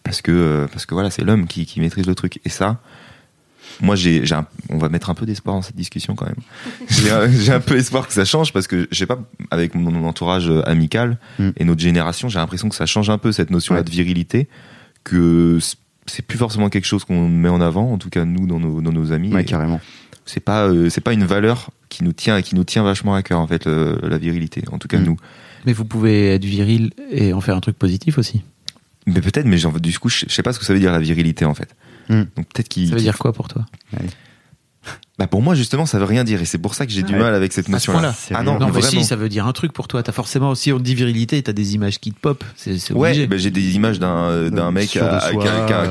parce 0.04 0.22
que 0.22 0.32
euh, 0.32 0.68
parce 0.72 0.86
que 0.88 0.94
voilà, 0.96 1.10
c'est 1.12 1.24
l'homme 1.24 1.46
qui, 1.48 1.66
qui 1.66 1.80
maîtrise 1.80 2.08
le 2.08 2.16
truc. 2.16 2.40
Et 2.46 2.50
ça, 2.50 2.82
moi, 3.82 3.96
j'ai, 3.96 4.26
j'ai 4.26 4.34
un- 4.36 4.48
on 4.70 4.78
va 4.80 4.90
mettre 4.90 5.10
un 5.12 5.14
peu 5.14 5.26
d'espoir 5.28 5.56
dans 5.56 5.62
cette 5.62 5.76
discussion 5.76 6.16
quand 6.16 6.26
même. 6.26 6.36
j'ai, 6.90 7.12
un, 7.12 7.30
j'ai 7.32 7.52
un 7.54 7.60
peu 7.60 7.76
espoir 7.78 8.08
que 8.08 8.14
ça 8.14 8.26
change 8.26 8.52
parce 8.54 8.66
que 8.68 8.88
je 8.92 8.98
sais 8.98 9.06
pas, 9.06 9.20
avec 9.52 9.76
mon, 9.76 9.92
mon 9.92 10.08
entourage 10.08 10.50
amical 10.66 11.18
Mm. 11.38 11.50
et 11.58 11.64
notre 11.64 11.82
génération, 11.82 12.28
j'ai 12.28 12.40
l'impression 12.40 12.70
que 12.70 12.76
ça 12.76 12.86
change 12.88 13.10
un 13.12 13.18
peu 13.20 13.32
cette 13.32 13.52
notion-là 13.52 13.82
Ouais. 13.82 13.86
de 13.86 13.92
virilité, 13.92 14.50
que 15.04 15.60
c'est 16.08 16.26
plus 16.26 16.38
forcément 16.40 16.70
quelque 16.70 16.86
chose 16.88 17.04
qu'on 17.06 17.28
met 17.30 17.50
en 17.50 17.62
avant, 17.62 17.92
en 17.94 17.98
tout 18.00 18.10
cas 18.10 18.26
nous 18.26 18.48
dans 18.48 18.60
nos, 18.60 18.82
dans 18.82 18.92
nos 18.92 19.12
amis. 19.12 19.32
Ouais, 19.32 19.44
Et 19.44 19.46
carrément. 19.46 19.80
C'est 20.30 20.40
pas 20.40 20.68
euh, 20.68 20.90
c'est 20.90 21.02
pas 21.02 21.14
une 21.14 21.26
valeur 21.26 21.72
qui 21.90 22.04
nous 22.04 22.14
tient 22.14 22.42
qui 22.42 22.56
nous 22.56 22.64
tient 22.64 22.84
vachement 22.84 23.16
à 23.16 23.24
cœur 23.24 23.40
en 23.40 23.48
fait 23.48 23.66
le- 23.66 24.00
la 24.04 24.18
virilité 24.18 24.64
en 24.72 24.78
tout 24.78 24.88
cas 24.88 24.98
Mm. 25.00 25.04
nous 25.06 25.18
Mais 25.66 25.74
vous 25.74 25.86
pouvez 25.86 26.30
être 26.36 26.46
viril 26.46 26.92
et 27.12 27.34
en 27.34 27.42
faire 27.42 27.56
un 27.56 27.60
truc 27.62 27.78
positif 27.78 28.18
aussi. 28.18 28.44
mais 29.08 29.22
peut-être 29.22 29.46
mais 29.46 29.58
j'en- 29.58 29.72
du 29.72 29.98
coup 30.00 30.10
je 30.10 30.26
sais 30.30 30.44
pas 30.44 30.54
ce 30.54 30.60
que 30.60 30.66
ça 30.66 30.74
veut 30.74 30.80
dire 30.80 30.92
la 30.92 31.00
virilité 31.00 31.46
en 31.46 31.54
fait 31.56 31.76
Mm. 32.10 32.24
donc 32.36 32.48
peut-être 32.54 32.70
qu'il 32.70 32.86
Ça 32.88 32.92
veut 32.92 32.98
qu'il- 32.98 33.04
dire 33.06 33.18
quoi 33.18 33.34
pour 33.34 33.48
toi? 33.48 33.66
Bah 35.20 35.28
pour 35.28 35.42
moi 35.42 35.54
justement 35.54 35.86
ça 35.86 36.00
veut 36.00 36.06
rien 36.06 36.24
dire 36.24 36.42
et 36.42 36.46
c'est 36.46 36.58
pour 36.58 36.74
ça 36.76 36.86
que 36.86 36.92
j'ai 36.92 37.04
du 37.04 37.14
Ouais. 37.14 37.20
mal 37.20 37.34
avec 37.36 37.52
cette 37.54 37.68
notion 37.70 38.00
là 38.00 38.16
ah 38.34 38.42
non, 38.42 38.54
Non, 38.58 38.68
mais 38.68 38.72
vraiment 38.80 38.88
si, 38.88 39.04
ça 39.04 39.16
veut 39.18 39.28
dire 39.30 39.46
un 39.46 39.52
truc 39.52 39.74
pour 39.74 39.88
toi. 39.90 40.02
T'as 40.02 40.12
forcément, 40.14 40.56
si 40.56 40.72
on 40.72 40.80
dit 40.80 40.96
virilité, 40.96 41.42
t'as 41.44 41.52
des 41.54 41.76
images 41.76 42.00
qui 42.00 42.12
te 42.14 42.20
pop. 42.20 42.44
C'est 42.56 42.78
c'est 42.80 42.94
Ouais, 42.94 43.28
bah, 43.28 43.36
j'ai 43.38 43.52
des 43.52 43.76
images 43.76 44.00
d'un 44.00 44.16
euh, 44.30 44.50
d'un 44.50 44.68
Euh, 44.68 44.72
mec 44.72 44.94
de 44.96 45.00
à- 45.02 45.20
soi, 45.20 45.44
qui, 45.44 45.48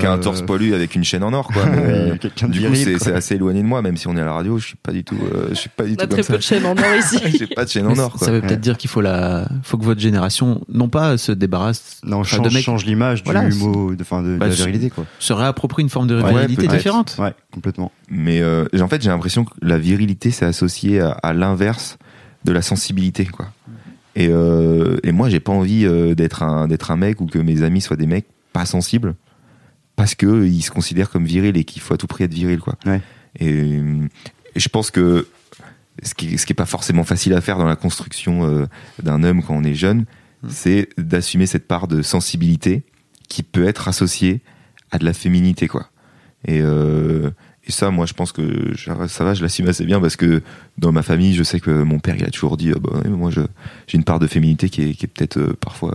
a, 0.06 0.10
un 0.10 0.16
euh, 0.18 0.22
torse 0.22 0.40
poilu 0.42 0.74
avec 0.74 0.94
une 0.94 1.04
chaîne 1.04 1.22
en 1.24 1.32
or 1.34 1.48
quoi. 1.48 1.66
Mais, 1.66 1.78
euh, 1.78 2.14
du 2.14 2.28
coup 2.30 2.46
viril, 2.48 2.76
c'est 2.84 2.90
quoi. 2.92 3.00
c'est 3.06 3.12
assez 3.12 3.34
éloigné 3.34 3.60
de 3.62 3.66
moi 3.66 3.82
même 3.82 3.96
si 3.98 4.08
on 4.08 4.16
est 4.16 4.20
à 4.20 4.24
la 4.24 4.32
radio 4.32 4.58
je 4.58 4.66
suis 4.68 4.76
pas 4.76 4.92
du 4.92 5.04
tout 5.04 5.18
euh, 5.34 5.48
je 5.50 5.54
suis 5.56 5.68
pas 5.68 5.84
du 5.84 5.92
On 5.92 5.96
tout 5.96 6.02
a 6.04 6.06
très 6.06 6.22
peu 6.22 6.36
de 6.38 6.42
chaînes 6.42 6.64
en 6.64 6.72
or 6.72 6.96
ici. 6.98 7.18
j'ai 7.38 7.46
pas 7.48 7.64
de 7.66 7.70
chaîne 7.70 7.86
en 7.86 7.98
or 7.98 8.12
quoi. 8.12 8.26
Ça 8.26 8.32
veut 8.32 8.40
peut-être 8.40 8.52
Ouais. 8.52 8.56
dire 8.58 8.76
qu'il 8.78 8.88
faut 8.88 9.00
la, 9.02 9.46
faut 9.62 9.76
que 9.76 9.84
votre 9.84 10.00
génération, 10.00 10.62
non 10.72 10.88
pas 10.88 11.18
se 11.18 11.32
débarrasse, 11.32 12.00
Non, 12.02 12.22
change, 12.24 12.48
de 12.50 12.58
change 12.60 12.86
l'image 12.86 13.22
du 13.24 13.32
mot, 13.58 13.94
de, 13.94 14.00
enfin, 14.02 14.22
de, 14.22 14.34
de 14.34 14.36
Bah, 14.38 14.46
la 14.48 14.54
virilité, 14.54 14.88
quoi. 14.90 15.04
se 15.18 15.32
réapproprie 15.34 15.82
une 15.82 15.90
forme 15.90 16.06
de 16.06 16.14
virilité 16.16 16.66
différente. 16.66 17.16
Ouais, 17.18 17.34
complètement. 17.52 17.92
Mais 18.10 18.40
euh, 18.40 18.64
en 18.80 18.88
fait, 18.88 19.02
j'ai 19.02 19.10
l'impression 19.18 19.44
que 19.44 19.52
la 19.60 19.78
virilité, 19.78 20.30
c'est 20.30 20.46
associé 20.46 21.00
à, 21.00 21.10
à 21.10 21.32
l'inverse 21.32 21.98
de 22.44 22.52
la 22.52 22.62
sensibilité, 22.62 23.26
quoi. 23.26 23.52
Et, 24.14 24.28
euh, 24.30 24.96
et 25.04 25.12
moi, 25.12 25.28
j'ai 25.28 25.40
pas 25.40 25.52
envie 25.52 25.84
euh, 25.84 26.14
d'être 26.14 26.42
un 26.42 26.66
d'être 26.66 26.90
un 26.90 26.96
mec 26.96 27.20
ou 27.20 27.26
que 27.26 27.38
mes 27.38 27.62
amis 27.62 27.80
soient 27.80 27.96
des 27.96 28.06
mecs 28.06 28.26
pas 28.52 28.66
sensibles 28.66 29.14
parce 29.94 30.14
que 30.14 30.44
ils 30.44 30.62
se 30.62 30.70
considèrent 30.70 31.10
comme 31.10 31.24
virils 31.24 31.56
et 31.56 31.64
qu'il 31.64 31.82
faut 31.82 31.94
à 31.94 31.96
tout 31.96 32.06
prix 32.06 32.24
être 32.24 32.34
viril, 32.34 32.58
quoi. 32.58 32.74
Ouais. 32.86 33.00
Et, 33.38 33.80
et 34.54 34.60
je 34.60 34.68
pense 34.68 34.90
que 34.90 35.28
ce 36.02 36.14
qui, 36.14 36.38
ce 36.38 36.46
qui 36.46 36.52
est 36.52 36.54
pas 36.54 36.66
forcément 36.66 37.04
facile 37.04 37.34
à 37.34 37.40
faire 37.40 37.58
dans 37.58 37.66
la 37.66 37.76
construction 37.76 38.44
euh, 38.44 38.66
d'un 39.02 39.22
homme 39.22 39.42
quand 39.42 39.54
on 39.54 39.64
est 39.64 39.74
jeune, 39.74 40.04
c'est 40.48 40.88
d'assumer 40.96 41.46
cette 41.46 41.66
part 41.66 41.88
de 41.88 42.02
sensibilité 42.02 42.84
qui 43.28 43.42
peut 43.42 43.66
être 43.66 43.88
associée 43.88 44.40
à 44.90 44.98
de 44.98 45.04
la 45.04 45.12
féminité, 45.12 45.68
quoi. 45.68 45.90
Et, 46.44 46.60
euh, 46.60 47.30
et 47.68 47.72
ça, 47.72 47.90
moi, 47.90 48.06
je 48.06 48.14
pense 48.14 48.32
que 48.32 48.72
ça 49.08 49.24
va, 49.24 49.34
je 49.34 49.42
l'assume 49.42 49.68
assez 49.68 49.84
bien 49.84 50.00
parce 50.00 50.16
que 50.16 50.42
dans 50.78 50.90
ma 50.90 51.02
famille, 51.02 51.34
je 51.34 51.42
sais 51.42 51.60
que 51.60 51.70
mon 51.70 51.98
père, 51.98 52.16
il 52.16 52.24
a 52.24 52.30
toujours 52.30 52.56
dit, 52.56 52.72
ah 52.74 52.78
bah, 52.80 53.06
moi, 53.10 53.30
j'ai 53.30 53.44
une 53.98 54.04
part 54.04 54.18
de 54.18 54.26
féminité 54.26 54.70
qui 54.70 54.82
est, 54.82 54.94
qui 54.94 55.04
est 55.04 55.08
peut-être 55.08 55.36
euh, 55.36 55.52
parfois 55.60 55.94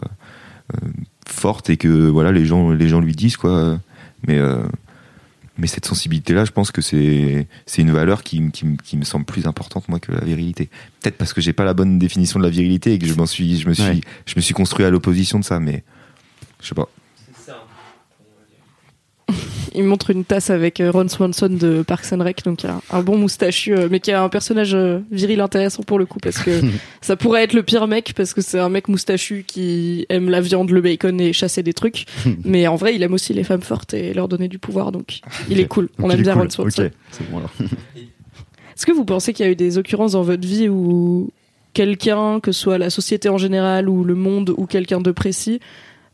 euh, 0.76 0.88
forte 1.28 1.72
et 1.72 1.78
que 1.78 1.88
voilà, 1.88 2.32
les 2.32 2.46
gens, 2.46 2.72
les 2.72 2.88
gens 2.88 3.02
lui 3.02 3.14
disent 3.14 3.38
quoi. 3.38 3.80
Mais 4.28 4.38
euh, 4.38 4.62
mais 5.58 5.68
cette 5.68 5.86
sensibilité-là, 5.86 6.46
je 6.46 6.52
pense 6.52 6.72
que 6.72 6.82
c'est 6.82 7.48
c'est 7.66 7.82
une 7.82 7.92
valeur 7.92 8.24
qui, 8.24 8.52
qui, 8.52 8.66
qui 8.84 8.98
me 8.98 9.04
semble 9.04 9.26
plus 9.26 9.46
importante 9.48 9.88
moi 9.90 10.00
que 10.00 10.12
la 10.12 10.22
virilité. 10.22 10.70
Peut-être 11.02 11.18
parce 11.18 11.34
que 11.34 11.42
j'ai 11.42 11.54
pas 11.54 11.64
la 11.64 11.74
bonne 11.74 11.98
définition 12.00 12.40
de 12.40 12.44
la 12.44 12.50
virilité 12.52 12.94
et 12.94 13.00
que 13.00 13.06
je 13.08 13.14
m'en 13.16 13.26
suis, 13.26 13.60
je 13.60 13.68
me 13.68 13.74
suis, 13.74 13.84
Ouais. 13.84 14.02
je 14.26 14.34
me 14.36 14.42
suis 14.42 14.54
construit 14.54 14.86
à 14.86 14.90
l'opposition 14.90 15.40
de 15.40 15.44
ça, 15.44 15.60
mais 15.60 15.84
je 16.62 16.68
sais 16.68 16.76
pas. 16.76 16.88
Il 19.76 19.84
montre 19.84 20.10
une 20.10 20.24
tasse 20.24 20.50
avec 20.50 20.80
euh, 20.80 20.92
Ron 20.92 21.08
Swanson 21.08 21.50
de 21.50 21.82
Parks 21.82 22.12
and 22.14 22.24
Rec, 22.24 22.44
donc 22.44 22.66
un, 22.66 22.82
un 22.92 23.02
bon 23.02 23.18
moustachu, 23.18 23.74
euh, 23.74 23.88
mais 23.90 24.00
qui 24.00 24.12
a 24.12 24.22
un 24.24 24.30
personnage 24.30 24.74
euh, 24.76 25.00
viril 25.12 25.42
intéressant 25.42 25.84
pour 25.84 26.00
le 26.00 26.06
coup, 26.06 26.20
parce 26.20 26.40
que 26.40 26.62
ça 27.02 27.16
pourrait 27.16 27.44
être 27.44 27.54
le 27.54 27.64
pire 27.64 27.88
mec, 27.88 28.14
parce 28.16 28.34
que 28.34 28.42
c'est 28.42 28.60
un 28.60 28.70
mec 28.70 28.88
moustachu 28.88 29.44
qui 29.46 30.06
aime 30.10 30.30
la 30.30 30.42
viande, 30.42 30.70
le 30.70 30.82
bacon 30.82 31.20
et 31.20 31.34
chasser 31.34 31.64
des 31.64 31.74
trucs, 31.74 32.06
mais 32.44 32.68
en 32.68 32.76
vrai, 32.76 32.96
il 32.96 33.04
aime 33.04 33.14
aussi 33.14 33.34
les 33.34 33.44
femmes 33.44 33.62
fortes 33.62 33.94
et 33.94 34.14
leur 34.14 34.28
donner 34.28 34.48
du 34.48 34.60
pouvoir, 34.60 34.92
donc 34.92 35.22
il 35.50 35.60
est 35.60 35.68
cool. 35.68 35.90
On 36.00 36.10
aime 36.10 36.22
bien 36.22 36.34
cool. 36.34 36.44
Ron 36.44 36.50
Swanson. 36.50 36.90
C'est 37.12 37.30
bon 37.30 37.38
alors. 37.38 37.52
Est-ce 38.76 38.88
que 38.88 38.92
vous 38.92 39.06
pensez 39.06 39.34
qu'il 39.34 39.46
y 39.46 39.50
a 39.50 39.52
eu 39.52 39.56
des 39.56 39.78
occurrences 39.78 40.14
dans 40.14 40.24
votre 40.24 40.48
vie 40.48 40.68
où 40.68 41.30
quelqu'un, 41.74 42.40
que 42.40 42.52
ce 42.52 42.60
soit 42.60 42.78
la 42.78 42.90
société 42.90 43.30
en 43.30 43.38
général 43.38 43.88
ou 43.88 44.04
le 44.04 44.16
monde 44.16 44.54
ou 44.58 44.66
quelqu'un 44.66 45.00
de 45.00 45.12
précis, 45.12 45.60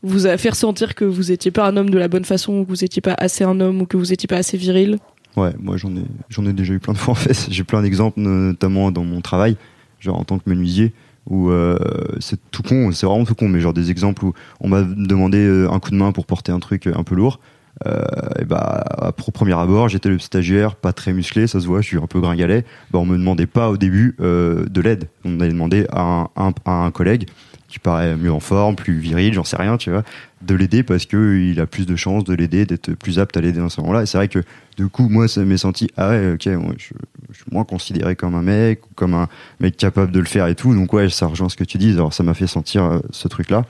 vous 0.02 0.26
a 0.26 0.36
fait 0.36 0.50
ressentir 0.50 0.94
que 0.94 1.04
vous 1.04 1.30
étiez 1.32 1.50
pas 1.50 1.66
un 1.68 1.76
homme 1.76 1.90
de 1.90 1.98
la 1.98 2.08
bonne 2.08 2.24
façon, 2.24 2.54
ou 2.60 2.64
que 2.64 2.68
vous 2.70 2.84
étiez 2.84 3.02
pas 3.02 3.14
assez 3.18 3.44
un 3.44 3.60
homme, 3.60 3.82
ou 3.82 3.86
que 3.86 3.96
vous 3.96 4.12
étiez 4.12 4.26
pas 4.26 4.36
assez 4.36 4.56
viril 4.56 4.98
Ouais, 5.36 5.52
moi 5.60 5.76
j'en 5.76 5.90
ai, 5.94 6.02
j'en 6.28 6.44
ai 6.46 6.52
déjà 6.52 6.74
eu 6.74 6.78
plein 6.80 6.92
de 6.92 6.98
fois 6.98 7.12
en 7.12 7.14
fait. 7.16 7.46
J'ai 7.50 7.62
plein 7.64 7.82
d'exemples, 7.82 8.18
notamment 8.20 8.90
dans 8.90 9.04
mon 9.04 9.20
travail, 9.20 9.56
genre 10.00 10.18
en 10.18 10.24
tant 10.24 10.38
que 10.38 10.48
menuisier, 10.50 10.92
où 11.28 11.50
euh, 11.50 11.76
c'est 12.18 12.38
tout 12.50 12.62
con, 12.62 12.90
c'est 12.92 13.06
vraiment 13.06 13.24
tout 13.24 13.34
con, 13.36 13.48
mais 13.48 13.60
genre 13.60 13.72
des 13.74 13.90
exemples 13.90 14.24
où 14.24 14.32
on 14.60 14.68
m'a 14.68 14.82
demandé 14.82 15.38
euh, 15.38 15.70
un 15.70 15.78
coup 15.78 15.90
de 15.90 15.96
main 15.96 16.10
pour 16.12 16.26
porter 16.26 16.50
un 16.50 16.58
truc 16.60 16.86
un 16.88 17.04
peu 17.04 17.14
lourd. 17.14 17.38
Euh, 17.86 18.02
et 18.40 18.44
bah, 18.44 18.84
pro- 19.16 19.30
premier 19.30 19.52
abord, 19.56 19.88
j'étais 19.88 20.08
le 20.08 20.18
stagiaire, 20.18 20.74
pas 20.74 20.92
très 20.92 21.12
musclé, 21.12 21.46
ça 21.46 21.60
se 21.60 21.66
voit, 21.66 21.80
je 21.80 21.86
suis 21.86 21.96
un 21.98 22.06
peu 22.08 22.20
gringalet. 22.20 22.64
Bah, 22.90 22.98
on 22.98 23.06
me 23.06 23.16
demandait 23.16 23.46
pas 23.46 23.70
au 23.70 23.76
début 23.76 24.16
euh, 24.20 24.66
de 24.68 24.80
l'aide. 24.80 25.08
On 25.24 25.38
allait 25.40 25.52
demander 25.52 25.86
à 25.92 26.26
un 26.66 26.90
collègue 26.90 27.28
qui 27.70 27.78
paraît 27.78 28.16
mieux 28.16 28.32
en 28.32 28.40
forme, 28.40 28.76
plus 28.76 28.98
viril, 28.98 29.32
j'en 29.32 29.44
sais 29.44 29.56
rien, 29.56 29.76
tu 29.76 29.90
vois, 29.90 30.02
de 30.42 30.54
l'aider 30.54 30.82
parce 30.82 31.06
que 31.06 31.38
il 31.38 31.60
a 31.60 31.66
plus 31.66 31.86
de 31.86 31.96
chances 31.96 32.24
de 32.24 32.34
l'aider, 32.34 32.66
d'être 32.66 32.92
plus 32.94 33.18
apte 33.18 33.36
à 33.36 33.40
l'aider 33.40 33.60
dans 33.60 33.68
ce 33.68 33.80
moment-là. 33.80 34.02
Et 34.02 34.06
c'est 34.06 34.18
vrai 34.18 34.28
que 34.28 34.40
du 34.76 34.88
coup, 34.88 35.08
moi, 35.08 35.28
ça 35.28 35.44
m'est 35.44 35.56
senti, 35.56 35.88
ah 35.96 36.10
ouais, 36.10 36.32
ok, 36.32 36.46
moi, 36.46 36.74
je, 36.78 36.94
je 37.30 37.36
suis 37.36 37.44
moins 37.52 37.64
considéré 37.64 38.16
comme 38.16 38.34
un 38.34 38.42
mec, 38.42 38.84
ou 38.86 38.94
comme 38.94 39.14
un 39.14 39.28
mec 39.60 39.76
capable 39.76 40.12
de 40.12 40.20
le 40.20 40.26
faire 40.26 40.46
et 40.46 40.54
tout. 40.54 40.74
Donc 40.74 40.92
ouais, 40.92 41.08
ça 41.08 41.26
rejoint 41.26 41.48
ce 41.48 41.56
que 41.56 41.64
tu 41.64 41.78
dis. 41.78 41.92
Alors 41.92 42.12
ça 42.12 42.22
m'a 42.22 42.34
fait 42.34 42.46
sentir 42.46 42.84
euh, 42.84 42.98
ce 43.10 43.28
truc-là. 43.28 43.64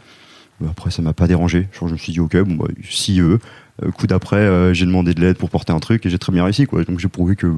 Après, 0.69 0.91
ça 0.91 1.01
m'a 1.01 1.15
pas 1.15 1.27
dérangé. 1.27 1.69
Genre, 1.73 1.89
je 1.89 1.95
me 1.95 1.99
suis 1.99 2.13
dit, 2.13 2.21
ok, 2.21 2.37
bon, 2.39 2.55
bah, 2.57 2.67
si 2.89 3.21
eux. 3.21 3.39
Euh, 3.83 3.91
coup 3.91 4.07
d'après, 4.07 4.37
euh, 4.37 4.75
j'ai 4.75 4.87
demandé 4.87 5.15
de 5.15 5.21
l'aide 5.21 5.37
pour 5.37 5.51
porter 5.51 5.73
un 5.73 5.79
truc 5.79 6.05
et 6.05 6.11
j'ai 6.11 6.19
très 6.19 6.33
bien 6.33 6.45
réussi, 6.45 6.67
quoi. 6.67 6.85
Donc 6.85 6.99
j'ai 6.99 7.09
prouvé 7.09 7.37
que 7.37 7.51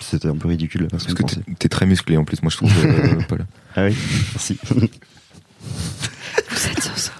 c'était 0.00 0.28
un 0.28 0.36
peu 0.36 0.48
ridicule 0.48 0.82
la 0.82 0.88
Parce 0.88 1.06
que 1.06 1.22
t'es 1.58 1.68
très 1.68 1.86
musclé 1.86 2.16
en 2.16 2.24
plus, 2.24 2.42
moi 2.42 2.50
je 2.50 2.56
trouve, 2.56 2.72
euh, 2.84 3.20
Paul. 3.28 3.46
Ah 3.76 3.86
oui, 3.86 3.96
merci. 4.32 4.58
Vous 6.50 6.66
êtes 6.70 6.82
ça. 6.82 7.12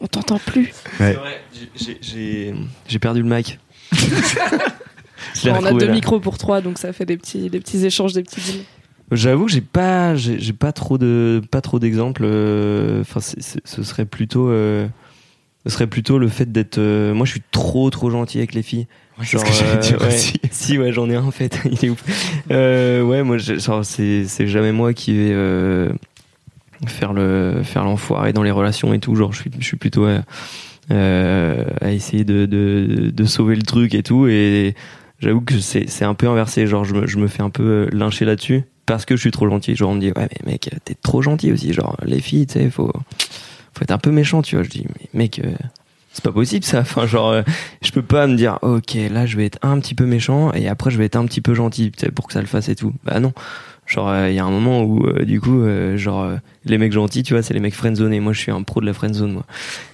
On 0.00 0.06
t'entend 0.06 0.38
plus. 0.38 0.72
Ouais. 0.98 1.12
C'est 1.12 1.12
vrai, 1.14 1.40
j'ai- 1.54 1.70
j'ai- 1.84 1.98
j'ai 2.00 2.54
j'ai 2.88 2.98
perdu 2.98 3.22
le 3.22 3.28
mic. 3.34 3.58
On 5.46 5.64
a 5.64 5.72
deux 5.72 5.86
là. 5.86 5.92
micros 5.92 6.20
pour 6.20 6.38
trois, 6.38 6.60
donc 6.60 6.78
ça 6.78 6.92
fait 6.92 7.06
des 7.06 7.16
petits, 7.16 7.48
des 7.50 7.60
petits 7.60 7.84
échanges, 7.84 8.12
des 8.12 8.22
petits 8.22 8.40
deals. 8.40 8.64
J'avoue 9.12 9.46
que 9.46 9.52
j'ai 9.52 9.60
pas, 9.60 10.14
j'ai 10.14 10.52
pas 10.52 10.72
trop 10.72 10.96
de, 10.98 11.42
pas 11.50 11.60
trop 11.60 11.78
d'exemples. 11.78 12.22
euh, 12.24 13.00
Enfin, 13.00 13.20
ce 13.20 13.82
serait 13.82 14.04
plutôt, 14.06 14.48
euh, 14.50 14.86
ce 15.66 15.72
serait 15.72 15.86
plutôt 15.88 16.18
le 16.18 16.28
fait 16.28 16.50
d'être. 16.50 16.78
euh, 16.78 17.12
moi, 17.14 17.26
je 17.26 17.32
suis 17.32 17.42
trop, 17.50 17.90
trop 17.90 18.10
gentil 18.10 18.38
avec 18.38 18.54
les 18.54 18.62
filles. 18.62 18.86
c'est 19.22 19.38
ce 19.38 19.44
que 19.44 19.52
j'allais 19.52 19.78
dire 19.80 20.00
ouais. 20.00 20.08
aussi. 20.08 20.34
Si, 20.52 20.78
ouais, 20.78 20.92
j'en 20.92 21.08
ai 21.10 21.16
un 21.16 21.24
en 21.24 21.30
fait. 21.30 21.58
Il 21.70 21.84
est 21.84 21.90
ouf. 21.90 22.02
Euh, 22.50 23.02
ouais, 23.02 23.22
moi, 23.22 23.38
genre, 23.38 23.84
c'est, 23.84 24.24
c'est 24.26 24.46
jamais 24.46 24.72
moi 24.72 24.92
qui 24.94 25.12
vais 25.16 25.32
euh, 25.32 25.90
faire 26.86 27.12
le, 27.12 27.62
faire 27.62 27.84
l'enfoiré 27.84 28.32
dans 28.32 28.42
les 28.42 28.50
relations 28.50 28.92
et 28.94 28.98
tout. 28.98 29.14
Genre, 29.14 29.32
je 29.32 29.40
suis, 29.40 29.50
je 29.58 29.64
suis 29.64 29.76
plutôt 29.76 30.06
euh, 30.06 30.20
euh, 30.90 31.64
à 31.80 31.92
essayer 31.92 32.24
de, 32.24 32.46
de, 32.46 33.10
de 33.14 33.24
sauver 33.24 33.54
le 33.54 33.62
truc 33.62 33.94
et 33.94 34.02
tout. 34.02 34.26
Et 34.26 34.74
j'avoue 35.18 35.40
que 35.40 35.58
c'est, 35.58 35.88
c'est 35.88 36.04
un 36.04 36.14
peu 36.14 36.28
inversé. 36.28 36.66
Genre, 36.66 36.84
je 36.84 36.94
me, 36.94 37.06
je 37.06 37.18
me 37.18 37.28
fais 37.28 37.42
un 37.42 37.50
peu 37.50 37.62
euh, 37.62 37.88
lyncher 37.92 38.24
là-dessus 38.24 38.64
parce 38.86 39.04
que 39.04 39.16
je 39.16 39.20
suis 39.20 39.30
trop 39.30 39.48
gentil. 39.48 39.76
Genre, 39.76 39.90
on 39.90 39.94
me 39.94 40.00
dit, 40.00 40.12
ouais, 40.12 40.28
mais 40.44 40.52
mec, 40.52 40.70
t'es 40.84 40.94
trop 40.94 41.22
gentil 41.22 41.52
aussi. 41.52 41.72
Genre, 41.72 41.96
les 42.04 42.20
filles, 42.20 42.46
tu 42.46 42.54
sais, 42.54 42.70
faut, 42.70 42.92
faut 43.72 43.82
être 43.82 43.92
un 43.92 43.98
peu 43.98 44.10
méchant, 44.10 44.42
tu 44.42 44.56
vois. 44.56 44.64
Je 44.64 44.70
dis, 44.70 44.86
mais 44.88 45.08
mec, 45.14 45.40
euh, 45.44 45.52
c'est 46.12 46.24
pas 46.24 46.32
possible 46.32 46.64
ça. 46.64 46.80
Enfin, 46.80 47.06
genre, 47.06 47.30
euh, 47.30 47.42
je 47.82 47.92
peux 47.92 48.02
pas 48.02 48.26
me 48.26 48.34
dire, 48.34 48.58
ok, 48.62 48.96
là, 49.10 49.26
je 49.26 49.36
vais 49.36 49.46
être 49.46 49.58
un 49.62 49.78
petit 49.78 49.94
peu 49.94 50.06
méchant 50.06 50.52
et 50.52 50.66
après, 50.68 50.90
je 50.90 50.98
vais 50.98 51.04
être 51.04 51.16
un 51.16 51.24
petit 51.26 51.40
peu 51.40 51.54
gentil, 51.54 51.92
tu 51.92 52.00
sais, 52.00 52.10
pour 52.10 52.26
que 52.26 52.32
ça 52.32 52.40
le 52.40 52.46
fasse 52.46 52.68
et 52.68 52.74
tout. 52.74 52.92
Bah 53.04 53.20
non. 53.20 53.32
Genre, 53.90 54.28
il 54.28 54.34
y 54.34 54.38
a 54.38 54.44
un 54.44 54.50
moment 54.50 54.82
où, 54.84 55.04
euh, 55.04 55.24
du 55.24 55.40
coup, 55.40 55.62
euh, 55.62 55.96
genre, 55.96 56.22
euh, 56.22 56.36
les 56.64 56.78
mecs 56.78 56.92
gentils, 56.92 57.24
tu 57.24 57.34
vois, 57.34 57.42
c'est 57.42 57.54
les 57.54 57.60
mecs 57.60 57.74
friendzonés. 57.74 58.20
Moi, 58.20 58.32
je 58.32 58.38
suis 58.38 58.52
un 58.52 58.62
pro 58.62 58.80
de 58.80 58.86
la 58.86 58.92
friendzone, 58.92 59.32
moi. 59.32 59.44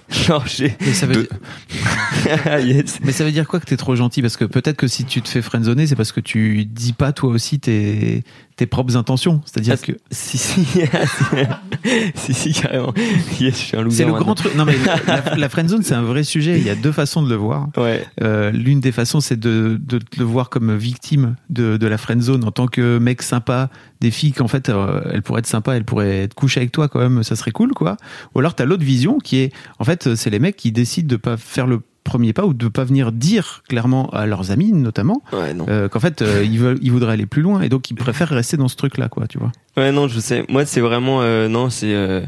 Genre, 0.09 0.45
j'ai. 0.47 0.75
Mais 0.81 0.93
ça 0.93 1.05
veut, 1.05 1.15
De- 1.15 1.21
dire, 1.21 2.59
Yes. 2.65 2.99
mais 3.03 3.11
ça 3.11 3.23
veut 3.25 3.31
dire 3.31 3.47
quoi 3.47 3.59
que 3.59 3.65
t'es 3.65 3.77
trop 3.77 3.95
gentil? 3.95 4.21
Parce 4.21 4.37
que 4.37 4.45
peut-être 4.45 4.77
que 4.77 4.87
si 4.87 5.03
tu 5.05 5.21
te 5.21 5.27
fais 5.29 5.41
friendzoner, 5.41 5.85
c'est 5.87 5.95
parce 5.95 6.11
que 6.11 6.19
tu 6.21 6.65
dis 6.65 6.93
pas 6.93 7.11
toi 7.11 7.29
aussi 7.31 7.59
tes, 7.59 8.23
tes 8.55 8.65
propres 8.67 8.95
intentions. 8.95 9.41
C'est-à-dire 9.45 9.75
Ah, 9.81 9.85
que 9.85 9.91
Si, 10.11 10.37
si, 10.37 10.65
si, 12.15 12.33
si, 12.33 12.53
carrément. 12.53 12.93
Yes, 13.39 13.53
je 13.53 13.65
suis 13.65 13.77
un 13.77 13.89
c'est 13.89 14.03
le 14.03 14.11
maintenant. 14.11 14.25
grand 14.25 14.35
truc. 14.35 14.55
Non 14.55 14.65
mais 14.65 14.75
la, 15.07 15.35
la 15.35 15.49
friendzone, 15.49 15.83
c'est 15.83 15.93
un 15.95 16.01
vrai 16.03 16.23
sujet. 16.23 16.57
Il 16.57 16.65
y 16.65 16.69
a 16.69 16.75
deux 16.75 16.91
façons 16.91 17.21
de 17.21 17.29
le 17.29 17.35
voir. 17.35 17.67
Ouais. 17.77 18.05
Euh, 18.21 18.51
L'une 18.51 18.79
des 18.79 18.91
façons, 18.91 19.19
c'est 19.19 19.39
de, 19.39 19.79
de 19.81 19.97
te 19.99 20.19
le 20.19 20.25
voir 20.25 20.49
comme 20.49 20.75
victime 20.75 21.35
de, 21.49 21.77
de 21.77 21.87
la 21.87 21.97
friendzone 21.97 22.43
en 22.43 22.51
tant 22.51 22.67
que 22.67 22.97
mec 22.97 23.21
sympa, 23.21 23.69
des 24.01 24.11
filles 24.11 24.31
qu'en 24.33 24.47
fait, 24.47 24.69
euh, 24.69 25.01
elles 25.11 25.21
pourraient 25.21 25.39
être 25.39 25.47
sympas, 25.47 25.73
elles 25.75 25.85
pourraient 25.85 26.19
être 26.23 26.33
couchées 26.33 26.59
avec 26.59 26.71
toi 26.71 26.87
quand 26.87 26.99
même, 26.99 27.23
ça 27.23 27.35
serait 27.35 27.51
cool, 27.51 27.73
quoi. 27.73 27.97
Ou 28.35 28.39
alors 28.39 28.53
t'as 28.55 28.65
l'autre 28.65 28.83
vision 28.83 29.17
qui 29.19 29.37
est, 29.37 29.53
en 29.79 29.83
fait, 29.83 29.96
c'est 30.15 30.29
les 30.29 30.39
mecs 30.39 30.55
qui 30.57 30.71
décident 30.71 31.07
de 31.07 31.15
pas 31.17 31.37
faire 31.37 31.67
le 31.67 31.81
premier 32.03 32.31
pas 32.31 32.45
ou 32.45 32.53
de 32.53 32.67
pas 32.69 32.85
venir 32.85 33.11
dire 33.11 33.63
clairement 33.67 34.09
à 34.11 34.25
leurs 34.25 34.51
amis 34.51 34.71
notamment 34.71 35.21
Ouais, 35.33 35.53
euh, 35.67 35.89
qu'en 35.89 35.99
fait 35.99 36.21
euh, 36.21 36.43
ils 36.45 36.57
veulent 36.57 36.77
ils 36.81 36.91
voudraient 36.91 37.11
aller 37.13 37.25
plus 37.25 37.41
loin 37.41 37.61
et 37.61 37.67
donc 37.69 37.89
ils 37.91 37.95
préfèrent 37.95 38.29
rester 38.29 38.55
dans 38.55 38.69
ce 38.69 38.77
truc 38.77 38.97
là 38.97 39.09
quoi 39.09 39.27
tu 39.27 39.37
vois 39.39 39.51
Ouais, 39.75 39.91
non, 39.91 40.07
je 40.07 40.19
sais. 40.19 40.45
Moi, 40.49 40.65
c'est 40.65 40.79
vraiment. 40.81 41.21
euh, 41.21 41.47
non, 41.49 41.69
c'est. 41.69 41.93
euh, 41.93 42.21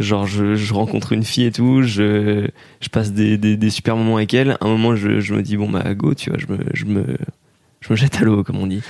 genre, 0.00 0.26
je, 0.26 0.54
je 0.56 0.72
rencontre 0.74 1.12
une 1.12 1.22
fille 1.22 1.44
et 1.44 1.52
tout, 1.52 1.82
je, 1.82 2.48
je 2.80 2.88
passe 2.88 3.12
des, 3.12 3.36
des, 3.38 3.56
des 3.58 3.70
super 3.70 3.94
moments 3.96 4.16
avec 4.16 4.32
elle. 4.34 4.52
À 4.52 4.64
un 4.64 4.68
moment, 4.68 4.96
je, 4.96 5.20
je 5.20 5.34
me 5.34 5.42
dis, 5.42 5.56
bon, 5.58 5.68
bah, 5.70 5.94
go, 5.94 6.14
tu 6.14 6.30
vois, 6.30 6.38
je 6.40 6.46
me. 6.52 6.58
Je 6.74 6.86
me 6.86 7.04
je 7.80 7.92
me 7.92 7.96
jette 7.96 8.16
à 8.16 8.24
l'eau, 8.24 8.44
comme 8.44 8.58
on 8.58 8.66
dit. 8.66 8.82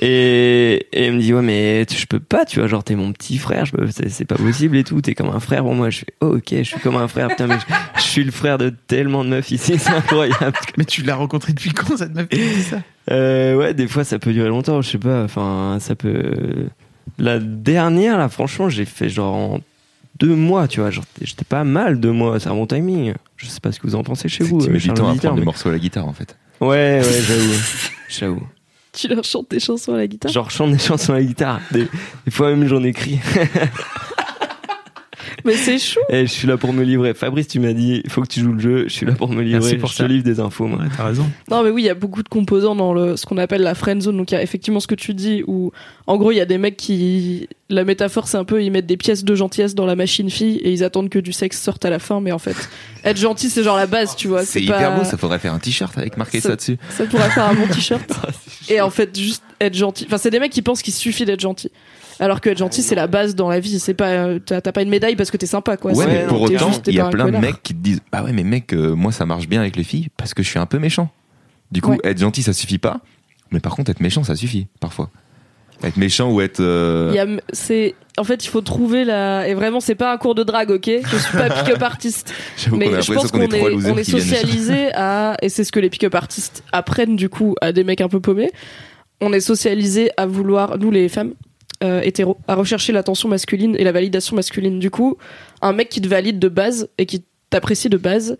Et, 0.00 0.86
et 0.92 1.04
elle 1.06 1.14
me 1.14 1.20
dit, 1.20 1.34
ouais, 1.34 1.42
mais 1.42 1.84
tu- 1.86 1.96
je 1.96 2.06
peux 2.06 2.20
pas, 2.20 2.44
tu 2.44 2.60
vois, 2.60 2.68
genre, 2.68 2.84
t'es 2.84 2.94
mon 2.94 3.12
petit 3.12 3.38
frère, 3.38 3.64
c'est, 3.90 4.24
pas 4.24 4.36
possible 4.36 4.76
et 4.76 4.84
tout, 4.84 5.00
t'es 5.00 5.14
comme 5.14 5.28
un 5.30 5.40
frère 5.40 5.62
pour 5.62 5.74
moi. 5.74 5.90
Je 5.90 5.98
fais, 6.00 6.06
oh, 6.20 6.36
ok, 6.36 6.48
je 6.50 6.62
suis 6.62 6.80
comme 6.80 6.96
un 6.96 7.08
frère, 7.08 7.28
putain, 7.28 7.46
mais 7.48 7.56
je, 7.58 8.00
je 8.00 8.02
suis 8.06 8.24
le 8.24 8.30
frère 8.30 8.58
de 8.58 8.70
tellement 8.86 9.24
de 9.24 9.30
meufs 9.30 9.50
ici, 9.50 9.78
c'est 9.78 9.90
incroyable. 9.90 10.56
mais 10.76 10.84
tu 10.84 11.02
l'as 11.02 11.16
rencontré 11.16 11.52
depuis 11.52 11.70
quand 11.72 11.96
cette 11.96 12.14
meuf? 12.14 12.28
Dit 12.28 12.62
ça 12.62 12.78
Euh, 13.10 13.56
ouais, 13.56 13.74
des 13.74 13.88
fois 13.88 14.04
ça 14.04 14.18
peut 14.18 14.32
durer 14.32 14.48
longtemps, 14.48 14.80
je 14.82 14.90
sais 14.90 14.98
pas. 14.98 15.24
Enfin, 15.24 15.78
ça 15.80 15.94
peut. 15.96 16.68
La 17.18 17.38
dernière, 17.38 18.18
là, 18.18 18.28
franchement, 18.28 18.68
j'ai 18.68 18.84
fait 18.84 19.08
genre 19.08 19.34
en 19.34 19.60
deux 20.18 20.34
mois, 20.34 20.68
tu 20.68 20.80
vois. 20.80 20.90
Genre, 20.90 21.04
j'étais 21.20 21.44
pas 21.44 21.64
mal 21.64 21.98
deux 22.00 22.12
mois, 22.12 22.38
c'est 22.40 22.48
un 22.48 22.54
bon 22.54 22.66
timing. 22.66 23.14
Je 23.36 23.46
sais 23.46 23.60
pas 23.60 23.72
ce 23.72 23.80
que 23.80 23.86
vous 23.86 23.94
en 23.96 24.02
pensez 24.02 24.28
chez 24.28 24.44
vous. 24.44 24.60
tu 24.62 24.68
euh, 24.68 24.72
mets 24.72 24.78
du 24.78 24.88
temps 24.88 25.08
à 25.08 25.12
apprendre 25.12 25.34
les 25.34 25.40
mais- 25.40 25.44
morceaux 25.46 25.68
à 25.68 25.72
la 25.72 25.78
guitare 25.78 26.06
en 26.06 26.12
fait. 26.12 26.36
Ouais, 26.60 27.00
ouais, 27.02 27.22
j'avoue. 27.22 27.54
J'avoue. 28.08 28.46
Tu 28.92 29.08
leur 29.08 29.24
chantes 29.24 29.50
des 29.50 29.60
chansons 29.60 29.92
à 29.94 29.98
la 29.98 30.06
guitare? 30.06 30.32
Genre, 30.32 30.50
chante 30.50 30.72
des 30.72 30.78
chansons 30.78 31.12
à 31.12 31.16
la 31.16 31.24
guitare. 31.24 31.60
Des, 31.70 31.86
des 32.24 32.30
fois 32.30 32.48
même, 32.50 32.66
j'en 32.66 32.82
écris. 32.82 33.18
Mais 35.44 35.54
c'est 35.54 35.78
chou 35.78 36.00
Et 36.08 36.26
je 36.26 36.32
suis 36.32 36.46
là 36.46 36.56
pour 36.56 36.72
me 36.72 36.82
livrer. 36.84 37.14
Fabrice, 37.14 37.48
tu 37.48 37.60
m'as 37.60 37.72
dit, 37.72 38.00
il 38.04 38.10
faut 38.10 38.22
que 38.22 38.26
tu 38.28 38.40
joues 38.40 38.52
le 38.52 38.60
jeu. 38.60 38.84
Je 38.88 38.92
suis 38.92 39.06
là 39.06 39.12
pour 39.12 39.28
me 39.28 39.42
livrer. 39.42 39.60
Merci 39.60 39.76
pour 39.76 39.90
je 39.90 39.96
ça. 39.96 40.04
te 40.04 40.08
livre 40.08 40.24
des 40.24 40.40
infos, 40.40 40.66
moi. 40.66 40.78
ouais 40.80 40.86
t'as 40.96 41.04
raison 41.04 41.26
Non, 41.50 41.62
mais 41.62 41.70
oui, 41.70 41.82
il 41.82 41.86
y 41.86 41.90
a 41.90 41.94
beaucoup 41.94 42.22
de 42.22 42.28
composants 42.28 42.74
dans 42.76 42.92
le, 42.92 43.16
ce 43.16 43.26
qu'on 43.26 43.38
appelle 43.38 43.62
la 43.62 43.74
friend 43.74 44.02
zone. 44.02 44.16
Donc, 44.16 44.30
il 44.30 44.34
y 44.34 44.38
a 44.38 44.42
effectivement 44.42 44.80
ce 44.80 44.86
que 44.86 44.94
tu 44.94 45.14
dis 45.14 45.42
où, 45.46 45.72
en 46.06 46.16
gros, 46.16 46.30
il 46.32 46.36
y 46.36 46.40
a 46.40 46.44
des 46.46 46.58
mecs 46.58 46.76
qui, 46.76 47.48
la 47.70 47.84
métaphore, 47.84 48.28
c'est 48.28 48.36
un 48.38 48.44
peu, 48.44 48.62
ils 48.62 48.70
mettent 48.70 48.86
des 48.86 48.96
pièces 48.96 49.24
de 49.24 49.34
gentillesse 49.34 49.74
dans 49.74 49.86
la 49.86 49.96
machine 49.96 50.30
fille 50.30 50.56
et 50.58 50.72
ils 50.72 50.84
attendent 50.84 51.08
que 51.10 51.18
du 51.18 51.32
sexe 51.32 51.60
sorte 51.60 51.84
à 51.84 51.90
la 51.90 51.98
fin. 51.98 52.20
Mais 52.20 52.32
en 52.32 52.38
fait, 52.38 52.56
être 53.04 53.18
gentil, 53.18 53.50
c'est 53.50 53.62
genre 53.62 53.76
la 53.76 53.86
base, 53.86 54.16
tu 54.16 54.28
vois. 54.28 54.44
C'est 54.44 54.60
pas- 54.60 54.76
hyper 54.76 54.96
beau, 54.98 55.04
ça 55.04 55.16
faudrait 55.16 55.38
faire 55.38 55.52
un 55.54 55.58
t-shirt 55.58 55.96
avec 55.98 56.16
marqué 56.16 56.40
Ça- 56.40 56.50
ça 56.50 56.56
dessus. 56.56 56.76
Ça 56.90 57.04
pourrait 57.04 57.30
faire 57.30 57.46
un 57.46 57.54
bon 57.54 57.66
t-shirt. 57.68 58.08
Et 58.68 58.80
en 58.80 58.90
fait, 58.90 59.16
juste 59.16 59.42
être 59.60 59.74
gentil. 59.74 60.04
Enfin, 60.06 60.18
c'est 60.18 60.30
des 60.30 60.40
mecs 60.40 60.50
qui 60.52 60.62
pensent 60.62 60.82
qu'il 60.82 60.92
suffit 60.94 61.24
d'être 61.24 61.40
gentil. 61.40 61.70
Alors 62.20 62.40
que 62.40 62.48
être 62.50 62.58
gentil, 62.58 62.82
c'est 62.82 62.94
la 62.94 63.06
base 63.06 63.34
dans 63.34 63.48
la 63.48 63.60
vie. 63.60 63.78
C'est 63.78 63.94
pas, 63.94 64.08
euh, 64.10 64.38
t'as 64.38 64.60
pas 64.60 64.82
une 64.82 64.88
médaille 64.88 65.16
parce 65.16 65.30
que 65.30 65.36
t'es 65.36 65.46
sympa, 65.46 65.76
quoi. 65.76 65.92
Ouais, 65.92 66.06
mais 66.06 66.26
pour 66.26 66.40
autant, 66.42 66.70
il 66.86 66.94
y 66.94 67.00
a 67.00 67.08
plein 67.08 67.26
de 67.30 67.36
mecs 67.36 67.62
qui 67.62 67.74
te 67.74 67.80
disent 67.80 68.00
Bah 68.12 68.22
ouais, 68.22 68.32
mais 68.32 68.44
mec, 68.44 68.72
euh, 68.72 68.94
moi 68.94 69.12
ça 69.12 69.26
marche 69.26 69.48
bien 69.48 69.60
avec 69.60 69.76
les 69.76 69.84
filles 69.84 70.08
parce 70.16 70.32
que 70.34 70.42
je 70.42 70.48
suis 70.48 70.58
un 70.58 70.66
peu 70.66 70.78
méchant. 70.78 71.10
Du 71.72 71.82
coup, 71.82 71.92
Ouais. 71.92 71.98
être 72.04 72.18
gentil 72.18 72.42
ça 72.42 72.52
suffit 72.52 72.78
pas, 72.78 73.00
mais 73.50 73.60
par 73.60 73.74
contre, 73.74 73.90
être 73.90 74.00
méchant 74.00 74.22
ça 74.24 74.36
suffit 74.36 74.66
parfois. 74.80 75.10
Être 75.84 75.98
méchant 75.98 76.30
ou 76.30 76.40
être. 76.40 76.60
euh, 76.60 77.10
Il 77.12 77.16
y 77.16 77.18
a, 77.18 77.26
c'est, 77.52 77.94
en 78.16 78.24
fait, 78.24 78.42
il 78.46 78.48
faut 78.48 78.62
trouver 78.62 79.04
la, 79.04 79.46
et 79.46 79.52
vraiment, 79.52 79.78
c'est 79.80 79.94
pas 79.94 80.10
un 80.10 80.16
cours 80.16 80.34
de 80.34 80.42
drague, 80.42 80.70
ok? 80.70 80.88
Je 81.04 81.16
suis 81.18 81.36
pas 81.36 81.50
pick-up 81.64 81.82
artiste. 81.82 82.32
J'avoue 82.56 82.76
qu'on 82.78 82.82
a 82.82 82.84
Mais 82.86 82.86
je 82.86 82.90
l'impression 83.12 83.14
pense 83.14 83.30
qu'on 83.30 83.40
est 83.42 83.48
trois 83.48 83.68
est, 83.68 83.72
losers 83.74 83.92
on 83.92 83.98
est 83.98 84.02
qui 84.04 84.10
viennent. 84.12 84.22
socialisé 84.22 84.88
à, 84.94 85.36
et 85.42 85.50
c'est 85.50 85.64
ce 85.64 85.72
que 85.72 85.80
les 85.80 85.90
pick-up 85.90 86.14
artistes 86.14 86.62
apprennent 86.72 87.14
du 87.16 87.28
coup 87.28 87.56
à 87.60 87.72
des 87.72 87.84
mecs 87.84 88.00
un 88.00 88.08
peu 88.08 88.20
paumés. 88.20 88.50
On 89.20 89.34
est 89.34 89.40
socialisé 89.40 90.10
à 90.16 90.24
vouloir, 90.24 90.78
nous 90.78 90.90
les 90.90 91.10
femmes, 91.10 91.34
euh, 91.82 92.00
hétéros, 92.02 92.36
à 92.48 92.54
rechercher 92.54 92.92
l'attention 92.92 93.28
masculine 93.28 93.76
et 93.78 93.84
la 93.84 93.92
validation 93.92 94.36
masculine. 94.36 94.78
Du 94.78 94.90
coup, 94.90 95.16
un 95.62 95.72
mec 95.72 95.88
qui 95.88 96.00
te 96.00 96.08
valide 96.08 96.38
de 96.38 96.48
base 96.48 96.88
et 96.98 97.06
qui 97.06 97.24
t'apprécie 97.50 97.88
de 97.88 97.96
base, 97.96 98.36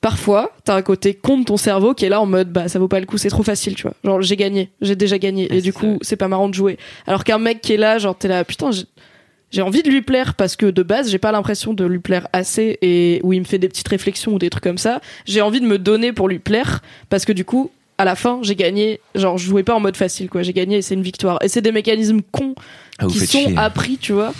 parfois, 0.00 0.52
t'as 0.64 0.74
un 0.76 0.82
côté 0.82 1.14
con 1.14 1.38
de 1.38 1.44
ton 1.44 1.56
cerveau 1.56 1.94
qui 1.94 2.04
est 2.04 2.08
là 2.08 2.20
en 2.20 2.26
mode 2.26 2.50
bah 2.52 2.68
ça 2.68 2.78
vaut 2.78 2.88
pas 2.88 3.00
le 3.00 3.06
coup, 3.06 3.18
c'est 3.18 3.28
trop 3.30 3.42
facile, 3.42 3.74
tu 3.74 3.82
vois. 3.82 3.94
Genre 4.04 4.22
j'ai 4.22 4.36
gagné, 4.36 4.70
j'ai 4.80 4.96
déjà 4.96 5.18
gagné 5.18 5.52
et 5.54 5.60
du 5.60 5.72
coup 5.72 5.98
c'est 6.02 6.16
pas 6.16 6.28
marrant 6.28 6.48
de 6.48 6.54
jouer. 6.54 6.78
Alors 7.06 7.24
qu'un 7.24 7.38
mec 7.38 7.60
qui 7.60 7.72
est 7.72 7.78
là, 7.78 7.98
genre 7.98 8.16
t'es 8.16 8.28
là 8.28 8.44
putain, 8.44 8.70
j'ai- 8.70 8.84
j'ai 9.50 9.62
envie 9.62 9.82
de 9.82 9.88
lui 9.88 10.02
plaire 10.02 10.34
parce 10.34 10.56
que 10.56 10.66
de 10.66 10.82
base 10.82 11.10
j'ai 11.10 11.18
pas 11.18 11.32
l'impression 11.32 11.72
de 11.74 11.84
lui 11.84 11.98
plaire 12.00 12.28
assez 12.32 12.78
et 12.82 13.20
où 13.24 13.32
il 13.32 13.40
me 13.40 13.44
fait 13.46 13.58
des 13.58 13.68
petites 13.68 13.88
réflexions 13.88 14.34
ou 14.34 14.38
des 14.38 14.50
trucs 14.50 14.62
comme 14.62 14.78
ça. 14.78 15.00
J'ai 15.26 15.40
envie 15.40 15.60
de 15.60 15.66
me 15.66 15.78
donner 15.78 16.12
pour 16.12 16.28
lui 16.28 16.38
plaire 16.38 16.80
parce 17.08 17.24
que 17.24 17.32
du 17.32 17.44
coup 17.44 17.70
à 17.98 18.04
la 18.04 18.14
fin 18.14 18.38
j'ai 18.42 18.54
gagné. 18.56 19.00
Genre 19.14 19.36
je 19.38 19.46
jouais 19.46 19.62
pas 19.62 19.74
en 19.74 19.80
mode 19.80 19.96
facile 19.96 20.28
quoi, 20.30 20.42
j'ai 20.42 20.52
gagné 20.52 20.78
et 20.78 20.82
c'est 20.82 20.94
une 20.94 21.02
victoire. 21.02 21.38
Et 21.42 21.48
c'est 21.48 21.60
des 21.60 21.72
mécanismes 21.72 22.20
cons 22.32 22.54
Ah, 22.98 23.06
qui 23.06 23.18
sont 23.20 23.46
chier. 23.46 23.54
appris, 23.58 23.98
tu 23.98 24.12
vois. 24.12 24.32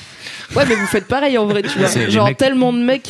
Ouais, 0.56 0.64
mais 0.66 0.74
vous 0.74 0.86
faites 0.86 1.06
pareil 1.06 1.36
en 1.38 1.46
vrai, 1.46 1.62
tu 1.62 1.78
vois. 1.78 2.08
Genre 2.08 2.26
mecs- 2.26 2.36
tellement 2.38 2.72
de 2.72 2.78
mecs 2.78 3.02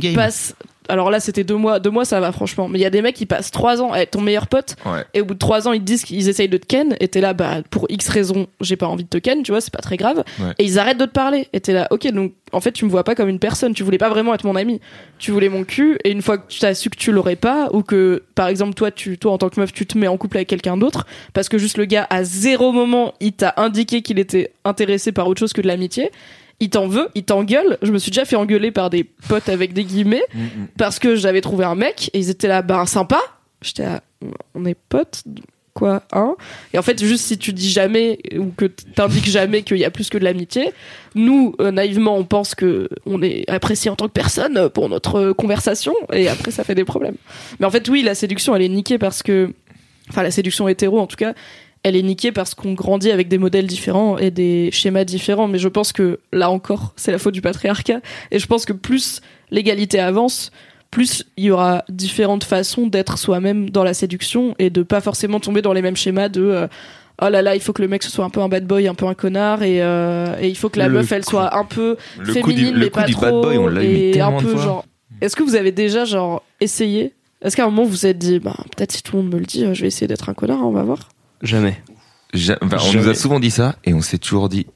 qui 0.00 0.12
passent. 0.14 0.54
Alors 0.90 1.10
là, 1.10 1.20
c'était 1.20 1.44
deux 1.44 1.56
mois. 1.56 1.80
Deux 1.80 1.90
mois, 1.90 2.04
ça 2.04 2.20
va 2.20 2.32
franchement. 2.32 2.68
Mais 2.68 2.78
il 2.78 2.82
y 2.82 2.86
a 2.86 2.90
des 2.90 3.02
mecs 3.02 3.16
qui 3.16 3.26
passent 3.26 3.50
trois 3.50 3.80
ans 3.80 3.92
à 3.92 3.98
être 4.00 4.10
ton 4.12 4.20
meilleur 4.20 4.46
pote. 4.46 4.76
Ouais. 4.84 5.04
Et 5.14 5.20
au 5.20 5.24
bout 5.24 5.34
de 5.34 5.38
trois 5.38 5.68
ans, 5.68 5.72
ils 5.72 5.80
te 5.80 5.84
disent 5.84 6.04
qu'ils 6.04 6.28
essayent 6.28 6.48
de 6.48 6.58
te 6.58 6.66
ken. 6.66 6.96
Et 7.00 7.08
t'es 7.08 7.20
là, 7.20 7.32
bah 7.32 7.58
pour 7.70 7.86
X 7.88 8.08
raisons, 8.08 8.46
j'ai 8.60 8.76
pas 8.76 8.86
envie 8.86 9.04
de 9.04 9.08
te 9.08 9.18
ken, 9.18 9.42
tu 9.42 9.52
vois. 9.52 9.60
C'est 9.60 9.72
pas 9.72 9.80
très 9.80 9.96
grave. 9.96 10.24
Ouais. 10.38 10.52
Et 10.58 10.64
ils 10.64 10.78
arrêtent 10.78 10.98
de 10.98 11.06
te 11.06 11.12
parler. 11.12 11.48
Et 11.52 11.60
t'es 11.60 11.72
là, 11.72 11.88
ok. 11.90 12.10
Donc 12.12 12.32
en 12.52 12.60
fait, 12.60 12.72
tu 12.72 12.84
me 12.84 12.90
vois 12.90 13.04
pas 13.04 13.14
comme 13.14 13.28
une 13.28 13.38
personne. 13.38 13.72
Tu 13.72 13.82
voulais 13.82 13.98
pas 13.98 14.08
vraiment 14.08 14.34
être 14.34 14.44
mon 14.44 14.56
ami. 14.56 14.80
Tu 15.18 15.30
voulais 15.30 15.48
mon 15.48 15.64
cul. 15.64 15.98
Et 16.04 16.10
une 16.10 16.22
fois 16.22 16.38
que 16.38 16.48
tu 16.48 16.64
as 16.64 16.74
su 16.74 16.90
que 16.90 16.96
tu 16.96 17.12
l'aurais 17.12 17.36
pas, 17.36 17.68
ou 17.72 17.82
que 17.82 18.24
par 18.34 18.48
exemple 18.48 18.74
toi, 18.74 18.90
tu 18.90 19.18
toi 19.18 19.32
en 19.32 19.38
tant 19.38 19.48
que 19.48 19.60
meuf, 19.60 19.72
tu 19.72 19.86
te 19.86 19.96
mets 19.96 20.08
en 20.08 20.16
couple 20.16 20.38
avec 20.38 20.48
quelqu'un 20.48 20.76
d'autre, 20.76 21.06
parce 21.32 21.48
que 21.48 21.58
juste 21.58 21.78
le 21.78 21.84
gars 21.84 22.06
à 22.10 22.24
zéro 22.24 22.72
moment, 22.72 23.14
il 23.20 23.32
t'a 23.32 23.54
indiqué 23.56 24.02
qu'il 24.02 24.18
était 24.18 24.52
intéressé 24.64 25.12
par 25.12 25.28
autre 25.28 25.40
chose 25.40 25.52
que 25.52 25.60
de 25.60 25.68
l'amitié. 25.68 26.10
Il 26.60 26.70
t'en 26.70 26.86
veut, 26.86 27.08
il 27.14 27.24
t'engueule. 27.24 27.78
Je 27.82 27.90
me 27.90 27.98
suis 27.98 28.10
déjà 28.10 28.24
fait 28.24 28.36
engueuler 28.36 28.70
par 28.70 28.90
des 28.90 29.04
potes 29.04 29.48
avec 29.48 29.72
des 29.72 29.84
guillemets 29.84 30.24
parce 30.76 30.98
que 30.98 31.16
j'avais 31.16 31.40
trouvé 31.40 31.64
un 31.64 31.74
mec 31.74 32.10
et 32.12 32.18
ils 32.18 32.30
étaient 32.30 32.48
là, 32.48 32.62
ben 32.62 32.84
sympa. 32.86 33.20
J'étais 33.62 33.84
là, 33.84 34.02
on 34.54 34.64
est 34.66 34.76
potes, 34.88 35.24
quoi, 35.74 36.02
hein? 36.12 36.36
Et 36.72 36.78
en 36.78 36.82
fait, 36.82 37.02
juste 37.02 37.24
si 37.24 37.38
tu 37.38 37.52
dis 37.52 37.70
jamais 37.70 38.18
ou 38.38 38.52
que 38.56 38.66
t'indiques 38.66 39.28
jamais 39.28 39.62
qu'il 39.62 39.78
y 39.78 39.84
a 39.84 39.90
plus 39.90 40.10
que 40.10 40.18
de 40.18 40.24
l'amitié, 40.24 40.72
nous, 41.14 41.54
euh, 41.60 41.70
naïvement, 41.70 42.16
on 42.16 42.24
pense 42.24 42.54
que 42.54 42.88
on 43.06 43.22
est 43.22 43.48
apprécié 43.48 43.90
en 43.90 43.96
tant 43.96 44.06
que 44.06 44.12
personne 44.12 44.68
pour 44.70 44.88
notre 44.88 45.16
euh, 45.16 45.34
conversation 45.34 45.94
et 46.12 46.28
après 46.28 46.50
ça 46.50 46.64
fait 46.64 46.74
des 46.74 46.84
problèmes. 46.84 47.16
Mais 47.58 47.66
en 47.66 47.70
fait, 47.70 47.88
oui, 47.88 48.02
la 48.02 48.14
séduction, 48.14 48.54
elle 48.54 48.62
est 48.62 48.68
niquée 48.68 48.98
parce 48.98 49.22
que, 49.22 49.52
enfin, 50.08 50.22
la 50.22 50.30
séduction 50.30 50.68
hétéro, 50.68 51.00
en 51.00 51.06
tout 51.06 51.16
cas, 51.16 51.34
elle 51.82 51.96
est 51.96 52.02
niquée 52.02 52.30
parce 52.32 52.54
qu'on 52.54 52.74
grandit 52.74 53.10
avec 53.10 53.28
des 53.28 53.38
modèles 53.38 53.66
différents 53.66 54.18
et 54.18 54.30
des 54.30 54.70
schémas 54.72 55.04
différents. 55.04 55.48
Mais 55.48 55.58
je 55.58 55.68
pense 55.68 55.92
que 55.92 56.18
là 56.32 56.50
encore, 56.50 56.92
c'est 56.96 57.10
la 57.12 57.18
faute 57.18 57.34
du 57.34 57.40
patriarcat. 57.40 58.00
Et 58.30 58.38
je 58.38 58.46
pense 58.46 58.64
que 58.66 58.72
plus 58.72 59.20
l'égalité 59.50 59.98
avance, 59.98 60.50
plus 60.90 61.24
il 61.36 61.44
y 61.44 61.50
aura 61.50 61.84
différentes 61.88 62.44
façons 62.44 62.86
d'être 62.86 63.16
soi-même 63.18 63.70
dans 63.70 63.84
la 63.84 63.94
séduction 63.94 64.54
et 64.58 64.70
de 64.70 64.82
pas 64.82 65.00
forcément 65.00 65.40
tomber 65.40 65.62
dans 65.62 65.72
les 65.72 65.82
mêmes 65.82 65.96
schémas 65.96 66.28
de 66.28 66.42
euh, 66.42 66.66
oh 67.22 67.28
là 67.28 67.42
là, 67.42 67.54
il 67.54 67.60
faut 67.62 67.72
que 67.72 67.80
le 67.82 67.88
mec 67.88 68.02
ce 68.02 68.10
soit 68.10 68.24
un 68.24 68.30
peu 68.30 68.40
un 68.40 68.48
bad 68.48 68.66
boy, 68.66 68.88
un 68.88 68.94
peu 68.94 69.06
un 69.06 69.14
connard 69.14 69.62
et, 69.62 69.82
euh, 69.82 70.34
et 70.40 70.48
il 70.48 70.56
faut 70.56 70.68
que 70.68 70.78
la 70.78 70.88
Le 70.88 70.94
meuf 70.94 71.12
elle 71.12 71.24
coup- 71.24 71.30
soit 71.30 71.56
un 71.56 71.64
peu 71.64 71.96
Le 72.18 72.26
coup 72.26 72.32
féminine 72.32 72.74
mais 72.76 72.86
coup 72.90 72.98
pas 72.98 73.04
du 73.04 73.12
trop 73.12 73.22
bad 73.22 73.34
boy, 73.34 73.58
on 73.58 73.66
l'a 73.68 73.84
eu 73.84 73.88
mais 73.88 74.10
et 74.10 74.20
un 74.20 74.32
peu 74.32 74.48
fois. 74.48 74.62
genre 74.62 74.84
est-ce 75.20 75.36
que 75.36 75.42
vous 75.42 75.54
avez 75.54 75.70
déjà 75.72 76.04
genre 76.04 76.42
essayé? 76.60 77.12
Est-ce 77.42 77.56
qu'à 77.56 77.64
un 77.64 77.70
moment 77.70 77.84
vous 77.84 77.90
vous 77.90 78.06
êtes 78.06 78.18
dit 78.18 78.38
bah 78.38 78.56
peut-être 78.76 78.92
si 78.92 79.02
tout 79.02 79.16
le 79.16 79.22
monde 79.22 79.32
me 79.34 79.38
le 79.38 79.46
dit 79.46 79.64
euh, 79.64 79.74
je 79.74 79.82
vais 79.82 79.86
essayer 79.88 80.06
d'être 80.08 80.28
un 80.28 80.34
connard 80.34 80.58
hein, 80.58 80.64
on 80.64 80.70
va 80.72 80.82
voir 80.82 81.08
Jamais. 81.42 81.82
Ja- 82.34 82.58
enfin, 82.62 82.76
on 82.80 82.90
Jamais. 82.92 83.04
nous 83.04 83.10
a 83.10 83.14
souvent 83.14 83.40
dit 83.40 83.50
ça 83.50 83.76
et 83.84 83.94
on 83.94 84.00
s'est 84.02 84.18
toujours 84.18 84.48
dit. 84.48 84.66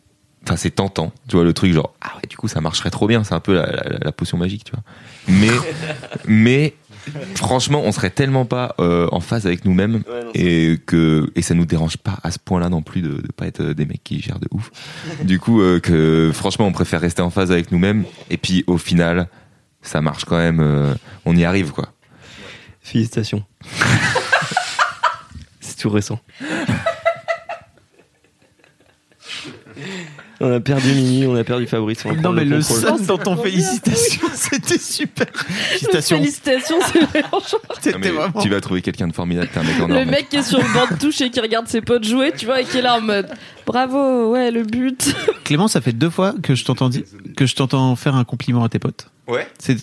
Enfin, 0.45 0.57
c'est 0.57 0.71
tentant, 0.73 1.11
tu 1.29 1.37
vois, 1.37 1.45
le 1.45 1.55
truc 1.55 1.73
genre, 1.73 1.95
ah 2.03 2.13
ouais, 2.17 2.29
du 2.29 2.37
coup, 2.37 2.49
ça 2.49 2.61
marcherait 2.61 2.91
trop 2.91 3.07
bien, 3.07 3.25
c'est 3.25 3.33
un 3.35 3.41
peu 3.41 3.55
la, 3.55 3.65
la- 3.67 3.99
la 4.03 4.13
potion 4.13 4.37
magique, 4.37 4.65
tu 4.65 4.73
vois. 4.73 4.83
Mais, 5.27 5.49
mais, 6.27 6.75
franchement, 7.35 7.81
on 7.83 7.93
serait 7.93 8.11
tellement 8.11 8.45
pas 8.45 8.75
euh, 8.79 9.09
en 9.11 9.21
phase 9.21 9.47
avec 9.47 9.65
nous-mêmes 9.65 10.03
et 10.35 10.79
que, 10.85 11.31
et 11.35 11.41
ça 11.41 11.55
nous 11.55 11.65
dérange 11.65 11.97
pas 11.97 12.19
à 12.23 12.31
ce 12.31 12.39
point-là 12.39 12.69
non 12.69 12.83
plus 12.83 13.01
de, 13.01 13.09
de 13.23 13.29
pas 13.35 13.47
être 13.47 13.61
euh, 13.61 13.75
des 13.75 13.87
mecs 13.87 14.05
qui 14.05 14.21
gèrent 14.21 14.39
de 14.39 14.49
ouf. 14.51 14.71
Du 15.25 15.39
coup, 15.39 15.63
euh, 15.63 15.81
que 15.81 16.31
franchement, 16.35 16.67
on 16.67 16.73
préfère 16.73 17.01
rester 17.01 17.23
en 17.23 17.31
phase 17.31 17.51
avec 17.51 17.73
nous-mêmes 17.73 18.05
et 18.29 18.37
puis 18.37 18.65
au 18.67 18.77
final, 18.77 19.29
ça 19.81 20.03
marche 20.03 20.27
quand 20.27 20.37
même, 20.37 20.61
euh, 20.61 20.95
on 21.25 21.35
y 21.37 21.45
arrive, 21.45 21.71
quoi. 21.73 21.89
Félicitations. 22.83 23.45
Tout 25.85 25.91
récent. 25.91 26.19
On 30.41 30.51
a 30.51 30.61
perdu 30.61 30.89
Mimi, 30.95 31.27
on 31.27 31.37
a 31.37 31.45
perdu 31.45 31.67
Fabrice. 31.67 32.07
on 32.07 32.15
Non, 32.15 32.33
mais 32.33 32.47
le 32.47 32.63
son 32.63 32.97
dans 32.97 33.19
ton 33.19 33.35
trop 33.35 33.35
bien. 33.35 33.45
félicitation, 33.53 34.27
c'était 34.33 34.79
super. 34.79 35.27
Félicitations. 35.37 36.17
félicitations 36.17 36.77
c'est 36.91 37.01
vraiment 37.05 37.41
C'était 37.83 37.99
vraiment. 38.11 38.41
tu 38.41 38.49
vas 38.49 38.63
trouver 38.63 38.81
quelqu'un 38.81 39.09
de 39.09 39.13
formidable, 39.13 39.49
t'es 39.53 39.59
un 39.61 39.63
mec 39.63 39.77
en 39.79 39.83
or, 39.83 39.89
le 39.99 40.07
mec. 40.07 40.31
qui 40.31 40.37
est 40.37 40.43
sur 40.43 40.57
le 40.59 40.73
banc 40.73 40.87
de 40.91 40.99
touche 40.99 41.21
et 41.21 41.29
qui 41.29 41.41
regarde 41.41 41.69
ses 41.69 41.83
potes 41.83 42.05
jouer 42.05 42.33
tu 42.35 42.47
vois 42.47 42.63
et 42.63 42.65
qui 42.65 42.79
est 42.79 42.83
là 42.83 42.97
en 42.97 43.03
mode 43.03 43.29
bravo 43.67 44.33
ouais 44.33 44.51
le 44.51 44.63
but 44.63 45.15
Clément, 45.45 45.69
ça 45.69 45.83
fait 45.83 45.93
deux 45.93 46.09
fois 46.11 46.33
que 46.43 46.55
je 46.55 46.65
t'entends 46.65 46.89
que 47.37 47.45
je 47.45 47.55
t'entends 47.55 47.95
faire 47.95 48.15
un 48.15 48.25
compliment 48.25 48.65
à 48.65 48.71
tes 48.71 48.79
potes. 48.79 49.11
Ouais. 49.29 49.47
C'est 49.59 49.77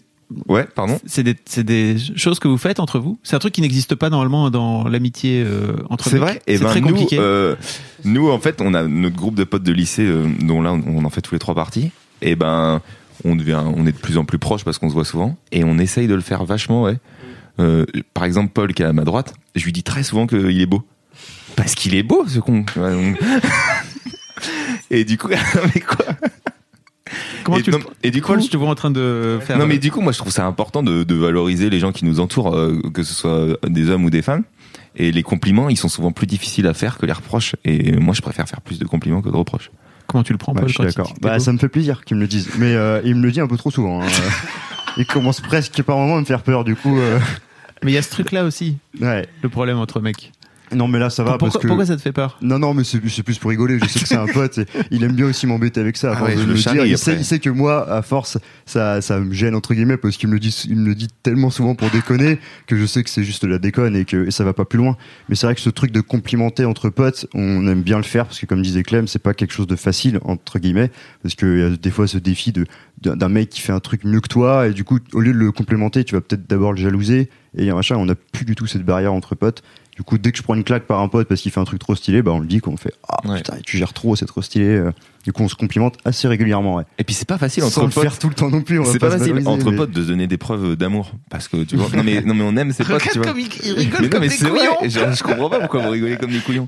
Ouais, 0.47 0.67
pardon. 0.75 0.99
c'est 1.05 1.23
des, 1.23 1.35
c'est 1.45 1.63
des 1.63 1.97
choses 2.15 2.39
que 2.39 2.47
vous 2.47 2.57
faites 2.57 2.79
entre 2.79 2.99
vous? 2.99 3.17
C'est 3.23 3.35
un 3.35 3.39
truc 3.39 3.53
qui 3.53 3.61
n'existe 3.61 3.95
pas 3.95 4.09
normalement 4.09 4.49
dans 4.49 4.87
l'amitié 4.87 5.43
euh, 5.45 5.73
entre 5.89 6.09
C'est 6.09 6.17
vrai. 6.17 6.41
Et 6.47 6.57
c'est 6.57 6.63
ben 6.63 6.69
très 6.69 6.81
nous, 6.81 6.89
compliqué. 6.89 7.17
euh, 7.19 7.55
nous 8.03 8.29
en 8.29 8.39
fait, 8.39 8.61
on 8.61 8.73
a 8.73 8.83
notre 8.83 9.15
groupe 9.15 9.35
de 9.35 9.43
potes 9.43 9.63
de 9.63 9.73
lycée, 9.73 10.05
euh, 10.05 10.27
dont 10.41 10.61
là 10.61 10.73
on 10.73 11.03
en 11.05 11.09
fait 11.09 11.21
tous 11.21 11.35
les 11.35 11.39
trois 11.39 11.55
parties. 11.55 11.91
Et 12.21 12.35
ben, 12.35 12.81
on 13.23 13.35
devient, 13.35 13.61
on 13.75 13.85
est 13.85 13.91
de 13.91 13.97
plus 13.97 14.17
en 14.17 14.25
plus 14.25 14.39
proches 14.39 14.63
parce 14.63 14.77
qu'on 14.77 14.89
se 14.89 14.93
voit 14.93 15.05
souvent, 15.05 15.35
et 15.51 15.63
on 15.63 15.77
essaye 15.77 16.07
de 16.07 16.15
le 16.15 16.21
faire 16.21 16.45
vachement, 16.45 16.83
ouais. 16.83 16.97
Euh, 17.59 17.85
par 18.13 18.23
exemple, 18.23 18.51
Paul 18.53 18.73
qui 18.73 18.81
est 18.81 18.85
à 18.85 18.93
ma 18.93 19.03
droite, 19.03 19.33
je 19.55 19.65
lui 19.65 19.73
dis 19.73 19.83
très 19.83 20.03
souvent 20.03 20.25
qu'il 20.27 20.61
est 20.61 20.65
beau, 20.65 20.83
parce 21.55 21.75
qu'il 21.75 21.95
est 21.95 22.03
beau, 22.03 22.25
ce 22.27 22.39
con. 22.39 22.65
et 24.91 25.03
du 25.03 25.17
coup, 25.17 25.27
mais 25.75 25.81
quoi? 25.81 26.05
Comment 27.43 27.57
et, 27.57 27.61
tu 27.63 27.71
non, 27.71 27.79
et 28.03 28.11
du 28.11 28.21
coup, 28.21 28.39
je 28.39 28.47
te 28.47 28.57
vois 28.57 28.69
en 28.69 28.75
train 28.75 28.91
de 28.91 29.39
faire. 29.41 29.57
non 29.57 29.65
mais 29.67 29.77
du 29.79 29.91
coup 29.91 30.01
moi 30.01 30.11
je 30.11 30.17
trouve 30.17 30.31
ça 30.31 30.45
important 30.45 30.83
de, 30.83 31.03
de 31.03 31.15
valoriser 31.15 31.69
les 31.69 31.79
gens 31.79 31.91
qui 31.91 32.05
nous 32.05 32.19
entourent 32.19 32.55
euh, 32.55 32.81
que 32.93 33.03
ce 33.03 33.13
soit 33.13 33.57
des 33.67 33.89
hommes 33.89 34.05
ou 34.05 34.09
des 34.09 34.21
femmes 34.21 34.43
et 34.95 35.11
les 35.11 35.23
compliments 35.23 35.69
ils 35.69 35.77
sont 35.77 35.89
souvent 35.89 36.11
plus 36.11 36.27
difficiles 36.27 36.67
à 36.67 36.73
faire 36.73 36.97
que 36.97 37.05
les 37.05 37.13
reproches 37.13 37.55
et 37.65 37.93
moi 37.97 38.13
je 38.13 38.21
préfère 38.21 38.47
faire 38.47 38.61
plus 38.61 38.79
de 38.79 38.85
compliments 38.85 39.21
que 39.21 39.29
de 39.29 39.35
reproches 39.35 39.71
Comment 40.07 40.23
tu 40.23 40.33
le 40.33 40.37
prends, 40.37 40.51
Bah, 40.53 40.59
Paul 40.61 40.69
je 40.69 40.73
suis 40.73 40.83
d'accord. 40.83 41.13
Bah, 41.21 41.39
ça 41.39 41.53
me 41.53 41.57
fait 41.57 41.69
plaisir 41.69 42.03
qu'ils 42.03 42.17
me 42.17 42.21
le 42.21 42.27
disent. 42.27 42.49
Mais 42.59 42.73
euh, 42.75 42.99
il 43.05 43.15
me 43.15 43.23
le 43.23 43.31
dit 43.31 43.39
un 43.39 43.47
peu 43.47 43.55
trop 43.55 43.71
souvent. 43.71 44.01
hein. 44.03 44.07
il 44.97 45.05
commence 45.05 45.39
presque 45.39 45.81
par 45.83 45.95
moment 45.97 46.17
à 46.17 46.19
me 46.19 46.25
faire 46.25 46.41
peur, 46.41 46.65
du 46.65 46.75
coup. 46.75 46.99
euh, 46.99 47.17
Mais 47.81 47.91
il 47.91 47.93
y 47.95 47.97
a 47.97 48.01
ce 48.01 48.09
truc-là 48.09 48.43
aussi, 48.43 48.75
ouais. 48.99 49.25
le 49.41 49.47
problème 49.47 49.77
entre 49.77 50.01
mecs. 50.01 50.33
Non, 50.73 50.87
mais 50.87 50.99
là, 50.99 51.09
ça 51.09 51.23
va 51.23 51.31
pourquoi, 51.31 51.49
parce 51.49 51.61
que. 51.61 51.67
pourquoi 51.67 51.85
ça 51.85 51.95
te 51.95 52.01
fait 52.01 52.11
peur 52.11 52.37
Non, 52.41 52.59
non, 52.59 52.73
mais 52.73 52.83
c'est 52.83 53.23
plus 53.23 53.37
pour 53.37 53.49
rigoler. 53.49 53.79
Je 53.79 53.87
sais 53.87 53.99
que 53.99 54.07
c'est 54.07 54.15
un 54.15 54.27
pote. 54.27 54.57
et 54.59 54.65
il 54.91 55.03
aime 55.03 55.13
bien 55.13 55.25
aussi 55.25 55.47
m'embêter 55.47 55.79
avec 55.79 55.97
ça. 55.97 56.11
à 56.11 56.17
Ah 56.17 56.23
ouais, 56.23 56.35
de 56.35 56.43
le 56.43 56.53
dire. 56.53 56.85
Il 56.85 56.97
sait, 56.97 57.15
il 57.15 57.25
sait 57.25 57.39
que 57.39 57.49
moi, 57.49 57.89
à 57.91 58.01
force, 58.01 58.37
ça, 58.65 59.01
ça 59.01 59.19
me 59.19 59.33
gêne 59.33 59.55
entre 59.55 59.73
guillemets 59.73 59.97
parce 59.97 60.17
qu'il 60.17 60.29
me 60.29 60.33
le 60.33 60.39
dit, 60.39 60.55
il 60.69 60.77
me 60.77 60.87
le 60.87 60.95
dit 60.95 61.07
tellement 61.23 61.49
souvent 61.49 61.75
pour 61.75 61.89
déconner 61.89 62.39
que 62.67 62.75
je 62.75 62.85
sais 62.85 63.03
que 63.03 63.09
c'est 63.09 63.23
juste 63.23 63.43
de 63.43 63.49
la 63.49 63.59
déconne 63.59 63.95
et 63.95 64.05
que 64.05 64.27
et 64.27 64.31
ça 64.31 64.43
va 64.43 64.53
pas 64.53 64.65
plus 64.65 64.77
loin. 64.77 64.97
Mais 65.29 65.35
c'est 65.35 65.47
vrai 65.47 65.55
que 65.55 65.61
ce 65.61 65.69
truc 65.69 65.91
de 65.91 66.01
complimenter 66.01 66.65
entre 66.65 66.89
potes, 66.89 67.27
on 67.33 67.67
aime 67.67 67.81
bien 67.81 67.97
le 67.97 68.03
faire 68.03 68.25
parce 68.25 68.39
que 68.39 68.45
comme 68.45 68.61
disait 68.61 68.83
Clem, 68.83 69.07
c'est 69.07 69.19
pas 69.19 69.33
quelque 69.33 69.53
chose 69.53 69.67
de 69.67 69.75
facile 69.75 70.19
entre 70.23 70.59
guillemets 70.59 70.91
parce 71.21 71.35
qu'il 71.35 71.59
y 71.59 71.63
a 71.63 71.69
des 71.69 71.91
fois 71.91 72.07
ce 72.07 72.17
défi 72.17 72.51
de 72.51 72.65
d'un 73.01 73.29
mec 73.29 73.49
qui 73.49 73.61
fait 73.61 73.73
un 73.73 73.79
truc 73.79 74.03
mieux 74.03 74.21
que 74.21 74.27
toi 74.27 74.67
et 74.67 74.73
du 74.73 74.83
coup 74.83 74.99
au 75.13 75.21
lieu 75.21 75.33
de 75.33 75.37
le 75.37 75.51
complémenter, 75.51 76.03
tu 76.03 76.13
vas 76.13 76.21
peut-être 76.21 76.47
d'abord 76.47 76.71
le 76.73 76.77
jalouser 76.77 77.29
et 77.57 77.71
machin. 77.71 77.95
On 77.97 78.07
a 78.09 78.15
plus 78.15 78.45
du 78.45 78.55
tout 78.55 78.67
cette 78.67 78.83
barrière 78.83 79.13
entre 79.13 79.35
potes. 79.35 79.63
Du 79.95 80.03
coup, 80.03 80.17
dès 80.17 80.31
que 80.31 80.37
je 80.37 80.43
prends 80.43 80.55
une 80.55 80.63
claque 80.63 80.83
par 80.83 80.99
un 81.01 81.07
pote 81.09 81.27
parce 81.27 81.41
qu'il 81.41 81.51
fait 81.51 81.59
un 81.59 81.65
truc 81.65 81.79
trop 81.79 81.95
stylé, 81.95 82.21
bah 82.21 82.31
on 82.31 82.39
le 82.39 82.47
dit 82.47 82.59
qu'on 82.59 82.77
fait 82.77 82.93
ah 83.07 83.19
Ouais. 83.27 83.37
putain 83.37 83.57
tu 83.63 83.77
gères 83.77 83.93
trop, 83.93 84.15
c'est 84.15 84.25
trop 84.25 84.41
stylé. 84.41 84.81
Du 85.23 85.33
coup, 85.33 85.43
on 85.43 85.47
se 85.47 85.55
complimente 85.55 85.97
assez 86.03 86.27
régulièrement. 86.27 86.75
Ouais. 86.75 86.83
et 86.97 87.03
puis 87.03 87.13
c'est 87.13 87.27
pas 87.27 87.37
facile 87.37 87.61
Sans 87.63 87.67
entre 87.69 87.81
le 87.85 87.89
potes 87.91 88.03
faire 88.03 88.17
tout 88.19 88.29
le 88.29 88.33
temps 88.33 88.49
non 88.49 88.61
plus. 88.61 88.79
on 88.79 88.83
va 88.83 88.91
c'est 88.91 88.97
pas 88.99 89.11
facile 89.11 89.39
entre 89.45 89.69
mais- 89.71 89.77
potes 89.77 89.91
de 89.91 90.01
se 90.01 90.07
donner 90.07 90.25
des 90.27 90.37
preuves 90.37 90.75
d'amour 90.75 91.11
parce 91.29 91.47
que 91.47 91.63
tu 91.63 91.75
vois 91.75 91.89
non 91.95 92.03
mais 92.03 92.21
non 92.21 92.33
mais 92.33 92.43
on 92.43 92.55
aime 92.57 92.71
ses 92.71 92.83
potes 92.83 93.01
tu 93.11 93.19
vois 93.19 93.33
il, 93.37 93.47
il 93.63 93.71
rigole 93.73 94.01
mais 94.01 94.05
non 94.07 94.09
comme 94.09 94.19
mais 94.21 94.27
des 94.29 94.33
c'est 94.35 94.45
vrai 94.47 94.59
couillons. 94.79 94.89
je, 95.13 95.23
comprends 95.23 95.49
pas 95.49 95.59
pourquoi 95.59 95.81
vous 95.83 95.89
rigolez 95.91 96.17
comme 96.17 96.31
des 96.31 96.39
couillons 96.39 96.67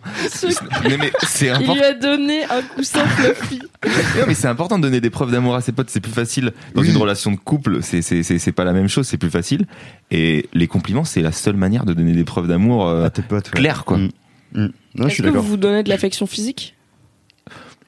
mais, 0.87 0.97
mais 0.97 1.11
c'est 1.25 1.45
il 1.47 1.49
important 1.49 1.73
lui 1.73 1.81
a 1.83 1.93
donné 1.93 2.43
un 2.45 2.61
coussin 2.61 3.05
fluffy 3.07 3.59
Non, 3.85 4.25
mais 4.27 4.33
c'est 4.33 4.47
important 4.47 4.77
de 4.77 4.83
donner 4.83 5.01
des 5.01 5.09
preuves 5.09 5.31
d'amour 5.31 5.55
à 5.55 5.61
ses 5.61 5.71
potes. 5.71 5.89
C'est 5.89 5.99
plus 5.99 6.11
facile 6.11 6.53
dans 6.75 6.81
Oui. 6.81 6.89
une 6.89 6.97
relation 6.97 7.31
de 7.31 7.37
couple. 7.37 7.79
C'est 7.81 8.01
c'est 8.01 8.51
pas 8.51 8.63
la 8.63 8.71
même 8.73 8.87
chose. 8.87 9.07
C'est 9.07 9.17
plus 9.17 9.29
facile. 9.29 9.65
Et 10.11 10.47
les 10.53 10.67
compliments, 10.67 11.03
c'est 11.03 11.21
la 11.21 11.31
seule 11.33 11.55
manière 11.57 11.83
de 11.85 11.93
donner 11.93 12.13
des 12.13 12.23
preuves 12.23 12.47
d'amour 12.47 12.87
euh, 12.87 13.05
à 13.05 13.09
tes 13.09 13.21
potes. 13.23 13.47
ouais. 13.47 13.59
claires, 13.59 13.83
quoi. 13.83 13.97
Mm. 13.97 14.09
Mm. 14.53 14.59
Non, 14.59 14.71
je 14.95 15.03
est-ce 15.07 15.13
suis 15.15 15.23
que 15.23 15.29
vous 15.29 15.41
vous 15.41 15.57
donnez 15.57 15.83
de 15.83 15.89
l'affection 15.89 16.25
physique? 16.27 16.75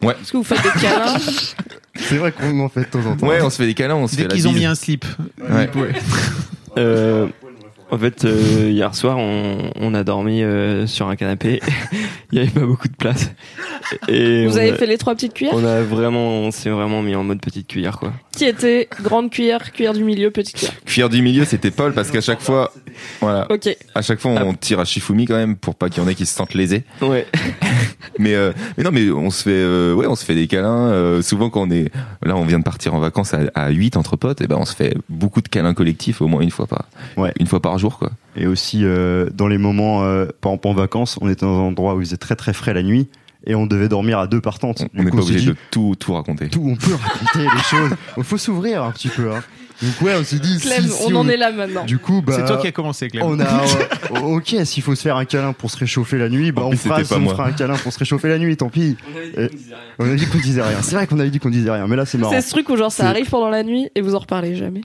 Ouais. 0.02 0.16
est-ce 0.22 0.32
que 0.32 0.38
vous 0.38 0.44
faites 0.44 0.62
des 0.64 0.80
câlins 0.82 1.18
C'est 1.96 2.18
vrai 2.18 2.32
qu'on 2.32 2.60
en 2.60 2.70
fait 2.70 2.82
de 2.82 2.86
temps 2.86 3.06
en 3.06 3.16
temps. 3.16 3.28
Ouais, 3.28 3.42
on 3.42 3.50
se 3.50 3.58
fait 3.58 3.66
des 3.66 3.74
câlins, 3.74 3.96
on 3.96 4.08
se 4.08 4.16
Dès 4.16 4.24
fait 4.24 4.28
la 4.30 4.36
qu'ils 4.36 4.48
ont 4.48 4.52
mis 4.54 4.66
un 4.66 4.76
slip. 4.76 5.06
Ouais. 5.50 5.70
Euh, 6.78 7.28
En 7.92 7.98
fait, 8.00 8.26
euh, 8.26 8.70
hier 8.72 8.94
soir, 8.96 9.18
on, 9.18 9.70
on 9.76 9.94
a 9.94 10.04
dormi 10.04 10.42
euh, 10.42 10.88
sur 10.88 11.08
un 11.08 11.16
canapé. 11.16 11.62
Il 12.32 12.40
y 12.40 12.42
avait 12.42 12.50
pas 12.50 12.66
beaucoup 12.66 12.88
de 12.88 12.96
place. 12.96 13.32
Et 14.10 14.46
Vous 14.48 14.56
on 14.56 14.58
avez 14.58 14.72
a- 14.72 14.76
fait 14.76 14.88
les 14.88 14.98
trois 14.98 15.14
petites 15.14 15.34
cuillères 15.36 15.54
On 15.56 15.64
a 15.64 15.82
vraiment, 15.82 16.40
on 16.40 16.50
s'est 16.52 16.72
vraiment 16.72 17.02
mis 17.04 17.16
en 17.16 17.24
mode 17.24 17.40
petite 17.40 17.68
cuillère, 17.68 18.00
quoi. 18.00 18.12
Qui 18.36 18.46
était 18.46 18.90
grande 19.04 19.30
cuillère, 19.30 19.72
cuillère 19.72 19.94
du 19.94 20.04
milieu, 20.04 20.32
petite 20.32 20.56
cuillère 20.58 20.74
Cuillère 20.86 21.10
du 21.10 21.22
milieu, 21.22 21.46
c'était 21.46 21.70
Paul 21.72 21.94
parce 21.94 22.10
qu'à 22.12 22.22
chaque 22.22 22.42
fois, 22.42 22.74
voilà, 23.22 23.46
Ok. 23.52 23.70
à 23.94 24.02
chaque 24.02 24.20
fois 24.20 24.32
on 24.32 24.54
tire 24.56 24.80
à 24.80 24.86
Shifumi 24.86 25.26
quand 25.26 25.36
même 25.38 25.56
pour 25.56 25.76
pas 25.76 25.88
qu'il 25.90 26.02
y 26.02 26.06
en 26.06 26.10
ait 26.10 26.16
qui 26.16 26.26
se 26.26 26.34
sentent 26.34 26.56
lésés. 26.56 26.84
Ouais. 27.02 27.28
Mais 28.20 28.36
euh, 28.36 28.52
mais 28.78 28.84
non, 28.84 28.92
mais 28.92 29.10
on 29.12 29.30
se 29.30 29.44
fait, 29.44 29.50
euh, 29.52 29.94
ouais, 29.94 30.08
on 30.08 30.16
se 30.16 30.24
fait 30.26 30.36
des 30.36 30.48
câlins. 30.48 30.88
euh, 30.90 31.22
souvent 31.22 31.50
quand 31.50 31.62
on 31.68 31.72
est, 31.72 31.92
là, 32.24 32.36
on 32.36 32.46
vient 32.46 32.60
de 32.60 32.64
partir 32.64 32.94
en 32.94 33.00
vacances 33.00 33.34
à, 33.34 33.40
à 33.56 33.70
8 33.70 33.98
entre 33.98 34.16
potes, 34.16 34.42
et 34.42 34.48
ben 34.48 34.58
on 34.60 34.66
se 34.66 34.76
fait 34.76 34.96
beaucoup 35.10 35.42
de 35.42 35.48
câlins 35.48 35.74
collectifs 35.74 36.22
au 36.22 36.28
moins 36.28 36.42
une 36.42 36.52
fois 36.52 36.68
par, 36.68 36.86
Ouais. 37.18 37.34
une 37.40 37.48
fois 37.48 37.62
par 37.62 37.78
jour, 37.78 37.98
quoi. 38.00 38.12
Et 38.36 38.48
aussi, 38.48 38.82
euh, 38.84 39.30
dans 39.34 39.48
les 39.48 39.58
moments, 39.58 40.04
euh, 40.04 40.26
par 40.42 40.52
exemple 40.54 40.68
en 40.68 40.74
vacances, 40.74 41.18
on 41.22 41.30
était 41.30 41.46
dans 41.46 41.58
un 41.58 41.64
endroit 41.68 41.96
où 41.96 42.02
il 42.02 42.06
faisait 42.06 42.18
très 42.18 42.36
très 42.36 42.54
frais 42.54 42.74
la 42.74 42.84
nuit 42.84 43.08
et 43.48 43.54
on 43.56 43.66
devait 43.68 43.88
dormir 43.90 44.18
à 44.20 44.28
deux 44.28 44.42
par 44.42 44.60
tente. 44.60 44.86
On 44.98 45.04
n'est 45.04 45.12
pas 45.12 45.18
obligé 45.20 45.46
de 45.52 45.56
tout 45.72 45.96
tout 46.00 46.14
raconter. 46.14 46.50
tout, 46.50 46.64
on 46.66 46.76
peut 46.76 46.96
raconter 46.96 47.40
les 47.56 47.64
choses. 47.70 47.92
Il 48.18 48.24
faut 48.24 48.38
s'ouvrir 48.38 48.84
un 48.84 48.92
petit 48.92 49.08
peu. 49.10 49.32
Hein. 49.32 49.44
Donc 49.82 50.02
ouais, 50.02 50.14
on 50.20 50.24
s'est 50.24 50.40
dit, 50.40 50.58
Clem, 50.60 50.84
si, 50.84 50.90
si 50.90 51.14
on 51.14 51.18
en 51.18 51.28
est 51.28 51.38
là 51.38 51.52
maintenant. 51.52 51.84
Du 51.86 51.98
coup, 51.98 52.22
bah, 52.22 52.34
C'est 52.36 52.46
toi 52.46 52.58
qui 52.58 52.68
as 52.68 52.72
commencé, 52.72 53.10
Clem. 53.10 53.24
on 53.24 53.40
a, 53.40 53.44
euh, 53.44 54.20
ok, 54.22 54.56
s'il 54.64 54.84
faut 54.84 54.96
se 54.96 55.02
faire 55.02 55.18
un 55.18 55.26
câlin 55.26 55.54
pour 55.54 55.70
se 55.72 55.78
réchauffer 55.78 56.18
la 56.18 56.30
nuit, 56.30 56.52
bah 56.52 56.64
on, 56.66 56.72
fera, 56.76 56.98
c'était 56.98 57.10
pas 57.10 57.18
on 57.18 57.20
moi. 57.24 57.34
fera 57.34 57.48
un 57.48 57.52
câlin 57.52 57.76
pour 57.76 57.92
se 57.92 58.00
réchauffer 58.00 58.28
la 58.30 58.38
nuit, 58.38 58.56
tant 58.58 58.70
pis. 58.70 58.96
On 60.00 60.10
a 60.12 60.16
dit 60.16 60.26
qu'on 60.28 60.38
disait 60.40 60.62
rien. 60.62 60.82
C'est 60.82 60.96
vrai 60.96 61.08
qu'on 61.08 61.20
avait 61.20 61.30
dit 61.30 61.40
qu'on 61.40 61.50
disait 61.50 61.72
rien, 61.72 61.88
mais 61.88 61.96
là 61.96 62.06
c'est 62.06 62.18
marrant. 62.18 62.32
C'est 62.34 62.42
ce 62.42 62.50
truc 62.52 62.70
où 62.70 62.78
genre 62.78 62.92
ça 62.92 63.08
arrive 63.10 63.30
pendant 63.30 63.50
la 63.50 63.64
nuit 63.64 63.90
et 63.96 64.02
vous 64.02 64.16
en 64.16 64.20
reparlez 64.20 64.56
jamais. 64.56 64.82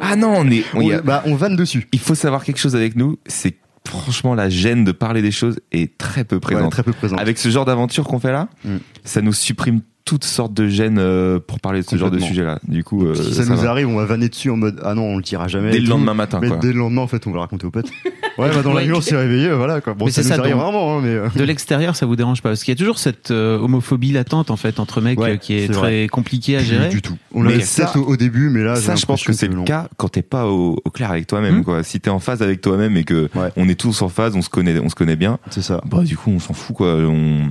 Ah 0.00 0.16
non, 0.16 0.34
on 0.36 0.50
est, 0.50 0.64
on 0.74 0.80
y 0.80 0.92
On, 0.94 0.98
a- 0.98 1.00
bah, 1.02 1.22
on 1.26 1.34
vanne 1.34 1.56
dessus. 1.56 1.86
il 1.92 1.98
faut 1.98 2.14
savoir 2.14 2.44
quelque 2.44 2.58
chose 2.58 2.76
avec 2.76 2.96
nous, 2.96 3.18
c'est 3.26 3.52
que, 3.52 3.56
franchement 3.88 4.34
la 4.34 4.50
gêne 4.50 4.84
de 4.84 4.92
parler 4.92 5.22
des 5.22 5.30
choses 5.30 5.60
est 5.72 5.96
très 5.96 6.24
peu 6.24 6.36
Ouais, 6.36 6.40
présente. 6.40 6.70
très 6.72 6.82
peu 6.82 6.92
présent. 6.92 7.16
Avec 7.16 7.38
ce 7.38 7.48
genre 7.48 7.64
d'aventure 7.64 8.04
qu'on 8.06 8.18
fait 8.20 8.32
là, 8.32 8.48
Mm. 8.64 8.76
ça 9.04 9.22
nous 9.22 9.32
supprime 9.32 9.80
toutes 10.08 10.24
sortes 10.24 10.54
de 10.54 10.68
gênes 10.68 10.98
euh, 10.98 11.38
pour 11.38 11.60
parler 11.60 11.82
de 11.82 11.86
ce 11.86 11.96
genre 11.96 12.10
de 12.10 12.18
sujet-là. 12.18 12.58
Du 12.66 12.82
coup, 12.82 13.04
euh, 13.04 13.14
si 13.14 13.34
ça, 13.34 13.44
ça 13.44 13.50
nous 13.54 13.60
va. 13.60 13.70
arrive, 13.70 13.88
on 13.88 13.96
va 13.96 14.06
vanner 14.06 14.30
dessus 14.30 14.48
en 14.50 14.56
mode 14.56 14.80
ah 14.82 14.94
non, 14.94 15.02
on 15.02 15.16
le 15.18 15.22
dira 15.22 15.48
jamais. 15.48 15.70
dès 15.70 15.80
le 15.80 15.84
tout. 15.84 15.90
lendemain 15.90 16.14
matin, 16.14 16.38
Mais 16.40 16.48
quoi. 16.48 16.56
dès 16.56 16.72
le 16.72 16.78
lendemain, 16.78 17.02
en 17.02 17.06
fait, 17.06 17.26
on 17.26 17.30
va 17.30 17.34
le 17.36 17.40
raconter 17.40 17.66
aux 17.66 17.70
potes. 17.70 17.90
Ouais, 18.38 18.48
bah 18.54 18.62
dans 18.62 18.72
la 18.72 18.84
nuit, 18.86 18.92
on 18.94 19.00
s'est 19.00 19.16
réveillé, 19.16 19.50
voilà 19.50 19.80
quoi. 19.82 19.92
Bon, 19.94 20.06
Mais 20.06 20.10
ça 20.12 20.22
nous 20.22 20.28
ça, 20.28 20.34
arrive 20.36 20.52
donc. 20.54 20.62
rarement, 20.62 20.96
hein, 20.96 21.00
mais. 21.02 21.08
euh, 21.10 21.28
De 21.36 21.44
l'extérieur, 21.44 21.94
ça 21.96 22.06
vous 22.06 22.16
dérange 22.16 22.40
pas 22.40 22.48
Parce 22.50 22.62
qu'il 22.64 22.72
y 22.72 22.76
a 22.76 22.78
toujours 22.78 22.98
cette 22.98 23.30
euh, 23.32 23.58
homophobie 23.58 24.12
latente 24.12 24.50
en 24.50 24.56
fait 24.56 24.80
entre 24.80 25.00
mecs 25.02 25.18
Ouais, 25.20 25.32
euh, 25.32 25.36
qui 25.36 25.54
est, 25.54 25.68
très 25.72 26.06
compliquée 26.06 26.56
à 26.56 26.60
gérer. 26.62 26.88
du 26.88 27.02
tout. 27.02 27.16
On 27.34 27.42
ça- 27.60 27.84
peut-être 27.84 27.98
au, 27.98 28.12
au 28.12 28.16
début, 28.16 28.48
mais 28.48 28.62
là, 28.62 28.76
Ça, 28.76 28.94
je 28.94 29.04
pense 29.04 29.24
que 29.24 29.32
c'est 29.34 29.48
le 29.48 29.62
cas 29.64 29.88
quand 29.98 30.08
t'es 30.08 30.22
pas 30.22 30.46
au, 30.46 30.78
au 30.84 30.90
clair 30.90 31.10
avec 31.10 31.26
toi-même, 31.26 31.58
Hmm. 31.58 31.64
quoi. 31.64 31.82
Si 31.82 32.00
t'es 32.00 32.10
en 32.10 32.20
phase 32.20 32.40
avec 32.42 32.60
toi-même 32.60 32.96
et 32.96 33.04
que 33.04 33.28
Ouais. 33.34 33.50
on 33.56 33.68
est 33.68 33.78
tous 33.78 34.00
en 34.02 34.08
phase, 34.08 34.34
on 34.36 34.42
se 34.42 34.48
connaît, 34.48 34.78
on 34.78 34.88
se 34.88 34.94
connaît 34.94 35.16
bien, 35.16 35.38
C'est 35.50 35.60
ça. 35.62 35.80
bah 35.84 36.02
du 36.04 36.16
coup, 36.16 36.30
on 36.30 36.38
s'en 36.38 36.54
fout, 36.54 36.76
quoi. 36.76 36.94
On, 36.94 37.50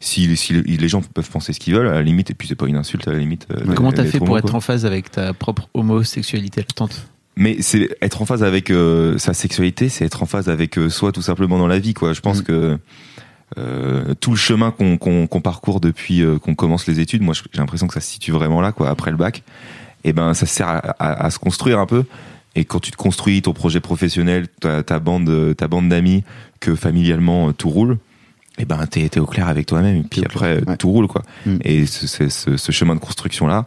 si, 0.00 0.36
si 0.36 0.52
les 0.54 0.88
gens 0.88 1.00
peuvent 1.02 1.30
penser 1.30 1.52
ce 1.52 1.60
qu'ils 1.60 1.74
veulent, 1.74 1.88
à 1.88 1.94
la 1.94 2.02
limite, 2.02 2.30
et 2.30 2.34
puis 2.34 2.48
c'est 2.48 2.54
pas 2.54 2.66
une 2.66 2.76
insulte, 2.76 3.06
à 3.08 3.12
la 3.12 3.18
limite. 3.18 3.46
euh, 3.50 3.74
Comment 3.74 3.92
t'as 3.92 4.04
fait 4.04 4.18
pour 4.18 4.36
être 4.38 4.46
quoi. 4.48 4.56
en 4.56 4.60
phase 4.60 4.84
avec 4.86 5.10
ta 5.10 5.32
propre 5.32 5.68
homosexualité 5.74 6.60
latente 6.60 7.06
Mais 7.36 7.56
c'est 7.60 7.88
être 8.02 8.20
en 8.22 8.26
phase 8.26 8.42
avec 8.44 8.70
euh, 8.70 9.18
sa 9.18 9.34
sexualité, 9.34 9.88
c'est 9.88 10.04
être 10.04 10.22
en 10.22 10.26
phase 10.26 10.48
avec 10.48 10.78
euh, 10.78 10.88
soi 10.90 11.12
tout 11.12 11.22
simplement 11.22 11.58
dans 11.58 11.66
la 11.68 11.78
vie, 11.78 11.94
quoi. 11.94 12.12
Je 12.12 12.20
pense 12.20 12.40
Mm. 12.40 12.44
que 12.44 12.78
euh, 13.58 14.14
tout 14.20 14.30
le 14.30 14.36
chemin 14.36 14.72
qu'on 14.72 15.40
parcourt 15.40 15.80
depuis 15.80 16.22
qu'on 16.42 16.54
commence 16.54 16.86
les 16.88 16.98
études, 17.00 17.22
moi 17.22 17.32
j'ai 17.34 17.58
l'impression 17.60 17.86
que 17.86 17.94
ça 17.94 18.00
se 18.00 18.10
situe 18.10 18.32
vraiment 18.32 18.60
là, 18.60 18.72
quoi, 18.72 18.90
après 18.90 19.10
le 19.10 19.16
bac. 19.16 19.42
Et 20.04 20.12
ben 20.12 20.34
ça 20.34 20.46
sert 20.46 20.68
à, 20.68 20.78
à- 20.78 21.26
à 21.26 21.30
se 21.30 21.38
construire 21.38 21.78
un 21.78 21.86
peu. 21.86 22.04
Et 22.54 22.64
quand 22.64 22.80
tu 22.80 22.90
te 22.90 22.96
construis 22.96 23.42
ton 23.42 23.52
projet 23.52 23.80
professionnel, 23.80 24.46
ta, 24.60 24.82
ta 24.82 24.98
bande, 24.98 25.54
ta 25.56 25.68
bande 25.68 25.88
d'amis, 25.88 26.24
que 26.60 26.74
familialement 26.74 27.52
tout 27.52 27.68
roule, 27.68 27.98
et 28.58 28.64
ben 28.64 28.84
t'es 28.86 29.18
au 29.20 29.26
clair 29.26 29.48
avec 29.48 29.66
toi-même. 29.66 29.96
Et 29.96 30.02
puis 30.02 30.22
après 30.24 30.56
clair, 30.56 30.68
ouais. 30.68 30.76
tout 30.76 30.90
roule, 30.90 31.06
quoi. 31.08 31.22
Mm. 31.44 31.56
Et 31.62 31.86
ce, 31.86 32.06
ce, 32.06 32.28
ce- 32.28 32.56
ce 32.56 32.72
chemin 32.72 32.94
de 32.94 33.00
construction 33.00 33.46
là, 33.46 33.66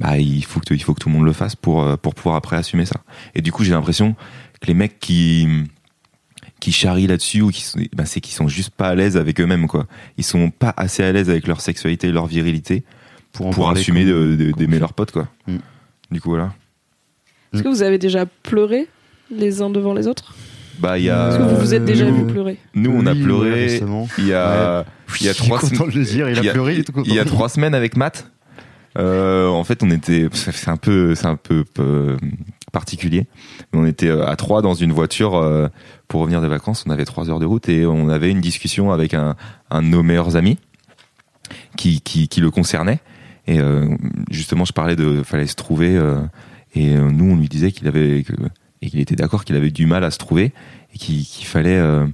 bah 0.00 0.18
il 0.18 0.44
faut 0.44 0.60
que 0.60 0.74
il 0.74 0.82
faut 0.82 0.94
que 0.94 1.00
tout 1.00 1.08
le 1.08 1.14
monde 1.14 1.24
le 1.24 1.32
fasse 1.32 1.56
pour 1.56 1.82
euh, 1.82 1.96
pour 1.96 2.14
pouvoir 2.14 2.36
après 2.36 2.56
assumer 2.56 2.84
ça. 2.84 3.00
Et 3.34 3.42
du 3.42 3.52
coup, 3.52 3.64
j'ai 3.64 3.72
l'impression 3.72 4.14
que 4.60 4.66
les 4.66 4.74
mecs 4.74 4.98
qui 5.00 5.48
qui 6.60 6.72
charrient 6.72 7.06
là-dessus 7.06 7.42
ou 7.42 7.50
qui 7.50 7.62
sont, 7.62 7.78
ben, 7.94 8.06
c'est 8.06 8.20
qu'ils 8.20 8.34
sont 8.34 8.48
juste 8.48 8.70
pas 8.70 8.88
à 8.88 8.94
l'aise 8.94 9.16
avec 9.16 9.40
eux-mêmes 9.40 9.66
quoi. 9.66 9.86
Ils 10.16 10.24
sont 10.24 10.50
pas 10.50 10.72
assez 10.76 11.02
à 11.02 11.12
l'aise 11.12 11.28
avec 11.28 11.46
leur 11.46 11.60
sexualité, 11.60 12.10
leur 12.10 12.26
virilité 12.26 12.82
Pour, 13.32 13.68
assumer 13.68 14.04
d'aimer 14.04 14.78
leurs 14.78 14.94
potes 14.94 15.12
quoi. 15.12 15.28
Mm. 15.46 15.56
Du 16.10 16.20
coup 16.20 16.30
voilà. 16.30 16.54
Est-ce 17.52 17.62
que 17.62 17.68
vous 17.68 17.82
avez 17.82 17.98
déjà 17.98 18.26
pleuré 18.26 18.88
les 19.30 19.62
uns 19.62 19.70
devant 19.70 19.94
les 19.94 20.06
autres? 20.08 20.34
Bah 20.78 20.98
il 20.98 21.04
y 21.04 21.10
a 21.10 21.28
Est-ce 21.28 21.38
que 21.38 21.42
vous 21.42 21.56
vous 21.56 21.74
êtes 21.74 21.84
déjà 21.84 22.04
nous- 22.04 22.26
vu 22.26 22.32
pleurer 22.32 22.58
nous 22.74 22.90
on 22.94 23.06
a 23.06 23.12
Oui, 23.12 23.22
pleuré 23.22 23.80
il 24.18 24.26
y 24.26 24.32
a 24.34 24.84
il 25.20 25.26
y 25.26 25.28
a 25.28 25.34
trois 25.34 25.60
dire, 25.60 26.28
il 26.28 26.48
a 26.48 26.52
pleuré, 26.52 26.84
il 27.04 27.14
y 27.14 27.18
a 27.18 27.24
trois 27.24 27.48
semaines 27.48 27.74
avec 27.74 27.96
Matt. 27.96 28.30
Euh, 28.98 29.48
en 29.48 29.62
fait, 29.62 29.82
on 29.82 29.90
était, 29.90 30.28
c'est 30.32 30.68
un 30.70 30.76
peu, 30.78 31.14
c'est 31.14 31.26
un 31.26 31.36
peu 31.36 31.64
euh, 31.78 32.16
particulier. 32.72 33.26
On 33.74 33.84
était 33.84 34.08
euh, 34.08 34.26
à 34.26 34.36
trois 34.36 34.62
dans 34.62 34.74
une 34.74 34.92
voiture 34.92 35.32
pour 36.08 36.22
revenir 36.22 36.40
des 36.40 36.48
vacances. 36.48 36.84
On 36.86 36.90
avait 36.90 37.04
trois 37.04 37.28
heures 37.30 37.38
de 37.38 37.44
route 37.46 37.68
et 37.68 37.84
on 37.86 38.08
avait 38.08 38.30
une 38.30 38.40
discussion 38.40 38.92
avec 38.92 39.14
un, 39.14 39.36
un 39.70 39.82
de 39.82 39.88
nos 39.88 40.02
meilleurs 40.02 40.36
amis 40.36 40.58
qui, 41.76 42.00
qui, 42.00 42.28
qui 42.28 42.40
le 42.40 42.50
concernait. 42.50 43.00
Et 43.46 43.58
justement, 44.30 44.64
je 44.64 44.72
parlais 44.72 44.96
de, 44.96 45.22
fallait 45.22 45.46
se 45.46 45.54
trouver. 45.54 46.00
et 46.74 46.94
nous, 46.94 47.32
on 47.32 47.36
lui 47.36 47.48
disait 47.48 47.70
qu'il 47.70 47.86
avait 47.86 48.24
que, 48.24 48.32
et 48.82 48.90
qu'il 48.90 49.00
était 49.00 49.16
d'accord 49.16 49.44
qu'il 49.44 49.56
avait 49.56 49.70
du 49.70 49.86
mal 49.86 50.04
à 50.04 50.10
se 50.10 50.18
trouver 50.18 50.52
et 50.94 50.98
qu'il 50.98 51.24
fallait, 51.46 51.76
euh, 51.78 52.06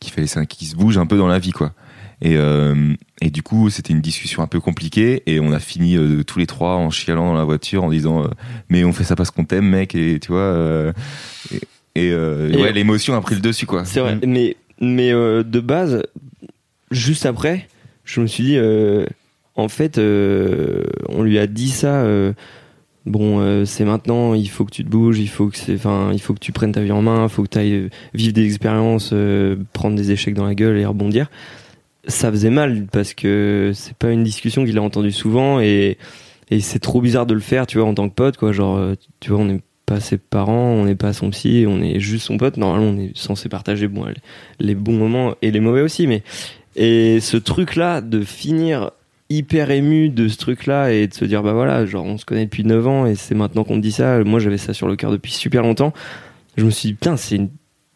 qu'il 0.00 0.12
fallait 0.12 0.26
ça- 0.26 0.46
qu'il 0.46 0.66
se 0.68 0.74
bouge 0.76 0.98
un 0.98 1.06
peu 1.06 1.16
dans 1.18 1.28
la 1.28 1.38
vie, 1.38 1.52
quoi. 1.52 1.72
Et, 2.24 2.36
euh, 2.36 2.94
et 3.20 3.30
du 3.30 3.42
coup, 3.42 3.68
c'était 3.68 3.92
une 3.92 4.00
discussion 4.00 4.42
un 4.42 4.46
peu 4.46 4.60
compliquée 4.60 5.22
et 5.26 5.40
on 5.40 5.52
a 5.52 5.58
fini 5.58 5.96
euh, 5.96 6.22
tous 6.22 6.38
les 6.38 6.46
trois 6.46 6.76
en 6.76 6.88
chialant 6.90 7.26
dans 7.32 7.34
la 7.38 7.42
voiture 7.44 7.82
en 7.82 7.90
disant 7.90 8.22
euh, 8.24 8.28
mais 8.68 8.84
on 8.84 8.92
fait 8.92 9.02
ça 9.04 9.16
parce 9.16 9.30
qu'on 9.32 9.44
t'aime, 9.44 9.66
mec, 9.68 9.94
et 9.96 10.20
tu 10.20 10.28
vois. 10.32 10.40
euh, 10.40 10.92
et 11.52 11.60
et, 11.94 12.10
euh, 12.12 12.48
Et- 12.50 12.56
ouais, 12.62 12.72
l'émotion 12.72 13.14
a 13.14 13.20
pris 13.20 13.34
le 13.34 13.40
dessus, 13.42 13.66
quoi. 13.66 13.84
C'est 13.84 14.00
vrai, 14.00 14.14
Mm. 14.16 14.20
mais, 14.26 14.56
mais 14.80 15.12
euh, 15.12 15.42
de 15.42 15.60
base, 15.60 16.02
juste 16.90 17.26
après, 17.26 17.68
je 18.04 18.20
me 18.20 18.26
suis 18.26 18.44
dit, 18.44 18.56
euh, 18.56 19.04
en 19.56 19.68
fait, 19.68 19.98
euh, 19.98 20.84
on 21.08 21.22
lui 21.22 21.38
a 21.38 21.46
dit 21.46 21.68
ça. 21.70 22.02
Euh, 23.06 23.10
bon, 23.10 23.40
euh, 23.40 23.64
c'est 23.64 23.84
maintenant, 23.84 24.34
il 24.34 24.48
faut 24.48 24.64
que 24.64 24.70
tu 24.72 24.84
te 24.84 24.88
bouges, 24.90 25.18
il 25.18 25.28
faut 25.28 25.48
que 25.48 25.56
c'est, 25.56 25.74
enfin, 25.74 26.10
il 26.12 26.20
faut 26.20 26.34
que 26.34 26.40
tu 26.40 26.52
prennes 26.52 26.72
ta 26.72 26.82
vie 26.82 26.92
en 26.92 27.02
main, 27.02 27.24
il 27.24 27.28
faut 27.28 27.42
que 27.42 27.48
tu 27.48 27.58
ailles 27.58 27.88
vivre 28.14 28.32
des 28.32 28.44
expériences, 28.46 29.10
euh, 29.12 29.56
prendre 29.72 29.96
des 29.96 30.10
échecs 30.12 30.34
dans 30.34 30.46
la 30.46 30.54
gueule 30.54 30.78
et 30.78 30.86
rebondir. 30.86 31.30
Ça 32.08 32.30
faisait 32.32 32.50
mal 32.50 32.86
parce 32.90 33.14
que 33.14 33.70
c'est 33.74 33.96
pas 33.96 34.10
une 34.10 34.24
discussion 34.24 34.64
qu'il 34.64 34.76
a 34.78 34.82
entendue 34.82 35.12
souvent 35.12 35.60
et, 35.60 35.98
et 36.50 36.60
c'est 36.60 36.80
trop 36.80 37.00
bizarre 37.00 37.26
de 37.26 37.34
le 37.34 37.40
faire, 37.40 37.66
tu 37.66 37.78
vois, 37.78 37.86
en 37.86 37.94
tant 37.94 38.08
que 38.08 38.14
pote, 38.14 38.36
quoi. 38.36 38.50
Genre, 38.52 38.76
euh, 38.76 38.94
tu 39.20 39.30
vois, 39.30 39.38
on 39.38 39.44
n'est 39.44 39.60
pas 39.86 40.00
ses 40.00 40.18
parents, 40.18 40.72
on 40.72 40.84
n'est 40.84 40.96
pas 40.96 41.12
son 41.12 41.30
psy, 41.30 41.64
on 41.68 41.80
est 41.80 42.00
juste 42.00 42.26
son 42.26 42.38
pote. 42.38 42.56
Normalement, 42.56 42.86
on 42.86 42.98
est 42.98 43.16
censé 43.16 43.48
partager 43.48 43.86
bon, 43.88 44.04
les- 44.58 44.74
bons 44.74 44.96
moments 44.96 45.34
et 45.42 45.50
les 45.52 45.60
mauvais 45.60 45.80
aussi, 45.82 46.06
mais 46.08 46.22
et 46.74 47.20
ce 47.20 47.36
truc-là 47.36 48.00
de 48.00 48.22
finir 48.22 48.90
hyper 49.38 49.70
ému 49.70 50.08
de 50.08 50.28
ce 50.28 50.36
truc-là 50.36 50.92
et 50.92 51.06
de 51.06 51.14
se 51.14 51.24
dire 51.24 51.42
bah 51.42 51.52
voilà, 51.52 51.84
genre 51.86 52.04
on 52.04 52.18
se 52.18 52.24
connaît 52.24 52.44
depuis 52.44 52.64
9 52.64 52.86
ans 52.86 53.06
et 53.06 53.14
c'est 53.14 53.34
maintenant 53.34 53.64
qu'on 53.64 53.76
te 53.76 53.82
dit 53.82 53.92
ça. 53.92 54.22
Moi, 54.24 54.40
j'avais 54.40 54.58
ça 54.58 54.72
sur 54.74 54.88
le 54.88 54.96
cœur 54.96 55.10
depuis 55.10 55.32
super 55.32 55.62
longtemps. 55.62 55.92
Je 56.56 56.64
me 56.64 56.70
suis 56.70 56.88
dit 56.90 56.94
putain, 56.94 57.16
c'est 57.16 57.40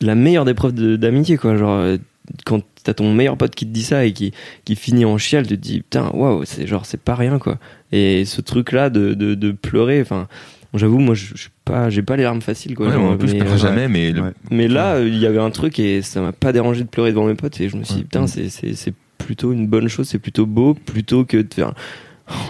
la 0.01 0.15
meilleure 0.15 0.45
des 0.45 0.55
preuves 0.55 0.75
de- 0.75 0.97
d'amitié 0.97 1.37
quoi. 1.37 1.57
Genre 1.57 1.79
euh, 1.79 1.97
quand 2.45 2.63
t'as 2.85 2.95
ton 2.95 3.13
meilleur 3.13 3.37
pote 3.37 3.55
qui 3.55 3.67
te 3.67 3.71
dit 3.73 3.83
ça 3.83 4.05
et 4.05 4.13
qui 4.13 4.33
qui 4.65 4.77
finit 4.77 5.05
en 5.05 5.19
chial, 5.19 5.47
tu 5.47 5.57
te 5.57 5.63
dis 5.63 5.79
putain 5.83 6.11
waouh, 6.15 6.45
c'est 6.45 6.67
genre 6.67 6.87
c'est 6.87 7.01
pas 7.01 7.15
rien 7.15 7.39
quoi. 7.39 7.59
Et 7.93 8.25
ce 8.25 8.41
truc-là 8.41 8.91
de, 8.91 9.15
de 9.15 9.35
de 9.35 9.53
pleurer, 9.53 10.01
enfin. 10.01 10.29
J'avoue, 10.75 10.99
moi, 10.99 11.15
je 11.15 11.27
je 11.35 11.41
suis 11.43 11.51
pas, 11.65 11.89
j'ai 11.89 12.03
pas 12.03 12.17
les 12.17 12.25
larmes 12.25 12.43
faciles, 12.43 12.75
quoi. 12.75 12.89
Ouais, 12.89 12.93
genre, 12.93 13.13
en 13.13 13.17
plus, 13.17 13.29
je 13.29 13.37
mais, 13.37 13.43
euh, 13.49 13.57
jamais, 13.57 13.89
mais 13.89 14.13
le- 14.13 14.35
mais 14.51 14.69
là, 14.69 15.01
il 15.01 15.17
y 15.17 15.25
avait 15.25 15.39
un 15.39 15.49
truc 15.51 15.79
et 15.79 16.03
ça 16.03 16.21
m'a 16.21 16.33
pas 16.33 16.53
dérangé 16.53 16.83
de 16.83 16.89
pleurer 16.89 17.13
devant 17.13 17.25
mes 17.25 17.35
potes 17.35 17.59
et 17.63 17.71
je 17.71 17.79
me 17.79 17.85
suis 17.85 17.95
dit, 17.95 18.03
putain, 18.03 18.27
c'est 18.27 18.93
plutôt 19.27 19.53
une 19.53 19.67
bonne 19.67 19.89
chose, 19.89 20.09
c'est 20.09 20.19
plutôt 20.21 20.47
beau, 20.47 20.73
plutôt 20.75 21.25
que 21.25 21.37
de 21.39 21.53
faire 21.53 21.75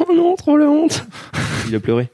Oh 0.01 0.12
non, 0.14 0.37
trop 0.37 0.57
la 0.57 0.66
honte 0.66 1.05
Il 1.68 1.74
a 1.74 1.81
pleuré. 1.81 2.09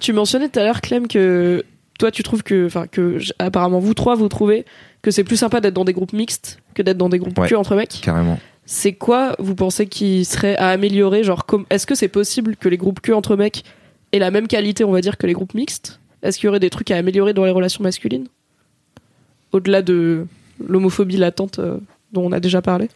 Tu 0.00 0.12
mentionnais 0.12 0.48
tout 0.48 0.58
à 0.60 0.64
l'heure, 0.64 0.80
Clem, 0.80 1.08
que 1.08 1.64
toi, 1.98 2.10
tu 2.10 2.22
trouves 2.22 2.42
que, 2.42 2.66
enfin, 2.66 2.86
que 2.86 3.18
apparemment 3.38 3.80
vous 3.80 3.94
trois, 3.94 4.14
vous 4.14 4.28
trouvez 4.28 4.64
que 5.02 5.10
c'est 5.10 5.24
plus 5.24 5.36
sympa 5.36 5.60
d'être 5.60 5.74
dans 5.74 5.84
des 5.84 5.92
groupes 5.92 6.12
mixtes 6.12 6.60
que 6.74 6.82
d'être 6.82 6.96
dans 6.98 7.08
des 7.08 7.18
groupes 7.18 7.38
Ouais. 7.38 7.48
que 7.48 7.54
entre 7.54 7.74
mecs. 7.74 8.00
carrément. 8.02 8.38
C'est 8.66 8.92
quoi, 8.92 9.34
vous 9.38 9.54
pensez, 9.54 9.86
qui 9.86 10.24
serait 10.24 10.56
à 10.56 10.68
améliorer 10.68 11.24
Genre, 11.24 11.44
est-ce 11.70 11.86
que 11.86 11.94
c'est 11.94 12.08
possible 12.08 12.54
que 12.56 12.68
les 12.68 12.76
groupes 12.76 13.00
que 13.00 13.12
entre 13.12 13.34
mecs 13.36 13.64
aient 14.12 14.18
la 14.18 14.30
même 14.30 14.46
qualité, 14.46 14.84
on 14.84 14.92
va 14.92 15.00
dire, 15.00 15.16
que 15.16 15.26
les 15.26 15.32
groupes 15.32 15.54
mixtes? 15.54 16.00
Est-ce 16.22 16.38
qu'il 16.38 16.46
y 16.46 16.48
aurait 16.48 16.60
des 16.60 16.70
trucs 16.70 16.90
à 16.90 16.96
améliorer 16.96 17.32
dans 17.34 17.44
les 17.44 17.50
relations 17.50 17.82
masculines? 17.82 18.26
Au-delà 19.52 19.82
de 19.82 20.26
l'homophobie 20.66 21.16
latente 21.16 21.58
euh, 21.58 21.78
dont 22.12 22.26
on 22.26 22.32
a 22.32 22.40
déjà 22.40 22.60
parlé? 22.62 22.88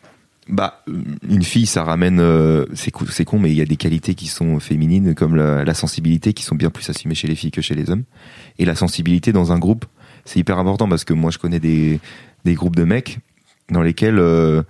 Bah, 0.48 0.82
une 1.28 1.44
fille, 1.44 1.66
ça 1.66 1.84
ramène. 1.84 2.18
euh, 2.18 2.66
c'est 2.74 2.90
con, 2.90 3.38
mais 3.38 3.50
il 3.50 3.56
y 3.56 3.60
a 3.60 3.64
des 3.64 3.76
qualités 3.76 4.14
qui 4.14 4.26
sont 4.26 4.58
féminines, 4.58 5.14
comme 5.14 5.36
la, 5.36 5.64
la 5.64 5.74
sensibilité, 5.74 6.32
qui 6.32 6.42
sont 6.42 6.56
bien 6.56 6.70
plus 6.70 6.88
assumées 6.90 7.14
chez 7.14 7.28
les 7.28 7.36
filles 7.36 7.52
que 7.52 7.62
chez 7.62 7.74
les 7.74 7.90
hommes. 7.90 8.04
Et 8.58 8.64
la 8.64 8.74
sensibilité 8.74 9.32
dans 9.32 9.52
un 9.52 9.58
groupe, 9.58 9.84
c'est 10.24 10.40
hyper 10.40 10.58
important 10.58 10.88
parce 10.88 11.04
que 11.04 11.12
moi 11.12 11.30
je 11.30 11.38
connais 11.38 11.60
des, 11.60 12.00
des 12.44 12.54
groupes 12.54 12.76
de 12.76 12.84
mecs 12.84 13.18
dans 13.70 13.82
lesquels 13.82 14.18
euh, 14.18 14.62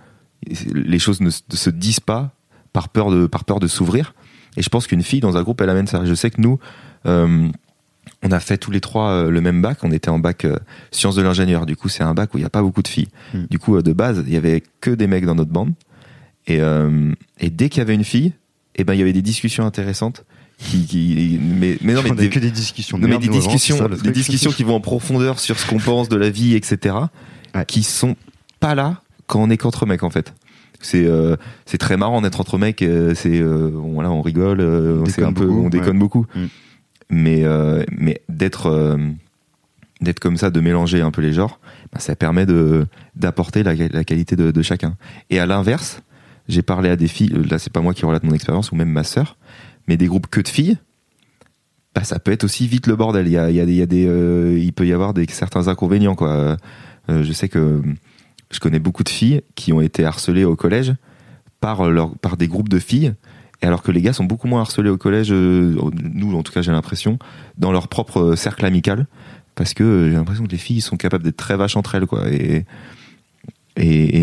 les 0.73 0.99
choses 0.99 1.21
ne 1.21 1.29
se 1.29 1.69
disent 1.69 1.99
pas 1.99 2.31
par 2.71 2.89
peur 2.89 3.11
de 3.11 3.27
par 3.27 3.43
peur 3.43 3.59
de 3.59 3.67
s'ouvrir. 3.67 4.13
Et 4.57 4.61
je 4.61 4.69
pense 4.69 4.87
qu'une 4.87 5.03
fille 5.03 5.19
dans 5.19 5.37
un 5.37 5.43
groupe, 5.43 5.61
elle 5.61 5.69
amène 5.69 5.87
ça. 5.87 6.05
Je 6.05 6.13
sais 6.13 6.29
que 6.29 6.39
nous, 6.39 6.59
euh, 7.07 7.49
on 8.23 8.31
a 8.31 8.39
fait 8.39 8.57
tous 8.57 8.71
les 8.71 8.79
trois 8.81 9.09
euh, 9.09 9.29
le 9.29 9.41
même 9.41 9.61
bac. 9.61 9.79
On 9.83 9.91
était 9.91 10.09
en 10.09 10.19
bac 10.19 10.45
euh, 10.45 10.57
sciences 10.91 11.15
de 11.15 11.21
l'ingénieur. 11.21 11.65
Du 11.65 11.75
coup, 11.75 11.89
c'est 11.89 12.03
un 12.03 12.13
bac 12.13 12.33
où 12.33 12.37
il 12.37 12.41
n'y 12.41 12.45
a 12.45 12.49
pas 12.49 12.61
beaucoup 12.61 12.81
de 12.81 12.87
filles. 12.87 13.09
Hmm. 13.33 13.45
Du 13.49 13.59
coup, 13.59 13.75
euh, 13.77 13.81
de 13.81 13.93
base, 13.93 14.23
il 14.27 14.33
y 14.33 14.37
avait 14.37 14.63
que 14.81 14.91
des 14.91 15.07
mecs 15.07 15.25
dans 15.25 15.35
notre 15.35 15.51
bande. 15.51 15.73
Et, 16.47 16.59
euh, 16.61 17.11
et 17.39 17.49
dès 17.49 17.69
qu'il 17.69 17.79
y 17.79 17.81
avait 17.81 17.95
une 17.95 18.03
fille, 18.03 18.33
eh 18.75 18.83
ben 18.83 18.93
il 18.93 18.99
y 18.99 19.01
avait 19.01 19.13
des 19.13 19.21
discussions 19.21 19.65
intéressantes. 19.65 20.25
Qui, 20.59 20.85
qui- 20.85 21.39
mais, 21.41 21.77
mais 21.81 21.93
non, 21.93 22.01
mais 22.03 22.11
des, 22.11 22.29
que 22.29 22.39
des 22.39 22.51
discussions. 22.51 22.97
de 22.97 23.03
non, 23.03 23.09
mais 23.09 23.17
des 23.17 23.27
discussions, 23.27 23.77
ça, 23.77 23.87
des 23.89 24.11
discussions 24.11 24.51
qui 24.51 24.63
vont 24.63 24.75
en 24.75 24.79
profondeur 24.81 25.39
sur 25.39 25.57
ce 25.59 25.67
qu'on 25.67 25.79
pense 25.79 26.07
de 26.09 26.15
la 26.15 26.29
vie, 26.29 26.55
etc. 26.55 26.95
Ouais. 27.55 27.65
Qui 27.65 27.83
sont 27.83 28.15
pas 28.59 28.75
là 28.75 29.01
quand 29.27 29.41
on 29.41 29.49
est 29.49 29.57
qu'entre 29.57 29.85
mecs 29.85 30.03
en 30.03 30.09
fait. 30.09 30.33
C'est 30.79 31.05
euh, 31.05 31.35
c'est 31.65 31.77
très 31.79 31.97
marrant 31.97 32.21
d'être 32.21 32.39
entre 32.39 32.57
mecs. 32.57 32.79
c'est 32.79 33.39
euh, 33.39 33.71
on- 33.75 33.93
voilà, 33.93 34.11
on 34.11 34.21
rigole, 34.21 34.59
euh, 34.61 34.99
On 34.99 35.03
déconne 35.03 35.25
un 35.25 35.33
peu, 35.33 35.45
beaucoup, 35.47 35.65
on 35.65 35.69
déconne 35.69 35.87
ouais. 35.93 35.99
beaucoup. 35.99 36.25
Mais 37.09 37.43
euh, 37.43 37.83
mais 37.91 38.21
d'être 38.29 38.67
euh, 38.67 38.97
d'être 40.01 40.19
comme 40.19 40.37
ça, 40.37 40.49
de 40.49 40.59
mélanger 40.59 41.01
un 41.01 41.11
peu 41.11 41.21
les 41.21 41.33
genres, 41.33 41.59
ben, 41.91 41.99
ça 41.99 42.15
permet 42.15 42.45
de 42.45 42.87
d'apporter 43.15 43.63
la, 43.63 43.73
la 43.75 44.03
qualité 44.03 44.35
de, 44.35 44.61
chacun. 44.61 44.95
Et 45.29 45.39
à 45.39 45.45
l'inverse, 45.45 46.01
j'ai 46.47 46.61
parlé 46.61 46.89
à 46.89 46.95
des 46.95 47.07
filles. 47.07 47.33
euh, 47.33 47.43
Là, 47.49 47.59
c'est 47.59 47.71
pas 47.71 47.81
moi 47.81 47.93
qui 47.93 48.05
relate 48.05 48.23
mon 48.23 48.33
expérience 48.33 48.71
ou 48.71 48.75
même 48.75 48.89
ma 48.89 49.03
sœur, 49.03 49.37
mais 49.87 49.97
des 49.97 50.07
groupes 50.07 50.27
que 50.27 50.41
de 50.41 50.47
filles 50.47 50.77
bah, 51.95 52.03
ça 52.03 52.17
peut 52.17 52.31
être 52.31 52.43
aussi 52.43 52.67
vite 52.67 52.87
le 52.87 52.95
bordel. 52.95 53.27
Il 53.27 53.33
y 53.33 53.37
a, 53.37 53.51
il 53.51 53.55
y 53.55 53.81
a 53.81 53.85
des, 53.85 54.59
il 54.59 54.73
peut 54.73 54.87
y 54.87 54.93
avoir 54.93 55.13
des 55.13 55.27
certains 55.29 55.67
inconvénients 55.67 56.15
quoi. 56.15 56.57
Je 57.07 57.31
sais 57.33 57.49
que 57.49 57.83
je 58.49 58.59
connais 58.59 58.79
beaucoup 58.79 59.03
de 59.03 59.09
filles 59.09 59.41
qui 59.53 59.73
ont 59.73 59.81
été 59.81 60.03
harcelées 60.03 60.43
au 60.43 60.55
collège 60.55 60.95
par 61.59 61.89
leur, 61.89 62.17
par 62.17 62.35
des 62.35 62.47
groupes 62.47 62.69
de 62.69 62.79
filles. 62.79 63.13
Alors 63.63 63.81
que 63.81 63.91
les 63.91 64.01
gars 64.01 64.13
sont 64.13 64.25
beaucoup 64.25 64.47
moins 64.47 64.61
harcelés 64.61 64.89
au 64.89 64.97
collège, 64.97 65.31
euh, 65.31 65.75
nous 66.13 66.35
en 66.35 66.43
tout 66.43 66.51
cas 66.51 66.61
j'ai 66.61 66.71
l'impression, 66.71 67.17
dans 67.57 67.71
leur 67.71 67.87
propre 67.87 68.35
cercle 68.35 68.65
amical, 68.65 69.07
parce 69.55 69.73
que 69.73 69.83
euh, 69.83 70.09
j'ai 70.09 70.15
l'impression 70.15 70.45
que 70.45 70.51
les 70.51 70.57
filles 70.57 70.81
sont 70.81 70.97
capables 70.97 71.23
d'être 71.23 71.37
très 71.37 71.55
vaches 71.55 71.77
entre 71.77 71.95
elles 71.95 72.05
quoi. 72.05 72.25
Et, 72.29 72.65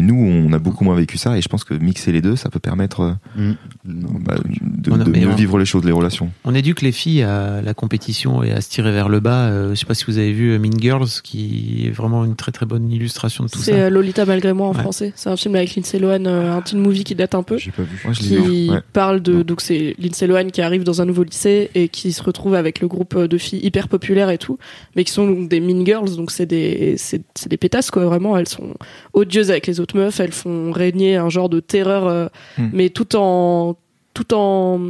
nous 0.02 0.14
on 0.14 0.52
a 0.52 0.58
beaucoup 0.58 0.84
moins 0.84 0.94
vécu 0.94 1.18
ça. 1.18 1.36
Et 1.36 1.42
je 1.42 1.48
pense 1.48 1.64
que 1.64 1.74
mixer 1.74 2.12
les 2.12 2.20
deux, 2.20 2.36
ça 2.36 2.50
peut 2.50 2.60
permettre 2.60 3.00
euh, 3.00 3.14
Mm. 3.36 3.52
Non, 3.84 4.10
bah, 4.20 4.34
de, 4.36 4.90
On 4.90 5.00
a- 5.00 5.04
de 5.04 5.10
mais 5.10 5.20
mieux 5.20 5.28
on- 5.28 5.34
vivre 5.34 5.58
les 5.58 5.64
choses, 5.64 5.84
les 5.86 5.92
relations. 5.92 6.30
On 6.44 6.54
éduque 6.54 6.82
les 6.82 6.92
filles 6.92 7.22
à 7.22 7.62
la 7.62 7.72
compétition 7.72 8.42
et 8.42 8.52
à 8.52 8.60
se 8.60 8.68
tirer 8.68 8.92
vers 8.92 9.08
le 9.08 9.20
bas. 9.20 9.46
Euh, 9.48 9.70
je 9.70 9.74
sais 9.80 9.86
pas 9.86 9.94
si 9.94 10.04
vous 10.06 10.18
avez 10.18 10.32
vu 10.32 10.50
euh, 10.52 10.58
Mean 10.58 10.78
Girls, 10.78 11.08
qui 11.24 11.84
est 11.86 11.90
vraiment 11.90 12.26
une 12.26 12.36
très 12.36 12.52
très 12.52 12.66
bonne 12.66 12.90
illustration 12.92 13.44
de 13.44 13.48
tout 13.48 13.58
C'est 13.58 13.72
ça. 13.72 13.78
euh, 13.78 13.90
Lolita 13.90 14.26
malgré 14.26 14.52
moi 14.52 14.66
en 14.68 14.74
Ouais. 14.74 14.80
français. 14.82 15.12
C'est 15.16 15.30
un 15.30 15.36
film 15.36 15.54
avec 15.56 15.74
Lindsay 15.76 15.98
Lohan, 15.98 16.26
euh, 16.26 16.52
un 16.52 16.60
teen 16.60 16.78
movie 16.78 17.04
qui 17.04 17.14
date 17.14 17.34
un 17.34 17.42
peu. 17.42 17.56
J'ai 17.56 17.70
pas 17.70 17.82
vu. 17.82 17.98
Moi, 18.04 18.12
je 18.12 18.20
l'ai 18.22 18.28
qui 18.28 18.66
vu, 18.66 18.70
ouais. 18.70 18.80
parle 18.92 19.20
de 19.22 19.42
donc 19.42 19.62
c'est 19.62 19.94
Lindsay 19.98 20.26
Lohan 20.26 20.48
qui 20.48 20.60
arrive 20.60 20.84
dans 20.84 21.00
un 21.00 21.06
nouveau 21.06 21.24
lycée 21.24 21.70
et 21.74 21.88
qui 21.88 22.12
se 22.12 22.22
retrouve 22.22 22.52
avec 22.54 22.80
le 22.80 22.88
groupe 22.88 23.16
de 23.18 23.38
filles 23.38 23.60
hyper 23.64 23.88
populaires 23.88 24.28
et 24.28 24.36
tout 24.38 24.58
mais 24.94 25.04
qui 25.04 25.12
sont 25.12 25.26
donc 25.26 25.48
des 25.48 25.60
mean 25.60 25.86
girls 25.86 26.16
donc 26.16 26.30
c'est 26.32 26.44
des 26.46 26.96
c'est 26.98 27.22
c'est 27.34 27.48
des 27.48 27.56
pétasses 27.56 27.90
quoi 27.90 28.04
vraiment 28.04 28.36
elles 28.36 28.48
sont 28.48 28.74
odieuses 29.14 29.50
avec 29.50 29.66
les 29.66 29.80
autres 29.80 29.96
meufs 29.96 30.20
elles 30.20 30.32
font 30.32 30.70
régner 30.70 31.16
un 31.16 31.30
genre 31.30 31.48
de 31.48 31.60
terreur 31.60 32.06
euh, 32.06 32.26
Hmm. 32.58 32.68
mais 32.72 32.90
tout 32.90 33.16
en 33.16 33.76
tout 34.14 34.34
en 34.34 34.80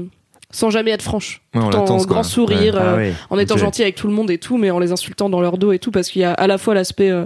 sans 0.52 0.70
jamais 0.70 0.90
être 0.90 1.02
franche 1.02 1.42
Ouais, 1.54 1.60
tout 1.70 1.76
en 1.76 1.96
grand 1.98 2.06
quoi. 2.06 2.22
sourire 2.24 2.76
Ah 2.76 2.82
euh, 2.84 2.96
ouais. 2.96 3.12
en 3.30 3.38
étant 3.38 3.56
gentil 3.56 3.82
avec 3.82 3.94
tout 3.94 4.08
le 4.08 4.12
monde 4.12 4.30
et 4.30 4.38
tout, 4.38 4.56
mais 4.56 4.70
en 4.70 4.78
les 4.80 4.90
insultant 4.90 5.30
dans 5.30 5.40
leur 5.40 5.58
dos 5.58 5.70
et 5.72 5.78
tout, 5.78 5.90
parce 5.92 6.08
qu'il 6.10 6.22
y 6.22 6.24
a 6.24 6.32
à 6.32 6.46
la 6.48 6.58
fois 6.58 6.74
l'aspect, 6.74 7.10
euh, 7.10 7.24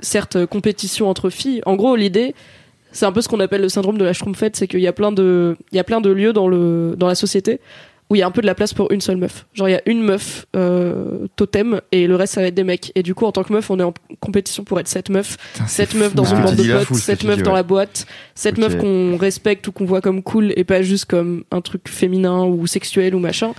certes, 0.00 0.36
euh, 0.36 0.46
compétition 0.46 1.08
entre 1.10 1.28
filles. 1.28 1.60
En 1.66 1.76
gros, 1.76 1.94
l'idée, 1.94 2.34
c'est 2.90 3.04
un 3.04 3.12
peu 3.12 3.20
ce 3.20 3.28
qu'on 3.28 3.40
appelle 3.40 3.60
le 3.60 3.68
syndrome 3.68 3.98
de 3.98 4.04
la 4.04 4.14
schtroumpfette, 4.14 4.56
c'est 4.56 4.66
qu'il 4.66 4.80
y 4.80 4.86
a 4.86 4.92
plein 4.92 5.12
de, 5.12 5.56
il 5.72 5.76
y 5.76 5.78
a 5.78 5.84
plein 5.84 6.00
de 6.00 6.10
lieux 6.10 6.32
dans 6.32 6.48
le, 6.48 6.94
dans 6.96 7.06
la 7.06 7.14
société 7.14 7.60
où 8.10 8.16
il 8.16 8.18
y 8.18 8.22
a 8.22 8.26
un 8.26 8.30
peu 8.30 8.42
de 8.42 8.46
la 8.46 8.54
place 8.54 8.74
pour 8.74 8.92
une 8.92 9.00
seule 9.00 9.16
meuf. 9.16 9.46
Genre, 9.54 9.66
il 9.68 9.72
y 9.72 9.76
a 9.76 9.80
une 9.86 10.02
meuf 10.02 10.44
euh, 10.54 11.26
totem 11.36 11.80
et 11.90 12.06
le 12.06 12.16
reste, 12.16 12.34
ça 12.34 12.42
va 12.42 12.48
être 12.48 12.54
des 12.54 12.62
mecs. 12.64 12.92
Et 12.94 13.02
du 13.02 13.14
coup, 13.14 13.24
en 13.24 13.32
tant 13.32 13.42
que 13.44 13.52
meuf, 13.52 13.70
on 13.70 13.80
est 13.80 13.82
en 13.82 13.94
compétition 14.20 14.62
pour 14.62 14.78
être 14.78 14.88
cette 14.88 15.08
meuf, 15.08 15.38
Putain, 15.54 15.66
c'est 15.66 15.86
cette 15.86 15.94
meuf 15.94 16.10
fou, 16.10 16.16
dans 16.16 16.24
ce 16.26 16.34
une 16.34 16.42
bande 16.42 16.54
de 16.56 16.72
potes, 16.84 16.94
cette 16.98 17.24
meuf 17.24 17.36
dis, 17.38 17.42
dans 17.42 17.50
ouais. 17.52 17.56
la 17.56 17.62
boîte, 17.62 18.06
cette 18.34 18.58
Ok. 18.58 18.64
meuf 18.64 18.76
qu'on 18.78 19.16
respecte 19.16 19.66
ou 19.68 19.72
qu'on 19.72 19.86
voit 19.86 20.02
comme 20.02 20.22
cool 20.22 20.52
et 20.56 20.64
pas 20.64 20.82
juste 20.82 21.06
comme 21.06 21.44
un 21.50 21.62
truc 21.62 21.88
féminin 21.88 22.44
ou 22.44 22.66
sexuel 22.66 23.14
ou 23.14 23.18
machin. 23.20 23.52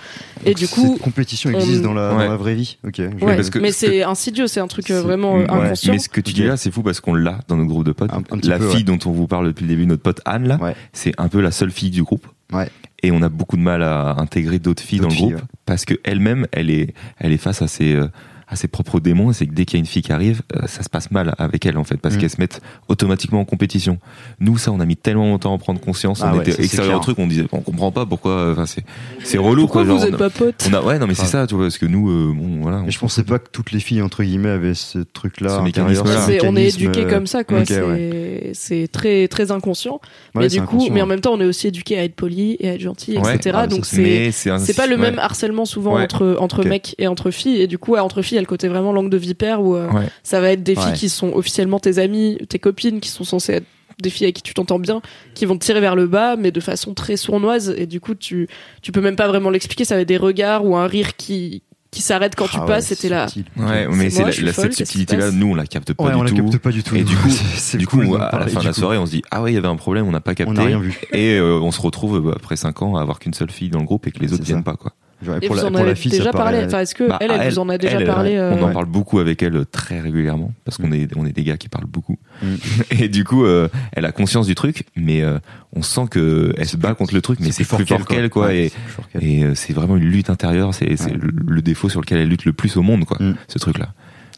Et 0.45 0.49
Donc, 0.51 0.57
du 0.57 0.67
coup, 0.67 0.93
cette 0.93 1.01
compétition 1.01 1.49
existe 1.49 1.81
dans 1.81 1.93
la, 1.95 2.09
Ouais. 2.15 2.25
dans 2.25 2.31
la 2.31 2.37
vraie 2.37 2.53
vie. 2.55 2.77
Ok. 2.85 2.97
je- 2.97 3.25
Ouais, 3.25 3.35
parce 3.35 3.49
que- 3.49 3.57
mais 3.57 3.69
parce 3.69 3.81
que- 3.81 3.87
c'est 3.87 4.03
insidieux, 4.03 4.45
c'est 4.47 4.59
un 4.59 4.67
truc 4.67 4.85
C'est- 4.87 5.01
vraiment 5.01 5.35
ouais, 5.37 5.49
inconscient. 5.49 5.93
Mais 5.93 5.99
ce 5.99 6.07
que 6.09 6.21
tu 6.21 6.33
dis 6.33 6.43
là, 6.43 6.55
c'est 6.55 6.69
fou 6.71 6.83
parce 6.83 6.99
qu'on 6.99 7.15
l'a 7.15 7.39
dans 7.47 7.55
notre 7.57 7.69
groupe 7.69 7.83
de 7.85 7.91
potes. 7.93 8.11
Un- 8.13 8.17
un 8.17 8.37
petit 8.37 8.49
la 8.49 8.59
peu, 8.59 8.67
fille 8.69 8.77
ouais. 8.77 8.83
dont 8.83 8.99
on 9.05 9.11
vous 9.11 9.25
parle 9.27 9.47
depuis 9.47 9.63
le 9.63 9.69
début, 9.69 9.87
notre 9.87 10.03
pote 10.03 10.21
Anne, 10.25 10.47
là, 10.47 10.59
c'est 10.93 11.13
un 11.17 11.29
peu 11.29 11.41
la 11.41 11.49
seule 11.51 11.71
fille 11.71 11.89
du 11.89 12.03
groupe. 12.03 12.27
Ouais. 12.53 12.69
Et 13.05 13.11
on 13.11 13.21
a 13.21 13.29
beaucoup 13.29 13.55
de 13.55 13.61
mal 13.61 13.83
à 13.83 14.15
intégrer 14.17 14.57
d'autres 14.57 14.81
filles 14.81 14.99
dans 14.99 15.09
le 15.09 15.15
groupe 15.15 15.41
parce 15.67 15.85
que 15.85 15.93
elle-même, 16.03 16.47
elle 16.51 16.71
est, 16.71 16.95
elle 17.19 17.31
est 17.33 17.37
face 17.37 17.61
à 17.61 17.67
ses, 17.67 17.93
euh, 17.93 18.07
à 18.47 18.55
ses 18.55 18.67
propres 18.67 18.99
démons. 18.99 19.33
C'est 19.33 19.47
que 19.47 19.53
dès 19.53 19.65
qu'il 19.65 19.77
y 19.77 19.79
a 19.79 19.81
une 19.81 19.85
fille 19.85 20.01
qui 20.01 20.11
arrive, 20.11 20.41
euh, 20.55 20.67
ça 20.67 20.83
se 20.83 20.89
passe 20.89 21.11
mal 21.11 21.33
avec 21.37 21.65
elle 21.65 21.77
en 21.77 21.83
fait 21.83 21.97
parce 21.97 22.15
Mm. 22.15 22.19
qu'elles 22.19 22.29
se 22.29 22.39
mettent 22.39 22.61
automatiquement 22.87 23.39
en 23.41 23.45
compétition. 23.45 23.97
Nous, 24.39 24.57
ça, 24.57 24.71
on 24.71 24.79
a 24.79 24.85
mis 24.85 24.95
tellement 24.97 25.25
longtemps 25.25 25.51
à 25.51 25.53
en 25.53 25.57
prendre 25.57 25.79
conscience. 25.79 26.21
Ah 26.23 26.31
on 26.31 26.37
ouais, 26.37 26.43
était 26.43 26.51
c'est 26.51 26.63
extérieur 26.63 26.97
au 26.97 26.99
truc, 27.01 27.17
on 27.19 27.27
disait, 27.27 27.45
on 27.51 27.61
comprend 27.61 27.91
pas 27.91 28.05
pourquoi. 28.05 28.31
euh, 28.31 28.51
Enfin, 28.53 28.65
c'est, 28.65 28.83
c'est 29.23 29.37
relou 29.37 29.63
Pourquoi 29.63 29.83
quoi. 29.85 29.93
vous 29.93 29.99
genre, 29.99 30.07
êtes 30.07 30.13
on 30.13 30.15
a- 30.15 30.19
pas 30.19 30.29
potes 30.29 30.67
on 30.69 30.73
a, 30.73 30.81
ouais, 30.83 30.99
non, 30.99 31.07
mais 31.07 31.13
c'est 31.15 31.25
ça, 31.25 31.47
tu 31.47 31.55
vois, 31.55 31.65
parce 31.65 31.77
que 31.77 31.85
nous, 31.85 32.09
euh, 32.09 32.33
bon, 32.35 32.61
voilà. 32.61 32.83
Et 32.87 32.91
je 32.91 32.99
pensais 32.99 33.23
pas 33.23 33.39
que 33.39 33.49
toutes 33.51 33.71
les 33.71 33.79
filles 33.79 34.01
entre 34.01 34.23
guillemets 34.23 34.49
avaient 34.49 34.73
ce 34.75 34.99
truc-là. 34.99 35.61
On 35.61 36.55
est 36.55 36.67
éduqué 36.67 37.01
euh, 37.05 37.09
comme 37.09 37.27
ça, 37.27 37.43
quoi. 37.43 37.65
c'est 37.65 37.81
ouais. 37.81 38.87
très 38.91 39.27
très 39.27 39.51
inconscient. 39.51 39.99
Ouais, 40.35 40.43
mais 40.43 40.47
du 40.47 40.61
coup, 40.61 40.87
mais 40.91 41.01
en 41.01 41.05
même 41.05 41.21
temps, 41.21 41.33
on 41.33 41.39
est 41.41 41.45
aussi 41.45 41.67
éduqué 41.67 41.97
à 41.97 42.03
être 42.03 42.15
poli 42.15 42.57
et 42.59 42.69
à 42.69 42.73
être 42.73 42.81
gentil, 42.81 43.15
etc. 43.15 43.51
Ah, 43.53 43.67
Donc 43.67 43.85
c'est- 43.85 44.31
c'est 44.31 44.51
mais 44.51 44.73
pas 44.75 44.87
le 44.87 44.97
même 44.97 45.19
harcèlement 45.19 45.65
souvent 45.65 45.99
entre 45.99 46.37
entre 46.39 46.63
mecs 46.65 46.95
et 46.97 47.07
entre 47.07 47.31
filles. 47.31 47.61
Et 47.61 47.67
du 47.67 47.77
coup, 47.77 47.95
entre 47.95 48.21
filles, 48.21 48.34
il 48.35 48.37
y 48.37 48.39
a 48.39 48.41
le 48.41 48.47
côté 48.47 48.67
vraiment 48.67 48.91
langue 48.93 49.09
de 49.09 49.17
vipère 49.17 49.61
où 49.61 49.75
euh, 49.75 49.89
Ouais. 49.91 50.07
ça 50.23 50.39
va 50.41 50.51
être 50.51 50.63
des 50.63 50.75
filles 50.75 50.85
Ouais. 50.91 50.93
qui 50.93 51.09
sont 51.09 51.31
officiellement 51.33 51.79
tes 51.79 51.97
amies, 51.99 52.37
tes 52.49 52.59
copines, 52.59 52.99
qui 52.99 53.09
sont 53.09 53.23
censées 53.23 53.53
être 53.53 53.65
des 54.01 54.09
filles 54.09 54.25
avec 54.25 54.35
qui 54.35 54.41
tu 54.43 54.53
t'entends 54.53 54.77
bien, 54.79 55.01
qui 55.35 55.45
vont 55.45 55.57
te 55.57 55.63
tirer 55.65 55.79
vers 55.79 55.95
le 55.95 56.05
bas, 56.07 56.35
mais 56.35 56.51
de 56.51 56.59
façon 56.59 56.93
très 56.93 57.15
sournoise. 57.17 57.73
Et 57.77 57.85
du 57.85 57.99
coup, 58.01 58.13
tu 58.13 58.47
tu 58.81 58.91
peux 58.91 58.99
même 59.01 59.15
pas 59.15 59.27
vraiment 59.27 59.49
l'expliquer. 59.49 59.85
Ça 59.85 59.95
va 59.95 60.01
être 60.01 60.07
des 60.07 60.17
regards 60.17 60.65
ou 60.65 60.75
un 60.75 60.85
rire 60.87 61.15
qui 61.15 61.63
qui 61.91 62.01
s'arrête 62.01 62.35
quand 62.35 62.47
tu 62.49 62.57
Ah 62.57 62.61
ouais, 62.63 62.67
passes. 62.67 62.87
C'était 62.87 63.07
là. 63.07 63.29
subtil. 63.29 63.49
Ouais, 63.55 63.87
mais 63.87 64.09
c'est 64.09 64.23
la, 64.25 64.51
cette 64.51 64.73
subtilité-là, 64.73 65.31
nous, 65.31 65.47
on 65.51 65.55
la 65.55 65.65
capte 65.65 65.93
pas 65.93 66.03
Ouais, 66.03 66.09
du 66.11 66.17
on 66.17 66.23
la 66.23 66.31
capte 66.31 66.57
pas 66.57 66.71
du 66.71 66.83
tout. 66.83 66.93
Et 66.97 67.05
du 67.05 67.15
coup, 67.15 67.29
du 67.77 67.87
coup, 67.87 68.15
à 68.15 68.37
la 68.37 68.47
fin 68.47 68.59
de 68.59 68.65
la 68.65 68.73
coup. 68.73 68.79
soirée, 68.81 68.97
on 68.97 69.05
se 69.05 69.11
dit 69.11 69.21
ah 69.31 69.41
ouais, 69.41 69.53
il 69.53 69.55
y 69.55 69.57
avait 69.57 69.69
un 69.69 69.77
problème, 69.77 70.05
on 70.05 70.11
n'a 70.11 70.19
pas 70.19 70.35
capté. 70.35 70.51
on 70.51 70.55
n'a 70.55 70.65
rien 70.65 70.79
vu. 70.79 70.99
Et 71.13 71.35
euh, 71.37 71.57
on 71.61 71.71
se 71.71 71.79
retrouve 71.79 72.31
euh, 72.31 72.33
après 72.35 72.57
5 72.57 72.81
ans 72.81 72.97
à 72.97 73.01
avoir 73.01 73.19
qu'une 73.19 73.33
seule 73.33 73.49
fille 73.49 73.69
dans 73.69 73.79
le 73.79 73.85
groupe 73.85 74.07
et 74.07 74.11
que 74.11 74.19
les 74.19 74.33
autres 74.33 74.43
ça. 74.43 74.47
viennent 74.51 74.63
pas 74.65 74.75
quoi. 74.75 74.91
Genre, 75.23 75.37
Et 75.41 75.47
pour 75.47 75.55
vous 75.55 75.61
la, 75.61 75.67
en 75.67 75.71
pour 75.71 75.79
avez 75.79 75.89
la 75.89 75.95
fille, 75.95 76.11
déjà 76.11 76.31
parlé. 76.31 76.57
paraît- 76.57 76.65
Enfin, 76.67 76.79
est-ce 76.81 76.93
que 76.93 77.07
Bah, 77.07 77.17
elle, 77.21 77.31
elle, 77.31 77.49
vous 77.53 77.59
en 77.59 77.69
a 77.69 77.77
déjà 77.77 77.99
elle, 77.99 78.05
parlé 78.05 78.31
On 78.37 78.41
euh, 78.41 78.61
en 78.63 78.73
parle 78.73 78.85
beaucoup 78.85 79.19
avec 79.19 79.41
elle 79.41 79.65
très 79.65 79.99
régulièrement 80.01 80.51
parce 80.65 80.77
qu'on 80.77 80.91
est 80.91 81.07
on 81.15 81.25
est 81.25 81.31
des 81.31 81.43
gars 81.43 81.55
qui 81.57 81.69
parlent 81.69 81.85
beaucoup. 81.87 82.17
Mm. 82.43 82.55
Et 82.99 83.07
du 83.07 83.23
coup, 83.23 83.45
euh, 83.45 83.69
elle 83.93 84.05
a 84.05 84.11
conscience 84.11 84.45
du 84.45 84.55
truc, 84.55 84.83
mais 84.97 85.21
euh, 85.21 85.39
on 85.73 85.81
sent 85.81 86.07
que 86.11 86.53
elle 86.57 86.67
se 86.67 86.75
bat 86.77 86.93
contre 86.95 87.13
le 87.13 87.21
truc, 87.21 87.39
mais 87.39 87.51
c'est 87.51 87.63
plus 87.63 87.85
fort 87.85 88.05
qu'elle 88.05 88.29
quoi. 88.29 88.47
Ouais, 88.47 88.65
Et, 88.65 88.71
c'est 89.13 89.25
et 89.25 89.43
euh, 89.45 89.53
vraiment 89.73 89.95
une 89.95 90.03
lutte 90.03 90.29
intérieure. 90.29 90.73
C'est 90.73 90.89
Ouais. 91.01 91.13
le, 91.13 91.31
le 91.47 91.61
défaut 91.61 91.87
sur 91.89 92.01
lequel 92.01 92.17
elle 92.19 92.27
lutte 92.29 92.45
le 92.45 92.53
plus 92.53 92.75
au 92.77 92.81
monde 92.81 93.05
quoi. 93.05 93.17
Mm. 93.19 93.35
Ce 93.47 93.57
truc 93.57 93.77
là. 93.77 93.93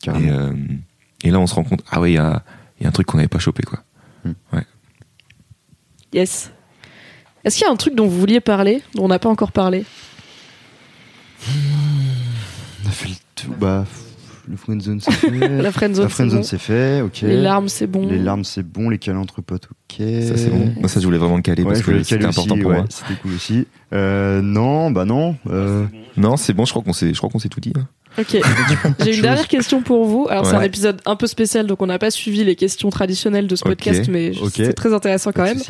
Et, 0.06 0.10
euh, 0.30 0.52
et 1.24 1.32
là, 1.32 1.40
on 1.40 1.48
se 1.48 1.56
rend 1.56 1.64
compte, 1.64 1.82
ah 1.90 2.00
ouais, 2.00 2.12
il 2.12 2.16
y 2.16 2.20
a, 2.20 2.44
il 2.80 2.84
y 2.84 2.86
a 2.86 2.90
un 2.90 2.92
truc 2.92 3.08
qu'on 3.08 3.18
n'avait 3.18 3.28
pas 3.28 3.40
chopé, 3.40 3.64
quoi. 3.64 3.80
Yes. 6.14 6.52
Est-ce 7.44 7.58
qu'il 7.58 7.66
y 7.66 7.70
a 7.70 7.74
un 7.74 7.76
truc 7.76 7.96
dont 7.96 8.08
vous 8.08 8.20
vouliez 8.20 8.40
parler, 8.40 8.82
dont 8.96 9.06
on 9.06 9.08
n'a 9.08 9.20
pas 9.20 9.30
encore 9.30 9.52
parlé? 9.52 9.86
On 12.84 12.88
a 12.88 12.92
fait 12.92 13.10
le 13.10 13.16
tout. 13.36 13.54
Bah, 13.60 13.86
le 14.50 14.56
friendzone 14.56 15.02
c'est 15.02 15.12
fait. 15.12 15.30
La 15.62 15.72
friendzone, 15.72 16.04
La 16.06 16.10
friendzone 16.10 16.44
c'est 16.44 16.52
c'est 16.52 16.58
fait, 16.58 17.02
ok. 17.02 17.22
Les 17.22 17.42
larmes, 17.42 17.68
c'est 17.68 17.88
bon. 17.88 18.08
Les 18.08 18.18
larmes 18.18 18.44
c'est 18.46 18.64
bon, 18.64 18.90
les 18.90 18.98
câlins 18.98 19.20
entre 19.20 19.42
potes, 19.42 19.66
ok. 19.72 19.98
Ça, 19.98 20.38
c'est 20.38 20.50
bon. 20.50 20.74
Moi, 20.80 20.88
ça, 20.88 21.00
je 21.00 21.06
voulais 21.06 21.18
vraiment 21.18 21.36
le 21.36 21.42
caler 21.42 21.64
Ouais, 21.64 21.70
parce 21.70 21.80
je 21.82 21.86
voulais 21.86 21.98
que 21.98 22.04
le 22.04 22.06
caler 22.06 22.22
c'était 22.22 22.40
important 22.40 22.54
aussi, 22.56 22.62
pour 22.62 22.72
ouais, 22.72 22.78
moi. 22.78 22.86
C'était 22.90 23.20
cool 23.22 23.34
aussi. 23.34 23.68
Euh, 23.94 24.42
non, 24.42 24.92
bah 24.92 25.06
non. 25.06 25.36
Euh, 25.50 25.86
Non, 26.16 26.38
c'est 26.38 26.54
bon, 26.54 26.66
je 26.66 26.72
crois 26.72 26.82
qu'on 26.84 26.94
s'est, 26.94 27.14
je 27.14 27.18
crois 27.18 27.30
qu'on 27.30 27.40
s'est 27.40 27.50
tout 27.50 27.60
dit. 27.60 27.74
hein. 27.78 27.88
Ok. 28.20 28.38
J'ai 29.04 29.16
une 29.16 29.22
dernière 29.22 29.48
question 29.48 29.82
pour 29.82 30.06
vous. 30.06 30.28
Alors 30.30 30.46
c'est 30.46 30.56
un 30.56 30.62
épisode 30.62 31.02
un 31.06 31.16
peu 31.16 31.28
spécial, 31.28 31.68
donc 31.68 31.82
on 31.82 31.86
n'a 31.86 32.00
pas 32.00 32.12
suivi 32.12 32.44
les 32.44 32.56
questions 32.56 32.90
traditionnelles 32.90 33.48
de 33.48 33.56
ce 33.56 33.64
podcast, 33.64 34.08
mais 34.10 34.32
ok. 34.42 34.52
c'est 34.56 34.74
très 34.74 34.94
intéressant 34.94 35.32
quand 35.32 35.44
même. 35.44 35.62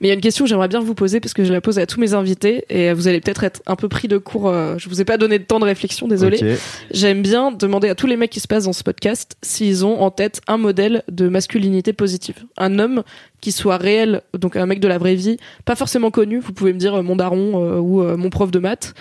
Mais 0.00 0.06
il 0.06 0.08
y 0.08 0.10
a 0.10 0.14
une 0.14 0.20
question 0.20 0.44
que 0.44 0.48
j'aimerais 0.48 0.68
bien 0.68 0.80
vous 0.80 0.94
poser 0.94 1.20
parce 1.20 1.34
que 1.34 1.44
je 1.44 1.52
la 1.52 1.60
pose 1.60 1.78
à 1.78 1.86
tous 1.86 2.00
mes 2.00 2.14
invités 2.14 2.64
et 2.68 2.92
vous 2.92 3.08
allez 3.08 3.20
peut-être 3.20 3.44
être 3.44 3.62
un 3.66 3.76
peu 3.76 3.88
pris 3.88 4.08
de 4.08 4.18
court. 4.18 4.48
euh, 4.48 4.76
Je 4.78 4.88
vous 4.88 5.00
ai 5.00 5.04
pas 5.04 5.16
donné 5.16 5.38
de 5.38 5.44
temps 5.44 5.60
de 5.60 5.64
réflexion, 5.64 6.08
désolé. 6.08 6.56
J'aime 6.90 7.22
bien 7.22 7.52
demander 7.52 7.88
à 7.88 7.94
tous 7.94 8.06
les 8.06 8.16
mecs 8.16 8.30
qui 8.30 8.40
se 8.40 8.48
passent 8.48 8.64
dans 8.64 8.72
ce 8.72 8.82
podcast 8.82 9.36
s'ils 9.42 9.84
ont 9.84 10.00
en 10.00 10.10
tête 10.10 10.40
un 10.48 10.56
modèle 10.56 11.02
de 11.10 11.28
masculinité 11.28 11.92
positive. 11.92 12.36
Un 12.58 12.78
homme 12.78 13.02
qui 13.40 13.52
soit 13.52 13.76
réel, 13.76 14.22
donc 14.38 14.56
un 14.56 14.66
mec 14.66 14.80
de 14.80 14.88
la 14.88 14.98
vraie 14.98 15.14
vie, 15.16 15.36
pas 15.64 15.74
forcément 15.74 16.10
connu, 16.10 16.38
vous 16.38 16.52
pouvez 16.52 16.72
me 16.72 16.78
dire 16.78 16.94
euh, 16.94 17.02
mon 17.02 17.16
daron 17.16 17.62
euh, 17.64 17.78
ou 17.78 18.00
euh, 18.00 18.16
mon 18.16 18.30
prof 18.30 18.50
de 18.52 18.60
maths, 18.60 18.94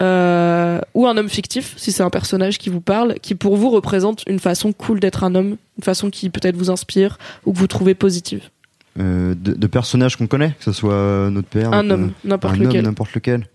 euh, 0.00 0.80
ou 0.94 1.06
un 1.06 1.16
homme 1.16 1.28
fictif, 1.28 1.74
si 1.76 1.92
c'est 1.92 2.02
un 2.02 2.10
personnage 2.10 2.58
qui 2.58 2.68
vous 2.68 2.80
parle, 2.80 3.14
qui 3.22 3.34
pour 3.34 3.56
vous 3.56 3.70
représente 3.70 4.22
une 4.26 4.38
façon 4.40 4.72
cool 4.72 4.98
d'être 5.00 5.22
un 5.24 5.34
homme, 5.34 5.56
une 5.78 5.84
façon 5.84 6.10
qui 6.10 6.30
peut-être 6.30 6.56
vous 6.56 6.70
inspire 6.70 7.18
ou 7.46 7.52
que 7.52 7.58
vous 7.58 7.66
trouvez 7.66 7.94
positive. 7.94 8.48
Euh, 9.00 9.34
de, 9.34 9.54
de 9.54 9.66
personnages 9.66 10.16
qu'on 10.16 10.26
connaît, 10.28 10.50
que 10.58 10.64
ce 10.64 10.72
soit 10.72 11.28
notre 11.30 11.48
père, 11.48 11.72
Un 11.72 11.82
notre- 11.82 12.02
homme, 12.02 12.12
n'importe 12.24 12.54
un 12.54 12.58
homme, 12.60 12.66
lequel. 12.66 12.84
n'importe 12.84 13.14
lequel. 13.14 13.46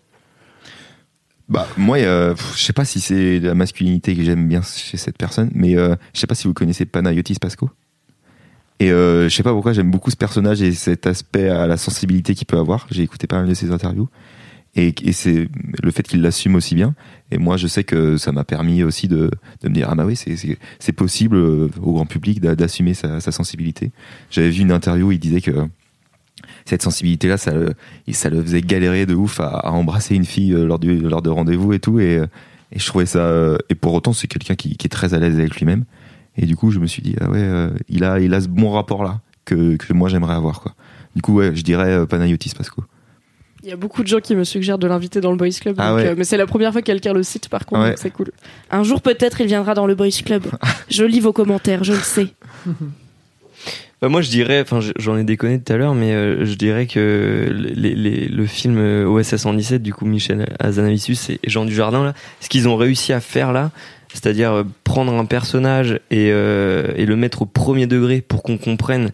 Bah 1.48 1.68
moi, 1.78 1.98
euh, 1.98 2.36
je 2.56 2.62
sais 2.64 2.74
pas 2.74 2.86
si 2.86 3.00
c'est 3.00 3.40
la 3.40 3.56
masculinité 3.56 4.16
que 4.16 4.24
j'aime 4.24 4.48
bien 4.48 4.62
chez 4.62 4.98
cette 4.98 5.18
personne, 5.18 5.50
mais 5.56 5.76
euh, 5.78 5.96
je 6.14 6.20
sais 6.20 6.28
pas 6.28 6.36
si 6.36 6.48
vous 6.48 6.54
connaissez 6.54 6.86
Panayotis 6.86 7.36
Pasco. 7.42 7.72
Et 8.80 8.92
euh, 8.92 9.28
je 9.28 9.36
sais 9.36 9.44
pas 9.44 9.52
pourquoi 9.52 9.74
j'aime 9.74 9.90
beaucoup 9.92 10.12
ce 10.12 10.16
personnage 10.16 10.62
et 10.62 10.72
cet 10.74 11.08
aspect 11.08 11.50
à 11.50 11.66
la 11.68 11.76
sensibilité 11.76 12.36
qu'il 12.36 12.46
peut 12.48 12.58
avoir. 12.60 12.86
J'ai 12.92 13.02
écouté 13.02 13.26
pas 13.28 13.40
mal 13.40 13.50
de 13.50 13.54
ses 13.54 13.72
interviews 13.72 14.08
et, 14.76 14.94
c'est 15.14 15.50
le 15.82 15.92
fait 15.92 16.04
qu'il 16.04 16.22
l'assume 16.22 16.56
aussi 16.56 16.76
bien. 16.76 16.94
Et 17.32 17.38
moi, 17.38 17.58
je 17.58 17.68
sais 17.68 17.84
que 17.84 18.18
ça 18.18 18.32
m'a 18.32 18.44
permis 18.44 18.84
aussi 18.84 19.08
de, 19.08 19.32
me 19.64 19.70
dire 19.70 19.88
ah 19.90 19.96
bah 19.96 20.06
oui, 20.06 20.16
c'est 20.16 20.92
possible 20.94 21.38
euh, 21.38 21.70
au 21.82 21.94
grand 21.94 22.06
public 22.06 22.40
d'a- 22.40 22.56
d'assumer 22.56 22.94
sa, 22.94 23.20
sensibilité. 23.20 23.92
J'avais 24.30 24.50
vu 24.50 24.62
une 24.62 24.72
interview 24.72 25.08
où 25.08 25.12
il 25.12 25.20
disait 25.20 25.42
que 25.42 25.52
cette 26.66 26.84
sensibilité-là, 26.84 27.38
ça, 27.38 27.52
le- 27.54 27.74
ça 28.12 28.30
le 28.30 28.42
faisait 28.42 28.62
galérer 28.62 29.06
de 29.06 29.16
ouf 29.16 29.40
à, 29.40 29.72
embrasser 29.72 30.16
une 30.16 30.26
fille 30.26 30.54
euh, 30.54 30.66
lors, 30.66 30.80
du, 30.80 31.00
lors 31.00 31.22
de 31.22 31.30
rendez-vous 31.30 31.74
et 31.74 31.80
tout. 31.80 32.00
Et, 32.00 32.18
euh, 32.18 32.28
je 32.76 32.86
trouvais 32.86 33.08
ça. 33.08 33.58
Et 33.70 33.76
pour 33.76 33.94
autant, 33.96 34.14
c'est 34.14 34.28
quelqu'un 34.28 34.56
qui, 34.56 34.78
est 34.84 34.90
très 34.90 35.16
à 35.16 35.20
l'aise 35.20 35.40
avec 35.40 35.56
lui-même. 35.56 35.86
Et 36.38 36.46
du 36.46 36.56
coup, 36.56 36.70
je 36.70 36.80
me 36.80 36.86
suis 36.86 37.02
dit, 37.02 37.16
ah 37.20 37.28
ouais, 37.30 37.70
il, 37.90 38.04
a, 38.04 38.20
il 38.20 38.36
a 38.36 38.42
ce 38.42 38.48
bon 38.48 38.70
rapport-là 38.70 39.22
que, 39.46 39.76
que 39.76 39.92
moi 39.94 40.08
j'aimerais 40.08 40.36
avoir. 40.36 40.76
Du 41.16 41.24
coup, 41.24 41.34
ouais, 41.34 41.56
je 41.56 41.64
dirais 41.64 42.06
Panayotis 42.06 42.54
Pasco. 42.56 42.84
Il 43.64 43.70
y 43.70 43.74
a 43.74 43.76
beaucoup 43.76 44.04
de 44.04 44.08
gens 44.08 44.20
qui 44.22 44.36
me 44.36 44.44
suggèrent 44.46 44.78
de 44.78 44.88
l'inviter 44.88 45.20
dans 45.22 45.32
le 45.32 45.38
Boys 45.38 45.50
Club, 45.60 45.76
Ah 45.80 45.90
donc, 45.90 45.98
ouais. 46.00 46.08
euh, 46.08 46.16
mais 46.18 46.24
c'est 46.24 46.38
la 46.38 46.46
première 46.48 46.72
fois 46.72 46.82
que 46.82 46.86
quelqu'un 46.88 47.12
le 47.14 47.24
cite 47.24 47.50
par 47.50 47.66
contre, 47.66 47.82
Ouais. 47.82 47.90
donc 47.90 47.98
c'est 48.00 48.10
cool. 48.12 48.32
Un 48.72 48.84
jour 48.84 49.02
peut-être 49.02 49.42
il 49.42 49.48
viendra 49.48 49.74
dans 49.74 49.86
le 49.86 49.96
Boys 49.96 50.10
Club. 50.26 50.44
je 50.90 51.04
lis 51.04 51.20
vos 51.20 51.34
commentaires, 51.34 51.84
je 51.84 51.92
le 51.94 52.00
sais. 52.00 52.28
Bah, 54.02 54.08
moi, 54.08 54.22
je 54.22 54.30
dirais, 54.30 54.62
enfin, 54.62 54.80
je- 54.80 54.94
j'en 54.98 55.18
ai 55.18 55.26
déconné 55.26 55.60
tout 55.60 55.74
à 55.74 55.76
l'heure, 55.78 55.94
mais 55.94 56.14
euh, 56.14 56.46
je 56.46 56.54
dirais 56.56 56.88
que 56.88 57.50
les, 57.52 57.94
les- 57.96 58.30
le 58.30 58.46
film 58.46 58.78
euh, 58.78 59.06
OSS 59.06 59.36
117, 59.36 59.84
du 59.84 59.94
coup, 59.94 60.06
Michel 60.06 60.48
Azanavicius 60.60 61.30
et 61.30 61.40
Jean 61.46 61.66
Dujardin, 61.66 62.06
là, 62.06 62.14
ce 62.40 62.48
qu'ils 62.48 62.70
ont 62.70 62.78
réussi 62.78 63.12
à 63.12 63.20
faire 63.20 63.52
là, 63.52 63.72
c'est-à-dire 64.14 64.64
prendre 64.86 65.12
un 65.14 65.26
personnage 65.26 66.00
et, 66.12 66.30
euh, 66.32 66.94
et 66.96 67.06
le 67.06 67.18
mettre 67.18 67.42
au 67.42 67.46
premier 67.46 67.88
degré 67.88 68.22
pour 68.22 68.42
qu'on 68.42 68.58
comprenne 68.58 69.12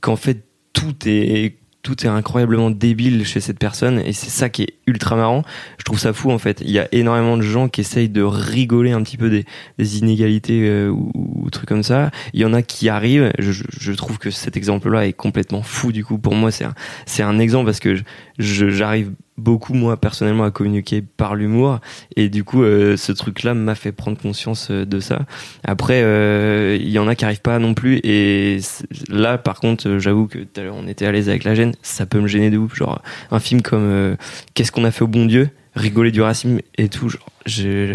qu'en 0.00 0.16
fait 0.16 0.44
tout 0.72 0.94
est 1.06 1.56
tout 1.82 2.04
est 2.04 2.08
incroyablement 2.08 2.70
débile 2.70 3.24
chez 3.24 3.40
cette 3.40 3.58
personne 3.58 4.00
et 4.00 4.12
c'est 4.12 4.30
ça 4.30 4.48
qui 4.48 4.62
est 4.62 4.74
ultra 4.86 5.16
marrant. 5.16 5.42
Je 5.78 5.84
trouve 5.84 5.98
ça 5.98 6.12
fou 6.12 6.30
en 6.30 6.38
fait. 6.38 6.60
Il 6.64 6.70
y 6.70 6.78
a 6.78 6.88
énormément 6.92 7.36
de 7.36 7.42
gens 7.42 7.68
qui 7.68 7.80
essayent 7.80 8.08
de 8.08 8.22
rigoler 8.22 8.92
un 8.92 9.02
petit 9.02 9.16
peu 9.16 9.30
des, 9.30 9.98
inégalités 9.98 10.68
euh, 10.68 10.88
ou, 10.90 11.48
trucs 11.50 11.68
comme 11.68 11.82
ça. 11.82 12.10
Il 12.32 12.40
y 12.40 12.44
en 12.44 12.52
a 12.52 12.62
qui 12.62 12.88
arrivent. 12.88 13.32
Je, 13.38 13.92
trouve 13.92 14.18
que 14.18 14.30
cet 14.30 14.56
exemple-là 14.56 15.06
est 15.06 15.12
complètement 15.12 15.62
fou. 15.62 15.92
Du 15.92 16.04
coup, 16.04 16.18
pour 16.18 16.34
moi, 16.34 16.50
c'est 16.50 16.64
un, 16.64 16.74
c'est 17.06 17.22
un 17.22 17.38
exemple 17.38 17.66
parce 17.66 17.80
que 17.80 17.96
j'arrive 18.38 19.12
beaucoup 19.40 19.74
moi 19.74 19.96
personnellement 19.96 20.44
à 20.44 20.50
communiquer 20.50 21.02
par 21.02 21.34
l'humour. 21.34 21.80
Et 22.16 22.28
du 22.28 22.44
coup 22.44 22.62
euh, 22.62 22.96
ce 22.96 23.12
truc 23.12 23.42
là 23.42 23.54
m'a 23.54 23.74
fait 23.74 23.92
prendre 23.92 24.18
conscience 24.18 24.68
euh, 24.70 24.84
de 24.84 25.00
ça. 25.00 25.20
Après 25.64 26.02
euh, 26.02 26.78
il 26.80 26.90
y 26.90 26.98
en 26.98 27.08
a 27.08 27.14
qui 27.14 27.24
arrivent 27.24 27.40
pas 27.40 27.58
non 27.58 27.74
plus. 27.74 28.00
Et 28.04 28.60
là 29.08 29.38
par 29.38 29.60
contre 29.60 29.98
j'avoue 29.98 30.26
que 30.26 30.38
tout 30.38 30.60
à 30.60 30.64
l'heure 30.64 30.76
on 30.76 30.86
était 30.86 31.06
à 31.06 31.12
l'aise 31.12 31.28
avec 31.28 31.44
la 31.44 31.54
gêne. 31.54 31.74
Ça 31.82 32.06
peut 32.06 32.20
me 32.20 32.28
gêner 32.28 32.50
de 32.50 32.58
ouf. 32.58 32.76
Genre 32.76 33.02
un 33.30 33.40
film 33.40 33.62
comme 33.62 34.16
qu'est-ce 34.54 34.70
qu'on 34.70 34.84
a 34.84 34.90
fait 34.90 35.02
au 35.02 35.08
bon 35.08 35.26
Dieu? 35.26 35.50
Rigoler 35.74 36.10
du 36.10 36.20
racisme 36.20 36.60
et 36.78 36.88
tout. 36.88 37.08
Genre 37.08 37.26
je 37.46 37.94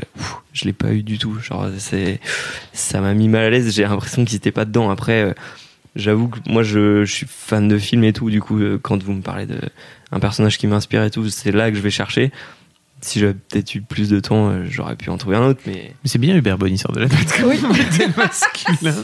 je 0.54 0.66
l'ai 0.66 0.74
pas 0.74 0.92
eu 0.94 1.04
du 1.04 1.18
tout. 1.18 1.40
Genre 1.40 1.68
c'est 1.78 2.20
ça 2.74 3.00
m'a 3.02 3.14
mis 3.14 3.30
mal 3.30 3.44
à 3.44 3.50
l'aise. 3.50 3.74
J'ai 3.74 3.84
l'impression 3.84 4.26
qu'ils 4.26 4.38
étaient 4.38 4.52
pas 4.52 4.66
dedans. 4.66 4.90
Après 4.90 5.36
j'avoue 5.96 6.28
que 6.28 6.40
moi 6.48 6.64
je, 6.64 7.06
suis 7.06 7.28
fan 7.30 7.68
de 7.68 7.78
films 7.78 8.04
et 8.04 8.14
tout. 8.14 8.30
Du 8.30 8.42
coup 8.42 8.60
quand 8.82 9.02
vous 9.04 9.14
me 9.14 9.22
parlez 9.22 9.46
de 9.46 9.60
un 10.12 10.20
personnage 10.20 10.58
qui 10.58 10.68
m'inspire 10.68 11.04
et 11.04 11.12
tout 11.12 11.30
c'est 11.30 11.52
là 11.52 11.70
que 11.72 11.78
je 11.78 11.82
vais 11.82 11.90
chercher 11.92 12.32
si 13.02 13.20
j'avais 13.20 13.34
peut-être 13.36 13.76
eu 13.76 13.82
plus 13.82 14.10
de 14.10 14.20
temps 14.20 14.50
euh, 14.50 14.66
j'aurais 14.70 14.96
pu 14.96 15.10
en 15.10 15.18
trouver 15.18 15.36
un 15.36 15.46
autre 15.48 15.60
mais 15.68 15.92
Mais 16.04 16.10
c'est 16.10 16.18
bien 16.18 16.36
Hubert 16.36 16.58
Bonisseur 16.58 16.92
de 16.92 17.02
la 17.02 17.06
bête. 17.08 17.44
Oui. 17.46 17.60
Masculin. 18.18 18.96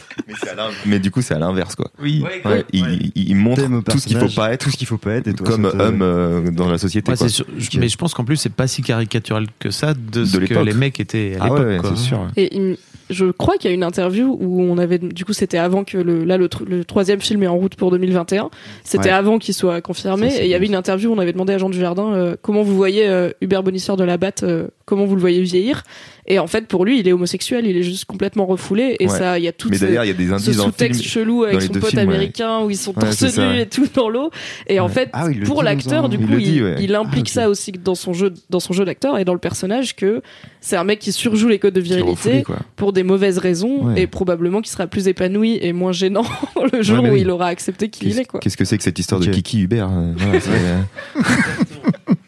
Mais, 0.85 0.99
du 0.99 1.11
coup, 1.11 1.21
c'est 1.21 1.33
à 1.35 1.39
l'inverse. 1.39 1.75
quoi. 1.75 1.91
Oui. 2.01 2.23
Ouais, 2.45 2.65
il, 2.73 3.11
il- 3.15 3.29
il 3.29 3.35
montre 3.35 3.61
tout 3.83 3.99
ce 3.99 4.07
qu'il 4.07 4.17
faut 4.17 4.29
pas 4.29 4.53
être 4.53 4.63
tout 4.63 4.71
ce 4.71 4.77
qu'il 4.77 4.87
faut 4.87 4.97
pas 4.97 5.13
être 5.15 5.27
et 5.27 5.33
toi, 5.33 5.45
comme 5.47 5.65
homme 5.65 6.01
euh, 6.01 6.49
dans 6.51 6.69
la 6.69 6.77
société. 6.77 7.11
Ouais, 7.11 7.17
quoi. 7.17 7.27
c'est 7.27 7.33
sûr. 7.33 7.45
Je- 7.57 7.79
Mais 7.79 7.89
je 7.89 7.97
pense 7.97 8.13
qu'en 8.13 8.23
plus, 8.23 8.37
c'est 8.37 8.53
pas 8.53 8.67
si 8.67 8.81
caricatural 8.81 9.45
que 9.59 9.69
ça 9.71 9.93
de 9.93 10.25
ce 10.25 10.37
que 10.37 10.53
les 10.59 10.73
mecs 10.73 10.99
étaient 10.99 11.35
à 11.39 11.43
Ah 11.43 11.43
l'époque. 11.45 11.59
ouais, 11.59 11.65
ouais, 11.65 11.77
quoi. 11.77 11.93
c'est 11.95 12.01
sûr. 12.03 12.27
Et 12.37 12.55
il 12.55 12.77
je 13.11 13.25
crois 13.31 13.57
qu'il 13.57 13.69
y 13.69 13.71
a 13.71 13.75
une 13.75 13.83
interview 13.83 14.37
où 14.41 14.61
on 14.61 14.77
avait, 14.77 14.97
du 14.97 15.25
coup, 15.25 15.33
c'était 15.33 15.57
avant 15.57 15.83
que 15.83 15.97
le, 15.97 16.23
là, 16.23 16.37
le, 16.37 16.47
tr- 16.47 16.65
le 16.65 16.83
troisième 16.85 17.21
film 17.21 17.43
est 17.43 17.47
en 17.47 17.57
route 17.57 17.75
pour 17.75 17.91
2021. 17.91 18.49
C'était 18.83 19.05
Ouais. 19.05 19.09
avant 19.11 19.37
qu'il 19.37 19.53
soit 19.53 19.81
confirmé. 19.81 20.29
Ça, 20.29 20.41
et 20.41 20.45
il 20.45 20.49
y 20.49 20.55
avait 20.55 20.65
une 20.65 20.75
interview 20.75 21.09
où 21.11 21.13
on 21.13 21.19
avait 21.19 21.33
demandé 21.33 21.53
à 21.53 21.57
Jean 21.57 21.69
Dujardin 21.69 22.13
euh, 22.13 22.35
comment 22.41 22.61
vous 22.63 22.75
voyez 22.75 23.07
euh, 23.07 23.29
Hubert 23.41 23.63
Bonisseur 23.63 23.97
de 23.97 24.03
la 24.03 24.17
Batte, 24.17 24.43
euh, 24.43 24.67
comment 24.91 25.05
vous 25.05 25.15
le 25.15 25.21
voyez 25.21 25.41
vieillir. 25.41 25.83
Et 26.27 26.37
en 26.37 26.45
fait, 26.47 26.67
pour 26.67 26.85
lui, 26.85 26.99
il 26.99 27.07
est 27.07 27.13
homosexuel, 27.13 27.65
il 27.65 27.75
est 27.77 27.81
juste 27.83 28.05
complètement 28.05 28.45
refoulé. 28.45 28.95
Et 28.99 29.07
Ouais. 29.07 29.17
ça, 29.17 29.39
il 29.39 29.45
y 29.45 29.47
a 29.47 29.51
tout 29.53 29.69
Mais 29.69 29.77
ce, 29.77 29.85
y 29.85 29.97
a 29.97 30.13
des 30.13 30.53
sous-texte 30.53 31.01
chelou 31.01 31.43
avec 31.45 31.61
son 31.63 31.73
pote 31.73 31.85
films, 31.89 31.95
ouais. 32.09 32.15
américain 32.15 32.59
où 32.61 32.69
ils 32.69 32.77
sont 32.77 32.93
Ouais, 32.93 33.01
torse 33.05 33.15
c'est 33.15 33.29
ça, 33.29 33.41
nu 33.47 33.53
ouais. 33.53 33.61
et 33.63 33.65
tout 33.65 33.87
dans 33.95 34.09
l'eau. 34.09 34.29
Et 34.67 34.79
en 34.79 34.87
fait, 34.89 35.09
Ah 35.13 35.27
pour 35.45 35.63
l'acteur, 35.63 36.09
du 36.09 36.17
Il 36.17 36.27
coup, 36.27 36.35
dit, 36.35 36.55
il, 36.57 36.63
ouais. 36.63 36.75
il 36.79 36.93
implique 36.93 37.27
Ah, 37.31 37.33
ça 37.41 37.49
aussi 37.49 37.71
dans 37.71 37.95
son 37.95 38.13
jeu, 38.13 38.33
dans 38.49 38.59
son 38.59 38.73
jeu 38.73 38.85
d'acteur 38.85 39.17
et 39.17 39.25
dans 39.25 39.33
le 39.33 39.39
personnage 39.39 39.95
que 39.95 40.21
c'est 40.59 40.75
un 40.75 40.83
mec 40.83 40.99
qui 40.99 41.11
surjoue 41.11 41.47
les 41.47 41.57
codes 41.57 41.73
de 41.73 41.79
refoulé, 41.81 41.95
virilité 42.01 42.43
pour 42.75 42.93
des 42.93 43.03
mauvaises 43.03 43.37
raisons 43.39 43.85
Ouais. 43.85 44.01
et 44.01 44.07
probablement 44.07 44.61
qui 44.61 44.69
sera 44.69 44.85
plus 44.87 45.07
épanoui 45.07 45.57
et 45.61 45.73
moins 45.73 45.91
gênant 45.93 46.25
le 46.73 46.81
jour 46.83 47.03
où 47.03 47.07
oui. 47.07 47.21
il 47.21 47.29
aura 47.31 47.47
accepté 47.47 47.89
qui 47.89 48.05
il 48.05 48.09
Qu'est-ce 48.09 48.21
est 48.21 48.25
quoi. 48.25 48.39
qu'est-ce 48.41 48.57
que 48.57 48.65
c'est 48.65 48.77
que 48.77 48.83
cette 48.83 48.99
histoire 48.99 49.19
de 49.21 49.25
Kiki 49.27 49.61
Hubert 49.61 49.89
euh, 49.91 50.13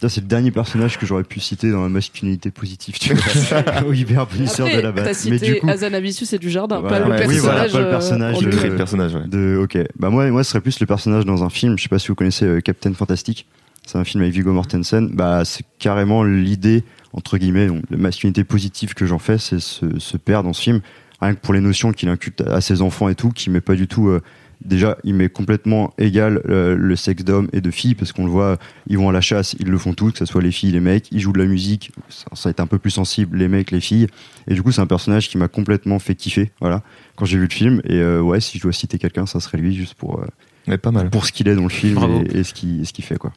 c'est, 0.00 0.18
euh, 0.18 0.22
le 0.22 0.28
dernier 0.28 0.50
personnage 0.50 0.98
que 0.98 1.06
j'aurais 1.06 1.24
pu 1.24 1.40
citer 1.40 1.70
dans 1.70 1.82
la 1.82 1.88
masculinité 1.88 2.50
positive, 2.50 2.98
tu 2.98 3.14
vois. 3.14 3.82
Au 3.86 3.92
Hubert 3.92 4.26
Bonisseur 4.26 4.66
de 4.68 4.74
la 4.74 4.82
t'as 4.82 4.92
batte. 4.92 5.06
Mais 5.06 5.14
cité 5.14 5.38
du 5.38 5.60
coup, 5.60 5.68
Azanavicius 5.68 6.32
et 6.32 6.38
du 6.38 6.50
jardin, 6.50 6.80
Voilà. 6.80 7.00
pas 7.06 7.18
le 7.20 7.26
oui, 7.28 7.38
voilà, 7.38 7.66
pas 7.68 7.78
le 7.80 7.84
euh, 7.86 7.90
personnage 7.90 8.36
en 8.36 8.40
de- 8.40 8.46
le 8.46 8.76
personnage. 8.76 9.14
ouais. 9.14 9.26
de, 9.26 9.56
ok. 9.62 9.78
Bah, 9.98 10.10
moi, 10.10 10.30
moi, 10.30 10.44
ce 10.44 10.50
serait 10.50 10.60
plus 10.60 10.78
le 10.80 10.86
personnage 10.86 11.24
dans 11.24 11.42
un 11.42 11.50
film. 11.50 11.76
Je 11.78 11.82
sais 11.82 11.88
pas 11.88 11.98
si 11.98 12.08
vous 12.08 12.14
connaissez 12.14 12.44
euh, 12.44 12.60
Captain 12.60 12.92
Fantastic. 12.92 13.46
C'est 13.86 13.96
un 13.98 14.04
film 14.04 14.22
avec 14.22 14.34
Viggo 14.34 14.52
Mortensen. 14.52 15.08
Bah, 15.14 15.44
c'est 15.44 15.64
carrément 15.78 16.22
l'idée, 16.22 16.84
entre 17.14 17.38
guillemets, 17.38 17.66
donc, 17.68 17.82
de 17.90 17.96
masculinité 17.96 18.44
positive 18.44 18.92
que 18.94 19.06
j'en 19.06 19.18
fais, 19.18 19.38
c'est 19.38 19.60
ce, 19.60 19.98
ce 19.98 20.16
père 20.18 20.42
dans 20.42 20.52
ce 20.52 20.60
film. 20.62 20.80
Rien 21.20 21.34
que 21.34 21.40
pour 21.40 21.54
les 21.54 21.60
notions 21.60 21.92
qu'il 21.92 22.08
inculte 22.10 22.42
à 22.42 22.60
ses 22.60 22.82
enfants 22.82 23.08
et 23.08 23.14
tout, 23.14 23.30
qui 23.30 23.50
met 23.50 23.60
pas 23.62 23.74
du 23.74 23.88
tout, 23.88 24.08
euh, 24.08 24.20
déjà, 24.64 24.96
il 25.04 25.14
met 25.14 25.28
complètement 25.28 25.92
égal 25.98 26.42
euh, 26.48 26.76
le 26.76 26.96
sexe 26.96 27.24
d'homme 27.24 27.48
et 27.52 27.60
de 27.60 27.70
fille, 27.70 27.94
parce 27.94 28.12
qu'on 28.12 28.24
le 28.24 28.30
voit, 28.30 28.58
ils 28.86 28.98
vont 28.98 29.08
à 29.08 29.12
la 29.12 29.20
chasse, 29.20 29.54
ils 29.58 29.68
le 29.68 29.78
font 29.78 29.94
tous, 29.94 30.12
que 30.12 30.18
ce 30.18 30.24
soit 30.24 30.42
les 30.42 30.50
filles, 30.52 30.72
les 30.72 30.80
mecs, 30.80 31.08
ils 31.12 31.20
jouent 31.20 31.32
de 31.32 31.38
la 31.38 31.46
musique, 31.46 31.92
ça, 32.08 32.26
ça 32.34 32.50
être 32.50 32.60
un 32.60 32.66
peu 32.66 32.78
plus 32.78 32.90
sensible, 32.90 33.38
les 33.38 33.48
mecs, 33.48 33.70
les 33.70 33.80
filles. 33.80 34.06
Et 34.48 34.54
du 34.54 34.62
coup, 34.62 34.72
c'est 34.72 34.80
un 34.80 34.86
personnage 34.86 35.28
qui 35.28 35.38
m'a 35.38 35.48
complètement 35.48 35.98
fait 35.98 36.14
kiffer, 36.14 36.50
voilà, 36.60 36.82
quand 37.16 37.24
j'ai 37.24 37.38
vu 37.38 37.44
le 37.44 37.52
film. 37.54 37.80
Et 37.84 37.96
euh, 37.98 38.20
ouais, 38.20 38.40
si 38.40 38.58
je 38.58 38.62
dois 38.62 38.72
citer 38.72 38.98
quelqu'un, 38.98 39.26
ça 39.26 39.40
serait 39.40 39.58
lui, 39.58 39.74
juste 39.74 39.94
pour, 39.94 40.20
euh, 40.20 40.26
Ouais, 40.66 40.76
pas 40.78 40.90
mal. 40.90 41.08
pour 41.10 41.24
ce 41.24 41.32
qu'il 41.32 41.48
est 41.48 41.54
dans 41.54 41.62
le 41.62 41.68
film 41.70 41.98
et, 42.30 42.38
et 42.38 42.44
ce 42.44 42.52
qu'il 42.52 42.86
ce 42.86 42.92
qu'il 42.92 43.04
fait, 43.04 43.16
quoi. 43.16 43.32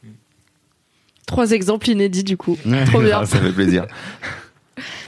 Trois 1.26 1.52
exemples 1.52 1.88
inédits 1.88 2.24
du 2.24 2.36
coup. 2.36 2.58
Trop 2.86 3.00
bien. 3.02 3.24
Ça 3.24 3.38
fait 3.38 3.52
plaisir. 3.52 3.86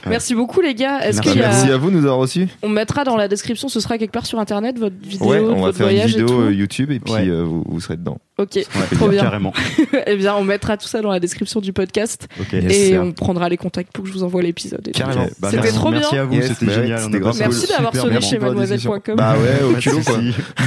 Merci 0.07 0.35
beaucoup 0.35 0.61
les 0.61 0.75
gars. 0.75 0.99
Est-ce 0.99 1.21
Merci 1.35 1.69
a... 1.71 1.73
À 1.73 1.77
vous 1.77 1.89
de 1.89 1.95
nous 1.95 2.03
avoir 2.03 2.17
reçus. 2.19 2.47
On 2.61 2.69
mettra 2.69 3.03
dans 3.03 3.15
la 3.17 3.27
description, 3.27 3.67
ce 3.67 3.79
sera 3.79 3.97
quelque 3.97 4.11
part 4.11 4.25
sur 4.25 4.39
internet 4.39 4.77
votre 4.77 4.95
vidéo, 5.01 5.27
Ouais, 5.27 5.39
on 5.39 5.55
va 5.55 5.61
votre 5.67 5.77
faire 5.77 5.89
une 5.89 5.97
et 5.97 6.05
vidéo 6.05 6.41
euh, 6.41 6.53
YouTube 6.53 6.91
et 6.91 6.99
puis 6.99 7.13
Ouais. 7.13 7.27
euh, 7.27 7.43
vous, 7.43 7.63
vous 7.67 7.79
serez 7.81 7.97
dedans. 7.97 8.17
Ok, 8.37 8.55
Ouais, 8.55 8.65
trop 8.97 9.07
bien. 9.07 9.21
Carrément. 9.21 9.53
eh 10.07 10.15
bien, 10.17 10.35
on 10.35 10.43
mettra 10.43 10.75
tout 10.75 10.87
ça 10.87 11.01
dans 11.01 11.11
la 11.11 11.21
description 11.21 11.61
du 11.61 11.71
podcast. 11.71 12.27
Yes. 12.51 12.71
et 12.89 12.97
on 12.99 13.13
prendra 13.13 13.47
les 13.47 13.55
contacts 13.55 13.93
pour 13.93 14.03
que 14.03 14.09
je 14.09 14.13
vous 14.13 14.23
envoie 14.23 14.41
l'épisode. 14.41 14.89
Carrément. 14.93 15.27
Bah, 15.39 15.49
C'était 15.51 15.63
merci- 15.63 15.77
trop 15.77 15.89
bien. 15.89 15.99
Merci 16.01 16.17
à 16.17 16.25
vous, 16.25 16.33
Yes, 16.33 16.47
c'était 16.47 16.73
génial. 16.73 16.99
c'était 16.99 17.19
grave 17.19 17.35
Merci 17.39 17.67
d'avoir 17.67 17.95
sonné 17.95 18.19
chez 18.21 18.37
mademoiselle.com. 18.37 19.15
Bah 19.15 19.35
ouais, 19.37 19.63
au 19.63 19.73
culot 19.79 20.01
quoi. 20.05 20.19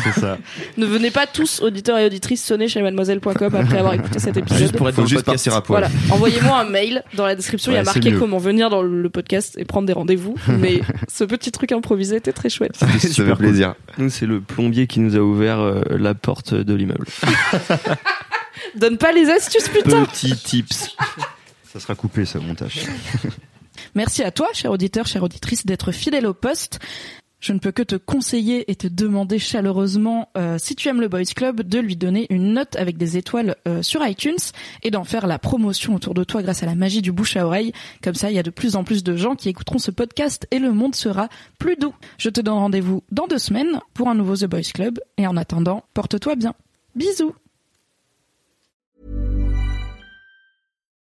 C'est 0.04 0.20
ça. 0.20 0.38
Ne 0.78 0.86
venez 0.86 1.10
pas 1.10 1.26
tous, 1.26 1.60
auditeurs 1.60 1.98
et 1.98 2.06
auditrices, 2.06 2.42
sonner 2.42 2.68
chez 2.68 2.80
mademoiselle.com 2.80 3.54
après 3.54 3.78
avoir 3.78 3.92
écouté 3.94 4.18
cet 4.18 4.36
épisode. 4.38 4.58
Juste 4.58 4.76
pour 4.76 4.88
être 4.88 4.96
dans 4.96 5.02
le 5.02 5.08
juste 5.08 5.24
podcast. 5.26 5.44
partir 5.44 5.58
à 5.58 5.62
poil. 5.62 5.80
Voilà, 5.82 5.94
envoyez-moi 6.14 6.60
un 6.60 6.68
mail 6.70 7.02
dans 7.14 7.26
la 7.26 7.34
description. 7.34 7.70
il 7.72 7.74
y 7.74 7.78
a 7.78 7.82
marqué 7.84 8.12
comment 8.12 8.38
venir 8.38 8.70
dans 8.70 8.80
le 8.82 9.10
podcast 9.10 9.56
et 9.58 9.64
prendre 9.66 9.86
des 9.86 9.92
rendez-vous. 9.92 10.34
Mais 10.48 10.80
ce 11.08 11.24
petit 11.24 11.52
truc 11.52 11.72
improvisé 11.72 12.16
était 12.16 12.32
très 12.32 12.48
chouette. 12.48 12.76
Ça 12.76 12.86
fait 12.86 13.08
super 13.08 13.36
plaisir. 13.36 13.74
nous 13.98 14.08
c'est 14.08 14.26
le 14.26 14.40
plombier 14.40 14.86
qui 14.86 15.00
nous 15.00 15.16
a 15.16 15.20
ouvert 15.20 15.60
euh, 15.60 15.82
la 15.90 16.14
porte 16.14 16.54
de 16.54 16.74
l'immeuble 16.74 17.06
Donne 18.74 18.98
pas 18.98 19.12
les 19.12 19.28
astuces, 19.30 19.68
putain. 19.68 20.04
petit 20.04 20.36
tips 20.36 20.96
Ça 21.72 21.80
sera 21.80 21.94
coupé, 21.94 22.24
ce 22.24 22.38
montage. 22.38 22.80
Merci 23.94 24.22
à 24.22 24.30
toi, 24.30 24.48
cher 24.52 24.70
auditeur, 24.70 25.06
chère 25.06 25.22
auditrice, 25.22 25.64
d'être 25.64 25.92
fidèle 25.92 26.26
au 26.26 26.34
poste. 26.34 26.78
Je 27.40 27.52
ne 27.52 27.60
peux 27.60 27.70
que 27.70 27.84
te 27.84 27.94
conseiller 27.94 28.68
et 28.68 28.74
te 28.74 28.88
demander 28.88 29.38
chaleureusement, 29.38 30.28
euh, 30.36 30.56
si 30.58 30.74
tu 30.74 30.88
aimes 30.88 31.00
le 31.00 31.06
Boys 31.06 31.22
Club, 31.36 31.62
de 31.62 31.78
lui 31.78 31.94
donner 31.94 32.26
une 32.30 32.52
note 32.52 32.74
avec 32.74 32.96
des 32.96 33.16
étoiles 33.16 33.54
euh, 33.68 33.80
sur 33.80 34.04
iTunes 34.04 34.38
et 34.82 34.90
d'en 34.90 35.04
faire 35.04 35.28
la 35.28 35.38
promotion 35.38 35.94
autour 35.94 36.14
de 36.14 36.24
toi 36.24 36.42
grâce 36.42 36.64
à 36.64 36.66
la 36.66 36.74
magie 36.74 37.00
du 37.00 37.12
bouche 37.12 37.36
à 37.36 37.46
oreille. 37.46 37.72
Comme 38.02 38.16
ça, 38.16 38.30
il 38.30 38.34
y 38.34 38.40
a 38.40 38.42
de 38.42 38.50
plus 38.50 38.74
en 38.74 38.82
plus 38.82 39.04
de 39.04 39.16
gens 39.16 39.36
qui 39.36 39.48
écouteront 39.48 39.78
ce 39.78 39.92
podcast 39.92 40.48
et 40.50 40.58
le 40.58 40.72
monde 40.72 40.96
sera 40.96 41.28
plus 41.60 41.76
doux. 41.76 41.94
Je 42.18 42.28
te 42.28 42.40
donne 42.40 42.54
rendez-vous 42.54 43.04
dans 43.12 43.28
deux 43.28 43.38
semaines 43.38 43.80
pour 43.94 44.08
un 44.08 44.16
nouveau 44.16 44.34
The 44.34 44.46
Boys 44.46 44.72
Club 44.74 44.98
et 45.16 45.28
en 45.28 45.36
attendant, 45.36 45.84
porte-toi 45.94 46.34
bien. 46.34 46.54
Bisous 46.96 47.34